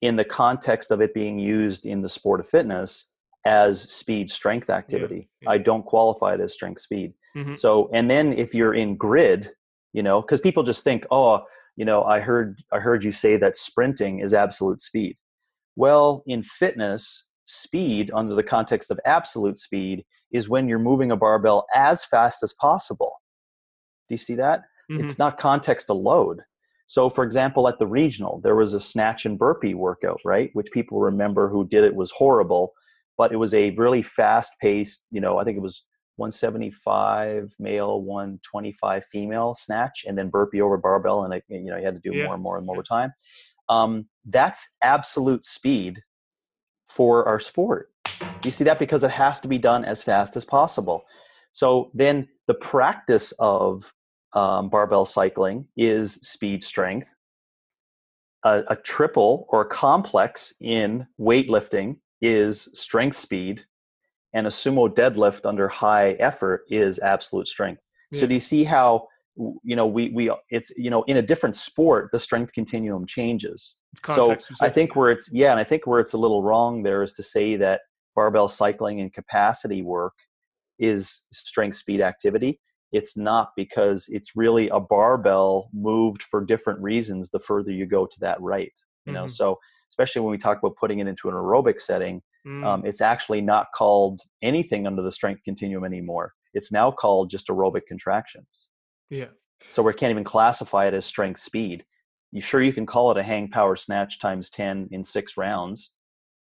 in 0.00 0.16
the 0.16 0.24
context 0.24 0.90
of 0.90 1.00
it 1.00 1.12
being 1.12 1.38
used 1.38 1.84
in 1.86 2.02
the 2.02 2.08
sport 2.08 2.40
of 2.40 2.48
fitness 2.48 3.10
as 3.44 3.82
speed 3.82 4.30
strength 4.30 4.70
activity. 4.70 5.28
yeah. 5.42 5.50
I 5.50 5.58
don't 5.58 5.84
qualify 5.84 6.34
it 6.34 6.40
as 6.40 6.52
strength 6.52 6.80
speed. 6.80 7.14
mhm, 7.36 7.58
So, 7.58 7.90
and 7.92 8.10
then 8.10 8.32
if 8.34 8.54
you're 8.54 8.74
in 8.74 8.96
grid, 8.96 9.50
you 9.92 10.02
know, 10.02 10.20
because 10.22 10.40
people 10.40 10.62
just 10.62 10.84
think, 10.84 11.06
oh, 11.10 11.42
you 11.76 11.84
know, 11.84 12.04
I 12.04 12.20
heard 12.20 12.62
I 12.72 12.78
heard 12.78 13.04
you 13.04 13.12
say 13.12 13.36
that 13.36 13.56
sprinting 13.56 14.20
is 14.20 14.34
absolute 14.34 14.80
speed. 14.80 15.16
Well, 15.76 16.22
in 16.26 16.42
fitness, 16.42 17.28
speed 17.44 18.10
under 18.14 18.34
the 18.34 18.42
context 18.42 18.90
of 18.90 19.00
absolute 19.04 19.58
speed 19.58 20.04
is 20.32 20.48
when 20.48 20.68
you're 20.68 20.78
moving 20.78 21.10
a 21.10 21.16
barbell 21.16 21.66
as 21.74 22.04
fast 22.04 22.42
as 22.42 22.52
possible. 22.52 23.14
Do 24.08 24.14
you 24.14 24.18
see 24.18 24.34
that? 24.36 24.64
mhm, 24.90 25.00
It's 25.00 25.18
not 25.18 25.38
context 25.38 25.86
to 25.88 25.94
load. 25.94 26.40
So, 26.86 27.08
for 27.08 27.24
example, 27.24 27.68
at 27.68 27.78
the 27.78 27.86
regional, 27.86 28.40
there 28.40 28.56
was 28.56 28.74
a 28.74 28.80
snatch 28.80 29.24
and 29.24 29.38
burpee 29.38 29.74
workout, 29.74 30.20
right? 30.24 30.50
Which 30.54 30.72
people 30.72 30.98
remember 31.00 31.48
who 31.48 31.66
did 31.66 31.84
it 31.84 31.94
was 31.94 32.10
horrible, 32.10 32.72
but 33.16 33.32
it 33.32 33.36
was 33.36 33.54
a 33.54 33.70
really 33.70 34.02
fast 34.02 34.52
paced, 34.60 35.06
you 35.10 35.20
know, 35.20 35.38
I 35.38 35.44
think 35.44 35.56
it 35.56 35.62
was 35.62 35.84
175 36.20 37.54
male, 37.58 38.02
125 38.02 39.04
female 39.06 39.54
snatch, 39.54 40.04
and 40.06 40.16
then 40.16 40.28
burpee 40.28 40.60
over 40.60 40.76
barbell. 40.76 41.24
And, 41.24 41.34
it, 41.34 41.44
you 41.48 41.64
know, 41.70 41.76
you 41.78 41.84
had 41.84 41.96
to 41.96 42.00
do 42.00 42.14
Yeah. 42.14 42.24
more 42.26 42.34
and 42.34 42.42
more 42.42 42.56
and 42.58 42.66
more 42.66 42.76
over 42.76 42.82
time. 42.82 43.12
Um, 43.68 44.08
that's 44.24 44.76
absolute 44.82 45.44
speed 45.44 46.02
for 46.86 47.26
our 47.26 47.40
sport. 47.40 47.90
You 48.44 48.50
see 48.50 48.64
that 48.64 48.78
because 48.78 49.02
it 49.04 49.12
has 49.12 49.40
to 49.40 49.48
be 49.48 49.58
done 49.58 49.84
as 49.84 50.02
fast 50.02 50.36
as 50.36 50.44
possible. 50.44 51.04
So 51.52 51.90
then 51.94 52.28
the 52.46 52.54
practice 52.54 53.32
of 53.38 53.92
um, 54.32 54.68
barbell 54.68 55.04
cycling 55.06 55.66
is 55.76 56.14
speed 56.14 56.62
strength. 56.62 57.14
A, 58.44 58.64
a 58.68 58.76
triple 58.76 59.46
or 59.50 59.62
a 59.62 59.68
complex 59.68 60.54
in 60.60 61.06
weightlifting 61.18 61.98
is 62.22 62.68
strength 62.78 63.16
speed, 63.16 63.66
and 64.32 64.46
a 64.46 64.50
sumo 64.50 64.88
deadlift 64.88 65.44
under 65.44 65.68
high 65.68 66.12
effort 66.12 66.62
is 66.70 66.98
absolute 67.00 67.48
strength. 67.48 67.82
So 68.12 68.26
do 68.26 68.34
you 68.34 68.40
see 68.40 68.64
how 68.64 69.06
you 69.62 69.76
know 69.76 69.86
we 69.86 70.10
we 70.10 70.30
it's 70.50 70.70
you 70.76 70.90
know 70.90 71.02
in 71.04 71.16
a 71.16 71.22
different 71.22 71.54
sport 71.56 72.10
the 72.12 72.18
strength 72.18 72.52
continuum 72.52 73.06
changes. 73.06 73.76
So 74.06 74.36
I 74.60 74.68
think 74.68 74.96
where 74.96 75.10
it's 75.10 75.30
yeah, 75.32 75.50
and 75.52 75.60
I 75.60 75.64
think 75.64 75.86
where 75.86 76.00
it's 76.00 76.12
a 76.12 76.18
little 76.18 76.42
wrong 76.42 76.82
there 76.82 77.02
is 77.02 77.12
to 77.14 77.22
say 77.22 77.56
that 77.56 77.82
barbell 78.14 78.48
cycling 78.48 79.00
and 79.00 79.12
capacity 79.12 79.82
work 79.82 80.14
is 80.78 81.26
strength 81.32 81.76
speed 81.76 82.00
activity. 82.00 82.60
It's 82.92 83.16
not 83.16 83.50
because 83.56 84.06
it's 84.08 84.34
really 84.34 84.68
a 84.70 84.80
barbell 84.80 85.68
moved 85.72 86.22
for 86.22 86.44
different 86.44 86.80
reasons 86.80 87.30
the 87.30 87.38
further 87.38 87.70
you 87.70 87.86
go 87.86 88.06
to 88.06 88.20
that 88.20 88.40
right. 88.40 88.72
You 89.06 89.12
know, 89.12 89.24
Mhm. 89.26 89.30
so 89.30 89.58
especially 89.88 90.22
when 90.22 90.32
we 90.32 90.38
talk 90.38 90.58
about 90.58 90.76
putting 90.76 90.98
it 90.98 91.06
into 91.06 91.28
an 91.28 91.34
aerobic 91.34 91.80
setting, 91.80 92.22
Mm, 92.46 92.64
um, 92.64 92.82
it's 92.84 93.00
actually 93.00 93.40
not 93.40 93.68
called 93.74 94.22
anything 94.42 94.86
under 94.86 95.02
the 95.02 95.12
strength 95.12 95.42
continuum 95.44 95.84
anymore. 95.84 96.34
It's 96.54 96.72
now 96.72 96.90
called 96.90 97.30
just 97.30 97.48
aerobic 97.48 97.82
contractions. 97.86 98.68
yeah. 99.10 99.26
So 99.68 99.82
we 99.82 99.92
can't 99.92 100.10
even 100.10 100.24
classify 100.24 100.86
it 100.86 100.94
as 100.94 101.04
strength 101.04 101.40
speed. 101.40 101.84
You 102.32 102.40
sure 102.40 102.62
you 102.62 102.72
can 102.72 102.86
call 102.86 103.10
it 103.10 103.18
a 103.18 103.22
hang 103.22 103.48
power 103.48 103.76
snatch 103.76 104.18
times 104.18 104.48
10 104.50 104.88
in 104.90 105.04
six 105.04 105.36
rounds, 105.36 105.90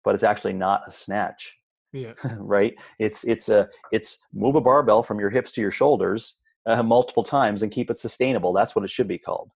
but 0.04 0.16
it's 0.16 0.24
actually 0.24 0.54
not 0.54 0.82
a 0.88 0.92
snatch. 0.92 1.58
Yeah. 1.92 2.14
right? 2.40 2.74
It's 3.00 3.24
it's 3.24 3.50
a 3.50 3.70
it's 3.92 4.18
move 4.34 4.56
a 4.56 4.62
barbell 4.62 5.04
from 5.04 5.20
your 5.20 5.30
hips 5.30 5.52
to 5.54 5.62
your 5.62 5.72
shoulders 5.72 6.40
uh, 6.66 6.82
multiple 6.82 7.24
times 7.24 7.62
and 7.62 7.72
keep 7.72 7.92
it 7.92 8.00
sustainable. 8.00 8.54
That's 8.54 8.76
what 8.76 8.84
it 8.84 8.90
should 8.90 9.08
be 9.08 9.20
called. 9.20 9.52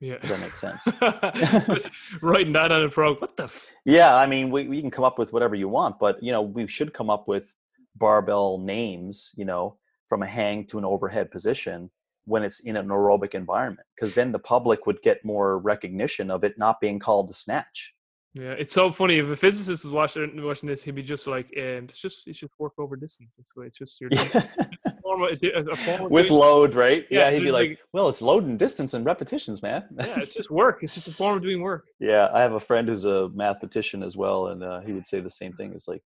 Yeah. 0.00 0.18
Does 0.18 0.30
that 0.30 0.40
makes 0.40 0.60
sense? 0.60 1.88
Writing 2.22 2.52
that 2.52 2.70
on 2.70 2.84
a 2.84 2.88
pro. 2.88 3.14
What 3.14 3.36
the? 3.36 3.44
F- 3.44 3.66
yeah, 3.84 4.14
I 4.14 4.26
mean, 4.26 4.50
we, 4.50 4.68
we 4.68 4.80
can 4.80 4.90
come 4.90 5.04
up 5.04 5.18
with 5.18 5.32
whatever 5.32 5.54
you 5.54 5.68
want, 5.68 5.98
but 5.98 6.22
you 6.22 6.32
know, 6.32 6.42
we 6.42 6.66
should 6.66 6.92
come 6.92 7.08
up 7.08 7.28
with 7.28 7.54
barbell 7.94 8.58
names, 8.58 9.32
you 9.36 9.44
know, 9.44 9.78
from 10.08 10.22
a 10.22 10.26
hang 10.26 10.66
to 10.66 10.78
an 10.78 10.84
overhead 10.84 11.30
position 11.30 11.90
when 12.26 12.42
it's 12.42 12.60
in 12.60 12.76
an 12.76 12.88
aerobic 12.88 13.34
environment, 13.34 13.86
because 13.94 14.14
then 14.14 14.32
the 14.32 14.38
public 14.38 14.84
would 14.86 15.00
get 15.00 15.24
more 15.24 15.58
recognition 15.58 16.30
of 16.30 16.44
it 16.44 16.58
not 16.58 16.80
being 16.80 16.98
called 16.98 17.28
the 17.28 17.34
snatch. 17.34 17.94
Yeah, 18.38 18.52
it's 18.52 18.74
so 18.74 18.92
funny. 18.92 19.16
If 19.16 19.28
a 19.28 19.36
physicist 19.36 19.84
was 19.84 19.92
watching 19.92 20.44
watching 20.44 20.68
this, 20.68 20.82
he'd 20.82 20.94
be 20.94 21.02
just 21.02 21.26
like, 21.26 21.46
um, 21.56 21.84
"It's 21.84 21.98
just 21.98 22.28
it's 22.28 22.38
just 22.38 22.52
work 22.58 22.74
over 22.76 22.94
distance. 22.94 23.30
It's, 23.38 23.52
it's 23.56 23.78
just 23.78 23.98
you're 23.98 24.10
doing, 24.10 24.28
it's 24.34 24.84
a 24.84 24.94
form 25.00 25.22
of, 25.22 25.30
a 25.32 25.76
form 25.76 26.04
of 26.04 26.10
with 26.10 26.28
doing, 26.28 26.40
load, 26.40 26.74
right? 26.74 27.06
Yeah, 27.10 27.20
Yeah, 27.20 27.30
he'd 27.30 27.44
be 27.44 27.50
like, 27.50 27.70
like- 27.70 27.78
"Well, 27.94 28.10
it's 28.10 28.20
load 28.20 28.44
and 28.44 28.58
distance 28.58 28.92
and 28.92 29.06
repetitions, 29.06 29.62
man." 29.62 29.84
yeah, 29.98 30.20
it's 30.20 30.34
just 30.34 30.50
work. 30.50 30.80
It's 30.82 30.94
just 30.94 31.08
a 31.08 31.12
form 31.12 31.38
of 31.38 31.42
doing 31.42 31.62
work. 31.62 31.86
yeah, 31.98 32.28
I 32.30 32.42
have 32.42 32.52
a 32.52 32.60
friend 32.60 32.86
who's 32.88 33.06
a 33.06 33.30
mathematician 33.30 34.02
as 34.02 34.18
well, 34.18 34.48
and 34.48 34.62
uh, 34.62 34.80
he 34.80 34.92
would 34.92 35.06
say 35.06 35.20
the 35.20 35.30
same 35.30 35.54
thing. 35.54 35.72
It's 35.72 35.88
like, 35.88 36.02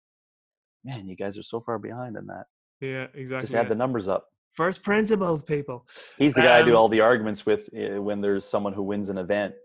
man, 0.86 1.08
you 1.08 1.16
guys 1.16 1.36
are 1.36 1.44
so 1.44 1.62
far 1.62 1.80
behind 1.80 2.16
in 2.16 2.28
that. 2.28 2.46
Yeah, 2.80 3.08
exactly. 3.16 3.46
Just 3.46 3.56
add 3.56 3.64
yeah. 3.64 3.70
the 3.70 3.76
numbers 3.76 4.08
up. 4.08 4.28
First 4.52 4.84
principles, 4.84 5.42
people. 5.42 5.88
He's 6.18 6.36
the 6.36 6.42
guy 6.42 6.60
I 6.60 6.64
do 6.64 6.72
Um, 6.72 6.78
all 6.78 6.90
the 6.90 7.02
arguments 7.02 7.44
with 7.46 7.70
uh, 7.76 8.02
when 8.02 8.22
there's 8.22 8.46
someone 8.46 8.74
who 8.74 8.84
wins 8.84 9.10
an 9.10 9.18
event. 9.18 9.56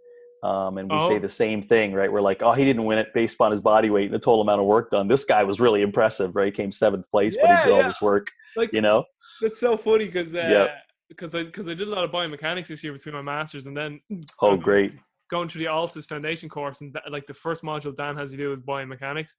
Um, 0.44 0.76
and 0.76 0.90
we 0.90 1.00
say 1.00 1.16
Oh. 1.16 1.20
the 1.20 1.28
same 1.28 1.62
thing, 1.62 1.94
right? 1.94 2.12
We're 2.12 2.20
like, 2.20 2.42
oh, 2.42 2.52
he 2.52 2.66
didn't 2.66 2.84
win 2.84 2.98
it 2.98 3.14
based 3.14 3.40
on 3.40 3.50
his 3.50 3.62
body 3.62 3.88
weight 3.88 4.04
and 4.06 4.14
the 4.14 4.18
total 4.18 4.42
amount 4.42 4.60
of 4.60 4.66
work 4.66 4.90
done. 4.90 5.08
This 5.08 5.24
guy 5.24 5.42
was 5.42 5.58
really 5.58 5.80
impressive, 5.80 6.36
right? 6.36 6.46
He 6.46 6.52
came 6.52 6.70
seventh 6.70 7.10
place, 7.10 7.34
but 7.40 7.48
he 7.48 7.56
Yeah, 7.56 7.64
did 7.64 7.72
all 7.72 7.82
this 7.84 8.02
work, 8.02 8.30
Like 8.54 8.70
you 8.72 8.82
know? 8.82 9.04
that's 9.40 9.58
so 9.58 9.76
funny 9.78 10.04
because 10.04 10.34
uh, 10.34 10.48
Yep. 10.50 10.70
because 11.08 11.34
I 11.34 11.44
because 11.44 11.66
I 11.66 11.72
did 11.72 11.88
a 11.88 11.90
lot 11.90 12.04
of 12.04 12.10
biomechanics 12.10 12.66
this 12.68 12.84
year 12.84 12.92
between 12.92 13.14
my 13.14 13.22
masters 13.22 13.66
and 13.66 13.74
then 13.76 14.00
Oh, 14.42 14.50
um, 14.52 14.60
great. 14.60 14.92
going 15.30 15.48
through 15.48 15.60
the 15.60 15.68
ALTIS 15.68 16.04
foundation 16.06 16.50
course 16.50 16.82
and 16.82 16.92
that, 16.92 17.10
like 17.10 17.26
the 17.26 17.32
first 17.34 17.62
module 17.62 17.96
Dan 17.96 18.14
has 18.16 18.30
you 18.30 18.38
do 18.38 18.52
is 18.52 18.60
biomechanics. 18.60 19.32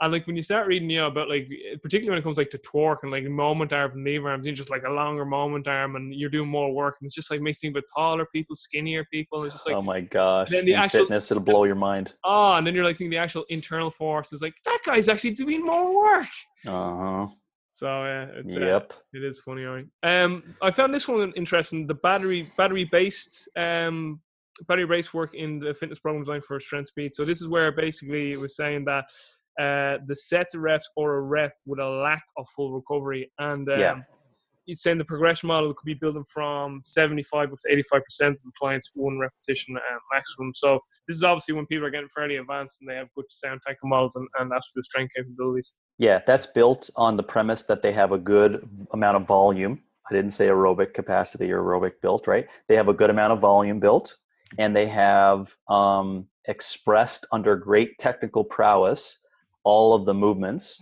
And 0.00 0.12
like 0.12 0.26
when 0.26 0.36
you 0.36 0.42
start 0.42 0.66
reading, 0.66 0.90
you 0.90 0.98
know, 0.98 1.06
about 1.06 1.30
like 1.30 1.48
particularly 1.82 2.10
when 2.10 2.18
it 2.18 2.22
comes 2.22 2.36
like 2.36 2.50
to 2.50 2.58
torque 2.58 3.02
and 3.02 3.10
like 3.10 3.24
moment 3.24 3.72
arm 3.72 3.92
and 3.92 4.04
lever 4.04 4.28
arms, 4.28 4.46
you're 4.46 4.54
just 4.54 4.68
like 4.70 4.82
a 4.84 4.90
longer 4.90 5.24
moment 5.24 5.66
arm 5.66 5.96
and 5.96 6.14
you're 6.14 6.28
doing 6.28 6.48
more 6.50 6.70
work 6.74 6.96
and 7.00 7.06
it's 7.06 7.14
just 7.14 7.30
like 7.30 7.40
makes 7.40 7.64
about 7.64 7.84
taller 7.96 8.26
people, 8.26 8.54
skinnier 8.54 9.06
people. 9.10 9.38
And 9.38 9.46
it's 9.46 9.54
just 9.54 9.66
like 9.66 9.74
oh 9.74 9.80
my 9.80 10.02
gosh. 10.02 10.50
then 10.50 10.66
the 10.66 10.72
In 10.74 10.78
actual- 10.80 11.00
fitness, 11.00 11.30
it'll 11.30 11.42
blow 11.42 11.64
your 11.64 11.76
mind. 11.76 12.12
oh, 12.24 12.54
and 12.56 12.66
then 12.66 12.74
you're 12.74 12.84
like 12.84 12.96
thinking 12.98 13.10
the 13.10 13.16
actual 13.16 13.44
internal 13.48 13.90
force 13.90 14.34
is 14.34 14.42
like 14.42 14.54
that 14.66 14.80
guy's 14.84 15.08
actually 15.08 15.30
doing 15.32 15.64
more 15.64 15.94
work. 15.94 16.28
Uh 16.66 16.70
huh. 16.96 17.26
So 17.70 17.86
yeah, 18.04 18.26
it's 18.34 18.54
uh, 18.54 18.60
Yep. 18.60 18.92
it 19.14 19.24
is 19.24 19.40
funny. 19.40 19.62
right. 19.62 19.86
Um, 20.02 20.42
I 20.60 20.70
found 20.70 20.92
this 20.94 21.08
one 21.08 21.32
interesting. 21.36 21.86
The 21.86 21.94
battery 21.94 22.50
battery 22.58 22.84
based 22.84 23.48
um 23.56 24.20
battery 24.68 24.86
based 24.86 25.12
work 25.12 25.34
in 25.34 25.58
the 25.58 25.74
fitness 25.74 25.98
program 25.98 26.22
design 26.22 26.40
for 26.40 26.58
strength 26.60 26.88
speed. 26.88 27.14
So 27.14 27.24
this 27.26 27.42
is 27.42 27.48
where 27.48 27.70
basically 27.72 28.32
it 28.32 28.40
was 28.40 28.56
saying 28.56 28.86
that 28.86 29.04
uh 29.58 29.98
the 30.06 30.16
set 30.16 30.46
of 30.54 30.60
reps 30.60 30.88
or 30.96 31.16
a 31.16 31.20
rep 31.20 31.54
with 31.66 31.80
a 31.80 31.88
lack 31.88 32.24
of 32.36 32.46
full 32.54 32.72
recovery 32.72 33.30
and 33.38 33.68
um, 33.68 33.80
Yeah. 33.80 34.02
It's 34.68 34.82
saying 34.82 34.98
the 34.98 35.04
progression 35.04 35.46
model 35.46 35.70
it 35.70 35.76
could 35.76 35.86
be 35.86 35.94
building 35.94 36.24
from 36.24 36.80
75 36.84 37.52
up 37.52 37.58
to 37.60 37.72
85 37.72 38.02
percent 38.02 38.32
of 38.32 38.44
the 38.44 38.52
client's 38.58 38.90
one 38.94 39.18
repetition 39.18 39.76
um, 39.76 39.98
maximum. 40.12 40.52
So 40.54 40.80
this 41.06 41.16
is 41.16 41.22
obviously 41.22 41.54
when 41.54 41.66
people 41.66 41.86
are 41.86 41.90
getting 41.90 42.08
fairly 42.08 42.36
advanced 42.36 42.80
and 42.80 42.90
they 42.90 42.96
have 42.96 43.06
good 43.14 43.26
sound 43.30 43.60
technical 43.64 43.88
models 43.88 44.16
and, 44.16 44.26
and 44.40 44.52
absolute 44.52 44.84
strength 44.84 45.12
capabilities. 45.14 45.74
Yeah, 45.98 46.20
that's 46.26 46.46
built 46.46 46.90
on 46.96 47.16
the 47.16 47.22
premise 47.22 47.62
that 47.64 47.82
they 47.82 47.92
have 47.92 48.10
a 48.10 48.18
good 48.18 48.68
amount 48.92 49.16
of 49.18 49.26
volume. 49.26 49.82
I 50.10 50.14
didn't 50.14 50.32
say 50.32 50.48
aerobic 50.48 50.94
capacity 50.94 51.50
or 51.52 51.62
aerobic 51.62 52.00
built, 52.02 52.26
right? 52.26 52.46
They 52.68 52.76
have 52.76 52.88
a 52.88 52.94
good 52.94 53.10
amount 53.10 53.32
of 53.32 53.40
volume 53.40 53.80
built, 53.80 54.16
and 54.58 54.74
they 54.74 54.86
have 54.86 55.56
um, 55.68 56.28
expressed 56.46 57.26
under 57.32 57.56
great 57.56 57.98
technical 57.98 58.44
prowess 58.44 59.20
all 59.66 59.92
of 59.94 60.04
the 60.06 60.14
movements, 60.14 60.80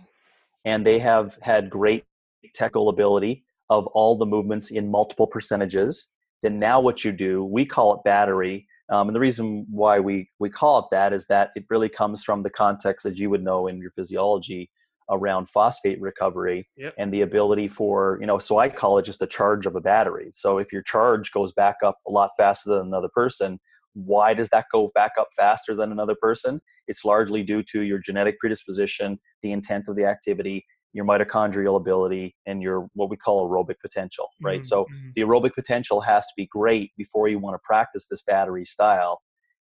and 0.63 0.85
they 0.85 0.99
have 0.99 1.37
had 1.41 1.69
great 1.71 2.05
technical 2.53 2.87
ability 2.87 3.43
of 3.69 3.87
all 3.87 4.15
the 4.15 4.27
movements 4.27 4.69
in 4.71 4.91
multiple 4.91 5.25
percentages. 5.25 6.09
Then 6.43 6.59
now 6.59 6.79
what 6.79 7.03
you 7.03 7.11
do, 7.11 7.43
we 7.43 7.65
call 7.65 7.95
it 7.95 8.03
battery. 8.05 8.67
Um, 8.91 9.07
and 9.09 9.15
the 9.15 9.19
reason 9.19 9.65
why 9.71 9.99
we, 9.99 10.29
we 10.37 10.51
call 10.51 10.77
it 10.79 10.85
that 10.91 11.11
is 11.13 11.25
that 11.27 11.49
it 11.55 11.65
really 11.71 11.89
comes 11.89 12.23
from 12.23 12.43
the 12.43 12.51
context 12.51 13.03
that 13.05 13.17
you 13.17 13.31
would 13.31 13.43
know 13.43 13.65
in 13.65 13.79
your 13.79 13.89
physiology 13.89 14.69
around 15.09 15.49
phosphate 15.49 15.99
recovery 15.99 16.67
Yep. 16.77 16.93
and 16.99 17.11
the 17.13 17.21
ability 17.21 17.67
for 17.67 18.17
you 18.19 18.25
know 18.25 18.39
so 18.39 18.57
i 18.57 18.67
call 18.69 18.97
it 18.97 19.05
just 19.05 19.19
the 19.19 19.27
charge 19.27 19.67
of 19.67 19.75
a 19.75 19.79
battery 19.79 20.29
so 20.33 20.57
if 20.57 20.73
your 20.73 20.81
charge 20.81 21.31
goes 21.31 21.53
back 21.53 21.77
up 21.83 21.99
a 22.07 22.11
lot 22.11 22.31
faster 22.35 22.71
than 22.71 22.87
another 22.87 23.09
person 23.13 23.59
why 23.95 24.33
does 24.33 24.49
that 24.49 24.65
go 24.71 24.91
back 24.93 25.13
up 25.19 25.29
faster 25.35 25.73
than 25.73 25.91
another 25.91 26.15
person? 26.21 26.61
It's 26.87 27.03
largely 27.03 27.41
due 27.41 27.63
to 27.63 27.81
your 27.81 27.97
genetic 27.97 28.39
predisposition 28.39 29.19
the 29.41 29.51
intent 29.51 29.87
of 29.87 29.95
the 29.95 30.05
activity 30.05 30.65
your 30.95 31.05
mitochondrial 31.05 31.75
ability 31.75 32.35
and 32.45 32.63
your 32.63 32.87
what 32.93 33.09
we 33.09 33.17
call 33.17 33.47
aerobic 33.47 33.75
potential 33.81 34.29
right? 34.41 34.61
Mhm, 34.61 34.65
so 34.65 34.85
mhm. 34.85 35.13
the 35.13 35.21
aerobic 35.21 35.53
potential 35.53 36.01
has 36.01 36.25
to 36.25 36.33
be 36.37 36.47
great 36.47 36.91
before 36.97 37.27
you 37.27 37.37
want 37.37 37.53
to 37.53 37.59
practice 37.63 38.07
this 38.09 38.21
battery 38.21 38.63
style 38.65 39.21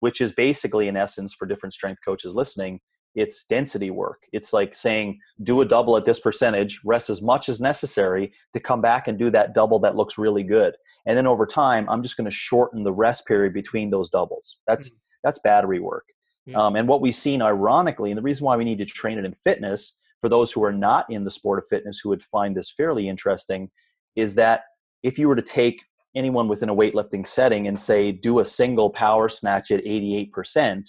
which 0.00 0.20
is 0.20 0.30
basically 0.32 0.86
in 0.86 0.96
essence 0.96 1.34
for 1.34 1.44
different 1.44 1.72
strength 1.72 2.00
coaches 2.04 2.34
listening 2.34 2.80
it's 3.14 3.44
density 3.44 3.90
work. 3.90 4.24
It's 4.32 4.52
like 4.52 4.76
saying 4.76 5.18
do 5.42 5.60
a 5.60 5.64
double 5.64 5.96
at 5.96 6.04
this 6.04 6.20
percentage 6.20 6.80
rest 6.84 7.10
as 7.10 7.20
much 7.20 7.48
as 7.48 7.60
necessary 7.60 8.32
to 8.52 8.60
come 8.60 8.80
back 8.80 9.08
and 9.08 9.18
do 9.18 9.30
that 9.30 9.54
double 9.54 9.80
that 9.80 9.96
looks 9.96 10.18
really 10.18 10.44
good 10.44 10.76
and 11.07 11.16
then 11.16 11.26
over 11.26 11.46
time 11.46 11.88
i'm 11.88 12.03
just 12.03 12.16
going 12.16 12.24
to 12.24 12.30
shorten 12.30 12.84
the 12.84 12.92
rest 12.92 13.26
period 13.26 13.53
between 13.53 13.90
those 13.90 14.11
doubles. 14.11 14.59
That's 14.66 14.90
that's 15.24 15.40
battery 15.40 15.80
work. 15.80 16.05
Yeah. 16.46 16.57
um, 16.57 16.76
and 16.76 16.88
what 16.88 17.03
we've 17.03 17.14
seen 17.14 17.42
ironically 17.42 18.11
and 18.11 18.16
the 18.16 18.22
reason 18.22 18.46
why 18.46 18.57
we 18.57 18.64
need 18.64 18.78
to 18.78 18.86
train 18.86 19.18
it 19.18 19.26
in 19.26 19.34
fitness 19.44 19.99
for 20.20 20.30
those 20.30 20.51
who 20.51 20.64
are 20.64 20.72
not 20.72 21.05
in 21.11 21.24
the 21.24 21.30
sport 21.30 21.59
of 21.59 21.66
fitness 21.68 22.01
who 22.01 22.09
would 22.09 22.22
find 22.22 22.57
this 22.57 22.72
fairly 22.74 23.07
interesting 23.07 23.70
is 24.16 24.34
that 24.36 24.62
if 25.03 25.18
you 25.18 25.28
were 25.28 25.36
to 25.36 25.42
take 25.42 25.84
anyone 26.16 26.49
within 26.49 26.70
a 26.70 26.74
weightlifting 26.74 27.26
setting 27.26 27.68
and 27.68 27.78
say 27.78 28.11
do 28.11 28.38
a 28.38 28.44
single 28.44 28.88
power 28.88 29.28
snatch 29.28 29.70
at 29.70 29.84
88% 29.84 30.88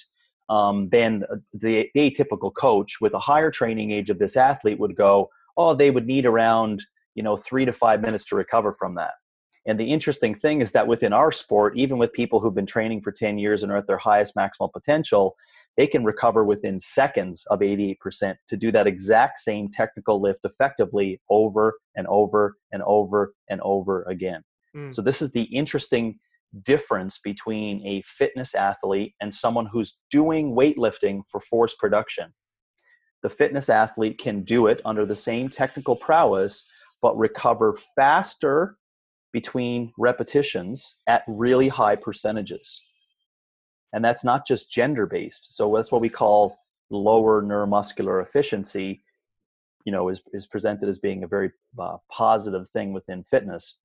um, 0.49 0.89
then 0.89 1.26
the, 1.53 1.89
the 1.93 2.12
atypical 2.12 2.53
coach 2.53 3.01
with 3.01 3.14
a 3.14 3.20
higher 3.20 3.51
training 3.51 3.91
age 3.91 4.10
of 4.10 4.18
this 4.18 4.38
athlete 4.38 4.80
would 4.80 4.95
go 4.95 5.30
oh 5.57 5.74
they 5.74 5.91
would 5.91 6.07
need 6.07 6.26
around 6.26 6.86
you 7.16 7.22
know 7.22 7.36
three 7.36 7.66
to 7.66 7.74
five 7.74 8.01
minutes 8.01 8.26
to 8.26 8.36
recover 8.38 8.72
from 8.72 8.95
that 8.95 9.12
and 9.70 9.80
the 9.80 9.91
interesting 9.91 10.34
thing 10.34 10.61
is 10.61 10.72
that 10.72 10.88
within 10.88 11.13
our 11.13 11.32
sport 11.32 11.78
even 11.78 11.97
with 11.97 12.11
people 12.13 12.39
who've 12.39 12.55
been 12.55 12.65
training 12.65 13.01
for 13.01 13.11
10 13.11 13.38
years 13.38 13.63
and 13.63 13.72
are 13.72 13.78
at 13.78 13.88
their 13.88 13.97
highest 13.97 14.36
maximal 14.36 14.72
potential 14.72 15.36
they 15.80 15.88
can 15.88 16.03
recover 16.03 16.43
within 16.43 16.78
seconds 16.78 17.45
of 17.49 17.61
88% 17.61 18.36
to 18.49 18.57
do 18.57 18.70
that 18.74 18.86
exact 18.86 19.38
same 19.38 19.70
technical 19.70 20.22
lift 20.22 20.41
effectively 20.43 21.22
over 21.30 21.76
and 21.95 22.05
over 22.07 22.57
and 22.72 22.84
over 22.84 23.34
and 23.49 23.61
over 23.61 24.03
again. 24.03 24.43
Mm. 24.76 24.93
So, 24.93 25.01
this 25.01 25.22
is 25.22 25.32
the 25.32 25.43
interesting 25.43 26.20
difference 26.63 27.17
between 27.24 27.86
a 27.88 28.01
fitness 28.01 28.55
athlete 28.55 29.13
and 29.22 29.34
someone 29.34 29.67
who's 29.67 30.01
doing 30.11 30.51
weightlifting 30.51 31.22
for 31.32 31.39
force 31.39 31.76
production. 31.76 32.34
The 33.24 33.30
fitness 33.30 33.70
athlete 33.70 34.17
can 34.17 34.43
do 34.43 34.67
it 34.67 34.82
under 34.84 35.05
the 35.05 35.15
same 35.15 35.47
technical 35.47 35.95
prowess, 35.95 36.70
but 37.01 37.17
recover 37.17 37.74
faster 37.95 38.76
between 39.32 39.93
repetitions 39.97 40.97
at 41.07 41.23
really 41.27 41.67
high 41.67 41.95
percentages. 41.95 42.82
And 43.93 44.03
that's 44.03 44.23
not 44.23 44.45
just 44.45 44.71
gender 44.71 45.05
based 45.05 45.51
so 45.53 45.75
that's 45.75 45.91
what 45.91 46.01
we 46.01 46.09
call 46.09 46.59
lower 46.89 47.41
neuromuscular 47.41 48.23
efficiency 48.23 49.01
you 49.86 49.91
know 49.91 50.09
is, 50.09 50.21
is 50.34 50.45
presented 50.45 50.89
as 50.89 50.99
being 50.99 51.23
a 51.23 51.27
very 51.27 51.51
uh, 51.80 51.97
positive 52.11 52.67
thing 52.69 52.93
within 52.93 53.23
fitness 53.23 53.80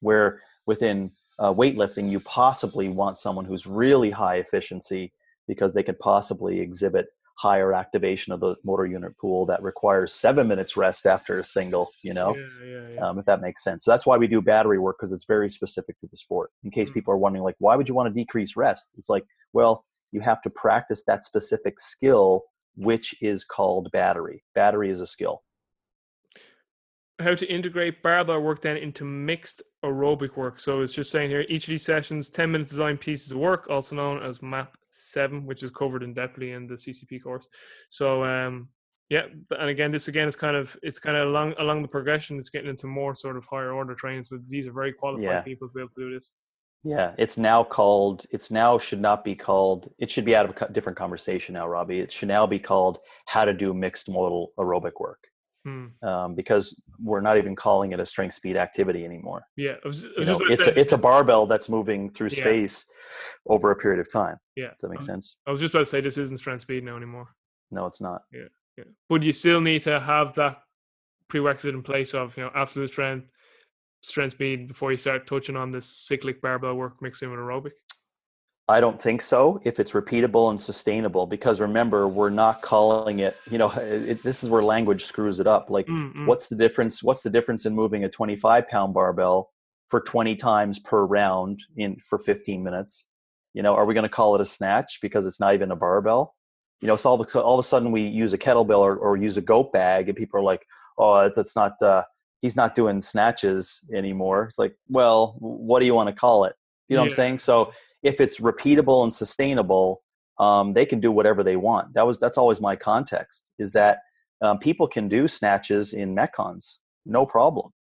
where 0.00 0.42
within 0.66 1.10
uh, 1.38 1.52
weightlifting 1.52 2.10
you 2.10 2.20
possibly 2.20 2.88
want 2.88 3.18
someone 3.18 3.44
who's 3.44 3.66
really 3.66 4.10
high 4.10 4.36
efficiency 4.36 5.12
because 5.46 5.74
they 5.74 5.82
could 5.82 5.98
possibly 5.98 6.60
exhibit 6.60 7.06
higher 7.38 7.72
activation 7.74 8.32
of 8.32 8.40
the 8.40 8.56
motor 8.64 8.86
unit 8.86 9.16
pool 9.18 9.46
that 9.46 9.62
requires 9.62 10.12
seven 10.14 10.48
minutes 10.48 10.76
rest 10.76 11.06
after 11.06 11.38
a 11.38 11.44
single 11.44 11.90
you 12.02 12.14
know 12.14 12.34
Yeah, 12.34 12.66
yeah, 12.66 12.88
yeah. 12.98 13.08
um, 13.08 13.18
if 13.18 13.26
that 13.26 13.40
makes 13.42 13.62
sense. 13.62 13.84
So 13.84 13.90
that's 13.90 14.06
why 14.06 14.16
we 14.16 14.26
do 14.26 14.40
battery 14.40 14.78
work 14.78 14.96
because 14.98 15.12
it's 15.12 15.26
very 15.26 15.48
specific 15.50 15.98
to 15.98 16.06
the 16.06 16.16
sport. 16.16 16.50
In 16.64 16.70
case 16.70 16.90
Mm. 16.90 16.94
people 16.94 17.12
are 17.12 17.18
wondering, 17.18 17.44
like, 17.44 17.56
why 17.58 17.76
would 17.76 17.88
you 17.88 17.94
want 17.94 18.08
to 18.08 18.14
decrease 18.20 18.56
rest? 18.56 18.90
It's 18.96 19.08
like, 19.10 19.24
well, 19.52 19.84
you 20.12 20.20
have 20.20 20.40
to 20.42 20.50
practice 20.50 21.04
that 21.06 21.24
specific 21.24 21.78
skill, 21.78 22.44
which 22.76 23.14
is 23.20 23.44
called 23.44 23.90
battery. 23.92 24.44
Battery 24.54 24.90
is 24.90 25.00
a 25.02 25.06
skill. 25.06 25.42
How 27.18 27.34
to 27.34 27.46
integrate 27.46 28.02
barbell 28.02 28.40
work 28.40 28.60
then 28.60 28.76
into 28.76 29.04
mixed 29.04 29.62
aerobic 29.84 30.36
work. 30.36 30.60
So 30.60 30.82
it's 30.82 30.92
just 30.92 31.10
saying 31.10 31.30
here 31.30 31.46
each 31.48 31.64
of 31.64 31.70
these 31.70 31.84
sessions, 31.84 32.28
10 32.28 32.50
minute 32.52 32.68
design 32.68 32.98
pieces 32.98 33.32
of 33.32 33.38
work, 33.38 33.68
also 33.70 33.96
known 33.96 34.22
as 34.22 34.42
MAP 34.42 34.76
7, 34.90 35.46
which 35.46 35.62
is 35.62 35.70
covered 35.70 36.02
in 36.02 36.14
depthly 36.14 36.54
in 36.54 36.66
the 36.66 36.74
CCP 36.74 37.22
course. 37.22 37.48
So 37.88 38.24
um 38.24 38.68
yeah, 39.08 39.26
and 39.56 39.70
again, 39.70 39.92
this 39.92 40.08
again 40.08 40.26
is 40.26 40.34
kind 40.34 40.56
of 40.56 40.76
it's 40.82 40.98
kind 40.98 41.16
of 41.16 41.28
along 41.28 41.54
along 41.58 41.82
the 41.82 41.88
progression. 41.88 42.38
It's 42.38 42.50
getting 42.50 42.68
into 42.70 42.88
more 42.88 43.14
sort 43.14 43.36
of 43.36 43.46
higher 43.46 43.72
order 43.72 43.94
training. 43.94 44.24
So 44.24 44.38
these 44.44 44.66
are 44.66 44.72
very 44.72 44.92
qualified 44.92 45.24
Yeah. 45.24 45.40
people 45.42 45.68
to 45.68 45.74
be 45.74 45.80
able 45.80 45.90
to 45.90 46.00
do 46.00 46.12
this. 46.12 46.34
Yeah, 46.82 47.14
it's 47.16 47.38
now 47.38 47.64
called. 47.64 48.26
It's 48.30 48.50
now 48.50 48.78
should 48.78 49.00
not 49.00 49.24
be 49.24 49.34
called. 49.34 49.90
It 49.98 50.10
should 50.10 50.24
be 50.24 50.36
out 50.36 50.48
of 50.50 50.60
a 50.70 50.72
different 50.72 50.98
conversation 50.98 51.54
now, 51.54 51.66
Robbie. 51.68 52.00
It 52.00 52.12
should 52.12 52.28
now 52.28 52.46
be 52.46 52.58
called 52.58 52.98
how 53.26 53.44
to 53.44 53.52
do 53.52 53.72
mixed 53.72 54.08
modal 54.08 54.52
aerobic 54.58 54.92
work, 55.00 55.28
Hmm. 55.66 55.86
um, 56.00 56.36
because 56.36 56.80
we're 57.02 57.20
not 57.20 57.38
even 57.38 57.56
calling 57.56 57.90
it 57.90 57.98
a 57.98 58.06
strength 58.06 58.34
speed 58.34 58.56
activity 58.56 59.04
anymore. 59.04 59.42
Yeah, 59.56 59.72
I 59.84 59.88
was, 59.88 60.04
I 60.04 60.20
was 60.20 60.28
know, 60.28 60.38
it's 60.48 60.64
a, 60.64 60.78
it's 60.78 60.92
a 60.92 60.96
barbell 60.96 61.46
that's 61.46 61.68
moving 61.68 62.08
through 62.12 62.28
Yeah. 62.28 62.44
space 62.44 62.84
over 63.48 63.72
a 63.72 63.76
period 63.76 63.98
of 63.98 64.06
time. 64.12 64.36
yeah. 64.54 64.68
Does 64.68 64.82
that 64.82 64.90
make 64.90 65.00
um, 65.00 65.06
sense? 65.06 65.40
I 65.44 65.50
was 65.50 65.60
just 65.60 65.74
about 65.74 65.80
to 65.80 65.86
say 65.86 66.00
this 66.00 66.18
isn't 66.18 66.38
strength 66.38 66.60
speed 66.60 66.84
now 66.84 66.96
anymore. 66.96 67.34
No, 67.72 67.86
it's 67.86 68.00
not. 68.00 68.22
Yeah. 68.32 68.84
But 69.08 69.24
you 69.24 69.32
still 69.32 69.60
need 69.60 69.82
to 69.82 69.98
have 69.98 70.34
that 70.34 70.58
prerequisite 71.28 71.74
in 71.74 71.82
place 71.82 72.14
of 72.14 72.36
you 72.36 72.44
know 72.44 72.50
absolute 72.54 72.90
strength, 72.90 73.26
strength 74.02 74.32
speed 74.34 74.68
before 74.68 74.92
you 74.92 74.98
start 74.98 75.26
touching 75.26 75.56
on 75.56 75.72
this 75.72 75.86
cyclic 75.86 76.40
barbell 76.40 76.76
work 76.76 77.02
mixed 77.02 77.24
in 77.24 77.30
with 77.30 77.40
aerobic. 77.40 77.72
I 78.68 78.80
don't 78.80 79.00
think 79.00 79.22
so. 79.22 79.60
If 79.64 79.78
it's 79.78 79.92
repeatable 79.92 80.50
and 80.50 80.60
sustainable, 80.60 81.26
because 81.26 81.60
remember, 81.60 82.08
we're 82.08 82.30
not 82.30 82.62
calling 82.62 83.20
it. 83.20 83.36
You 83.48 83.58
know, 83.58 83.70
it, 83.76 84.22
this 84.24 84.42
is 84.42 84.50
where 84.50 84.62
language 84.62 85.04
screws 85.04 85.38
it 85.40 85.46
up. 85.46 85.70
Like, 85.70 85.86
Mm, 85.86 86.14
mm. 86.14 86.26
what's 86.26 86.48
the 86.48 86.56
difference? 86.56 87.02
What's 87.02 87.22
the 87.22 87.30
difference 87.30 87.64
in 87.64 87.74
moving 87.74 88.02
a 88.04 88.08
25 88.08 88.68
pound 88.68 88.92
barbell 88.94 89.50
for 89.88 90.00
20 90.00 90.34
times 90.36 90.78
per 90.80 91.04
round 91.04 91.60
in 91.76 91.96
for 92.00 92.18
15 92.18 92.62
minutes? 92.64 93.06
You 93.54 93.62
know, 93.62 93.74
are 93.74 93.86
we 93.86 93.94
going 93.94 94.02
to 94.02 94.08
call 94.08 94.34
it 94.34 94.40
a 94.40 94.44
snatch 94.44 94.98
because 95.00 95.26
it's 95.26 95.38
not 95.40 95.54
even 95.54 95.70
a 95.70 95.76
barbell? 95.76 96.34
You 96.80 96.88
know, 96.88 96.96
so 96.96 97.10
all 97.10 97.20
of, 97.20 97.34
a- 97.34 97.40
all 97.40 97.58
of 97.58 97.64
a 97.64 97.68
sudden 97.68 97.92
we 97.92 98.02
use 98.02 98.32
a 98.32 98.38
kettlebell 98.38 98.80
or, 98.80 98.96
or 98.96 99.16
use 99.16 99.36
a 99.36 99.40
goat 99.42 99.72
bag, 99.72 100.08
and 100.08 100.18
people 100.18 100.38
are 100.40 100.42
like, 100.42 100.66
"Oh, 100.98 101.30
that's 101.34 101.54
not. 101.56 101.80
Uh, 101.80 102.02
he's 102.42 102.56
not 102.56 102.74
doing 102.74 103.00
snatches 103.00 103.88
anymore." 103.94 104.42
It's 104.44 104.58
like, 104.58 104.74
well, 104.88 105.36
what 105.38 105.80
do 105.80 105.86
you 105.86 105.94
want 105.94 106.08
to 106.10 106.14
call 106.14 106.44
it? 106.44 106.54
You 106.88 106.96
know 106.96 107.02
what 107.02 107.06
I'm 107.06 107.14
saying? 107.14 107.38
So 107.38 107.72
if 108.06 108.20
it's 108.20 108.40
repeatable 108.40 109.02
and 109.02 109.12
sustainable, 109.12 110.02
um, 110.38 110.74
they 110.74 110.86
can 110.86 111.00
do 111.00 111.10
whatever 111.10 111.42
they 111.42 111.56
want. 111.56 111.94
That 111.94 112.06
was 112.06 112.18
that's 112.18 112.38
always 112.38 112.60
my 112.60 112.76
context. 112.76 113.52
Is 113.58 113.72
that 113.72 113.98
um, 114.40 114.58
people 114.58 114.86
can 114.86 115.08
do 115.08 115.26
snatches 115.26 115.92
in 115.92 116.14
metcons, 116.14 116.78
no 117.04 117.26
problem. 117.26 117.72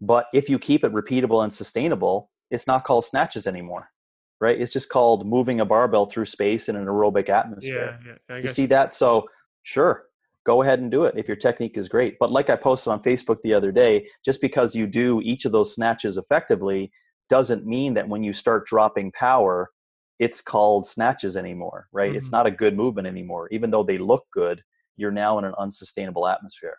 But 0.00 0.26
if 0.32 0.48
you 0.48 0.58
keep 0.58 0.82
it 0.82 0.92
repeatable 0.92 1.42
and 1.42 1.52
sustainable, 1.52 2.30
it's 2.50 2.66
not 2.66 2.84
called 2.84 3.04
snatches 3.04 3.46
anymore, 3.46 3.90
right? 4.40 4.58
It's 4.58 4.72
just 4.72 4.88
called 4.88 5.26
moving 5.26 5.60
a 5.60 5.66
barbell 5.66 6.06
through 6.06 6.24
space 6.24 6.68
in 6.68 6.76
an 6.76 6.86
aerobic 6.86 7.28
atmosphere. 7.28 7.98
Yeah, 8.06 8.14
yeah. 8.30 8.40
You 8.40 8.48
see 8.48 8.66
that? 8.66 8.94
So 8.94 9.28
sure, 9.62 10.04
go 10.46 10.62
ahead 10.62 10.80
and 10.80 10.90
do 10.90 11.04
it 11.04 11.14
if 11.18 11.28
your 11.28 11.36
technique 11.36 11.76
is 11.76 11.88
great. 11.88 12.16
But 12.18 12.30
like 12.30 12.48
I 12.48 12.56
posted 12.56 12.92
on 12.92 13.02
Facebook 13.02 13.42
the 13.42 13.52
other 13.52 13.72
day, 13.72 14.08
just 14.24 14.40
because 14.40 14.74
you 14.74 14.86
do 14.86 15.20
each 15.22 15.44
of 15.44 15.52
those 15.52 15.74
snatches 15.74 16.16
effectively 16.16 16.92
doesn't 17.30 17.64
mean 17.66 17.94
that 17.94 18.08
when 18.08 18.22
you 18.22 18.32
start 18.32 18.66
dropping 18.66 19.12
power, 19.12 19.70
it's 20.18 20.42
called 20.42 20.86
snatches 20.86 21.36
anymore, 21.36 21.88
right? 21.92 22.14
It's 22.14 22.28
Mhm. 22.28 22.32
not 22.32 22.46
a 22.46 22.50
good 22.50 22.76
movement 22.76 23.06
anymore. 23.08 23.48
Even 23.50 23.70
though 23.70 23.82
they 23.82 23.96
look 23.96 24.26
good, 24.32 24.62
you're 24.96 25.10
now 25.10 25.38
in 25.38 25.44
an 25.46 25.54
unsustainable 25.56 26.26
atmosphere. 26.28 26.76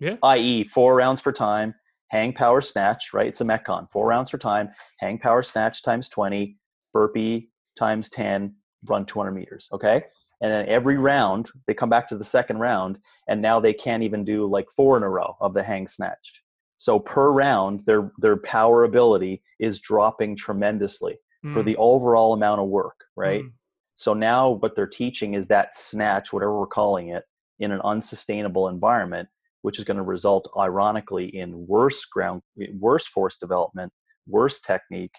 Yeah. 0.00 0.16
I.e., 0.22 0.64
four 0.64 0.96
rounds 0.96 1.20
for 1.20 1.30
time, 1.30 1.74
hang 2.08 2.32
power 2.32 2.60
snatch, 2.60 3.12
right? 3.12 3.28
It's 3.28 3.40
a 3.40 3.44
Metcon. 3.44 3.88
Four 3.92 4.08
rounds 4.08 4.30
for 4.30 4.38
time, 4.38 4.70
hang 4.98 5.18
power 5.18 5.42
snatch 5.42 5.82
times 5.84 6.08
20, 6.08 6.58
burpee 6.92 7.50
times 7.76 8.10
10, 8.10 8.56
run 8.86 9.06
200 9.06 9.30
meters. 9.32 9.68
Okay. 9.72 10.04
And 10.42 10.50
then 10.50 10.66
every 10.66 10.96
round, 10.96 11.50
they 11.66 11.74
come 11.74 11.90
back 11.90 12.08
to 12.08 12.16
the 12.16 12.24
second 12.24 12.58
round, 12.58 12.98
and 13.28 13.42
now 13.42 13.60
they 13.60 13.74
can't 13.74 14.02
even 14.02 14.24
do 14.24 14.46
like 14.46 14.70
four 14.74 14.96
in 14.96 15.02
a 15.02 15.08
row 15.08 15.36
of 15.40 15.52
the 15.54 15.62
hang 15.62 15.86
snatch. 15.86 16.39
So 16.80 16.98
per 16.98 17.30
round, 17.30 17.84
their 17.84 18.10
their 18.16 18.38
power 18.38 18.84
ability 18.84 19.42
is 19.58 19.80
dropping 19.80 20.34
tremendously 20.34 21.18
for 21.52 21.60
Mm, 21.60 21.64
the 21.66 21.76
overall 21.76 22.32
amount 22.32 22.62
of 22.62 22.68
work, 22.68 23.04
right? 23.14 23.44
mm. 23.44 23.52
So 23.96 24.14
now 24.14 24.48
what 24.48 24.76
they're 24.76 24.86
teaching 24.86 25.34
is 25.34 25.48
that 25.48 25.74
snatch, 25.74 26.32
whatever 26.32 26.58
we're 26.58 26.66
calling 26.66 27.08
it, 27.08 27.24
in 27.58 27.70
an 27.70 27.82
unsustainable 27.82 28.66
environment, 28.66 29.28
which 29.60 29.78
is 29.78 29.84
going 29.84 29.98
to 29.98 30.02
result 30.02 30.50
ironically 30.58 31.26
in 31.26 31.66
worse 31.66 32.06
ground, 32.06 32.40
worse 32.78 33.06
force 33.06 33.36
development, 33.36 33.92
worse 34.26 34.58
technique, 34.58 35.12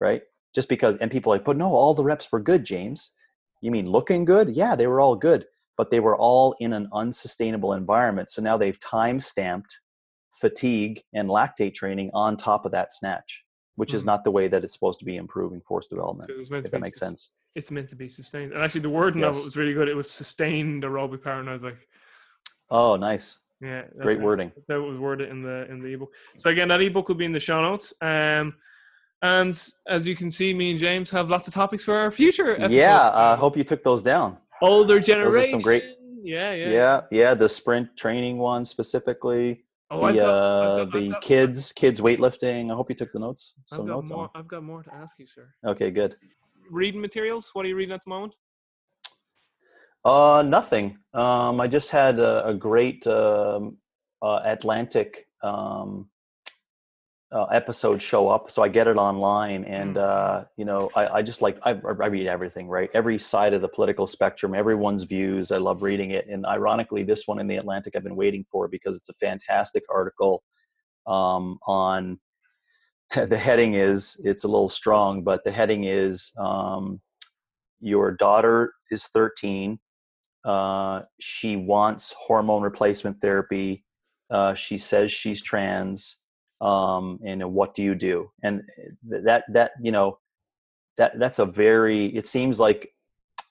right? 0.00 0.22
Just 0.56 0.68
because, 0.68 0.96
and 0.96 1.08
people 1.08 1.32
are 1.32 1.36
like, 1.36 1.44
but 1.44 1.56
no, 1.56 1.68
all 1.68 1.94
the 1.94 2.02
reps 2.02 2.32
were 2.32 2.40
good, 2.40 2.64
James. 2.64 3.12
You 3.62 3.70
mean 3.70 3.86
looking 3.86 4.24
good? 4.24 4.50
Yeah, 4.50 4.74
they 4.74 4.88
were 4.88 5.00
all 5.00 5.14
good, 5.14 5.46
but 5.76 5.92
they 5.92 6.00
were 6.00 6.16
all 6.16 6.56
in 6.58 6.72
an 6.72 6.88
unsustainable 6.92 7.74
environment. 7.74 8.28
So 8.28 8.42
now 8.42 8.56
they've 8.56 8.80
time 8.80 9.20
stamped 9.20 9.78
fatigue 10.40 11.02
and 11.14 11.28
lactate 11.28 11.74
training 11.74 12.10
on 12.14 12.36
top 12.36 12.64
of 12.66 12.72
that 12.72 12.92
snatch, 12.92 13.44
which 13.76 13.94
is 13.94 14.02
Mhm. 14.02 14.06
not 14.06 14.24
the 14.24 14.30
way 14.30 14.48
that 14.48 14.64
it's 14.64 14.72
supposed 14.74 14.98
to 15.00 15.04
be 15.04 15.16
improving 15.16 15.60
force 15.62 15.86
development. 15.86 16.30
it's 16.30 16.50
meant 16.50 16.64
to 16.64 16.68
If 16.68 16.72
that 16.72 16.78
be 16.78 16.82
makes 16.82 16.98
sense. 16.98 17.34
It's 17.54 17.70
meant 17.70 17.88
to 17.88 17.96
be 17.96 18.08
sustained. 18.08 18.52
And 18.52 18.62
actually, 18.62 18.82
the 18.82 18.90
wording 18.90 19.24
of 19.24 19.34
it 19.36 19.44
was 19.44 19.56
really 19.56 19.72
good. 19.72 19.88
It 19.88 19.94
was 19.96 20.10
sustained 20.10 20.82
aerobic 20.82 21.22
power, 21.22 21.40
and 21.40 21.48
I 21.48 21.54
was 21.54 21.62
like, 21.62 21.88
Oh, 22.70 22.96
nice. 22.96 23.38
yeah, 23.60 23.84
Great 23.98 24.18
how- 24.18 24.24
wording. 24.24 24.52
That's 24.54 24.68
how 24.68 24.76
it 24.84 24.88
was 24.88 24.98
worded 24.98 25.28
in 25.30 25.42
the 25.42 25.66
in 25.70 25.80
the 25.82 25.94
ebook. 25.94 26.14
So 26.36 26.50
again, 26.50 26.68
that 26.68 26.80
ebook 26.82 27.08
will 27.08 27.14
be 27.14 27.24
in 27.24 27.32
the 27.32 27.40
show 27.40 27.62
notes. 27.62 27.94
Um, 28.00 28.56
and 29.22 29.56
as 29.88 30.06
you 30.06 30.16
can 30.16 30.30
see, 30.30 30.52
me 30.52 30.72
and 30.72 30.78
James 30.80 31.10
have 31.12 31.30
lots 31.30 31.48
of 31.48 31.54
topics 31.54 31.84
for 31.84 31.94
our 31.96 32.10
future 32.10 32.50
episodes. 32.52 32.74
Yeah, 32.74 33.08
I 33.10 33.32
uh, 33.32 33.36
hope 33.36 33.56
you 33.56 33.64
took 33.64 33.82
those 33.82 34.02
down. 34.02 34.38
older 34.60 34.96
are 34.96 35.00
generation. 35.00 35.50
some 35.52 35.60
great- 35.60 35.84
Yeah, 36.22 36.52
yeah. 36.52 36.70
Yeah, 36.70 37.00
yeah, 37.12 37.34
the 37.34 37.48
sprint 37.48 37.96
training 37.96 38.38
one 38.38 38.64
specifically. 38.64 39.64
Oh, 39.90 40.02
I've 40.02 40.14
the 40.14 40.20
got- 40.20 40.28
uh, 40.28 40.82
I've 40.82 40.90
got- 40.92 40.96
I've 40.98 41.02
the 41.04 41.10
got- 41.10 41.22
kids 41.22 41.72
kids 41.72 42.00
weightlifting. 42.00 42.72
I 42.72 42.74
hope 42.74 42.90
you 42.90 42.96
took 42.96 43.12
the 43.12 43.18
notes. 43.20 43.54
I've 43.72 43.78
got 43.78 43.86
notes 43.86 44.10
more. 44.10 44.24
on. 44.24 44.30
I've 44.34 44.48
got 44.48 44.62
more 44.64 44.82
to 44.82 44.94
ask 44.94 45.18
you, 45.18 45.26
sir. 45.26 45.48
Okay, 45.64 45.90
good. 45.90 46.16
Reading 46.70 47.00
materials. 47.00 47.50
What 47.52 47.64
are 47.64 47.68
you 47.68 47.76
reading 47.76 47.94
at 47.94 48.02
the 48.04 48.10
moment? 48.10 48.34
Uh, 50.04 50.42
nothing. 50.46 50.98
Um, 51.14 51.60
I 51.60 51.66
just 51.68 51.90
had 51.90 52.18
a, 52.18 52.46
a 52.48 52.54
great 52.54 53.06
um, 53.06 53.78
uh, 54.22 54.40
Atlantic 54.44 55.28
um, 55.42 56.08
uh, 57.32 57.44
episode 57.46 58.00
show 58.00 58.28
up, 58.28 58.50
so 58.50 58.62
I 58.62 58.68
get 58.68 58.86
it 58.86 58.96
online, 58.96 59.64
and 59.64 59.96
Mm. 59.96 60.02
uh, 60.02 60.44
you 60.56 60.64
know, 60.64 60.90
I, 60.94 61.06
I 61.18 61.22
just 61.22 61.42
like 61.42 61.58
I, 61.64 61.70
I 61.70 61.72
read 61.74 62.26
everything, 62.26 62.68
right? 62.68 62.88
Every 62.94 63.18
side 63.18 63.52
of 63.54 63.62
the 63.62 63.68
political 63.68 64.06
spectrum, 64.06 64.54
everyone's 64.54 65.02
views. 65.02 65.50
I 65.50 65.58
love 65.58 65.82
reading 65.82 66.12
it, 66.12 66.26
and 66.28 66.46
ironically, 66.46 67.02
this 67.02 67.26
one 67.26 67.38
in 67.40 67.46
the 67.48 67.56
Atlantic, 67.56 67.96
I've 67.96 68.04
been 68.04 68.16
waiting 68.16 68.44
for 68.50 68.68
because 68.68 68.96
it's 68.96 69.08
a 69.08 69.14
fantastic 69.14 69.82
article 69.90 70.42
um, 71.06 71.58
on. 71.66 72.20
The 73.14 73.38
heading 73.38 73.74
is 73.74 74.20
it's 74.24 74.42
a 74.42 74.48
little 74.48 74.68
strong, 74.68 75.22
but 75.22 75.44
the 75.44 75.52
heading 75.52 75.84
is 75.84 76.32
um, 76.38 77.00
your 77.80 78.10
daughter 78.10 78.74
is 78.90 79.06
13 79.06 79.78
uh, 80.46 81.02
she 81.18 81.56
wants 81.56 82.14
hormone 82.16 82.62
replacement 82.62 83.20
therapy. 83.20 83.84
Uh, 84.30 84.54
she 84.54 84.78
says 84.78 85.10
she's 85.10 85.42
trans. 85.42 86.18
Um, 86.60 87.20
and 87.24 87.52
what 87.52 87.74
do 87.74 87.82
you 87.82 87.94
do? 87.94 88.30
And 88.42 88.62
that 89.04 89.44
that 89.52 89.72
you 89.80 89.92
know 89.92 90.18
that 90.96 91.18
that's 91.18 91.38
a 91.38 91.46
very 91.46 92.06
it 92.06 92.26
seems 92.26 92.58
like 92.58 92.92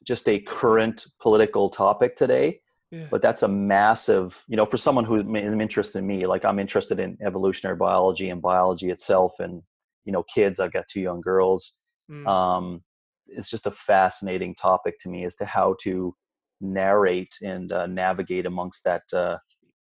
just 0.04 0.28
a 0.30 0.40
current 0.40 1.06
political 1.20 1.70
topic 1.70 2.16
today. 2.16 2.62
Yeah. 2.92 3.08
But 3.10 3.22
that's 3.22 3.42
a 3.44 3.48
massive, 3.48 4.44
you 4.48 4.56
know, 4.56 4.66
for 4.66 4.78
someone 4.78 5.06
who's 5.06 5.24
interested 5.24 6.00
in 6.00 6.08
me, 6.08 6.28
like 6.28 6.46
I'm 6.46 6.60
interested 6.60 7.00
in 7.00 7.18
evolutionary 7.22 7.76
biology 7.76 8.30
and 8.30 8.42
biology 8.42 8.90
itself, 8.90 9.40
and 9.40 9.64
you 10.06 10.14
know, 10.14 10.24
kids. 10.24 10.60
I've 10.60 10.72
got 10.72 10.88
two 10.88 11.02
young 11.02 11.20
girls 11.20 11.80
Mm. 12.10 12.28
um, 12.28 12.84
it's 13.28 13.50
just 13.50 13.66
a 13.66 13.72
fascinating 13.72 14.54
topic 14.56 15.00
to 15.00 15.10
me 15.10 15.26
as 15.26 15.36
to 15.36 15.46
how 15.46 15.76
to 15.82 16.16
narrate 16.62 17.36
and 17.44 17.72
uh, 17.72 17.88
navigate 17.88 18.46
amongst 18.46 18.84
that 18.84 19.04
uh, 19.14 19.38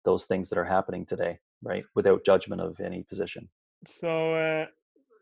those 0.06 0.26
things 0.26 0.50
that 0.50 0.58
are 0.58 0.66
happening 0.66 1.06
today 1.06 1.40
right 1.66 1.84
without 1.96 2.24
judgment 2.24 2.62
of 2.62 2.80
any 2.80 3.04
position 3.04 3.50
so 3.86 4.34
uh, 4.36 4.66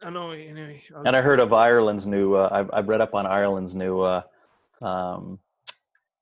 I 0.05 0.09
know. 0.09 0.31
Anyway, 0.31 0.81
I'll 0.95 1.07
and 1.07 1.15
i 1.15 1.21
heard 1.21 1.39
of 1.39 1.53
ireland's 1.53 2.05
new 2.05 2.35
uh, 2.35 2.49
I've, 2.51 2.69
I've 2.73 2.87
read 2.89 3.01
up 3.01 3.15
on 3.15 3.25
ireland's 3.25 3.73
new 3.73 4.01
uh, 4.01 4.21
um, 4.81 5.39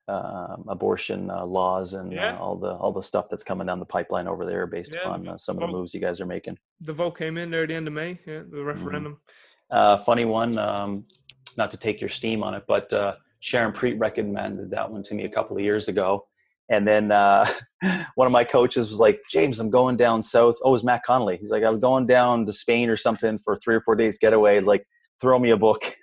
um, 0.07 0.65
abortion 0.67 1.29
uh, 1.29 1.45
laws 1.45 1.93
and 1.93 2.11
Yeah. 2.11 2.35
uh, 2.35 2.39
all 2.39 2.55
the 2.57 2.73
all 2.73 2.91
the 2.91 3.03
stuff 3.03 3.25
that's 3.29 3.43
coming 3.43 3.67
down 3.67 3.79
the 3.79 3.85
pipeline 3.85 4.27
over 4.27 4.45
there 4.45 4.67
based 4.67 4.93
Yeah, 4.93 5.01
upon 5.01 5.27
uh, 5.27 5.37
some 5.37 5.57
of 5.57 5.61
the 5.61 5.67
moves 5.75 5.93
you 5.93 5.99
guys 6.01 6.19
are 6.21 6.25
making 6.25 6.57
the 6.79 6.93
vote 6.93 7.17
came 7.17 7.37
in 7.37 7.49
there 7.51 7.63
at 7.63 7.69
the 7.69 7.75
end 7.75 7.87
of 7.87 7.93
May. 7.93 8.19
Yeah, 8.25 8.39
Mm-hmm. 8.39 8.55
the 8.55 8.63
referendum. 8.63 9.17
uh, 9.69 9.97
funny 9.97 10.25
one, 10.25 10.57
um, 10.57 11.05
not 11.57 11.71
to 11.71 11.77
take 11.77 12.01
your 12.01 12.09
steam 12.09 12.43
on 12.43 12.53
it, 12.55 12.63
but 12.67 12.91
uh, 12.93 13.13
Sharon 13.39 13.71
Preet 13.73 13.99
recommended 13.99 14.71
that 14.71 14.89
one 14.89 15.03
to 15.03 15.15
me 15.15 15.23
a 15.25 15.29
couple 15.29 15.55
of 15.57 15.63
years 15.63 15.87
ago. 15.87 16.27
And 16.71 16.87
then 16.87 17.11
uh, 17.11 17.45
one 18.15 18.25
of 18.25 18.31
my 18.31 18.45
coaches 18.45 18.87
was 18.87 18.99
like, 18.99 19.19
James, 19.29 19.59
I'm 19.59 19.69
going 19.69 19.97
down 19.97 20.23
south. 20.23 20.55
Oh, 20.63 20.69
it 20.69 20.71
was 20.71 20.85
Matt 20.85 21.03
Connolly. 21.03 21.37
He's 21.37 21.51
like, 21.51 21.63
I'm 21.63 21.81
going 21.81 22.07
down 22.07 22.45
to 22.45 22.53
Spain 22.53 22.89
or 22.89 22.95
something 22.95 23.37
for 23.43 23.57
three 23.57 23.75
or 23.75 23.81
four 23.81 23.95
days 23.95 24.17
getaway. 24.17 24.61
Like, 24.61 24.87
throw 25.19 25.37
me 25.37 25.51
a 25.51 25.57
book. 25.57 25.95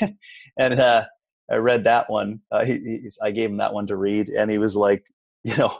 and 0.56 0.78
uh, 0.78 1.06
I 1.50 1.56
read 1.56 1.84
that 1.84 2.08
one. 2.08 2.40
Uh, 2.50 2.64
he, 2.64 3.08
I 3.20 3.32
gave 3.32 3.50
him 3.50 3.56
that 3.58 3.74
one 3.74 3.88
to 3.88 3.96
read, 3.96 4.28
and 4.28 4.50
he 4.50 4.58
was 4.58 4.76
like, 4.76 5.04
you 5.44 5.56
know, 5.56 5.78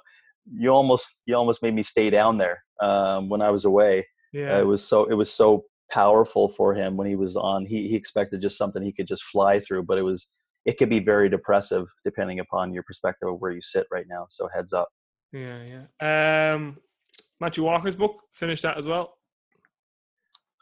you 0.52 0.70
almost 0.70 1.22
you 1.26 1.34
almost 1.34 1.62
made 1.62 1.74
me 1.74 1.82
stay 1.82 2.10
down 2.10 2.38
there 2.38 2.62
um, 2.80 3.28
when 3.28 3.40
I 3.42 3.50
was 3.50 3.64
away. 3.64 4.06
Yeah. 4.32 4.56
Uh, 4.56 4.60
it 4.60 4.66
was 4.66 4.86
so 4.86 5.04
it 5.04 5.14
was 5.14 5.32
so 5.32 5.64
powerful 5.90 6.48
for 6.48 6.74
him 6.74 6.96
when 6.96 7.06
he 7.06 7.16
was 7.16 7.36
on. 7.36 7.66
He 7.66 7.88
he 7.88 7.96
expected 7.96 8.42
just 8.42 8.58
something 8.58 8.82
he 8.82 8.92
could 8.92 9.08
just 9.08 9.24
fly 9.24 9.60
through, 9.60 9.84
but 9.84 9.98
it 9.98 10.02
was 10.02 10.32
it 10.66 10.76
could 10.78 10.90
be 10.90 10.98
very 10.98 11.28
depressive 11.30 11.86
depending 12.04 12.40
upon 12.40 12.74
your 12.74 12.82
perspective 12.82 13.28
of 13.28 13.40
where 13.40 13.52
you 13.52 13.62
sit 13.62 13.86
right 13.90 14.04
now. 14.08 14.26
So 14.28 14.48
heads 14.54 14.72
up. 14.74 14.88
Yeah, 15.32 15.84
yeah. 16.00 16.54
Um, 16.54 16.76
Matthew 17.40 17.64
Walker's 17.64 17.96
book, 17.96 18.16
finished 18.32 18.62
that 18.64 18.76
as 18.76 18.86
well. 18.86 19.14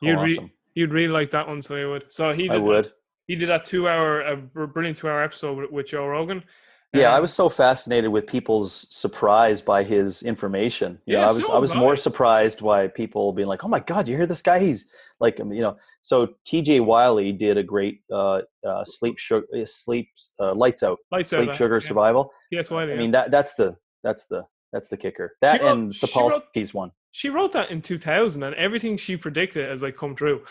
Oh, 0.02 0.06
You'd 0.06 0.18
awesome. 0.18 0.44
re- 0.44 0.52
you'd 0.74 0.92
really 0.92 1.08
like 1.12 1.30
that 1.32 1.46
one, 1.48 1.62
so 1.62 1.76
you 1.76 1.88
would. 1.90 2.10
So 2.10 2.32
he 2.32 2.42
did 2.44 2.50
I 2.52 2.58
would. 2.58 2.92
he 3.26 3.36
did 3.36 3.48
that 3.48 3.64
two 3.64 3.88
hour, 3.88 4.20
a 4.22 4.36
brilliant 4.36 4.96
two 4.98 5.08
hour 5.08 5.22
episode 5.22 5.56
with, 5.58 5.70
with 5.70 5.86
Joe 5.86 6.06
Rogan. 6.06 6.44
Yeah, 6.92 7.12
I 7.12 7.16
Um, 7.16 7.22
was 7.22 7.32
so 7.32 7.48
fascinated 7.48 8.10
with 8.12 8.26
people's 8.26 8.86
surprise 8.94 9.60
by 9.62 9.82
his 9.82 10.22
information. 10.22 11.00
You 11.06 11.14
know, 11.14 11.20
Yeah, 11.22 11.28
I 11.28 11.32
was 11.32 11.46
so 11.46 11.52
I 11.54 11.58
was 11.58 11.70
was 11.70 11.78
more 11.78 11.96
surprised 11.96 12.62
by 12.62 12.86
people 12.88 13.32
being 13.32 13.48
like, 13.48 13.64
"Oh 13.64 13.68
my 13.68 13.80
God, 13.80 14.08
you 14.08 14.16
hear 14.16 14.26
this 14.26 14.42
guy? 14.42 14.58
He's 14.60 14.88
like, 15.26 15.40
um, 15.40 15.52
you 15.52 15.62
know." 15.66 15.74
So 16.02 16.16
T.J. 16.44 16.80
Wiley 16.80 17.32
did 17.32 17.56
a 17.58 17.62
great 17.62 17.96
uh, 18.10 18.42
uh, 18.70 18.84
sleep 18.84 19.16
sugar, 19.18 19.46
sleep 19.64 20.08
uh, 20.40 20.54
lights 20.54 20.82
out, 20.82 20.98
Lights 21.10 21.30
sleep 21.30 21.50
uh, 21.50 21.52
sugar 21.60 21.78
yeah. 21.80 21.88
survival. 21.88 22.30
Yes, 22.50 22.70
Wiley. 22.70 22.92
I 22.92 22.94
yeah. 22.94 23.00
mean 23.02 23.12
that 23.12 23.30
that's 23.30 23.54
the 23.60 23.76
that's 24.06 24.26
the 24.26 24.40
that's 24.72 24.88
the 24.88 24.96
kicker. 25.04 25.36
That 25.40 25.60
wrote- 25.62 25.72
and 25.72 25.92
Sapolsky's 25.92 26.72
one. 26.74 26.90
she 27.12 27.28
wrote 27.30 27.52
that 27.52 27.70
in 27.70 27.80
2000, 27.80 28.42
and 28.42 28.54
everything 28.56 28.96
she 28.96 29.16
predicted 29.16 29.68
has 29.68 29.82
like 29.82 29.96
come 29.96 30.14
true. 30.14 30.42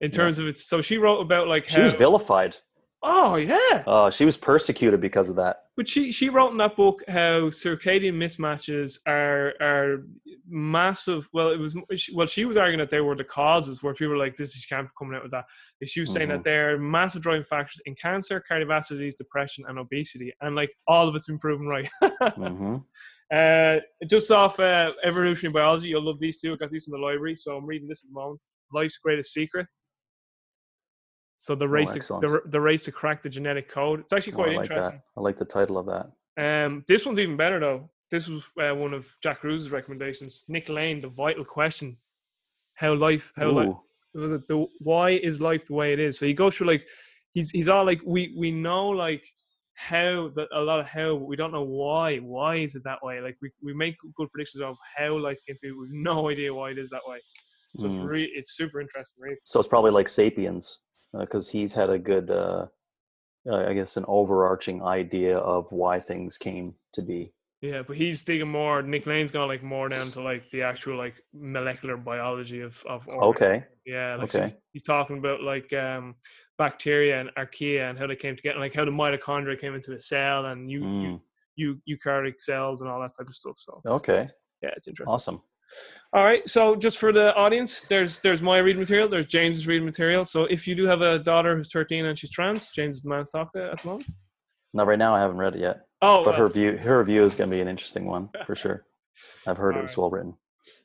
In 0.00 0.10
Yeah. 0.10 0.16
terms 0.16 0.38
of 0.38 0.46
it 0.46 0.56
so 0.56 0.80
she 0.80 0.96
wrote 0.96 1.20
about 1.20 1.46
like 1.46 1.68
She 1.68 1.82
was 1.82 1.92
vilified. 1.92 2.56
Oh 3.02 3.36
yeah, 3.36 3.82
Oh, 3.86 4.10
she 4.10 4.26
was 4.26 4.36
persecuted 4.36 5.00
because 5.00 5.30
of 5.30 5.36
that. 5.36 5.62
but 5.74 5.88
she 5.88 6.12
she 6.12 6.28
wrote 6.28 6.50
in 6.52 6.58
that 6.58 6.76
book 6.76 7.02
how 7.08 7.48
circadian 7.48 8.14
mismatches 8.16 8.98
are 9.06 9.54
are 9.60 10.04
massive. 10.46 11.26
Well, 11.32 11.48
it 11.50 11.58
was 11.58 11.74
well 12.14 12.26
she 12.26 12.44
was 12.44 12.58
arguing 12.58 12.78
that 12.80 12.90
they 12.90 13.00
were 13.00 13.14
the 13.16 13.24
causes 13.24 13.82
where 13.82 13.94
people 13.94 14.10
were 14.10 14.18
like 14.18 14.36
this 14.36 14.54
is 14.54 14.66
can't 14.66 14.86
coming 14.98 15.16
out 15.16 15.22
with 15.22 15.32
that. 15.32 15.46
She 15.86 16.00
was 16.00 16.12
saying 16.12 16.28
that 16.28 16.40
Mhm. 16.40 16.44
they're 16.44 16.78
massive 16.78 17.22
driving 17.22 17.44
factors 17.44 17.80
in 17.86 17.94
cancer, 17.94 18.44
cardiovascular 18.50 18.88
disease, 18.90 19.16
depression, 19.16 19.64
and 19.66 19.78
obesity, 19.78 20.34
and 20.42 20.54
like 20.54 20.70
all 20.86 21.08
of 21.08 21.14
it's 21.14 21.26
been 21.26 21.38
proven 21.38 21.68
right. 21.68 21.88
hmm 22.34 22.76
Uh, 23.32 23.78
just 24.08 24.28
off 24.32 24.58
uh, 24.58 24.92
evolutionary 25.04 25.52
biology, 25.52 25.86
you'll 25.88 26.02
love 26.04 26.18
these 26.18 26.40
two. 26.40 26.52
I 26.52 26.56
got 26.56 26.72
these 26.72 26.84
from 26.86 26.98
the 27.00 27.06
library, 27.06 27.36
so 27.36 27.56
I'm 27.56 27.64
reading 27.64 27.86
this 27.86 28.02
at 28.02 28.08
the 28.08 28.12
moment. 28.12 28.42
Life's 28.72 28.98
greatest 28.98 29.32
secret. 29.32 29.68
So 31.40 31.54
the 31.54 31.66
race, 31.66 31.94
to, 31.94 32.00
the, 32.20 32.42
the 32.44 32.60
race 32.60 32.82
to 32.84 32.92
crack 32.92 33.22
the 33.22 33.30
genetic 33.30 33.70
code. 33.70 34.00
It's 34.00 34.12
actually 34.12 34.34
Oh, 34.34 34.36
quite 34.36 34.52
I 34.52 34.56
like 34.56 34.70
interesting. 34.70 34.98
that. 34.98 35.04
I 35.16 35.20
like 35.22 35.38
the 35.38 35.46
title 35.46 35.78
of 35.78 35.86
that. 35.86 36.10
Um, 36.36 36.84
this 36.86 37.06
one's 37.06 37.18
even 37.18 37.38
better 37.38 37.58
though. 37.58 37.88
This 38.10 38.28
was 38.28 38.50
uh, 38.60 38.74
one 38.74 38.92
of 38.92 39.08
Jack 39.22 39.40
Kruse's 39.40 39.72
recommendations. 39.72 40.44
Nick 40.48 40.68
Lane, 40.68 41.00
the 41.00 41.08
vital 41.08 41.46
question: 41.46 41.96
How 42.74 42.92
life, 42.92 43.32
how 43.36 43.52
life, 43.52 43.74
was 44.12 44.32
it 44.32 44.46
the 44.48 44.66
why 44.80 45.12
is 45.12 45.40
life 45.40 45.66
the 45.66 45.72
way 45.72 45.94
it 45.94 45.98
is? 45.98 46.18
So 46.18 46.26
he 46.26 46.34
goes 46.34 46.58
through 46.58 46.66
like 46.66 46.86
he's 47.32 47.50
he's 47.50 47.68
all 47.68 47.86
like 47.86 48.02
we 48.04 48.34
we 48.36 48.50
know 48.50 48.88
like 48.88 49.24
how 49.72 50.28
that 50.36 50.48
a 50.52 50.60
lot 50.60 50.78
of 50.80 50.86
how 50.88 51.16
but 51.16 51.24
we 51.26 51.36
don't 51.36 51.52
know 51.52 51.62
why 51.62 52.18
why 52.18 52.56
is 52.56 52.76
it 52.76 52.84
that 52.84 53.02
way 53.02 53.20
like 53.22 53.38
we, 53.40 53.50
we 53.62 53.72
make 53.72 53.96
good 54.14 54.30
predictions 54.30 54.60
of 54.60 54.76
how 54.94 55.16
life 55.16 55.38
came 55.46 55.56
to 55.56 55.60
be 55.62 55.72
we've 55.72 55.88
no 55.90 56.28
idea 56.32 56.52
why 56.52 56.70
it 56.70 56.76
is 56.78 56.90
that 56.90 57.00
way 57.06 57.18
so 57.76 57.86
it's 57.86 57.96
Mm. 57.96 58.10
really 58.10 58.28
it's 58.34 58.52
super 58.56 58.80
interesting 58.82 59.22
right 59.22 59.38
So 59.46 59.58
it's 59.58 59.68
probably 59.68 59.90
like 59.92 60.08
Sapiens, 60.08 60.80
because 61.18 61.50
he's 61.50 61.74
had 61.74 61.90
a 61.90 61.98
good, 61.98 62.30
uh, 62.30 62.66
uh, 63.46 63.66
I 63.66 63.72
guess, 63.74 63.96
an 63.96 64.04
overarching 64.08 64.82
idea 64.82 65.38
of 65.38 65.72
why 65.72 66.00
things 66.00 66.38
came 66.38 66.74
to 66.94 67.02
be. 67.02 67.32
yeah 67.62 67.82
but 67.82 67.96
he's 67.96 68.24
digging 68.24 68.48
more 68.48 68.82
Nick 68.82 69.06
Lane's 69.06 69.30
gone 69.30 69.48
like 69.48 69.62
more 69.62 69.88
down 69.88 70.10
to 70.12 70.22
like 70.22 70.48
the 70.50 70.62
actual 70.62 70.96
like 70.96 71.22
molecular 71.32 71.96
biology 71.96 72.60
of 72.60 72.82
of 72.86 73.06
organisms. 73.08 73.36
Okay. 73.36 73.64
Yeah, 73.86 74.16
like 74.16 74.30
so 74.30 74.38
Okay. 74.38 74.46
he's, 74.52 74.54
he's 74.72 74.82
talking 74.82 75.18
about 75.18 75.42
like 75.42 75.72
um, 75.72 76.16
bacteria 76.58 77.18
and 77.20 77.30
archaea 77.36 77.88
and 77.88 77.98
how 77.98 78.06
they 78.06 78.14
came 78.14 78.36
together, 78.36 78.58
like 78.60 78.74
how 78.74 78.84
the 78.84 78.90
mitochondria 78.90 79.58
came 79.58 79.74
into 79.74 79.92
a 79.94 79.98
cell 80.00 80.46
and 80.46 80.70
you, 80.70 80.80
Mm. 80.80 81.20
you, 81.56 81.80
you 81.86 81.96
eukaryotic 81.98 82.40
cells 82.40 82.82
and 82.82 82.90
all 82.90 83.00
that 83.00 83.14
type 83.18 83.26
of 83.28 83.34
stuff. 83.34 83.56
So 83.58 83.80
Okay. 83.86 84.28
yeah, 84.62 84.70
it's 84.76 84.86
interesting. 84.86 85.14
Awesome. 85.14 85.42
All 86.12 86.24
right, 86.24 86.48
so 86.48 86.74
just 86.74 86.98
for 86.98 87.12
the 87.12 87.32
audience, 87.34 87.84
there's 87.84 88.20
there's 88.20 88.42
my 88.42 88.58
reading 88.58 88.80
material, 88.80 89.08
there's 89.08 89.26
James's 89.26 89.66
reading 89.66 89.84
material. 89.84 90.24
So 90.24 90.44
if 90.44 90.66
you 90.66 90.74
do 90.74 90.86
have 90.86 91.02
a 91.02 91.20
daughter 91.20 91.56
who's 91.56 91.70
13 91.70 92.04
and 92.04 92.18
she's 92.18 92.30
trans, 92.30 92.72
James 92.72 92.96
is 92.96 93.02
the 93.02 93.10
man 93.10 93.24
to 93.24 93.30
talk 93.30 93.52
to 93.52 93.70
at 93.70 93.82
the 93.82 93.88
moment. 93.88 94.10
Now, 94.74 94.84
right 94.84 94.98
now, 94.98 95.14
I 95.14 95.20
haven't 95.20 95.38
read 95.38 95.54
it 95.54 95.60
yet, 95.60 95.82
Oh, 96.02 96.24
but 96.24 96.34
uh, 96.34 96.38
her 96.38 96.48
view, 96.48 96.76
her 96.76 96.98
review 96.98 97.24
is 97.24 97.34
going 97.34 97.50
to 97.50 97.56
be 97.56 97.60
an 97.60 97.68
interesting 97.68 98.06
one 98.06 98.30
for 98.46 98.54
sure. 98.54 98.84
I've 99.46 99.56
heard 99.56 99.76
it 99.76 99.82
was 99.82 99.90
right. 99.90 99.98
well 99.98 100.10
written. 100.10 100.34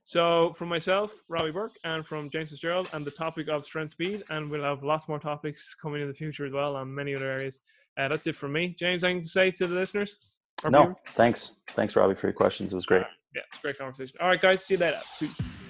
So 0.03 0.53
from 0.53 0.70
myself, 0.70 1.24
Robbie 1.30 1.52
Burke, 1.52 1.76
and 1.84 2.06
from 2.06 2.30
James 2.30 2.49
Fitzgerald, 2.49 2.90
and 2.94 3.06
the 3.06 3.12
topic 3.12 3.48
of 3.48 3.64
strength 3.64 3.91
speed, 3.91 4.24
and 4.30 4.49
we'll 4.49 4.64
have 4.64 4.84
lots 4.84 5.07
more 5.07 5.20
topics 5.20 5.76
coming 5.76 6.02
in 6.02 6.07
the 6.07 6.14
future 6.14 6.45
as 6.45 6.52
well 6.52 6.76
on 6.76 6.94
many 6.94 7.16
other 7.16 7.30
areas. 7.30 7.60
Uh, 7.98 8.07
that's 8.07 8.28
it 8.28 8.36
from 8.36 8.52
me. 8.52 8.76
James, 8.78 9.03
anything 9.03 9.24
to 9.24 9.30
say 9.30 9.52
to 9.52 9.68
the 9.68 9.74
listeners? 9.74 10.18
No, 10.70 10.95
thanks, 11.14 11.57
thanks, 11.72 11.95
Robbie, 11.95 12.16
for 12.16 12.28
your 12.28 12.34
questions. 12.34 12.74
It 12.74 12.76
was 12.76 12.86
great. 12.86 13.03
Yeah, 13.36 13.41
it's 13.49 13.60
a 13.60 13.62
great 13.62 13.78
conversation. 13.78 14.18
All 14.22 14.28
right, 14.28 14.41
guys, 14.41 14.66
see 14.66 14.76
you 14.76 14.80
later. 14.80 14.99
Peace. 15.20 15.65